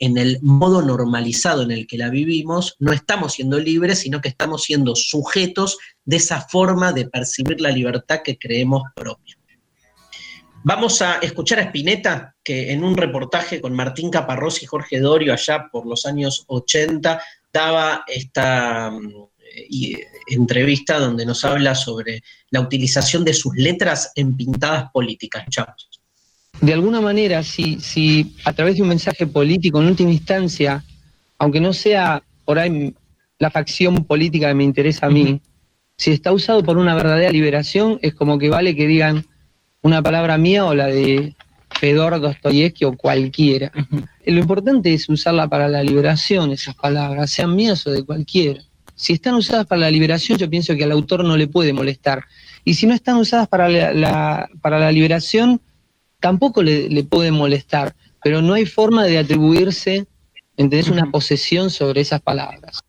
en 0.00 0.18
el 0.18 0.38
modo 0.42 0.82
normalizado 0.82 1.62
en 1.62 1.70
el 1.70 1.86
que 1.86 1.96
la 1.96 2.10
vivimos, 2.10 2.74
no 2.80 2.92
estamos 2.92 3.34
siendo 3.34 3.58
libres, 3.60 4.00
sino 4.00 4.20
que 4.20 4.28
estamos 4.28 4.64
siendo 4.64 4.96
sujetos 4.96 5.78
de 6.04 6.16
esa 6.16 6.40
forma 6.40 6.92
de 6.92 7.08
percibir 7.08 7.60
la 7.60 7.70
libertad 7.70 8.20
que 8.24 8.36
creemos 8.36 8.82
propia. 8.96 9.36
Vamos 10.66 11.02
a 11.02 11.18
escuchar 11.18 11.58
a 11.58 11.64
Spinetta, 11.64 12.34
que 12.42 12.72
en 12.72 12.82
un 12.82 12.96
reportaje 12.96 13.60
con 13.60 13.74
Martín 13.74 14.10
Caparrós 14.10 14.62
y 14.62 14.66
Jorge 14.66 14.98
Dorio 14.98 15.34
allá 15.34 15.68
por 15.70 15.86
los 15.86 16.06
años 16.06 16.44
80 16.46 17.20
daba 17.54 18.04
esta 18.08 18.90
mm, 18.90 19.12
y- 19.70 19.96
entrevista 20.26 20.98
donde 20.98 21.24
nos 21.24 21.44
habla 21.44 21.74
sobre 21.74 22.22
la 22.50 22.60
utilización 22.60 23.24
de 23.24 23.32
sus 23.32 23.54
letras 23.56 24.10
en 24.16 24.36
pintadas 24.36 24.90
políticas. 24.92 25.42
Escuchamos. 25.42 25.88
de 26.60 26.72
alguna 26.72 27.00
manera, 27.00 27.42
si, 27.42 27.78
si 27.80 28.34
a 28.44 28.52
través 28.52 28.76
de 28.76 28.82
un 28.82 28.88
mensaje 28.88 29.26
político, 29.26 29.80
en 29.80 29.88
última 29.88 30.10
instancia, 30.10 30.82
aunque 31.38 31.60
no 31.60 31.72
sea 31.72 32.22
por 32.44 32.58
ahí 32.58 32.94
la 33.38 33.50
facción 33.50 34.04
política 34.04 34.48
que 34.48 34.54
me 34.54 34.64
interesa 34.64 35.06
a 35.06 35.10
mí, 35.10 35.40
si 35.96 36.10
está 36.12 36.32
usado 36.32 36.62
por 36.64 36.76
una 36.78 36.94
verdadera 36.94 37.30
liberación, 37.30 37.98
es 38.02 38.14
como 38.14 38.38
que 38.38 38.48
vale 38.48 38.74
que 38.74 38.86
digan 38.86 39.24
una 39.82 40.02
palabra 40.02 40.38
mía 40.38 40.64
o 40.64 40.74
la 40.74 40.86
de 40.86 41.34
Fedor 41.78 42.20
Dostoyevsky 42.20 42.84
o 42.84 42.96
cualquiera. 42.96 43.72
Lo 44.26 44.38
importante 44.40 44.92
es 44.94 45.08
usarla 45.08 45.48
para 45.48 45.68
la 45.68 45.82
liberación, 45.82 46.50
esas 46.52 46.74
palabras, 46.74 47.30
sean 47.30 47.54
mías 47.54 47.86
o 47.86 47.90
de 47.90 48.04
cualquiera. 48.04 48.62
Si 48.94 49.12
están 49.12 49.34
usadas 49.34 49.66
para 49.66 49.80
la 49.82 49.90
liberación, 49.90 50.38
yo 50.38 50.48
pienso 50.48 50.74
que 50.76 50.84
al 50.84 50.92
autor 50.92 51.24
no 51.24 51.36
le 51.36 51.48
puede 51.48 51.72
molestar. 51.72 52.24
Y 52.64 52.74
si 52.74 52.86
no 52.86 52.94
están 52.94 53.16
usadas 53.16 53.48
para 53.48 53.68
la, 53.68 53.92
la- 53.92 54.48
para 54.62 54.78
la 54.78 54.92
liberación, 54.92 55.60
tampoco 56.20 56.62
le, 56.62 56.88
le 56.88 57.04
puede 57.04 57.30
molestar. 57.30 57.94
Pero 58.22 58.40
no 58.40 58.54
hay 58.54 58.64
forma 58.66 59.04
de 59.04 59.18
atribuirse, 59.18 60.06
¿entendés? 60.56 60.88
Una 60.88 61.10
posesión 61.10 61.70
sobre 61.70 62.00
esas 62.00 62.22
palabras. 62.22 62.80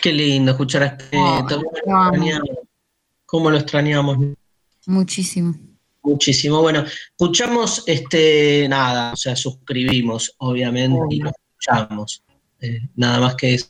Qué 0.00 0.12
lindo 0.12 0.52
escuchar 0.52 0.82
a 0.84 0.86
Spinetta. 0.86 1.56
¿Cómo 1.56 1.70
lo 1.72 2.06
extrañamos? 2.06 2.48
¿Cómo 3.26 3.50
lo 3.50 3.56
extrañamos? 3.58 4.18
Muchísimo. 4.86 5.54
Muchísimo. 6.04 6.60
Bueno, 6.60 6.84
escuchamos 6.84 7.82
este, 7.86 8.68
nada, 8.68 9.14
o 9.14 9.16
sea, 9.16 9.34
suscribimos, 9.34 10.34
obviamente, 10.38 10.98
y 11.08 11.20
lo 11.20 11.30
escuchamos. 11.30 12.22
eh, 12.60 12.80
nada 12.94 13.20
más 13.20 13.34
que 13.36 13.54
eso. 13.54 13.68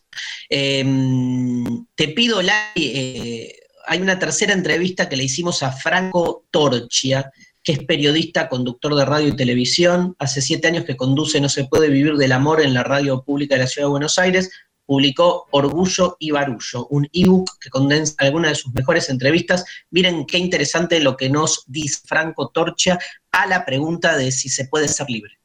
Em, 0.49 1.87
te 1.95 2.09
pido, 2.09 2.43
Lali, 2.43 2.65
eh, 2.77 3.57
hay 3.87 4.01
una 4.01 4.19
tercera 4.19 4.53
entrevista 4.53 5.09
que 5.09 5.17
le 5.17 5.25
hicimos 5.25 5.63
a 5.63 5.71
Franco 5.71 6.45
Torchia, 6.51 7.31
que 7.63 7.73
es 7.73 7.85
periodista, 7.85 8.49
conductor 8.49 8.97
de 8.97 9.05
radio 9.05 9.29
y 9.29 9.37
televisión. 9.37 10.17
Hace 10.19 10.43
siete 10.43 10.69
años 10.69 10.85
que 10.85 10.97
conduce 10.97 11.41
No 11.41 11.49
se 11.49 11.65
puede 11.65 11.89
vivir 11.89 12.17
del 12.17 12.33
amor 12.33 12.61
en 12.61 12.75
la 12.75 12.83
radio 12.83 13.23
pública 13.23 13.55
de 13.55 13.63
la 13.63 13.67
Ciudad 13.69 13.87
de 13.87 13.93
Buenos 13.93 14.19
Aires. 14.19 14.51
Publicó 14.87 15.47
Orgullo 15.51 16.17
y 16.19 16.31
Barullo, 16.31 16.87
un 16.91 17.09
ebook 17.13 17.59
que 17.59 17.71
condensa 17.71 18.15
algunas 18.19 18.51
de 18.51 18.55
sus 18.57 18.75
mejores 18.75 19.09
entrevistas. 19.09 19.65
Miren 19.91 20.27
qué 20.27 20.39
interesante 20.39 21.01
lo 21.01 21.17
que 21.17 21.31
nos 21.31 21.65
dice 21.67 22.01
Franco 22.05 22.51
Torchia 22.51 22.99
a 23.33 23.47
la 23.47 23.65
pregunta 23.65 24.17
de 24.17 24.31
si 24.31 24.49
se 24.49 24.67
puede 24.67 24.89
ser 24.89 25.09
libre. 25.09 25.39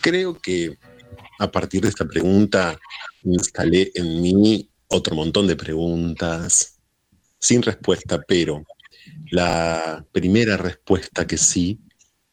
Creo 0.00 0.38
que 0.38 0.78
a 1.38 1.50
partir 1.50 1.82
de 1.82 1.88
esta 1.88 2.04
pregunta 2.06 2.78
instalé 3.24 3.90
en 3.94 4.22
mí 4.22 4.70
otro 4.88 5.14
montón 5.14 5.46
de 5.46 5.56
preguntas 5.56 6.78
sin 7.38 7.62
respuesta, 7.62 8.20
pero 8.26 8.64
la 9.30 10.04
primera 10.12 10.56
respuesta 10.56 11.26
que 11.26 11.36
sí 11.36 11.80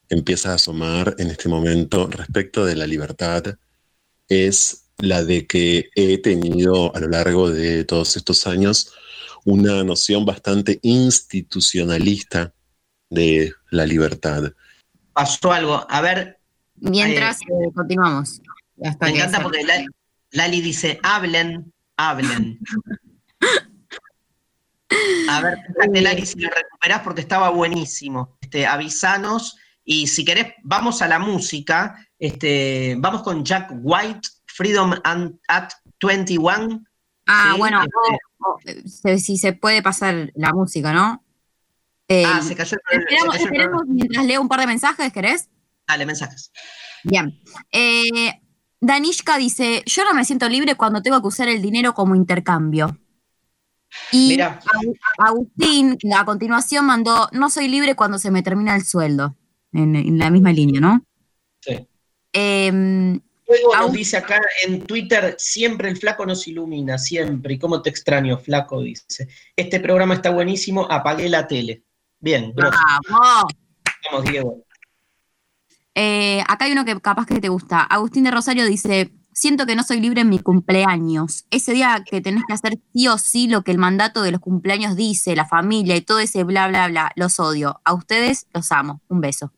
empieza 0.10 0.52
a 0.52 0.56
asomar 0.56 1.16
en 1.18 1.30
este 1.30 1.50
momento 1.50 2.08
respecto 2.08 2.66
de 2.66 2.76
la 2.76 2.88
libertad 2.88 3.44
es 4.28 4.85
la 4.98 5.24
de 5.24 5.46
que 5.46 5.90
he 5.96 6.18
tenido 6.18 6.96
a 6.96 7.00
lo 7.00 7.08
largo 7.08 7.50
de 7.50 7.84
todos 7.84 8.16
estos 8.18 8.48
años 8.48 8.94
una 9.44 9.84
noción 9.84 10.26
bastante 10.26 10.80
institucionalista 10.82 12.54
de 13.10 13.54
la 13.70 13.86
libertad. 13.86 14.52
Pasó 15.14 15.52
algo. 15.52 15.86
A 15.90 16.02
ver. 16.02 16.40
Mientras 16.76 17.42
eh, 17.42 17.72
continuamos. 17.74 18.42
Hasta 18.84 19.06
me 19.06 19.14
que 19.14 19.20
encanta 19.20 19.42
porque 19.42 19.64
Lali, 19.64 19.86
Lali 20.32 20.62
dice, 20.62 21.00
hablen, 21.04 21.72
hablen. 21.96 22.60
A 25.30 25.42
ver, 25.42 25.58
fíjate, 25.68 26.02
Lali, 26.02 26.26
si 26.26 26.40
lo 26.40 26.50
recuperás 26.50 27.02
porque 27.02 27.22
estaba 27.22 27.50
buenísimo. 27.50 28.38
Este, 28.42 28.66
avisanos 28.66 29.58
y 29.84 30.08
si 30.08 30.26
querés, 30.26 30.54
vamos 30.64 31.02
a 31.02 31.08
la 31.08 31.20
música. 31.20 32.08
Este, 32.18 32.96
vamos 32.98 33.22
con 33.22 33.46
Jack 33.46 33.72
White, 33.82 34.28
Freedom 34.56 34.94
at 35.48 35.70
21. 36.02 36.84
Ah, 37.28 37.52
Sí, 37.54 37.60
bueno, 37.60 37.82
este, 38.64 39.14
eh, 39.14 39.18
si 39.20 39.38
se 39.38 39.54
puede 39.54 39.82
pasar 39.82 40.32
la 40.36 40.54
música, 40.54 40.94
¿no? 40.94 41.24
Eh, 42.08 42.24
ah, 42.26 42.42
se 42.42 42.56
cayó 42.56 42.78
el, 42.92 43.00
se 43.00 43.04
esperamos, 43.04 43.34
cayó 43.34 43.40
el 43.40 43.42
esperemos 43.46 43.70
programa. 43.78 43.94
mientras 43.94 44.26
leo 44.26 44.42
un 44.42 44.48
par 44.48 44.60
de 44.60 44.68
mensajes, 44.68 45.12
¿querés? 45.12 45.50
Dale, 45.88 46.06
mensajes. 46.06 46.52
Bien. 47.04 47.42
Eh, 47.72 48.42
Danishka 48.80 49.38
dice, 49.38 49.82
yo 49.88 50.04
no 50.06 50.14
me 50.14 50.24
siento 50.26 50.48
libre 50.48 50.76
cuando 50.76 51.02
tengo 51.02 51.20
que 51.22 51.28
usar 51.28 51.48
el 51.48 51.62
dinero 51.62 51.94
como 51.96 52.16
intercambio. 52.16 53.00
Y 54.12 54.38
Agu- 54.38 55.00
Agustín, 55.18 55.98
a 56.16 56.26
continuación, 56.26 56.86
mandó, 56.86 57.30
no 57.32 57.50
soy 57.50 57.68
libre 57.68 57.96
cuando 57.96 58.20
se 58.20 58.30
me 58.30 58.44
termina 58.44 58.76
el 58.76 58.84
sueldo. 58.86 59.36
En, 59.74 59.96
en 59.96 60.18
la 60.20 60.30
misma 60.30 60.52
línea, 60.54 60.80
¿no? 60.80 61.04
Sí. 61.62 61.88
Em, 62.34 63.20
Luego 63.48 63.76
nos 63.76 63.92
dice 63.94 64.18
acá 64.18 64.42
en 64.66 64.82
Twitter, 64.82 65.36
siempre 65.38 65.90
el 65.90 65.98
flaco 65.98 66.26
nos 66.26 66.48
ilumina, 66.48 66.98
siempre. 66.98 67.54
¿Y 67.54 67.60
cómo 67.60 67.82
te 67.82 67.90
extraño, 67.90 68.38
flaco? 68.40 68.82
Dice. 68.82 69.28
Este 69.56 69.80
programa 69.80 70.16
está 70.16 70.32
buenísimo, 70.32 70.88
apagué 70.90 71.30
la 71.30 71.48
tele. 71.48 71.84
Bien, 72.20 72.52
grosso. 72.56 72.78
¡Vamos! 73.10 73.54
Vamos, 74.12 74.26
Diego. 74.30 74.66
Eh, 75.94 76.44
acá 76.48 76.66
hay 76.66 76.72
uno 76.72 76.86
que 76.86 77.00
capaz 77.00 77.26
que 77.26 77.40
te 77.40 77.50
gusta. 77.50 77.82
Agustín 77.82 78.24
de 78.24 78.32
Rosario 78.32 78.66
dice, 78.66 79.14
siento 79.32 79.66
que 79.66 79.76
no 79.76 79.84
soy 79.84 80.00
libre 80.00 80.22
en 80.22 80.30
mi 80.30 80.40
cumpleaños. 80.40 81.46
Ese 81.52 81.74
día 81.74 82.04
que 82.10 82.22
tenés 82.22 82.44
que 82.48 82.54
hacer 82.54 82.80
sí 82.94 83.08
o 83.08 83.18
sí 83.18 83.48
lo 83.48 83.64
que 83.64 83.72
el 83.72 83.78
mandato 83.78 84.22
de 84.24 84.32
los 84.32 84.42
cumpleaños 84.42 84.96
dice, 84.96 85.36
la 85.36 85.46
familia 85.46 85.96
y 85.96 86.02
todo 86.02 86.20
ese 86.20 86.44
bla, 86.44 86.68
bla, 86.68 86.88
bla. 86.88 87.12
Los 87.16 87.40
odio. 87.40 87.80
A 87.84 87.94
ustedes 87.94 88.48
los 88.54 88.72
amo. 88.72 89.02
Un 89.08 89.22
beso. 89.22 89.52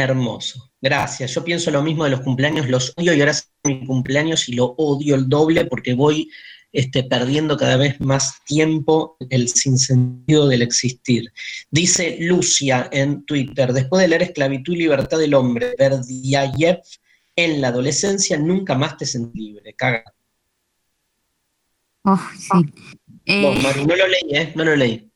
Hermoso. 0.00 0.70
Gracias. 0.80 1.34
Yo 1.34 1.44
pienso 1.44 1.70
lo 1.70 1.82
mismo 1.82 2.04
de 2.04 2.10
los 2.10 2.20
cumpleaños, 2.20 2.68
los 2.68 2.92
odio 2.96 3.14
y 3.14 3.20
ahora 3.20 3.32
es 3.32 3.50
mi 3.64 3.84
cumpleaños 3.86 4.48
y 4.48 4.54
lo 4.54 4.66
odio 4.78 5.14
el 5.14 5.28
doble 5.28 5.64
porque 5.66 5.94
voy 5.94 6.30
este, 6.72 7.02
perdiendo 7.04 7.56
cada 7.56 7.76
vez 7.76 8.00
más 8.00 8.42
tiempo 8.44 9.16
el 9.28 9.48
sinsentido 9.48 10.48
del 10.48 10.62
existir. 10.62 11.32
Dice 11.70 12.16
Lucia 12.20 12.88
en 12.92 13.24
Twitter, 13.24 13.72
después 13.72 14.00
de 14.02 14.08
leer 14.08 14.22
Esclavitud 14.22 14.74
y 14.74 14.78
Libertad 14.78 15.18
del 15.18 15.34
Hombre, 15.34 15.74
Berdiayev, 15.78 16.80
en 17.36 17.60
la 17.60 17.68
adolescencia 17.68 18.38
nunca 18.38 18.74
más 18.74 18.96
te 18.96 19.06
sentí 19.06 19.40
libre. 19.40 19.74
Caga. 19.74 20.04
Oh, 22.02 22.20
sí. 22.36 22.72
Eh, 23.26 23.60
Mari, 23.62 23.84
no 23.84 23.96
lo 23.96 24.06
leí, 24.06 24.36
¿eh? 24.36 24.52
No 24.54 24.64
lo 24.64 24.76
leí. 24.76 25.10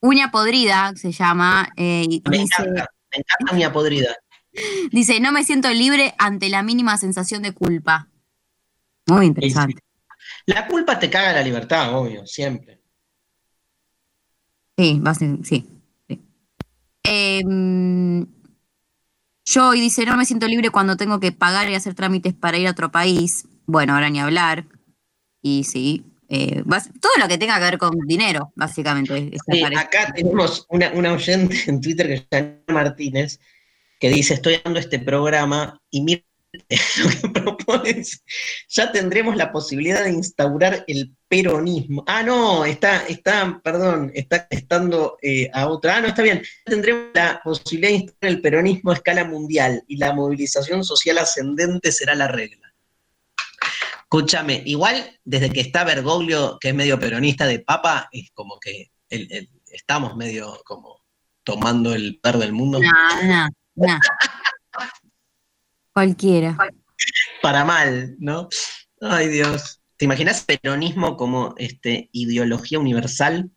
Uña 0.00 0.30
podrida 0.32 0.92
se 0.96 1.12
llama. 1.12 1.68
eh, 1.76 2.04
y 2.08 2.22
Me 2.28 2.38
dice, 2.38 2.54
encanta, 2.58 2.88
me 3.12 3.18
encanta 3.20 3.54
mi 3.54 3.72
podrida. 3.72 4.14
dice, 4.90 5.20
no 5.20 5.32
me 5.32 5.44
siento 5.44 5.70
libre 5.70 6.14
ante 6.18 6.48
la 6.48 6.62
mínima 6.62 6.96
sensación 6.98 7.42
de 7.42 7.52
culpa. 7.52 8.08
Muy 9.06 9.26
interesante. 9.26 9.82
La 10.46 10.66
culpa 10.66 10.98
te 10.98 11.10
caga 11.10 11.32
la 11.32 11.42
libertad, 11.42 11.94
obvio, 11.94 12.26
siempre. 12.26 12.80
Sí, 14.76 15.00
va 15.00 15.10
a 15.10 15.14
ser- 15.14 15.38
sí. 15.44 15.66
sí. 16.08 16.20
Em, 17.04 18.26
yo, 19.44 19.74
y 19.74 19.80
dice, 19.80 20.06
no 20.06 20.16
me 20.16 20.24
siento 20.24 20.46
libre 20.46 20.70
cuando 20.70 20.96
tengo 20.96 21.20
que 21.20 21.32
pagar 21.32 21.68
y 21.68 21.74
hacer 21.74 21.94
trámites 21.94 22.32
para 22.34 22.58
ir 22.58 22.68
a 22.68 22.70
otro 22.70 22.90
país. 22.90 23.46
Bueno, 23.66 23.94
ahora 23.94 24.08
ni 24.10 24.20
hablar. 24.20 24.66
Y 25.42 25.64
sí, 25.64 26.04
eh, 26.34 26.62
todo 26.98 27.12
lo 27.18 27.28
que 27.28 27.36
tenga 27.36 27.58
que 27.58 27.64
ver 27.64 27.78
con 27.78 27.90
dinero, 28.06 28.52
básicamente. 28.56 29.30
Sí, 29.50 29.62
acá 29.62 30.14
tenemos 30.14 30.64
una, 30.70 30.90
una 30.92 31.12
oyente 31.12 31.58
en 31.66 31.78
Twitter 31.78 32.06
que 32.08 32.16
se 32.16 32.26
llama 32.30 32.62
Martínez, 32.68 33.38
que 34.00 34.08
dice, 34.08 34.32
estoy 34.34 34.58
dando 34.64 34.80
este 34.80 34.98
programa 34.98 35.78
y 35.90 36.00
mira 36.00 36.22
lo 37.02 37.10
que 37.10 37.28
propones, 37.28 38.24
ya 38.66 38.90
tendremos 38.90 39.36
la 39.36 39.52
posibilidad 39.52 40.04
de 40.04 40.12
instaurar 40.12 40.84
el 40.86 41.14
peronismo. 41.28 42.02
Ah, 42.06 42.22
no, 42.22 42.64
está, 42.64 43.06
está, 43.08 43.60
perdón, 43.62 44.10
está 44.14 44.46
estando 44.48 45.18
eh, 45.20 45.50
a 45.52 45.68
otra. 45.68 45.96
Ah, 45.96 46.00
no, 46.00 46.08
está 46.08 46.22
bien. 46.22 46.42
Ya 46.64 46.70
tendremos 46.70 47.08
la 47.12 47.42
posibilidad 47.44 47.90
de 47.90 47.96
instaurar 47.96 48.32
el 48.32 48.40
peronismo 48.40 48.90
a 48.90 48.94
escala 48.94 49.24
mundial 49.26 49.84
y 49.86 49.98
la 49.98 50.14
movilización 50.14 50.82
social 50.82 51.18
ascendente 51.18 51.92
será 51.92 52.14
la 52.14 52.28
regla. 52.28 52.71
Escúchame, 54.16 54.62
igual 54.66 55.18
desde 55.24 55.48
que 55.48 55.62
está 55.62 55.84
Bergoglio, 55.84 56.58
que 56.60 56.68
es 56.68 56.74
medio 56.74 57.00
peronista 57.00 57.46
de 57.46 57.60
papa, 57.60 58.10
es 58.12 58.30
como 58.34 58.60
que 58.60 58.90
el- 59.08 59.26
el- 59.32 59.48
estamos 59.70 60.16
medio 60.18 60.60
como 60.66 61.00
tomando 61.44 61.94
el 61.94 62.20
poder 62.22 62.36
del 62.36 62.52
mundo. 62.52 62.78
No, 62.78 63.22
no, 63.26 63.48
no. 63.74 63.98
Cualquiera. 65.94 66.58
Para 67.40 67.64
mal, 67.64 68.14
¿no? 68.18 68.50
Ay, 69.00 69.28
Dios. 69.28 69.80
¿Te 69.96 70.04
imaginas 70.04 70.44
peronismo 70.44 71.16
como 71.16 71.54
este, 71.56 72.10
ideología 72.12 72.78
universal? 72.78 73.50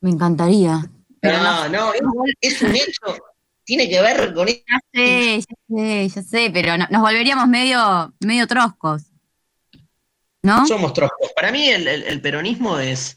Me 0.00 0.10
encantaría. 0.10 0.90
Pero 1.20 1.38
no, 1.40 1.68
no, 1.68 1.92
es, 1.94 2.00
es 2.40 2.62
un 2.62 2.74
hecho. 2.74 3.16
Tiene 3.62 3.88
que 3.88 4.02
ver 4.02 4.34
con. 4.34 4.48
Ya 4.48 4.80
sé, 4.92 5.38
ya 5.38 5.54
sé, 5.68 6.08
ya 6.08 6.22
sé, 6.24 6.50
pero 6.52 6.76
no- 6.76 6.88
nos 6.90 7.00
volveríamos 7.00 7.46
medio, 7.46 8.12
medio 8.18 8.48
troscos. 8.48 9.04
¿No? 10.42 10.66
Somos 10.66 10.92
troscos. 10.92 11.30
Para 11.36 11.52
mí 11.52 11.68
el, 11.68 11.86
el- 11.86 12.02
el 12.04 12.20
peronismo 12.20 12.78
es. 12.78 13.16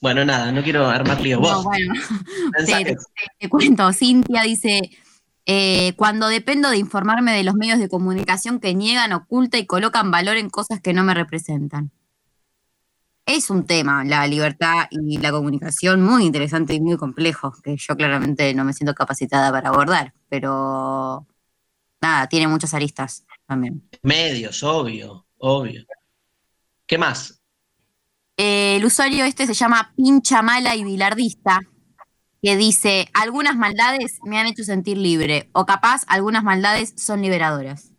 Bueno, 0.00 0.24
nada, 0.24 0.52
no 0.52 0.62
quiero 0.62 0.86
armar 0.86 1.20
lío. 1.20 1.36
No, 1.40 1.42
Vos. 1.42 1.64
bueno, 1.64 1.94
te, 2.56 2.58
mensajes. 2.58 2.96
te- 2.96 3.30
te 3.40 3.48
cuento, 3.48 3.92
Cintia 3.92 4.42
dice, 4.42 4.90
eh, 5.46 5.94
cuando 5.96 6.28
dependo 6.28 6.70
de 6.70 6.76
informarme 6.78 7.32
de 7.32 7.42
los 7.44 7.54
medios 7.54 7.78
de 7.78 7.88
comunicación 7.88 8.60
que 8.60 8.74
niegan, 8.74 9.12
oculta 9.12 9.58
y 9.58 9.66
colocan 9.66 10.10
valor 10.10 10.36
en 10.36 10.48
cosas 10.50 10.80
que 10.80 10.92
no 10.92 11.02
me 11.02 11.14
representan. 11.14 11.90
Es 13.26 13.48
un 13.48 13.64
tema, 13.66 14.04
la 14.04 14.26
libertad 14.26 14.86
y 14.90 15.16
la 15.16 15.32
comunicación, 15.32 16.02
muy 16.02 16.24
interesante 16.26 16.74
y 16.74 16.80
muy 16.80 16.98
complejo, 16.98 17.54
que 17.62 17.74
yo 17.78 17.96
claramente 17.96 18.52
no 18.52 18.64
me 18.64 18.74
siento 18.74 18.94
capacitada 18.94 19.50
para 19.50 19.70
abordar, 19.70 20.12
pero 20.28 21.26
nada, 22.02 22.26
tiene 22.28 22.48
muchas 22.48 22.74
aristas 22.74 23.24
también. 23.46 23.82
Medios, 24.02 24.62
obvio, 24.62 25.24
obvio. 25.38 25.84
¿Qué 26.86 26.98
más? 26.98 27.40
Eh, 28.36 28.76
el 28.76 28.84
usuario 28.84 29.24
este 29.24 29.46
se 29.46 29.54
llama 29.54 29.92
Pincha 29.96 30.42
Mala 30.42 30.74
y 30.74 30.84
Bilardista, 30.84 31.60
que 32.42 32.56
dice, 32.56 33.08
algunas 33.14 33.56
maldades 33.56 34.18
me 34.24 34.38
han 34.38 34.46
hecho 34.46 34.64
sentir 34.64 34.98
libre, 34.98 35.48
o 35.52 35.64
capaz 35.64 36.02
algunas 36.08 36.44
maldades 36.44 36.92
son 36.96 37.22
liberadoras. 37.22 37.92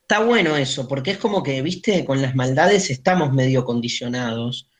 Está 0.00 0.20
bueno 0.20 0.56
eso, 0.56 0.88
porque 0.88 1.10
es 1.10 1.18
como 1.18 1.42
que, 1.42 1.60
viste, 1.60 2.04
con 2.04 2.22
las 2.22 2.34
maldades 2.34 2.88
estamos 2.88 3.32
medio 3.32 3.64
condicionados, 3.64 4.70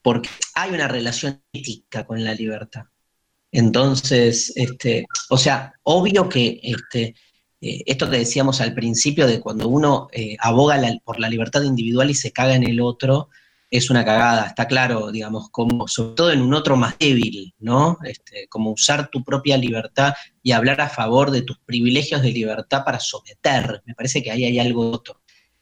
porque 0.00 0.30
hay 0.54 0.70
una 0.70 0.88
relación 0.88 1.42
ética 1.52 2.06
con 2.06 2.24
la 2.24 2.34
libertad. 2.34 2.84
Entonces, 3.52 4.52
este, 4.56 5.04
o 5.28 5.36
sea, 5.36 5.74
obvio 5.82 6.28
que 6.28 6.60
este, 6.62 7.14
eh, 7.60 7.82
esto 7.86 8.08
que 8.10 8.18
decíamos 8.18 8.60
al 8.60 8.74
principio 8.74 9.26
de 9.26 9.40
cuando 9.40 9.68
uno 9.68 10.08
eh, 10.12 10.36
aboga 10.40 10.80
por 11.04 11.20
la 11.20 11.28
libertad 11.28 11.62
individual 11.62 12.10
y 12.10 12.14
se 12.14 12.32
caga 12.32 12.54
en 12.54 12.64
el 12.64 12.80
otro, 12.80 13.28
es 13.70 13.88
una 13.88 14.04
cagada, 14.04 14.46
está 14.46 14.66
claro, 14.66 15.12
digamos, 15.12 15.48
como 15.50 15.86
sobre 15.86 16.14
todo 16.14 16.32
en 16.32 16.42
un 16.42 16.54
otro 16.54 16.76
más 16.76 16.98
débil, 16.98 17.54
¿no? 17.60 17.98
Este, 18.04 18.48
como 18.48 18.72
usar 18.72 19.10
tu 19.10 19.22
propia 19.22 19.56
libertad 19.56 20.14
y 20.42 20.52
hablar 20.52 20.80
a 20.80 20.88
favor 20.88 21.30
de 21.30 21.42
tus 21.42 21.58
privilegios 21.60 22.22
de 22.22 22.32
libertad 22.32 22.82
para 22.84 22.98
someter. 22.98 23.82
Me 23.86 23.94
parece 23.94 24.22
que 24.22 24.30
ahí 24.32 24.44
hay 24.44 24.58
algo 24.58 24.90
otro. 24.90 25.20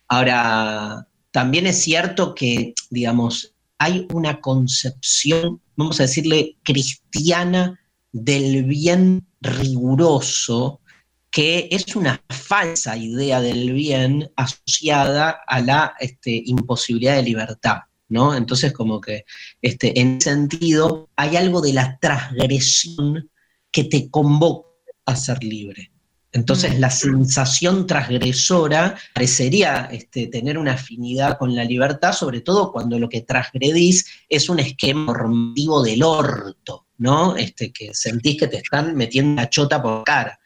Ahora, 0.08 1.06
también 1.30 1.66
es 1.66 1.82
cierto 1.82 2.34
que, 2.34 2.72
digamos, 2.88 3.54
hay 3.76 4.06
una 4.14 4.40
concepción, 4.40 5.60
vamos 5.76 6.00
a 6.00 6.04
decirle, 6.04 6.56
cristiana 6.64 7.78
del 8.12 8.64
bien 8.64 9.26
riguroso, 9.42 10.80
que 11.30 11.68
es 11.70 11.94
una 11.94 12.22
falsa 12.28 12.96
idea 12.96 13.40
del 13.40 13.72
bien 13.72 14.30
asociada 14.36 15.42
a 15.46 15.60
la 15.60 15.94
este, 16.00 16.42
imposibilidad 16.46 17.16
de 17.16 17.22
libertad, 17.22 17.78
¿no? 18.08 18.34
Entonces, 18.34 18.72
como 18.72 19.00
que 19.00 19.24
este, 19.60 20.00
en 20.00 20.16
ese 20.16 20.30
sentido, 20.30 21.10
hay 21.16 21.36
algo 21.36 21.60
de 21.60 21.74
la 21.74 21.98
transgresión 21.98 23.30
que 23.70 23.84
te 23.84 24.10
convoca 24.10 24.68
a 25.04 25.16
ser 25.16 25.42
libre. 25.42 25.90
Entonces, 26.32 26.78
la 26.78 26.90
sensación 26.90 27.86
transgresora 27.86 28.96
parecería 29.14 29.88
este, 29.90 30.26
tener 30.26 30.58
una 30.58 30.74
afinidad 30.74 31.38
con 31.38 31.54
la 31.54 31.64
libertad, 31.64 32.12
sobre 32.12 32.42
todo 32.42 32.70
cuando 32.70 32.98
lo 32.98 33.08
que 33.08 33.22
transgredís 33.22 34.06
es 34.28 34.48
un 34.50 34.58
esquema 34.58 35.06
normativo 35.06 35.82
del 35.82 36.02
orto, 36.02 36.86
¿no? 36.98 37.34
Este, 37.36 37.72
que 37.72 37.94
sentís 37.94 38.38
que 38.38 38.48
te 38.48 38.58
están 38.58 38.94
metiendo 38.94 39.40
la 39.40 39.48
chota 39.48 39.82
por 39.82 40.04
cara. 40.04 40.38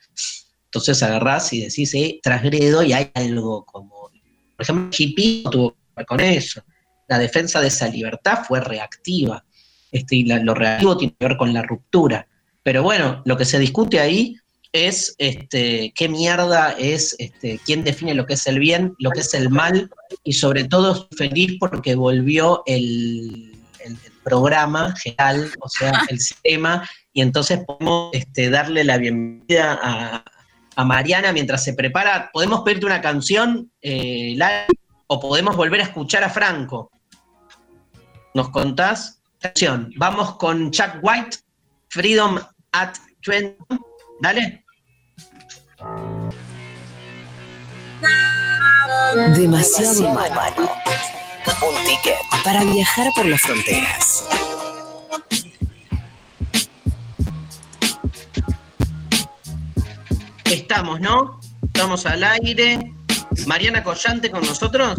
Entonces 0.72 1.02
agarrás 1.02 1.52
y 1.52 1.60
decís, 1.60 1.92
eh, 1.92 2.18
transgredo 2.22 2.82
y 2.82 2.94
hay 2.94 3.10
algo 3.12 3.62
como, 3.66 3.90
por 4.56 4.60
ejemplo, 4.60 4.88
Hippie 4.96 5.42
tuvo 5.50 5.72
que 5.72 5.78
ver 5.98 6.06
con 6.06 6.20
eso. 6.20 6.62
La 7.08 7.18
defensa 7.18 7.60
de 7.60 7.68
esa 7.68 7.88
libertad 7.88 8.38
fue 8.48 8.58
reactiva. 8.60 9.44
Este, 9.90 10.16
y 10.16 10.24
la- 10.24 10.38
lo 10.38 10.54
reactivo 10.54 10.96
tiene 10.96 11.14
que 11.18 11.26
ver 11.28 11.36
con 11.36 11.52
la 11.52 11.60
ruptura. 11.62 12.26
Pero 12.62 12.82
bueno, 12.82 13.20
lo 13.26 13.36
que 13.36 13.44
se 13.44 13.58
discute 13.58 14.00
ahí 14.00 14.36
es 14.72 15.14
este, 15.18 15.92
qué 15.94 16.08
mierda 16.08 16.72
es, 16.78 17.14
este, 17.18 17.60
quién 17.66 17.84
define 17.84 18.14
lo 18.14 18.24
que 18.24 18.32
es 18.32 18.46
el 18.46 18.58
bien, 18.58 18.94
lo 18.98 19.10
que 19.10 19.20
es 19.20 19.34
el 19.34 19.50
mal, 19.50 19.90
y 20.24 20.32
sobre 20.32 20.64
todo 20.64 21.06
feliz 21.18 21.58
porque 21.60 21.94
volvió 21.94 22.62
el, 22.64 23.52
el- 23.84 23.92
el 24.06 24.12
programa 24.24 24.94
general, 24.96 25.50
o 25.60 25.68
sea, 25.68 25.92
el 26.08 26.18
sistema, 26.20 26.88
y 27.12 27.20
entonces 27.20 27.60
podemos 27.66 28.08
este, 28.14 28.48
darle 28.48 28.84
la 28.84 28.96
bienvenida 28.96 29.78
a, 29.82 30.24
Mariana 30.84 31.32
mientras 31.32 31.64
se 31.64 31.74
prepara. 31.74 32.30
¿Podemos 32.32 32.62
pedirte 32.62 32.86
una 32.86 33.00
canción, 33.00 33.70
eh, 33.80 34.36
o 35.06 35.20
podemos 35.20 35.56
volver 35.56 35.80
a 35.80 35.84
escuchar 35.84 36.24
a 36.24 36.30
Franco? 36.30 36.90
¿Nos 38.34 38.50
contás? 38.50 39.20
Canción. 39.38 39.92
Vamos 39.96 40.36
con 40.36 40.70
Chuck 40.70 40.96
White, 41.02 41.38
Freedom 41.88 42.38
at 42.72 42.94
20. 43.26 43.56
Dale. 44.20 44.64
Demasiado 49.36 50.08
humano. 50.10 50.70
Un 51.62 51.84
ticket 51.84 52.16
para 52.44 52.64
viajar 52.64 53.08
por 53.14 53.26
las 53.26 53.40
fronteras. 53.40 54.24
Estamos, 60.52 61.00
¿no? 61.00 61.40
Estamos 61.62 62.04
al 62.04 62.22
aire. 62.22 62.78
Mariana 63.46 63.82
Collante 63.82 64.30
con 64.30 64.44
nosotros. 64.44 64.98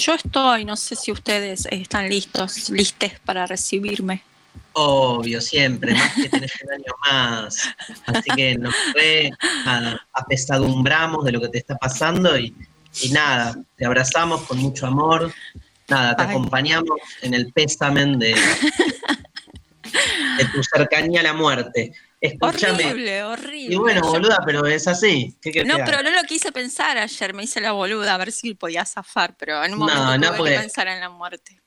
Yo 0.00 0.14
estoy, 0.14 0.64
no 0.64 0.74
sé 0.74 0.96
si 0.96 1.12
ustedes 1.12 1.68
están 1.70 2.08
listos, 2.08 2.70
listes 2.70 3.20
para 3.20 3.44
recibirme. 3.44 4.22
Obvio, 4.72 5.42
siempre, 5.42 5.92
más 5.92 6.14
que 6.14 6.30
tenés 6.30 6.52
un 6.64 6.72
año 6.72 6.94
más. 7.04 7.74
Así 8.06 8.30
que 8.34 8.56
nos 8.56 8.74
re 8.94 9.30
apesadumbramos 10.14 11.26
de 11.26 11.32
lo 11.32 11.42
que 11.42 11.48
te 11.48 11.58
está 11.58 11.76
pasando 11.76 12.38
y, 12.38 12.54
y 13.02 13.10
nada, 13.10 13.54
te 13.76 13.84
abrazamos 13.84 14.44
con 14.44 14.56
mucho 14.56 14.86
amor. 14.86 15.30
Nada, 15.88 16.16
te 16.16 16.22
Ay. 16.22 16.30
acompañamos 16.30 16.98
en 17.20 17.34
el 17.34 17.52
pésamen 17.52 18.18
de, 18.18 18.34
de 20.38 20.44
tu 20.54 20.64
cercanía 20.64 21.20
a 21.20 21.24
la 21.24 21.34
muerte. 21.34 21.92
Escúchame. 22.32 22.84
Horrible, 22.86 23.22
horrible. 23.24 23.74
Y 23.74 23.76
bueno, 23.76 24.00
boluda, 24.02 24.38
pero 24.46 24.66
es 24.66 24.86
así. 24.88 25.36
¿Qué 25.42 25.50
querés 25.52 25.68
No, 25.68 25.76
pero 25.84 26.02
no 26.02 26.10
lo 26.10 26.22
quise 26.22 26.52
pensar 26.52 26.96
ayer, 26.98 27.34
me 27.34 27.42
hice 27.44 27.60
la 27.60 27.72
boluda 27.72 28.14
a 28.14 28.18
ver 28.18 28.32
si 28.32 28.54
podía 28.54 28.84
zafar, 28.84 29.36
pero 29.36 29.62
en 29.62 29.72
un 29.74 29.80
No, 29.80 29.86
momento 29.86 30.18
no, 30.18 30.26
tuve 30.28 30.36
porque- 30.38 30.52
que 30.54 30.58
pensar 30.60 30.88
en 30.88 31.00
la 31.00 31.10
muerte. 31.10 31.60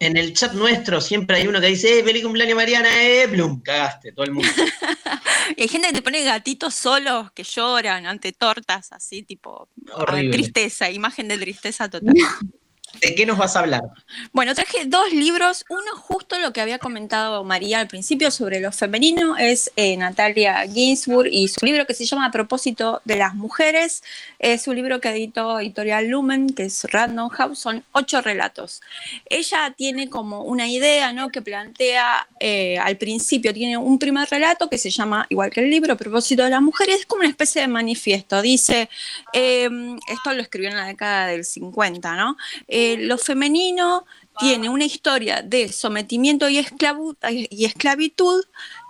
En 0.00 0.16
el 0.16 0.32
chat 0.32 0.52
nuestro 0.54 0.98
siempre 1.00 1.36
hay 1.36 1.46
uno 1.46 1.60
que 1.60 1.66
dice, 1.66 1.98
eh, 1.98 2.04
feliz 2.04 2.22
cumpleaños 2.22 2.56
Mariana, 2.56 2.88
eh, 3.04 3.28
plum, 3.28 3.60
cagaste, 3.62 4.12
todo 4.12 4.24
el 4.24 4.32
mundo. 4.32 4.48
Y 5.58 5.62
hay 5.62 5.68
gente 5.68 5.88
que 5.88 5.94
te 5.94 6.02
pone 6.02 6.24
gatitos 6.24 6.74
solos 6.74 7.30
que 7.32 7.42
lloran 7.44 8.06
ante 8.06 8.32
tortas, 8.32 8.90
así, 8.92 9.22
tipo, 9.24 9.68
Horrible. 9.92 10.30
tristeza, 10.32 10.90
imagen 10.90 11.28
de 11.28 11.36
tristeza 11.36 11.88
total. 11.90 12.14
¿De 13.00 13.14
qué 13.14 13.26
nos 13.26 13.38
vas 13.38 13.56
a 13.56 13.60
hablar? 13.60 13.82
Bueno, 14.32 14.54
traje 14.54 14.86
dos 14.86 15.12
libros. 15.12 15.64
Uno 15.68 15.96
justo 15.96 16.38
lo 16.38 16.52
que 16.52 16.60
había 16.60 16.78
comentado 16.78 17.44
María 17.44 17.80
al 17.80 17.88
principio 17.88 18.30
sobre 18.30 18.60
lo 18.60 18.72
femenino 18.72 19.36
es 19.36 19.70
eh, 19.76 19.96
Natalia 19.96 20.66
Ginsburg 20.66 21.28
y 21.30 21.48
su 21.48 21.64
libro 21.64 21.86
que 21.86 21.94
se 21.94 22.04
llama 22.06 22.26
A 22.26 22.30
propósito 22.30 23.02
de 23.04 23.16
las 23.16 23.34
mujeres. 23.34 24.02
Es 24.38 24.68
un 24.68 24.76
libro 24.76 25.00
que 25.00 25.10
editó 25.10 25.58
Editorial 25.58 26.08
Lumen, 26.08 26.50
que 26.50 26.64
es 26.64 26.84
Random 26.84 27.28
House. 27.30 27.58
Son 27.58 27.84
ocho 27.92 28.20
relatos. 28.20 28.80
Ella 29.26 29.74
tiene 29.76 30.08
como 30.08 30.42
una 30.42 30.68
idea 30.68 31.12
¿no? 31.12 31.30
que 31.30 31.42
plantea 31.42 32.28
eh, 32.40 32.78
al 32.78 32.96
principio, 32.96 33.52
tiene 33.52 33.76
un 33.76 33.98
primer 33.98 34.28
relato 34.28 34.68
que 34.68 34.78
se 34.78 34.90
llama, 34.90 35.26
igual 35.28 35.50
que 35.50 35.60
el 35.60 35.70
libro, 35.70 35.94
A 35.94 35.96
propósito 35.96 36.44
de 36.44 36.50
las 36.50 36.62
mujeres. 36.62 37.00
Es 37.00 37.06
como 37.06 37.20
una 37.20 37.30
especie 37.30 37.62
de 37.62 37.68
manifiesto. 37.68 38.40
Dice, 38.40 38.88
eh, 39.32 39.68
esto 40.08 40.32
lo 40.32 40.42
escribió 40.42 40.70
en 40.70 40.76
la 40.76 40.86
década 40.86 41.26
del 41.26 41.44
50, 41.44 42.14
¿no? 42.16 42.36
Eh, 42.84 42.98
lo 42.98 43.16
femenino 43.16 44.04
tiene 44.38 44.68
una 44.68 44.84
historia 44.84 45.40
de 45.40 45.72
sometimiento 45.72 46.50
y, 46.50 46.58
esclavitud 46.58 48.44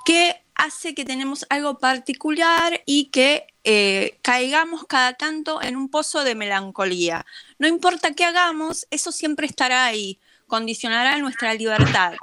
que 0.04 0.42
hace 0.56 0.94
que 0.94 1.04
tenemos 1.04 1.46
algo 1.48 1.78
particular 1.78 2.82
y 2.86 3.06
que 3.06 3.46
eh, 3.62 4.18
caigamos 4.22 4.84
cada 4.86 5.12
tanto 5.14 5.62
en 5.62 5.76
un 5.76 5.90
pozo 5.90 6.24
de 6.24 6.34
melancolía. 6.34 7.24
No 7.60 7.68
importa 7.68 8.14
qué 8.14 8.24
hagamos, 8.24 8.86
eso 8.90 9.12
siempre 9.12 9.46
estará 9.46 9.84
ahí, 9.84 10.18
condicionará 10.46 11.18
nuestra 11.18 11.54
libertad. 11.54 12.14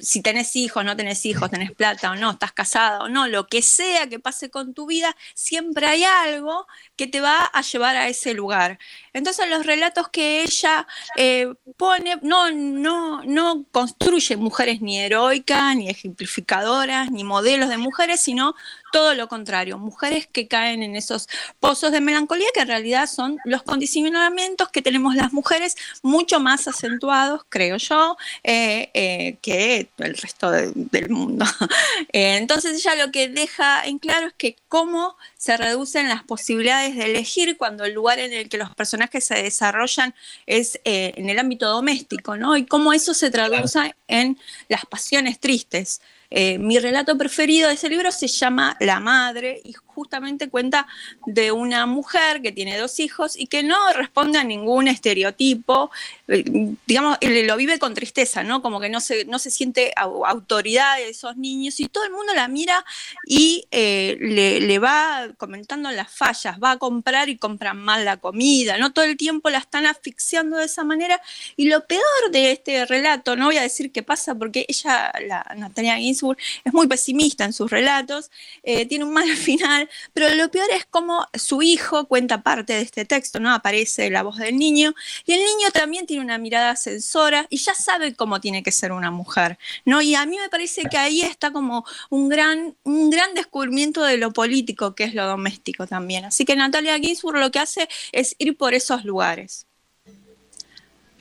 Si 0.00 0.22
tenés 0.22 0.54
hijos, 0.56 0.84
no 0.84 0.96
tenés 0.96 1.24
hijos, 1.26 1.50
tenés 1.50 1.72
plata 1.72 2.10
o 2.10 2.16
no, 2.16 2.32
estás 2.32 2.52
casada 2.52 3.00
o 3.04 3.08
no, 3.08 3.28
lo 3.28 3.46
que 3.46 3.62
sea 3.62 4.06
que 4.08 4.18
pase 4.18 4.50
con 4.50 4.74
tu 4.74 4.86
vida, 4.86 5.16
siempre 5.34 5.86
hay 5.86 6.04
algo 6.04 6.66
que 6.96 7.06
te 7.06 7.20
va 7.20 7.44
a 7.44 7.62
llevar 7.62 7.96
a 7.96 8.08
ese 8.08 8.34
lugar. 8.34 8.78
Entonces 9.12 9.48
los 9.48 9.66
relatos 9.66 10.08
que 10.08 10.42
ella 10.42 10.86
eh, 11.16 11.52
pone 11.76 12.18
no, 12.22 12.50
no, 12.50 13.22
no 13.24 13.64
construye 13.70 14.36
mujeres 14.36 14.80
ni 14.80 14.98
heroicas, 14.98 15.76
ni 15.76 15.88
ejemplificadoras, 15.88 17.10
ni 17.10 17.24
modelos 17.24 17.68
de 17.68 17.78
mujeres, 17.78 18.20
sino 18.20 18.54
todo 18.92 19.14
lo 19.14 19.26
contrario, 19.28 19.78
mujeres 19.78 20.28
que 20.30 20.46
caen 20.48 20.82
en 20.82 20.94
esos 20.96 21.28
pozos 21.60 21.90
de 21.92 22.00
melancolía 22.00 22.46
que 22.54 22.60
en 22.60 22.68
realidad 22.68 23.06
son 23.08 23.38
los 23.44 23.62
condicionamientos 23.62 24.68
que 24.68 24.82
tenemos 24.82 25.14
las 25.16 25.32
mujeres 25.32 25.76
mucho 26.02 26.38
más 26.40 26.68
acentuados, 26.68 27.42
creo 27.48 27.78
yo, 27.78 28.16
eh, 28.44 28.90
eh, 28.94 29.36
que 29.42 29.88
el 29.98 30.16
resto 30.16 30.50
de- 30.50 30.72
del 30.74 31.10
mundo. 31.10 31.44
Eh, 32.12 32.36
entonces 32.36 32.74
ella 32.84 32.94
lo 33.06 33.10
que 33.12 33.28
deja 33.28 33.84
en 33.86 33.98
claro 33.98 34.26
es 34.28 34.34
que 34.34 34.56
cómo 34.68 35.16
se 35.38 35.56
reducen 35.56 36.08
las 36.08 36.22
posibilidades 36.24 36.94
de 36.96 37.04
elegir 37.06 37.56
cuando 37.56 37.84
el 37.84 37.92
lugar 37.94 38.18
en 38.18 38.32
el 38.32 38.48
que 38.48 38.58
los 38.58 38.74
personajes 38.74 39.24
se 39.24 39.34
desarrollan 39.42 40.14
es 40.46 40.78
en 40.84 41.30
el 41.30 41.38
ámbito 41.38 41.68
doméstico, 41.68 42.36
¿no? 42.36 42.56
Y 42.56 42.66
cómo 42.66 42.92
eso 42.92 43.14
se 43.14 43.30
traduce 43.30 43.94
en 44.08 44.38
las 44.68 44.84
pasiones 44.86 45.38
tristes. 45.40 46.00
Eh, 46.34 46.58
mi 46.58 46.78
relato 46.78 47.18
preferido 47.18 47.68
de 47.68 47.74
ese 47.74 47.90
libro 47.90 48.10
se 48.10 48.26
llama 48.26 48.74
La 48.80 49.00
Madre 49.00 49.60
y 49.64 49.74
justamente 49.94 50.48
cuenta 50.50 50.86
de 51.26 51.52
una 51.52 51.86
mujer 51.86 52.42
que 52.42 52.52
tiene 52.52 52.78
dos 52.78 53.00
hijos 53.00 53.36
y 53.38 53.46
que 53.46 53.62
no 53.62 53.76
responde 53.94 54.38
a 54.38 54.44
ningún 54.44 54.88
estereotipo, 54.88 55.90
eh, 56.28 56.44
digamos, 56.86 57.18
él 57.20 57.46
lo 57.46 57.56
vive 57.56 57.78
con 57.78 57.94
tristeza, 57.94 58.42
¿no? 58.42 58.62
Como 58.62 58.80
que 58.80 58.88
no 58.88 59.00
se, 59.00 59.24
no 59.26 59.38
se 59.38 59.50
siente 59.50 59.92
au- 59.96 60.26
autoridad 60.26 60.96
de 60.96 61.08
esos 61.10 61.36
niños 61.36 61.80
y 61.80 61.86
todo 61.86 62.04
el 62.04 62.10
mundo 62.12 62.32
la 62.34 62.48
mira 62.48 62.84
y 63.26 63.66
eh, 63.70 64.16
le, 64.20 64.78
va 64.78 65.28
comentando 65.38 65.90
las 65.90 66.10
fallas, 66.10 66.58
va 66.62 66.72
a 66.72 66.78
comprar 66.78 67.28
y 67.28 67.36
compran 67.38 67.78
mal 67.78 68.04
la 68.04 68.16
comida, 68.16 68.78
¿no? 68.78 68.92
Todo 68.92 69.04
el 69.04 69.16
tiempo 69.16 69.50
la 69.50 69.58
están 69.58 69.86
asfixiando 69.86 70.56
de 70.56 70.64
esa 70.66 70.84
manera 70.84 71.20
y 71.56 71.68
lo 71.68 71.86
peor 71.86 72.02
de 72.32 72.52
este 72.52 72.84
relato, 72.86 73.36
no 73.36 73.46
voy 73.46 73.56
a 73.58 73.62
decir 73.62 73.92
qué 73.92 74.02
pasa 74.02 74.34
porque 74.34 74.64
ella, 74.68 75.12
la 75.26 75.44
Natalia 75.56 75.96
Ginsburg, 75.96 76.38
es 76.64 76.72
muy 76.72 76.86
pesimista 76.88 77.44
en 77.44 77.52
sus 77.52 77.70
relatos, 77.70 78.30
eh, 78.62 78.86
tiene 78.86 79.04
un 79.04 79.12
mal 79.12 79.28
final 79.36 79.81
mal, 79.84 79.90
pero 80.12 80.34
lo 80.34 80.50
peor 80.50 80.68
es 80.70 80.84
como 80.86 81.26
su 81.34 81.62
hijo 81.62 82.06
cuenta 82.06 82.42
parte 82.42 82.72
de 82.74 82.80
este 82.82 83.04
texto, 83.04 83.40
¿no? 83.40 83.52
Aparece 83.52 84.10
la 84.10 84.22
voz 84.22 84.38
del 84.38 84.56
niño 84.56 84.94
y 85.26 85.32
el 85.32 85.40
niño 85.40 85.70
también 85.72 86.06
tiene 86.06 86.22
una 86.24 86.38
mirada 86.38 86.76
censora 86.76 87.46
y 87.50 87.58
ya 87.58 87.74
sabe 87.74 88.14
cómo 88.14 88.40
tiene 88.40 88.62
que 88.62 88.72
ser 88.72 88.92
una 88.92 89.10
mujer, 89.10 89.58
¿no? 89.84 90.00
Y 90.02 90.14
a 90.14 90.26
mí 90.26 90.36
me 90.38 90.48
parece 90.48 90.82
que 90.84 90.96
ahí 90.96 91.22
está 91.22 91.52
como 91.52 91.84
un 92.10 92.28
gran, 92.28 92.76
un 92.84 93.10
gran 93.10 93.34
descubrimiento 93.34 94.02
de 94.02 94.16
lo 94.16 94.32
político 94.32 94.94
que 94.94 95.04
es 95.04 95.14
lo 95.14 95.26
doméstico 95.26 95.86
también. 95.86 96.24
Así 96.24 96.44
que 96.44 96.56
Natalia 96.56 96.98
Ginsburg 96.98 97.38
lo 97.38 97.50
que 97.50 97.58
hace 97.58 97.88
es 98.12 98.34
ir 98.38 98.56
por 98.56 98.74
esos 98.74 99.04
lugares. 99.04 99.66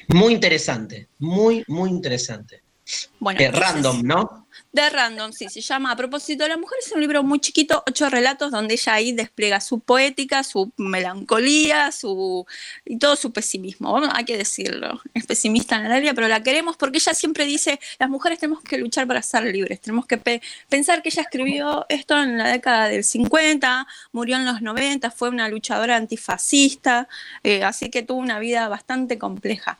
Muy 0.07 0.33
interesante, 0.33 1.07
muy, 1.19 1.63
muy 1.67 1.89
interesante. 1.89 2.61
Bueno, 3.19 3.39
Eh, 3.39 3.45
entonces- 3.45 3.71
random, 3.73 4.01
¿no? 4.03 4.40
De 4.73 4.89
Random, 4.89 5.33
sí, 5.33 5.49
se 5.49 5.59
llama 5.59 5.91
A 5.91 5.97
propósito 5.97 6.43
de 6.43 6.49
la 6.49 6.55
mujer. 6.55 6.77
Es 6.79 6.93
un 6.93 7.01
libro 7.01 7.23
muy 7.23 7.39
chiquito, 7.41 7.83
ocho 7.85 8.09
relatos, 8.09 8.51
donde 8.51 8.75
ella 8.75 8.93
ahí 8.93 9.11
despliega 9.11 9.59
su 9.59 9.81
poética, 9.81 10.43
su 10.43 10.71
melancolía, 10.77 11.91
su 11.91 12.45
y 12.85 12.97
todo 12.97 13.17
su 13.17 13.33
pesimismo. 13.33 13.91
Bueno, 13.91 14.07
hay 14.13 14.23
que 14.23 14.37
decirlo. 14.37 15.01
Es 15.13 15.25
pesimista 15.25 15.77
Natalia, 15.77 16.13
pero 16.13 16.29
la 16.29 16.41
queremos 16.41 16.77
porque 16.77 16.99
ella 16.99 17.13
siempre 17.13 17.45
dice: 17.45 17.81
las 17.99 18.09
mujeres 18.09 18.39
tenemos 18.39 18.63
que 18.63 18.77
luchar 18.77 19.05
para 19.07 19.21
ser 19.21 19.43
libres. 19.43 19.81
Tenemos 19.81 20.05
que 20.07 20.17
pe- 20.17 20.41
pensar 20.69 21.01
que 21.01 21.09
ella 21.09 21.23
escribió 21.23 21.85
esto 21.89 22.17
en 22.21 22.37
la 22.37 22.47
década 22.47 22.87
del 22.87 23.03
50, 23.03 23.85
murió 24.13 24.37
en 24.37 24.45
los 24.45 24.61
90, 24.61 25.11
fue 25.11 25.27
una 25.29 25.49
luchadora 25.49 25.97
antifascista, 25.97 27.09
eh, 27.43 27.63
así 27.65 27.89
que 27.89 28.03
tuvo 28.03 28.19
una 28.19 28.39
vida 28.39 28.69
bastante 28.69 29.17
compleja. 29.17 29.79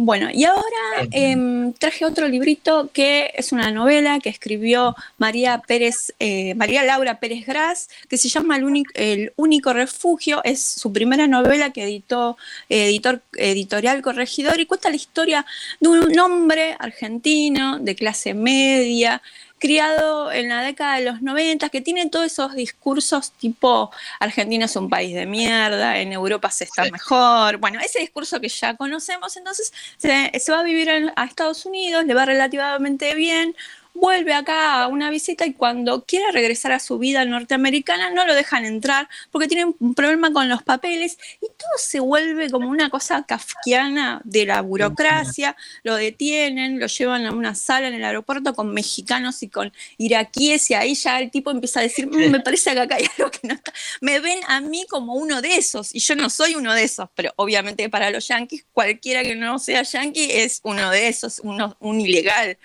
Bueno, 0.00 0.28
y 0.32 0.44
ahora 0.44 1.08
em, 1.10 1.72
traje 1.72 2.04
otro 2.04 2.28
librito 2.28 2.88
que 2.92 3.32
es 3.34 3.50
una 3.50 3.72
novela 3.72 4.20
que 4.20 4.28
escribió 4.28 4.94
María 5.16 5.60
Pérez, 5.66 6.14
eh, 6.20 6.54
María 6.54 6.84
Laura 6.84 7.18
Pérez 7.18 7.44
Gras, 7.44 7.88
que 8.08 8.16
se 8.16 8.28
llama 8.28 8.58
El, 8.94 9.32
único 9.34 9.72
refugio. 9.72 10.40
Es 10.44 10.62
su 10.62 10.92
primera 10.92 11.26
novela 11.26 11.72
que 11.72 11.82
editó 11.82 12.36
eh, 12.68 12.86
editor, 12.86 13.22
Editorial 13.36 14.00
Corregidor 14.00 14.60
y 14.60 14.66
cuenta 14.66 14.88
la 14.88 14.94
historia 14.94 15.44
de 15.80 15.88
un 15.88 16.16
hombre 16.20 16.76
argentino 16.78 17.80
de 17.80 17.96
clase 17.96 18.34
media 18.34 19.20
criado 19.58 20.30
en 20.32 20.48
la 20.48 20.62
década 20.62 20.96
de 20.98 21.04
los 21.04 21.22
90, 21.22 21.68
que 21.68 21.80
tiene 21.80 22.08
todos 22.08 22.26
esos 22.26 22.54
discursos 22.54 23.32
tipo 23.32 23.90
Argentina 24.20 24.64
es 24.66 24.76
un 24.76 24.88
país 24.88 25.14
de 25.14 25.26
mierda, 25.26 25.98
en 25.98 26.12
Europa 26.12 26.50
se 26.50 26.64
está 26.64 26.84
mejor, 26.90 27.56
bueno, 27.58 27.80
ese 27.80 27.98
discurso 28.00 28.40
que 28.40 28.48
ya 28.48 28.74
conocemos, 28.76 29.36
entonces 29.36 29.72
se, 29.96 30.32
se 30.38 30.52
va 30.52 30.60
a 30.60 30.62
vivir 30.62 30.88
en- 30.88 31.12
a 31.16 31.24
Estados 31.24 31.66
Unidos, 31.66 32.04
le 32.06 32.14
va 32.14 32.24
relativamente 32.24 33.14
bien, 33.14 33.54
vuelve 34.00 34.32
acá 34.32 34.82
a 34.82 34.88
una 34.88 35.10
visita 35.10 35.44
y 35.46 35.52
cuando 35.52 36.04
quiere 36.04 36.30
regresar 36.32 36.72
a 36.72 36.80
su 36.80 36.98
vida 36.98 37.24
norteamericana 37.24 38.10
no 38.10 38.26
lo 38.26 38.34
dejan 38.34 38.64
entrar 38.64 39.08
porque 39.30 39.48
tienen 39.48 39.74
un 39.78 39.94
problema 39.94 40.32
con 40.32 40.48
los 40.48 40.62
papeles 40.62 41.18
y 41.40 41.46
todo 41.46 41.70
se 41.78 42.00
vuelve 42.00 42.50
como 42.50 42.68
una 42.68 42.90
cosa 42.90 43.24
kafkiana 43.24 44.20
de 44.24 44.46
la 44.46 44.60
burocracia, 44.62 45.56
lo 45.82 45.96
detienen, 45.96 46.78
lo 46.78 46.86
llevan 46.86 47.26
a 47.26 47.32
una 47.32 47.54
sala 47.54 47.88
en 47.88 47.94
el 47.94 48.04
aeropuerto 48.04 48.54
con 48.54 48.72
mexicanos 48.72 49.42
y 49.42 49.48
con 49.48 49.72
iraquíes 49.98 50.70
y 50.70 50.74
ahí 50.74 50.94
ya 50.94 51.18
el 51.20 51.30
tipo 51.30 51.50
empieza 51.50 51.80
a 51.80 51.82
decir, 51.82 52.06
"Mm, 52.06 52.30
me 52.30 52.40
parece 52.40 52.72
que 52.72 52.80
acá 52.80 52.96
hay 52.96 53.06
algo 53.18 53.30
que 53.30 53.46
no 53.46 53.54
está, 53.54 53.72
me 54.00 54.20
ven 54.20 54.38
a 54.46 54.60
mí 54.60 54.86
como 54.88 55.14
uno 55.14 55.42
de 55.42 55.56
esos 55.56 55.94
y 55.94 55.98
yo 56.00 56.14
no 56.14 56.30
soy 56.30 56.54
uno 56.54 56.72
de 56.74 56.84
esos, 56.84 57.08
pero 57.14 57.32
obviamente 57.36 57.88
para 57.88 58.10
los 58.10 58.28
yanquis 58.28 58.64
cualquiera 58.72 59.22
que 59.22 59.34
no 59.34 59.58
sea 59.58 59.82
yanqui 59.82 60.30
es 60.30 60.60
uno 60.62 60.90
de 60.90 61.08
esos, 61.08 61.40
un 61.40 62.00
ilegal. 62.00 62.58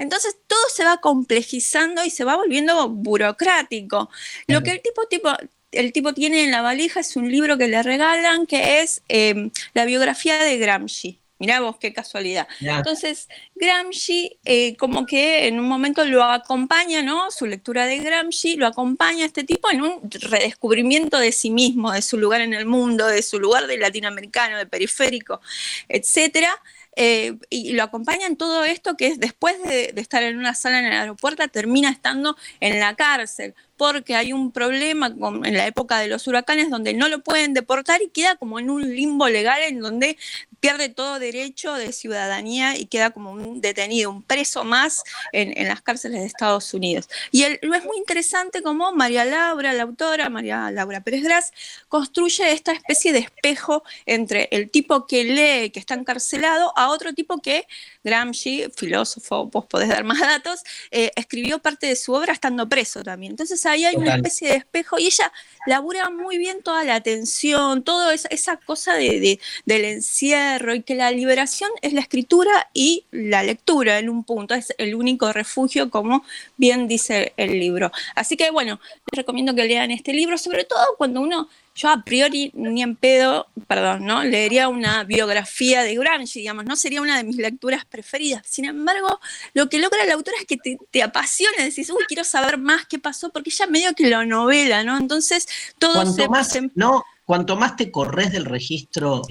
Entonces 0.00 0.34
todo 0.46 0.58
se 0.74 0.82
va 0.82 0.96
complejizando 0.96 2.02
y 2.04 2.10
se 2.10 2.24
va 2.24 2.34
volviendo 2.34 2.88
burocrático. 2.88 4.08
Lo 4.46 4.62
que 4.62 4.70
el 4.70 4.80
tipo, 4.80 5.06
tipo, 5.06 5.28
el 5.72 5.92
tipo 5.92 6.14
tiene 6.14 6.42
en 6.42 6.50
la 6.50 6.62
valija 6.62 7.00
es 7.00 7.16
un 7.16 7.30
libro 7.30 7.58
que 7.58 7.68
le 7.68 7.82
regalan 7.82 8.46
que 8.46 8.80
es 8.80 9.02
eh, 9.10 9.50
la 9.74 9.84
biografía 9.84 10.42
de 10.42 10.56
Gramsci. 10.56 11.20
Mirá 11.38 11.60
vos 11.60 11.76
qué 11.78 11.92
casualidad. 11.94 12.46
Entonces, 12.60 13.28
Gramsci, 13.54 14.38
eh, 14.44 14.76
como 14.76 15.06
que 15.06 15.46
en 15.48 15.58
un 15.58 15.66
momento 15.66 16.04
lo 16.04 16.22
acompaña, 16.22 17.02
¿no? 17.02 17.30
Su 17.30 17.46
lectura 17.46 17.86
de 17.86 17.98
Gramsci 17.98 18.56
lo 18.56 18.66
acompaña 18.66 19.24
a 19.24 19.26
este 19.26 19.44
tipo 19.44 19.70
en 19.70 19.80
un 19.80 20.10
redescubrimiento 20.10 21.18
de 21.18 21.32
sí 21.32 21.50
mismo, 21.50 21.92
de 21.92 22.02
su 22.02 22.18
lugar 22.18 22.42
en 22.42 22.52
el 22.52 22.66
mundo, 22.66 23.06
de 23.06 23.22
su 23.22 23.38
lugar 23.38 23.66
de 23.66 23.78
latinoamericano, 23.78 24.58
de 24.58 24.66
periférico, 24.66 25.40
etcétera. 25.88 26.50
Eh, 26.96 27.38
y 27.50 27.72
lo 27.72 27.84
acompaña 27.84 28.26
en 28.26 28.36
todo 28.36 28.64
esto 28.64 28.96
que 28.96 29.06
es 29.06 29.20
después 29.20 29.62
de, 29.62 29.92
estar 29.96 30.22
en 30.22 30.38
una 30.38 30.54
sala 30.54 30.80
en 30.80 30.86
el 30.86 30.92
aeropuerto, 30.92 31.46
termina 31.48 31.88
estando 31.88 32.36
en 32.58 32.80
la 32.80 32.96
cárcel, 32.96 33.54
porque 33.76 34.16
hay 34.16 34.32
un 34.32 34.50
problema 34.52 35.06
en 35.06 35.56
la 35.56 35.66
época 35.66 35.98
de 35.98 36.08
los 36.08 36.26
huracanes 36.26 36.68
donde 36.68 36.92
no 36.94 37.08
lo 37.08 37.20
pueden 37.22 37.54
deportar 37.54 38.02
y 38.02 38.08
queda 38.08 38.36
como 38.36 38.58
en 38.58 38.70
un 38.70 38.94
limbo 38.94 39.28
legal 39.28 39.62
en 39.62 39.80
donde 39.80 40.18
pierde 40.60 40.90
todo 40.90 41.18
derecho 41.18 41.74
de 41.74 41.92
ciudadanía 41.92 42.76
y 42.76 42.86
queda 42.86 43.10
como 43.10 43.32
un 43.32 43.60
detenido, 43.60 44.10
un 44.10 44.22
preso 44.22 44.62
más 44.64 45.02
en, 45.32 45.56
en 45.56 45.68
las 45.68 45.80
cárceles 45.82 46.20
de 46.20 46.26
Estados 46.26 46.74
Unidos. 46.74 47.08
Y 47.32 47.44
el- 47.44 47.58
lo 47.62 47.74
es 47.74 47.84
muy 47.84 47.96
interesante 47.96 48.62
como 48.62 48.92
María 48.92 49.24
Laura, 49.24 49.72
la 49.72 49.84
autora, 49.84 50.28
María 50.28 50.70
Laura 50.70 51.00
Pérez 51.00 51.22
Gras, 51.22 51.52
construye 51.88 52.52
esta 52.52 52.72
especie 52.72 53.12
de 53.12 53.20
espejo 53.20 53.82
entre 54.06 54.48
el 54.52 54.70
tipo 54.70 55.06
que 55.06 55.24
lee, 55.24 55.70
que 55.70 55.80
está 55.80 55.94
encarcelado, 55.94 56.72
a 56.76 56.90
otro 56.90 57.14
tipo 57.14 57.40
que 57.40 57.66
Gramsci, 58.04 58.66
filósofo, 58.76 59.46
vos 59.46 59.66
podés 59.66 59.88
dar 59.88 60.04
más 60.04 60.20
datos, 60.20 60.60
eh, 60.90 61.10
escribió 61.16 61.58
parte 61.60 61.86
de 61.86 61.96
su 61.96 62.12
obra 62.12 62.32
estando 62.32 62.68
preso 62.68 63.02
también. 63.02 63.32
Entonces 63.32 63.64
ahí 63.66 63.84
hay 63.84 63.96
una 63.96 64.06
especie 64.16 64.48
de 64.48 64.56
espejo 64.56 64.98
y 64.98 65.06
ella 65.06 65.32
labura 65.66 66.10
muy 66.10 66.36
bien 66.38 66.62
toda 66.62 66.84
la 66.84 66.96
atención, 66.96 67.82
toda 67.84 68.12
esa, 68.12 68.28
esa 68.28 68.56
cosa 68.56 68.94
de, 68.94 69.20
de- 69.20 69.40
del 69.64 69.84
encierro 69.84 70.49
y 70.74 70.82
que 70.82 70.94
la 70.94 71.10
liberación 71.10 71.70
es 71.82 71.92
la 71.92 72.00
escritura 72.00 72.68
y 72.74 73.04
la 73.10 73.42
lectura 73.42 73.98
en 73.98 74.08
un 74.08 74.24
punto, 74.24 74.54
es 74.54 74.74
el 74.78 74.94
único 74.94 75.32
refugio, 75.32 75.90
como 75.90 76.24
bien 76.56 76.88
dice 76.88 77.32
el 77.36 77.58
libro. 77.58 77.92
Así 78.14 78.36
que 78.36 78.50
bueno, 78.50 78.80
les 79.10 79.18
recomiendo 79.18 79.54
que 79.54 79.64
lean 79.64 79.90
este 79.90 80.12
libro, 80.12 80.38
sobre 80.38 80.64
todo 80.64 80.80
cuando 80.98 81.20
uno, 81.20 81.48
yo 81.74 81.88
a 81.88 82.02
priori 82.02 82.50
ni 82.54 82.82
en 82.82 82.96
pedo, 82.96 83.46
perdón, 83.66 84.04
¿no? 84.04 84.24
Leería 84.24 84.68
una 84.68 85.04
biografía 85.04 85.82
de 85.82 85.94
Gramsci, 85.94 86.40
digamos, 86.40 86.64
no 86.64 86.76
sería 86.76 87.00
una 87.00 87.16
de 87.16 87.24
mis 87.24 87.36
lecturas 87.36 87.84
preferidas. 87.84 88.42
Sin 88.46 88.64
embargo, 88.64 89.20
lo 89.54 89.68
que 89.68 89.78
logra 89.78 90.04
la 90.04 90.14
autora 90.14 90.36
es 90.38 90.46
que 90.46 90.56
te, 90.56 90.78
te 90.90 91.02
apasiona, 91.02 91.64
decís, 91.64 91.90
uy, 91.90 92.04
quiero 92.08 92.24
saber 92.24 92.58
más 92.58 92.86
qué 92.86 92.98
pasó, 92.98 93.30
porque 93.30 93.50
ella 93.50 93.66
medio 93.66 93.94
que 93.94 94.08
lo 94.08 94.24
novela, 94.24 94.84
¿no? 94.84 94.96
Entonces, 94.96 95.46
todo 95.78 95.94
Cuanto 95.94 96.12
se, 96.12 96.28
más, 96.28 96.58
no, 96.74 97.04
cuanto 97.24 97.56
más 97.56 97.76
te 97.76 97.90
corres 97.90 98.32
del 98.32 98.44
registro 98.44 99.22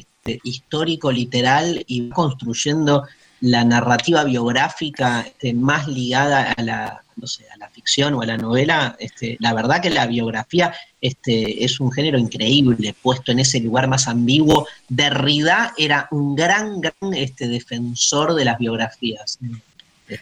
histórico, 0.44 1.12
literal, 1.12 1.84
y 1.88 2.10
construyendo 2.10 3.06
la 3.42 3.64
narrativa 3.64 4.24
biográfica 4.24 5.22
este, 5.22 5.54
más 5.54 5.88
ligada 5.88 6.52
a 6.52 6.62
la, 6.62 7.04
no 7.16 7.28
sé, 7.28 7.46
a 7.54 7.58
la 7.58 7.70
ficción 7.70 8.14
o 8.14 8.22
a 8.22 8.26
la 8.26 8.38
novela, 8.38 8.96
este, 9.00 9.38
la 9.40 9.54
verdad 9.54 9.82
que 9.82 9.90
la 9.90 10.08
biografía 10.08 10.74
este, 11.00 11.64
es 11.64 11.80
un 11.80 11.92
género 11.92 12.18
increíble, 12.18 12.94
puesto 13.02 13.32
en 13.32 13.40
ese 13.40 13.60
lugar 13.60 13.88
más 13.88 14.08
ambiguo. 14.08 14.68
Derrida 14.90 15.74
era 15.78 16.08
un 16.12 16.36
gran, 16.36 16.82
gran 16.82 17.14
este, 17.14 17.48
defensor 17.48 18.34
de 18.34 18.46
las 18.46 18.58
biografías. 18.58 19.40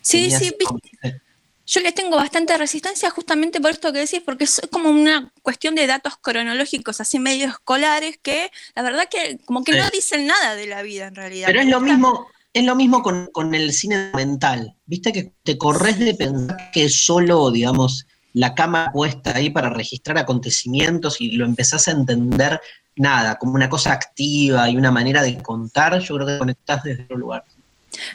Sí, 0.02 0.30
sí, 0.30 0.54
viste. 0.60 1.22
Yo 1.68 1.82
les 1.82 1.94
tengo 1.94 2.16
bastante 2.16 2.58
resistencia 2.58 3.10
justamente 3.10 3.60
por 3.60 3.72
esto 3.72 3.92
que 3.92 4.00
decís, 4.00 4.22
porque 4.26 4.46
es 4.46 4.62
como 4.72 4.90
una 4.90 5.32
cuestión 5.42 5.76
de 5.76 5.86
datos 5.86 6.14
cronológicos 6.22 7.02
así 7.02 7.20
medio 7.20 7.48
escolares 7.48 8.18
que 8.22 8.52
la 8.74 8.84
verdad 8.84 9.10
que 9.10 9.38
como 9.46 9.66
que 9.66 9.78
no 9.78 9.90
dicen 9.90 10.28
nada 10.28 10.56
de 10.56 10.66
la 10.66 10.82
vida 10.82 11.08
en 11.08 11.16
realidad. 11.16 11.48
Pero 11.48 11.60
es 11.60 11.68
lo 11.68 11.82
mismo, 11.82 12.28
es 12.54 12.64
lo 12.64 12.76
mismo 12.76 13.04
con, 13.04 13.28
con 13.34 13.54
el 13.54 13.74
cine 13.74 14.06
documental. 14.06 14.76
Viste 14.86 15.12
que 15.12 15.34
te 15.44 15.58
corres 15.58 16.00
de 16.00 16.16
pensar 16.16 16.72
que 16.72 16.88
solo, 16.88 17.52
digamos, 17.52 18.08
la 18.32 18.56
cámara 18.56 18.92
puesta 18.94 19.36
ahí 19.36 19.50
para 19.50 19.70
registrar 19.70 20.18
acontecimientos 20.18 21.20
y 21.20 21.32
lo 21.32 21.44
empezás 21.44 21.90
a 21.90 21.92
entender 21.92 22.62
nada, 22.96 23.38
como 23.38 23.54
una 23.54 23.70
cosa 23.70 23.92
activa 23.92 24.70
y 24.70 24.78
una 24.78 24.92
manera 24.92 25.22
de 25.22 25.42
contar, 25.42 26.00
yo 26.00 26.16
creo 26.16 26.28
que 26.28 26.38
conectás 26.38 26.84
desde 26.84 27.04
otro 27.04 27.18
lugar. 27.18 27.44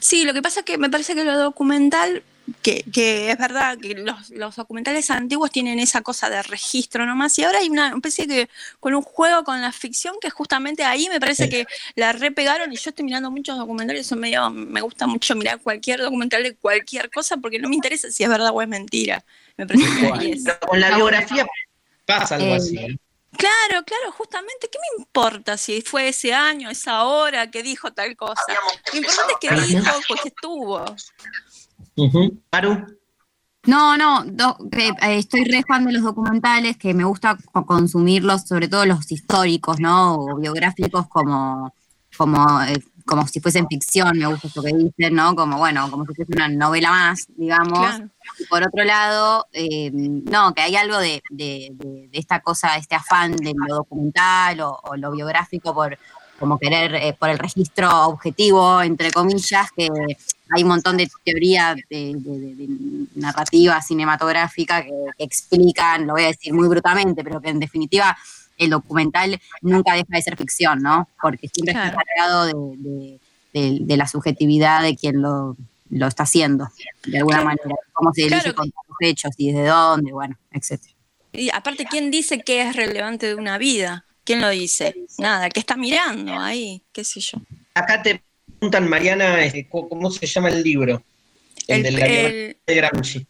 Sí, 0.00 0.24
lo 0.24 0.32
que 0.32 0.42
pasa 0.42 0.60
es 0.60 0.66
que 0.66 0.78
me 0.78 0.90
parece 0.90 1.14
que 1.14 1.24
lo 1.24 1.36
documental, 1.38 2.22
que, 2.62 2.84
que 2.92 3.30
es 3.30 3.38
verdad 3.38 3.78
que 3.78 3.94
los, 3.94 4.30
los 4.30 4.56
documentales 4.56 5.10
antiguos 5.10 5.50
tienen 5.50 5.78
esa 5.78 6.00
cosa 6.00 6.28
de 6.28 6.42
registro 6.42 7.06
nomás, 7.06 7.38
y 7.38 7.44
ahora 7.44 7.58
hay 7.58 7.68
una 7.68 7.88
especie 7.94 8.26
que 8.26 8.48
con 8.80 8.94
un 8.94 9.02
juego 9.02 9.44
con 9.44 9.60
la 9.60 9.72
ficción 9.72 10.16
que 10.20 10.30
justamente 10.30 10.84
ahí 10.84 11.08
me 11.08 11.20
parece 11.20 11.48
que 11.48 11.66
la 11.94 12.12
repegaron 12.12 12.72
y 12.72 12.76
yo 12.76 12.90
estoy 12.90 13.04
mirando 13.04 13.30
muchos 13.30 13.56
documentales, 13.56 14.06
son 14.06 14.20
medio, 14.20 14.50
me 14.50 14.80
gusta 14.80 15.06
mucho 15.06 15.34
mirar 15.34 15.60
cualquier 15.60 16.00
documental 16.00 16.42
de 16.42 16.54
cualquier 16.56 17.10
cosa 17.10 17.36
porque 17.36 17.58
no 17.58 17.68
me 17.68 17.76
interesa 17.76 18.10
si 18.10 18.24
es 18.24 18.28
verdad 18.28 18.50
o 18.52 18.60
es 18.60 18.68
mentira. 18.68 19.24
Me 19.56 19.66
parece 19.66 19.84
que 20.00 20.06
ahí 20.12 20.32
es. 20.32 20.44
Con 20.66 20.80
la 20.80 20.96
biografía 20.96 21.46
pasa 22.06 22.34
algo 22.36 22.48
Eh, 22.48 22.56
así. 22.56 22.76
¿eh? 22.78 22.96
Claro, 23.36 23.82
claro, 23.84 24.12
justamente, 24.12 24.68
¿qué 24.70 24.78
me 24.78 25.02
importa 25.02 25.56
si 25.56 25.80
fue 25.80 26.08
ese 26.08 26.34
año, 26.34 26.68
esa 26.68 27.04
hora 27.04 27.50
que 27.50 27.62
dijo 27.62 27.90
tal 27.92 28.14
cosa? 28.14 28.42
Lo 28.92 28.98
importante 28.98 29.32
es 29.32 29.38
que 29.38 29.74
dijo, 29.74 29.90
pues 30.06 30.20
que 30.20 30.32
Maru, 32.50 32.86
No, 33.66 33.96
no, 33.96 34.24
do- 34.24 34.56
eh, 34.72 34.90
estoy 35.18 35.44
re 35.44 35.62
fan 35.66 35.84
de 35.84 35.92
los 35.92 36.02
documentales, 36.02 36.76
que 36.76 36.94
me 36.94 37.04
gusta 37.04 37.36
co- 37.52 37.64
consumirlos, 37.64 38.42
sobre 38.42 38.66
todo 38.68 38.84
los 38.86 39.10
históricos, 39.12 39.78
¿no? 39.78 40.14
O 40.16 40.36
biográficos 40.36 41.06
como, 41.08 41.72
como, 42.16 42.60
eh, 42.62 42.82
como 43.06 43.24
si 43.28 43.40
fuesen 43.40 43.68
ficción, 43.68 44.18
me 44.18 44.26
gusta 44.26 44.48
eso 44.48 44.62
que 44.62 44.72
dicen, 44.74 45.14
¿no? 45.14 45.36
Como, 45.36 45.58
bueno, 45.58 45.88
como 45.90 46.04
si 46.06 46.14
fuese 46.14 46.32
una 46.34 46.48
novela 46.48 46.90
más, 46.90 47.26
digamos. 47.36 47.78
Claro. 47.78 48.08
Por 48.48 48.62
otro 48.66 48.82
lado, 48.84 49.46
eh, 49.52 49.90
no, 49.92 50.54
que 50.54 50.62
hay 50.62 50.74
algo 50.74 50.98
de, 50.98 51.22
de- 51.30 51.70
de- 51.74 52.08
de 52.10 52.18
esta 52.18 52.40
cosa, 52.40 52.76
este 52.76 52.96
afán 52.96 53.36
de 53.36 53.52
lo 53.68 53.76
documental 53.76 54.60
o, 54.62 54.80
o 54.82 54.96
lo 54.96 55.12
biográfico 55.12 55.72
por 55.72 55.96
como 56.40 56.58
querer, 56.58 56.96
eh, 56.96 57.14
por 57.16 57.28
el 57.28 57.38
registro 57.38 58.06
objetivo, 58.06 58.82
entre 58.82 59.12
comillas, 59.12 59.68
que 59.76 59.86
hay 60.54 60.62
un 60.62 60.68
montón 60.68 60.96
de 60.96 61.08
teoría 61.24 61.74
de, 61.74 62.14
de- 62.16 62.38
de- 62.38 62.54
de 62.54 62.68
narrativa 63.14 63.80
cinematográfica 63.82 64.82
que, 64.82 64.90
que 65.16 65.24
explican, 65.24 66.06
lo 66.06 66.12
voy 66.14 66.24
a 66.24 66.26
decir 66.28 66.52
muy 66.52 66.68
brutalmente, 66.68 67.24
pero 67.24 67.40
que 67.40 67.50
en 67.50 67.58
definitiva 67.60 68.16
el 68.58 68.70
documental 68.70 69.40
nunca 69.62 69.94
deja 69.94 70.06
de 70.10 70.22
ser 70.22 70.36
ficción, 70.36 70.82
¿no? 70.82 71.08
Porque 71.20 71.48
siempre 71.48 71.72
está 71.72 71.90
Claro. 71.90 71.98
cargado 72.06 72.44
de, 72.46 72.76
de- 72.88 73.20
de- 73.54 73.78
de 73.80 73.96
la 73.96 74.06
subjetividad 74.06 74.82
de 74.82 74.96
quien 74.96 75.20
lo, 75.22 75.56
lo 75.90 76.06
está 76.06 76.22
haciendo, 76.24 76.68
de 77.04 77.18
alguna 77.18 77.38
Claro. 77.42 77.48
manera. 77.48 77.76
Cómo 77.92 78.12
se 78.14 78.22
elige 78.22 78.40
Claro. 78.42 78.54
contar 78.56 78.82
los 78.88 78.96
hechos 79.00 79.32
y 79.36 79.52
desde 79.52 79.68
dónde, 79.68 80.12
bueno, 80.12 80.36
etcétera. 80.50 80.92
Y 81.32 81.48
aparte, 81.50 81.86
¿quién 81.86 82.10
dice 82.10 82.40
que 82.42 82.62
es 82.62 82.76
relevante 82.76 83.26
de 83.26 83.34
una 83.34 83.56
vida? 83.58 84.04
¿Quién 84.24 84.40
lo 84.40 84.50
dice? 84.50 84.94
Nada, 85.18 85.48
que 85.50 85.58
está 85.60 85.76
mirando 85.76 86.38
ahí, 86.38 86.82
qué 86.92 87.04
sé 87.04 87.20
yo. 87.20 87.38
Acá 87.74 88.02
te 88.02 88.22
preguntan, 88.62 88.88
Mariana, 88.88 89.44
este, 89.44 89.66
¿cómo 89.66 90.08
se 90.12 90.24
llama 90.24 90.48
el 90.50 90.62
libro? 90.62 91.02
El, 91.66 91.78
El- 91.78 91.82
de 91.82 91.90
la 91.90 92.06
el- 92.06 92.56
de 92.64 92.74
Gramsci. 92.76 93.26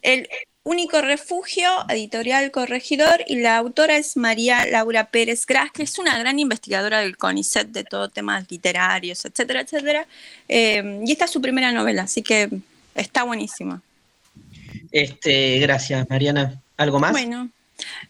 El 0.00 0.26
único 0.62 1.02
refugio, 1.02 1.68
editorial 1.90 2.50
Corregidor, 2.50 3.22
y 3.26 3.36
la 3.40 3.58
autora 3.58 3.98
es 3.98 4.16
María 4.16 4.64
Laura 4.64 5.10
Pérez 5.10 5.44
Gras, 5.44 5.70
que 5.70 5.82
es 5.82 5.98
una 5.98 6.18
gran 6.18 6.38
investigadora 6.38 7.00
del 7.00 7.18
CONICET 7.18 7.68
de 7.68 7.84
todo 7.84 8.08
temas 8.08 8.50
literarios, 8.50 9.22
etcétera, 9.26 9.60
etcétera. 9.60 10.06
Eh, 10.48 11.02
y 11.04 11.12
esta 11.12 11.26
es 11.26 11.30
su 11.30 11.42
primera 11.42 11.72
novela, 11.72 12.04
así 12.04 12.22
que 12.22 12.48
está 12.94 13.24
buenísima. 13.24 13.82
Este, 14.90 15.58
gracias, 15.58 16.08
Mariana. 16.08 16.58
¿Algo 16.78 16.98
más? 16.98 17.12
Bueno, 17.12 17.50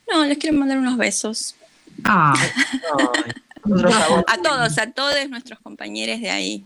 no, 0.08 0.24
les 0.24 0.38
quiero 0.38 0.56
mandar 0.56 0.78
unos 0.78 0.96
besos. 0.96 1.56
Nosotros 2.04 3.34
a 3.64 4.38
todos, 4.42 4.78
a 4.78 4.90
todos 4.92 5.28
nuestros 5.28 5.58
compañeros 5.60 6.20
de 6.20 6.30
ahí, 6.30 6.64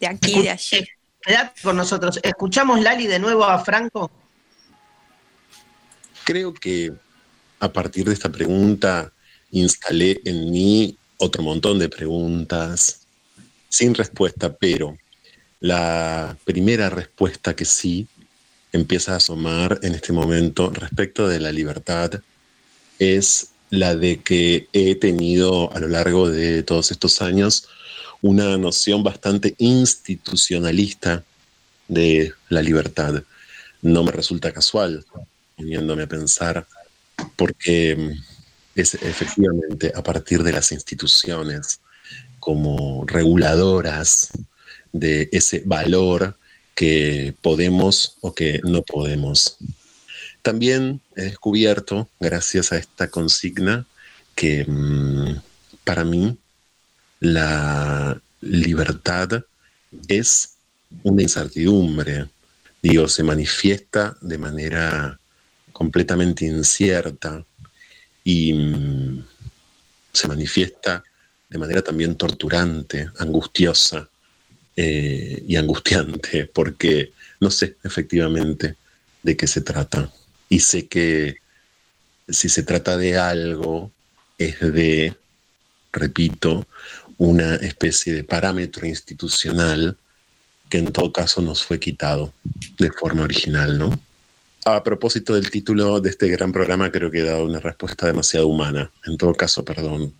de 0.00 0.06
aquí, 0.06 0.42
de 0.42 0.50
allí. 0.50 0.88
Quedate 1.20 1.60
con 1.62 1.76
nosotros. 1.76 2.20
¿Escuchamos, 2.22 2.80
Lali, 2.80 3.06
de 3.06 3.18
nuevo 3.18 3.44
a 3.44 3.58
Franco? 3.58 4.10
Creo 6.24 6.54
que 6.54 6.92
a 7.60 7.72
partir 7.72 8.04
de 8.04 8.12
esta 8.12 8.30
pregunta 8.30 9.12
instalé 9.50 10.20
en 10.24 10.50
mí 10.50 10.96
otro 11.18 11.42
montón 11.42 11.78
de 11.78 11.88
preguntas 11.88 13.06
sin 13.68 13.94
respuesta, 13.94 14.54
pero 14.54 14.96
la 15.60 16.36
primera 16.44 16.90
respuesta 16.90 17.56
que 17.56 17.64
sí 17.64 18.06
empieza 18.72 19.14
a 19.14 19.16
asomar 19.16 19.80
en 19.82 19.94
este 19.94 20.12
momento 20.12 20.70
respecto 20.70 21.26
de 21.28 21.40
la 21.40 21.50
libertad 21.50 22.10
es 22.98 23.48
la 23.70 23.94
de 23.94 24.22
que 24.22 24.68
he 24.72 24.94
tenido 24.94 25.72
a 25.72 25.80
lo 25.80 25.88
largo 25.88 26.30
de 26.30 26.62
todos 26.62 26.90
estos 26.90 27.20
años 27.22 27.68
una 28.22 28.56
noción 28.56 29.02
bastante 29.02 29.54
institucionalista 29.58 31.24
de 31.88 32.32
la 32.48 32.62
libertad. 32.62 33.22
No 33.82 34.02
me 34.02 34.12
resulta 34.12 34.52
casual, 34.52 35.04
viniéndome 35.56 36.04
a 36.04 36.08
pensar, 36.08 36.66
porque 37.36 37.96
mm, 37.96 38.80
es 38.80 38.94
efectivamente 38.94 39.92
a 39.94 40.02
partir 40.02 40.42
de 40.42 40.52
las 40.52 40.72
instituciones 40.72 41.80
como 42.38 43.04
reguladoras 43.06 44.30
de 44.92 45.28
ese 45.32 45.62
valor 45.64 46.36
que 46.74 47.34
podemos 47.42 48.16
o 48.20 48.34
que 48.34 48.60
no 48.64 48.82
podemos. 48.82 49.56
También 50.46 51.00
he 51.16 51.22
descubierto, 51.22 52.08
gracias 52.20 52.70
a 52.70 52.78
esta 52.78 53.10
consigna, 53.10 53.84
que 54.36 54.64
mm, 54.64 55.40
para 55.82 56.04
mí 56.04 56.38
la 57.18 58.16
libertad 58.42 59.42
es 60.06 60.50
una 61.02 61.22
incertidumbre. 61.22 62.28
Digo, 62.80 63.08
se 63.08 63.24
manifiesta 63.24 64.16
de 64.20 64.38
manera 64.38 65.18
completamente 65.72 66.44
incierta 66.44 67.44
y 68.22 68.52
mm, 68.52 69.26
se 70.12 70.28
manifiesta 70.28 71.02
de 71.50 71.58
manera 71.58 71.82
también 71.82 72.14
torturante, 72.14 73.10
angustiosa 73.18 74.08
eh, 74.76 75.42
y 75.44 75.56
angustiante, 75.56 76.46
porque 76.46 77.12
no 77.40 77.50
sé 77.50 77.78
efectivamente 77.82 78.76
de 79.24 79.36
qué 79.36 79.48
se 79.48 79.62
trata. 79.62 80.08
Y 80.48 80.60
sé 80.60 80.86
que 80.86 81.36
si 82.28 82.48
se 82.48 82.62
trata 82.62 82.96
de 82.96 83.18
algo, 83.18 83.90
es 84.38 84.60
de, 84.60 85.14
repito, 85.92 86.66
una 87.18 87.54
especie 87.56 88.12
de 88.12 88.24
parámetro 88.24 88.86
institucional 88.86 89.96
que 90.68 90.78
en 90.78 90.92
todo 90.92 91.12
caso 91.12 91.40
nos 91.40 91.62
fue 91.64 91.78
quitado 91.78 92.32
de 92.78 92.90
forma 92.90 93.22
original, 93.22 93.78
¿no? 93.78 93.98
A 94.64 94.82
propósito 94.82 95.34
del 95.34 95.48
título 95.48 96.00
de 96.00 96.10
este 96.10 96.26
gran 96.28 96.50
programa, 96.50 96.90
creo 96.90 97.08
que 97.08 97.20
he 97.20 97.24
dado 97.24 97.44
una 97.44 97.60
respuesta 97.60 98.06
demasiado 98.06 98.48
humana. 98.48 98.90
En 99.04 99.16
todo 99.16 99.32
caso, 99.32 99.64
perdón. 99.64 100.12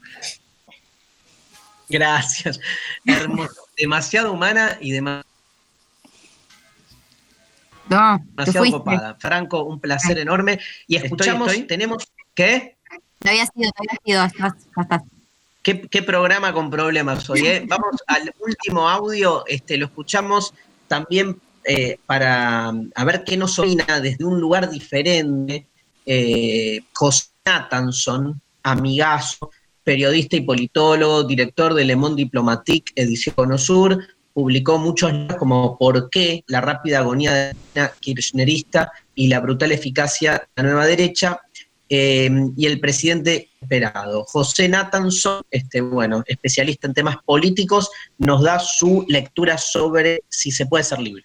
Gracias. 1.89 2.61
Hermoso. 3.05 3.67
Demasiado 3.77 4.33
humana 4.33 4.79
y 4.81 4.93
dema- 4.93 5.26
No, 7.89 8.19
demasiado 8.37 8.71
copada. 8.71 9.17
Franco, 9.19 9.65
un 9.65 9.81
placer 9.81 10.19
enorme. 10.19 10.59
Y 10.87 10.97
escuchamos, 10.97 11.49
estoy. 11.53 11.67
tenemos, 11.67 12.05
¿qué? 12.35 12.77
Te 13.19 13.31
había 13.31 13.47
sido, 13.47 13.71
te 13.73 13.89
había 13.89 14.01
sido, 14.05 14.25
estás, 14.25 14.65
ya 14.77 14.83
estás. 14.83 15.03
¿Qué, 15.63 15.81
qué 15.83 16.03
programa 16.03 16.53
con 16.53 16.71
problemas 16.71 17.29
hoy? 17.29 17.47
eh? 17.47 17.65
Vamos 17.67 17.97
al 18.07 18.33
último 18.39 18.89
audio, 18.89 19.45
este, 19.47 19.77
lo 19.77 19.87
escuchamos 19.87 20.55
también 20.87 21.41
eh, 21.65 21.99
para 22.07 22.69
a 22.69 23.05
ver 23.05 23.25
qué 23.25 23.37
nos 23.37 23.59
opina 23.59 24.01
desde 24.01 24.25
un 24.25 24.41
lugar 24.41 24.71
diferente. 24.71 25.67
Eh, 26.05 26.83
José 26.93 27.27
Nathanson, 27.45 28.41
amigazo, 28.63 29.51
periodista 29.83 30.37
y 30.37 30.43
politólogo, 30.43 31.25
director 31.25 31.75
de 31.75 31.85
Le 31.85 31.97
Monde 31.97 32.23
Diplomatique, 32.23 32.93
edición 32.95 33.35
Cono 33.35 33.59
Sur, 33.59 34.07
publicó 34.37 34.77
muchos 34.77 35.15
libros 35.15 35.39
como 35.39 35.79
¿Por 35.79 36.11
qué? 36.11 36.45
La 36.47 36.61
rápida 36.61 36.99
agonía 36.99 37.33
de 37.33 37.57
la 37.73 37.91
kirchnerista 37.99 38.93
y 39.15 39.29
la 39.29 39.41
brutal 39.41 39.73
eficacia 39.73 40.33
de 40.55 40.63
la 40.63 40.63
nueva 40.63 40.85
derecha, 40.85 41.41
eh, 41.89 42.29
y 42.55 42.67
el 42.67 42.79
presidente 42.79 43.49
esperado. 43.59 44.25
José 44.25 44.69
Nathanson, 44.69 45.41
este, 45.51 45.81
bueno, 45.81 46.23
especialista 46.27 46.87
en 46.87 46.93
temas 46.93 47.17
políticos, 47.25 47.89
nos 48.19 48.43
da 48.43 48.59
su 48.59 49.07
lectura 49.09 49.57
sobre 49.57 50.21
si 50.29 50.51
se 50.51 50.67
puede 50.67 50.85
ser 50.85 50.99
libre. 50.99 51.25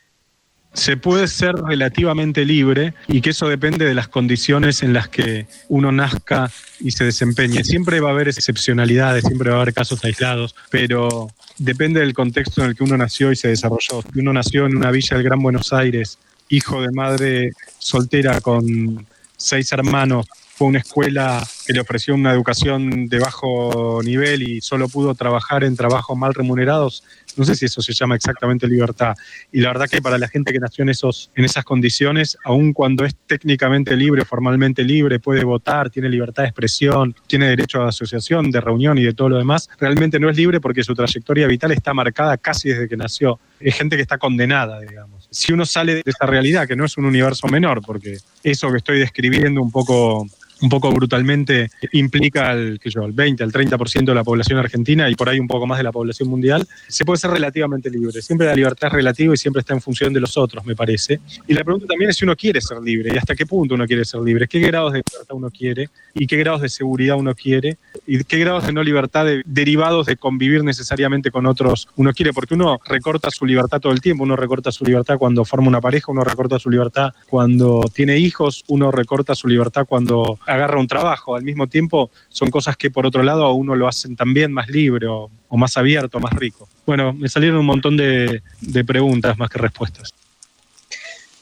Se 0.73 0.95
puede 0.97 1.27
ser 1.27 1.55
relativamente 1.55 2.45
libre 2.45 2.93
y 3.07 3.21
que 3.21 3.31
eso 3.31 3.47
depende 3.47 3.85
de 3.85 3.93
las 3.93 4.07
condiciones 4.07 4.83
en 4.83 4.93
las 4.93 5.09
que 5.09 5.47
uno 5.67 5.91
nazca 5.91 6.49
y 6.79 6.91
se 6.91 7.03
desempeñe. 7.03 7.63
Siempre 7.63 7.99
va 7.99 8.09
a 8.09 8.13
haber 8.13 8.29
excepcionalidades, 8.29 9.25
siempre 9.25 9.49
va 9.49 9.57
a 9.57 9.61
haber 9.61 9.73
casos 9.73 10.03
aislados, 10.05 10.55
pero 10.69 11.29
depende 11.57 11.99
del 11.99 12.13
contexto 12.13 12.61
en 12.61 12.69
el 12.69 12.75
que 12.75 12.83
uno 12.83 12.97
nació 12.97 13.31
y 13.31 13.35
se 13.35 13.49
desarrolló. 13.49 14.01
Si 14.13 14.19
uno 14.19 14.33
nació 14.33 14.65
en 14.65 14.77
una 14.77 14.91
villa 14.91 15.17
del 15.17 15.25
Gran 15.25 15.39
Buenos 15.39 15.73
Aires, 15.73 16.17
hijo 16.49 16.81
de 16.81 16.91
madre 16.91 17.51
soltera 17.77 18.39
con 18.41 19.05
seis 19.41 19.71
hermanos, 19.71 20.27
fue 20.61 20.67
una 20.67 20.79
escuela 20.79 21.43
que 21.65 21.73
le 21.73 21.79
ofreció 21.79 22.13
una 22.13 22.31
educación 22.31 23.07
de 23.07 23.17
bajo 23.17 24.01
nivel 24.03 24.43
y 24.43 24.61
solo 24.61 24.87
pudo 24.87 25.15
trabajar 25.15 25.63
en 25.63 25.75
trabajos 25.75 26.15
mal 26.15 26.35
remunerados, 26.35 27.03
no 27.35 27.45
sé 27.45 27.55
si 27.55 27.65
eso 27.65 27.81
se 27.81 27.93
llama 27.93 28.15
exactamente 28.15 28.67
libertad. 28.67 29.15
Y 29.51 29.61
la 29.61 29.69
verdad 29.69 29.89
que 29.89 30.03
para 30.03 30.19
la 30.19 30.27
gente 30.27 30.53
que 30.53 30.59
nació 30.59 30.83
en, 30.83 30.89
esos, 30.89 31.31
en 31.35 31.45
esas 31.45 31.63
condiciones, 31.63 32.37
aun 32.43 32.73
cuando 32.73 33.05
es 33.05 33.15
técnicamente 33.25 33.95
libre, 33.95 34.23
formalmente 34.23 34.83
libre, 34.83 35.19
puede 35.19 35.43
votar, 35.43 35.89
tiene 35.89 36.09
libertad 36.09 36.43
de 36.43 36.49
expresión, 36.49 37.15
tiene 37.25 37.47
derecho 37.47 37.81
a 37.81 37.87
asociación, 37.87 38.51
de 38.51 38.61
reunión 38.61 38.99
y 38.99 39.03
de 39.03 39.13
todo 39.13 39.29
lo 39.29 39.37
demás, 39.37 39.67
realmente 39.79 40.19
no 40.19 40.29
es 40.29 40.37
libre 40.37 40.61
porque 40.61 40.83
su 40.83 40.93
trayectoria 40.93 41.47
vital 41.47 41.71
está 41.71 41.93
marcada 41.95 42.37
casi 42.37 42.69
desde 42.69 42.87
que 42.87 42.97
nació. 42.97 43.39
Es 43.59 43.75
gente 43.75 43.95
que 43.95 44.03
está 44.03 44.19
condenada, 44.19 44.79
digamos. 44.81 45.20
Si 45.31 45.53
uno 45.53 45.65
sale 45.65 45.95
de 45.95 46.03
esa 46.05 46.25
realidad, 46.25 46.67
que 46.67 46.75
no 46.75 46.85
es 46.85 46.97
un 46.97 47.05
universo 47.05 47.47
menor, 47.47 47.81
porque 47.81 48.17
eso 48.43 48.69
que 48.69 48.77
estoy 48.77 48.99
describiendo 48.99 49.61
un 49.61 49.71
poco 49.71 50.27
un 50.61 50.69
poco 50.69 50.91
brutalmente 50.91 51.69
implica 51.91 52.49
al, 52.49 52.79
que 52.79 52.89
yo, 52.89 53.03
al 53.03 53.11
20, 53.11 53.43
al 53.43 53.51
30% 53.51 54.05
de 54.05 54.15
la 54.15 54.23
población 54.23 54.59
argentina 54.59 55.09
y 55.09 55.15
por 55.15 55.29
ahí 55.29 55.39
un 55.39 55.47
poco 55.47 55.65
más 55.67 55.77
de 55.77 55.83
la 55.83 55.91
población 55.91 56.29
mundial, 56.29 56.67
se 56.87 57.03
puede 57.05 57.17
ser 57.17 57.31
relativamente 57.31 57.89
libre. 57.89 58.21
Siempre 58.21 58.47
la 58.47 58.55
libertad 58.55 58.87
es 58.87 58.93
relativa 58.93 59.33
y 59.33 59.37
siempre 59.37 59.61
está 59.61 59.73
en 59.73 59.81
función 59.81 60.13
de 60.13 60.19
los 60.19 60.37
otros, 60.37 60.65
me 60.65 60.75
parece. 60.75 61.19
Y 61.47 61.53
la 61.53 61.63
pregunta 61.63 61.87
también 61.87 62.09
es 62.11 62.17
si 62.17 62.25
uno 62.25 62.35
quiere 62.35 62.61
ser 62.61 62.79
libre 62.81 63.11
y 63.13 63.17
hasta 63.17 63.35
qué 63.35 63.45
punto 63.45 63.75
uno 63.75 63.85
quiere 63.87 64.05
ser 64.05 64.21
libre, 64.21 64.47
qué 64.47 64.59
grados 64.59 64.93
de 64.93 65.01
libertad 65.09 65.35
uno 65.35 65.49
quiere 65.49 65.89
y 66.13 66.27
qué 66.27 66.37
grados 66.37 66.61
de 66.61 66.69
seguridad 66.69 67.17
uno 67.17 67.33
quiere 67.35 67.77
y 68.05 68.23
qué 68.23 68.37
grados 68.39 68.65
de 68.65 68.73
no 68.73 68.83
libertad 68.83 69.25
de- 69.25 69.41
derivados 69.45 70.05
de 70.05 70.15
convivir 70.17 70.63
necesariamente 70.63 71.31
con 71.31 71.45
otros 71.45 71.87
uno 71.95 72.13
quiere, 72.13 72.33
porque 72.33 72.53
uno 72.53 72.79
recorta 72.87 73.31
su 73.31 73.45
libertad 73.45 73.79
todo 73.79 73.93
el 73.93 74.01
tiempo, 74.01 74.23
uno 74.23 74.35
recorta 74.35 74.71
su 74.71 74.85
libertad 74.85 75.17
cuando 75.17 75.45
forma 75.45 75.67
una 75.67 75.81
pareja, 75.81 76.11
uno 76.11 76.23
recorta 76.23 76.59
su 76.59 76.69
libertad 76.69 77.09
cuando 77.29 77.83
tiene 77.93 78.17
hijos, 78.17 78.63
uno 78.67 78.91
recorta 78.91 79.35
su 79.35 79.47
libertad 79.47 79.85
cuando 79.87 80.39
agarra 80.51 80.79
un 80.79 80.87
trabajo. 80.87 81.35
Al 81.35 81.43
mismo 81.43 81.67
tiempo, 81.67 82.11
son 82.29 82.49
cosas 82.49 82.77
que 82.77 82.91
por 82.91 83.05
otro 83.05 83.23
lado 83.23 83.45
a 83.45 83.53
uno 83.53 83.75
lo 83.75 83.87
hacen 83.87 84.15
también 84.15 84.51
más 84.51 84.69
libre 84.69 85.07
o, 85.07 85.29
más 85.51 85.77
abierto, 85.77 86.19
más 86.19 86.33
rico. 86.33 86.67
Bueno, 86.85 87.13
me 87.13 87.29
salieron 87.29 87.59
un 87.59 87.65
montón 87.65 87.97
de, 87.97 88.41
preguntas 88.85 89.37
más 89.37 89.49
que 89.49 89.59
respuestas. 89.59 90.13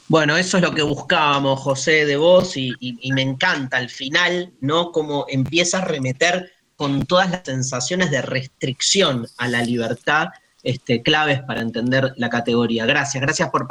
Bueno, 0.08 0.36
eso 0.36 0.56
es 0.56 0.64
lo 0.64 0.74
que 0.74 0.82
buscábamos, 0.82 1.60
José, 1.60 2.04
de 2.04 2.16
vos, 2.16 2.56
y, 2.56 2.96
me 3.12 3.22
encanta 3.22 3.76
al 3.76 3.88
final, 3.88 4.52
¿no? 4.60 4.90
Cómo 4.90 5.26
empieza 5.28 5.78
a 5.78 5.84
remeter 5.84 6.50
con 6.74 7.04
todas 7.06 7.30
las 7.30 7.42
sensaciones 7.44 8.10
de 8.10 8.22
restricción 8.22 9.26
a 9.36 9.46
la 9.48 9.62
libertad, 9.62 10.28
este, 10.62 11.02
claves 11.02 11.40
para 11.42 11.60
entender 11.60 12.12
la 12.16 12.28
categoría. 12.28 12.86
Gracias, 12.86 13.22
gracias 13.22 13.50
por, 13.50 13.68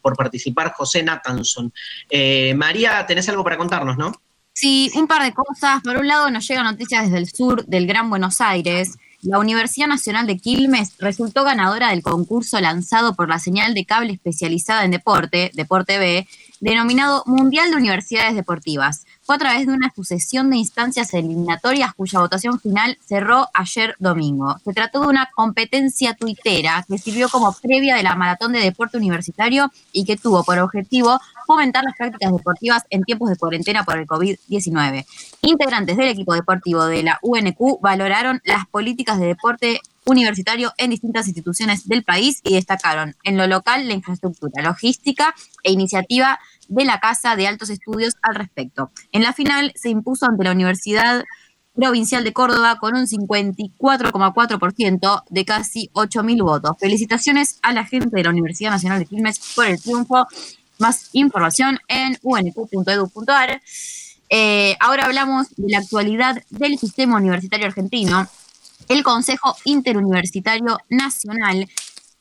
por 0.00 0.16
participar, 0.16 0.72
José 0.72 1.02
Nathanson. 1.02 1.72
Eh, 2.08 2.54
María, 2.54 3.04
tenés 3.06 3.28
algo 3.28 3.44
para 3.44 3.56
contarnos, 3.56 3.96
¿no? 3.96 4.12
Sí, 4.54 4.90
un 4.94 5.06
par 5.06 5.22
de 5.22 5.32
cosas. 5.32 5.80
Por 5.82 5.96
un 5.96 6.06
lado, 6.06 6.30
nos 6.30 6.46
llegan 6.46 6.66
noticias 6.66 7.04
desde 7.04 7.18
el 7.18 7.28
sur 7.28 7.64
del 7.66 7.86
Gran 7.86 8.10
Buenos 8.10 8.40
Aires. 8.40 8.98
La 9.22 9.38
Universidad 9.38 9.86
Nacional 9.86 10.26
de 10.26 10.36
Quilmes 10.36 10.98
resultó 10.98 11.44
ganadora 11.44 11.90
del 11.90 12.02
concurso 12.02 12.60
lanzado 12.60 13.14
por 13.14 13.28
la 13.28 13.38
señal 13.38 13.72
de 13.72 13.84
cable 13.84 14.12
especializada 14.12 14.84
en 14.84 14.90
deporte, 14.90 15.52
Deporte 15.54 15.98
B, 15.98 16.26
denominado 16.58 17.22
Mundial 17.26 17.70
de 17.70 17.76
Universidades 17.76 18.34
Deportivas. 18.34 19.06
Fue 19.22 19.36
a 19.36 19.38
través 19.38 19.66
de 19.66 19.72
una 19.72 19.92
sucesión 19.94 20.50
de 20.50 20.56
instancias 20.56 21.14
eliminatorias 21.14 21.94
cuya 21.94 22.18
votación 22.18 22.58
final 22.58 22.98
cerró 23.06 23.46
ayer 23.54 23.94
domingo. 24.00 24.56
Se 24.64 24.72
trató 24.72 25.02
de 25.02 25.06
una 25.06 25.30
competencia 25.34 26.14
tuitera 26.14 26.84
que 26.88 26.98
sirvió 26.98 27.28
como 27.28 27.52
previa 27.52 27.94
de 27.94 28.02
la 28.02 28.16
maratón 28.16 28.52
de 28.52 28.58
deporte 28.58 28.96
universitario 28.96 29.70
y 29.92 30.04
que 30.04 30.16
tuvo 30.16 30.42
por 30.42 30.58
objetivo 30.58 31.20
fomentar 31.52 31.84
las 31.84 31.94
prácticas 31.96 32.32
deportivas 32.32 32.84
en 32.88 33.02
tiempos 33.02 33.28
de 33.28 33.36
cuarentena 33.36 33.84
por 33.84 33.98
el 33.98 34.06
COVID-19. 34.06 35.04
Integrantes 35.42 35.98
del 35.98 36.08
equipo 36.08 36.34
deportivo 36.34 36.86
de 36.86 37.02
la 37.02 37.18
UNQ 37.22 37.80
valoraron 37.82 38.40
las 38.44 38.66
políticas 38.66 39.20
de 39.20 39.26
deporte 39.26 39.80
universitario 40.06 40.72
en 40.78 40.88
distintas 40.90 41.26
instituciones 41.26 41.86
del 41.86 42.04
país 42.04 42.40
y 42.42 42.54
destacaron 42.54 43.16
en 43.22 43.36
lo 43.36 43.46
local 43.46 43.86
la 43.86 43.92
infraestructura, 43.92 44.62
logística 44.62 45.34
e 45.62 45.72
iniciativa 45.72 46.38
de 46.68 46.86
la 46.86 47.00
Casa 47.00 47.36
de 47.36 47.46
Altos 47.46 47.68
Estudios 47.68 48.14
al 48.22 48.34
respecto. 48.34 48.90
En 49.12 49.22
la 49.22 49.34
final 49.34 49.72
se 49.76 49.90
impuso 49.90 50.24
ante 50.24 50.44
la 50.44 50.52
Universidad 50.52 51.22
Provincial 51.74 52.24
de 52.24 52.32
Córdoba 52.32 52.78
con 52.78 52.96
un 52.96 53.06
54,4% 53.06 55.22
de 55.28 55.44
casi 55.44 55.90
8.000 55.94 56.42
votos. 56.42 56.78
Felicitaciones 56.78 57.58
a 57.62 57.72
la 57.72 57.84
gente 57.84 58.08
de 58.10 58.24
la 58.24 58.30
Universidad 58.30 58.70
Nacional 58.70 58.98
de 58.98 59.04
Quilmes 59.06 59.38
por 59.54 59.66
el 59.66 59.80
triunfo. 59.80 60.26
Más 60.82 61.10
información 61.12 61.78
en 61.86 62.18
unq.edu.ar. 62.22 63.62
Eh, 64.28 64.76
ahora 64.80 65.04
hablamos 65.04 65.54
de 65.54 65.70
la 65.70 65.78
actualidad 65.78 66.42
del 66.50 66.76
sistema 66.76 67.18
universitario 67.18 67.66
argentino. 67.66 68.26
El 68.88 69.04
Consejo 69.04 69.54
Interuniversitario 69.64 70.78
Nacional 70.88 71.68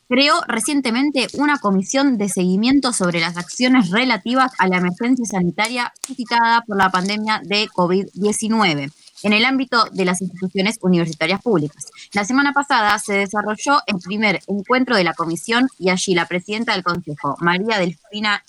creó 0.07 0.35
recientemente 0.47 1.27
una 1.33 1.57
comisión 1.57 2.19
de 2.19 2.29
seguimiento 2.29 2.93
sobre 2.93 3.19
las 3.19 3.35
acciones 3.35 3.89
relativas 3.89 4.51
a 4.59 4.67
la 4.67 4.77
emergencia 4.77 5.25
sanitaria 5.25 5.91
suscitada 6.05 6.61
por 6.61 6.77
la 6.77 6.91
pandemia 6.91 7.41
de 7.43 7.67
COVID-19 7.67 8.91
en 9.23 9.33
el 9.33 9.45
ámbito 9.45 9.85
de 9.91 10.05
las 10.05 10.21
instituciones 10.21 10.77
universitarias 10.81 11.41
públicas. 11.41 11.87
La 12.13 12.25
semana 12.25 12.53
pasada 12.53 12.97
se 12.99 13.13
desarrolló 13.13 13.79
el 13.87 13.97
primer 14.03 14.39
encuentro 14.47 14.95
de 14.95 15.03
la 15.03 15.13
comisión 15.13 15.67
y 15.79 15.89
allí 15.89 16.13
la 16.13 16.27
presidenta 16.27 16.73
del 16.73 16.83
Consejo, 16.83 17.37
María 17.39 17.79
Delfina, 17.79 18.43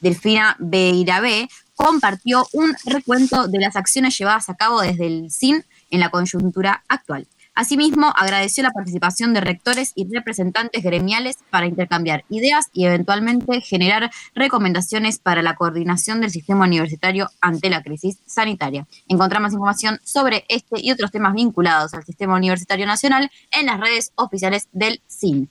Delfina 0.00 0.56
Beirabé, 0.58 1.48
compartió 1.74 2.46
un 2.52 2.74
recuento 2.84 3.48
de 3.48 3.60
las 3.60 3.76
acciones 3.76 4.18
llevadas 4.18 4.48
a 4.50 4.54
cabo 4.54 4.80
desde 4.80 5.06
el 5.06 5.30
SIN 5.30 5.64
en 5.90 6.00
la 6.00 6.10
coyuntura 6.10 6.84
actual. 6.88 7.26
Asimismo, 7.54 8.12
agradeció 8.16 8.62
la 8.62 8.70
participación 8.70 9.34
de 9.34 9.40
rectores 9.40 9.92
y 9.94 10.06
representantes 10.10 10.82
gremiales 10.82 11.38
para 11.50 11.66
intercambiar 11.66 12.24
ideas 12.30 12.68
y 12.72 12.86
eventualmente 12.86 13.60
generar 13.60 14.10
recomendaciones 14.34 15.18
para 15.18 15.42
la 15.42 15.56
coordinación 15.56 16.20
del 16.20 16.30
sistema 16.30 16.64
universitario 16.64 17.28
ante 17.40 17.68
la 17.68 17.82
crisis 17.82 18.18
sanitaria. 18.24 18.86
Encontramos 19.08 19.52
información 19.52 19.98
sobre 20.04 20.44
este 20.48 20.80
y 20.80 20.92
otros 20.92 21.10
temas 21.10 21.34
vinculados 21.34 21.92
al 21.92 22.04
sistema 22.04 22.36
universitario 22.36 22.86
nacional 22.86 23.30
en 23.50 23.66
las 23.66 23.80
redes 23.80 24.12
oficiales 24.14 24.68
del 24.72 25.02
SIN. 25.06 25.50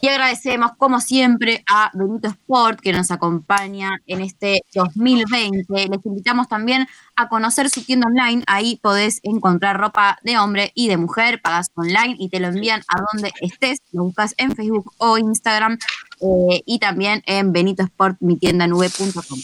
Y 0.00 0.08
agradecemos, 0.08 0.72
como 0.78 1.00
siempre, 1.00 1.64
a 1.66 1.90
Benito 1.92 2.28
Sport, 2.28 2.80
que 2.80 2.92
nos 2.92 3.10
acompaña 3.10 4.00
en 4.06 4.20
este 4.20 4.62
2020. 4.74 5.64
Les 5.68 6.06
invitamos 6.06 6.48
también 6.48 6.86
a 7.16 7.28
conocer 7.28 7.68
su 7.68 7.82
tienda 7.82 8.06
online. 8.06 8.44
Ahí 8.46 8.78
podés 8.80 9.18
encontrar 9.24 9.78
ropa 9.78 10.18
de 10.22 10.38
hombre 10.38 10.70
y 10.74 10.88
de 10.88 10.96
mujer, 10.96 11.42
pagas 11.42 11.70
online 11.74 12.14
y 12.18 12.28
te 12.28 12.38
lo 12.38 12.48
envían 12.48 12.82
a 12.88 13.02
donde 13.12 13.32
estés. 13.40 13.80
Lo 13.92 14.04
buscas 14.04 14.34
en 14.38 14.54
Facebook 14.54 14.92
o 14.98 15.18
Instagram 15.18 15.78
eh, 16.20 16.62
y 16.64 16.78
también 16.78 17.22
en 17.26 17.52
benitosportmitiendanube.com. 17.52 19.38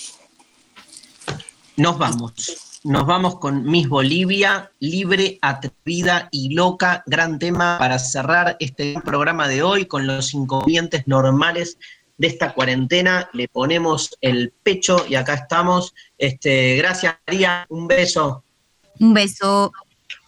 Nos 1.76 1.98
vamos. 1.98 2.73
Nos 2.85 3.06
vamos 3.06 3.39
con 3.39 3.65
Miss 3.65 3.89
Bolivia, 3.89 4.70
libre, 4.78 5.39
atrevida 5.40 6.28
y 6.31 6.52
loca. 6.52 7.02
Gran 7.06 7.39
tema 7.39 7.78
para 7.78 7.98
cerrar 7.98 8.59
este 8.61 9.01
programa 9.02 9.48
de 9.48 9.62
hoy 9.62 9.86
con 9.86 10.06
los 10.06 10.35
inconvenientes 10.35 11.09
normales 11.09 11.78
de 12.19 12.27
esta 12.27 12.52
cuarentena. 12.52 13.31
Le 13.32 13.48
ponemos 13.48 14.15
el 14.20 14.52
pecho 14.62 15.06
y 15.09 15.15
acá 15.15 15.32
estamos. 15.32 15.94
Este, 16.19 16.77
gracias, 16.77 17.16
María. 17.27 17.65
Un 17.70 17.89
beso. 17.89 18.44
Un 19.01 19.15
beso. 19.15 19.73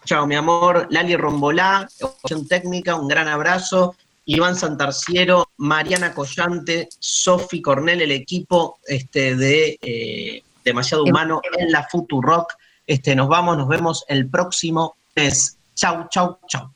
Chao, 0.07 0.27
mi 0.27 0.35
amor. 0.35 0.87
Lali 0.89 1.15
Rombolá, 1.15 1.87
opción 2.01 2.49
técnica, 2.49 2.95
un 2.95 3.07
gran 3.07 3.29
abrazo. 3.29 3.97
Iván 4.25 4.57
Santarciero, 4.57 5.51
Mariana 5.59 6.15
Collante, 6.15 6.89
Sofi 6.99 7.61
Cornell, 7.61 8.01
el 8.01 8.13
equipo 8.13 8.79
este, 8.87 9.37
de 9.37 9.79
eh, 9.83 10.43
Demasiado 10.67 11.05
Humano 11.05 11.41
en 11.59 11.71
la 11.71 11.85
Futurock. 11.85 12.55
Este, 12.87 13.15
nos 13.15 13.29
vamos, 13.29 13.57
nos 13.57 13.69
vemos 13.69 14.05
el 14.09 14.29
próximo 14.29 14.97
mes. 15.15 15.59
Chau, 15.75 16.09
chau, 16.11 16.41
chau. 16.49 16.76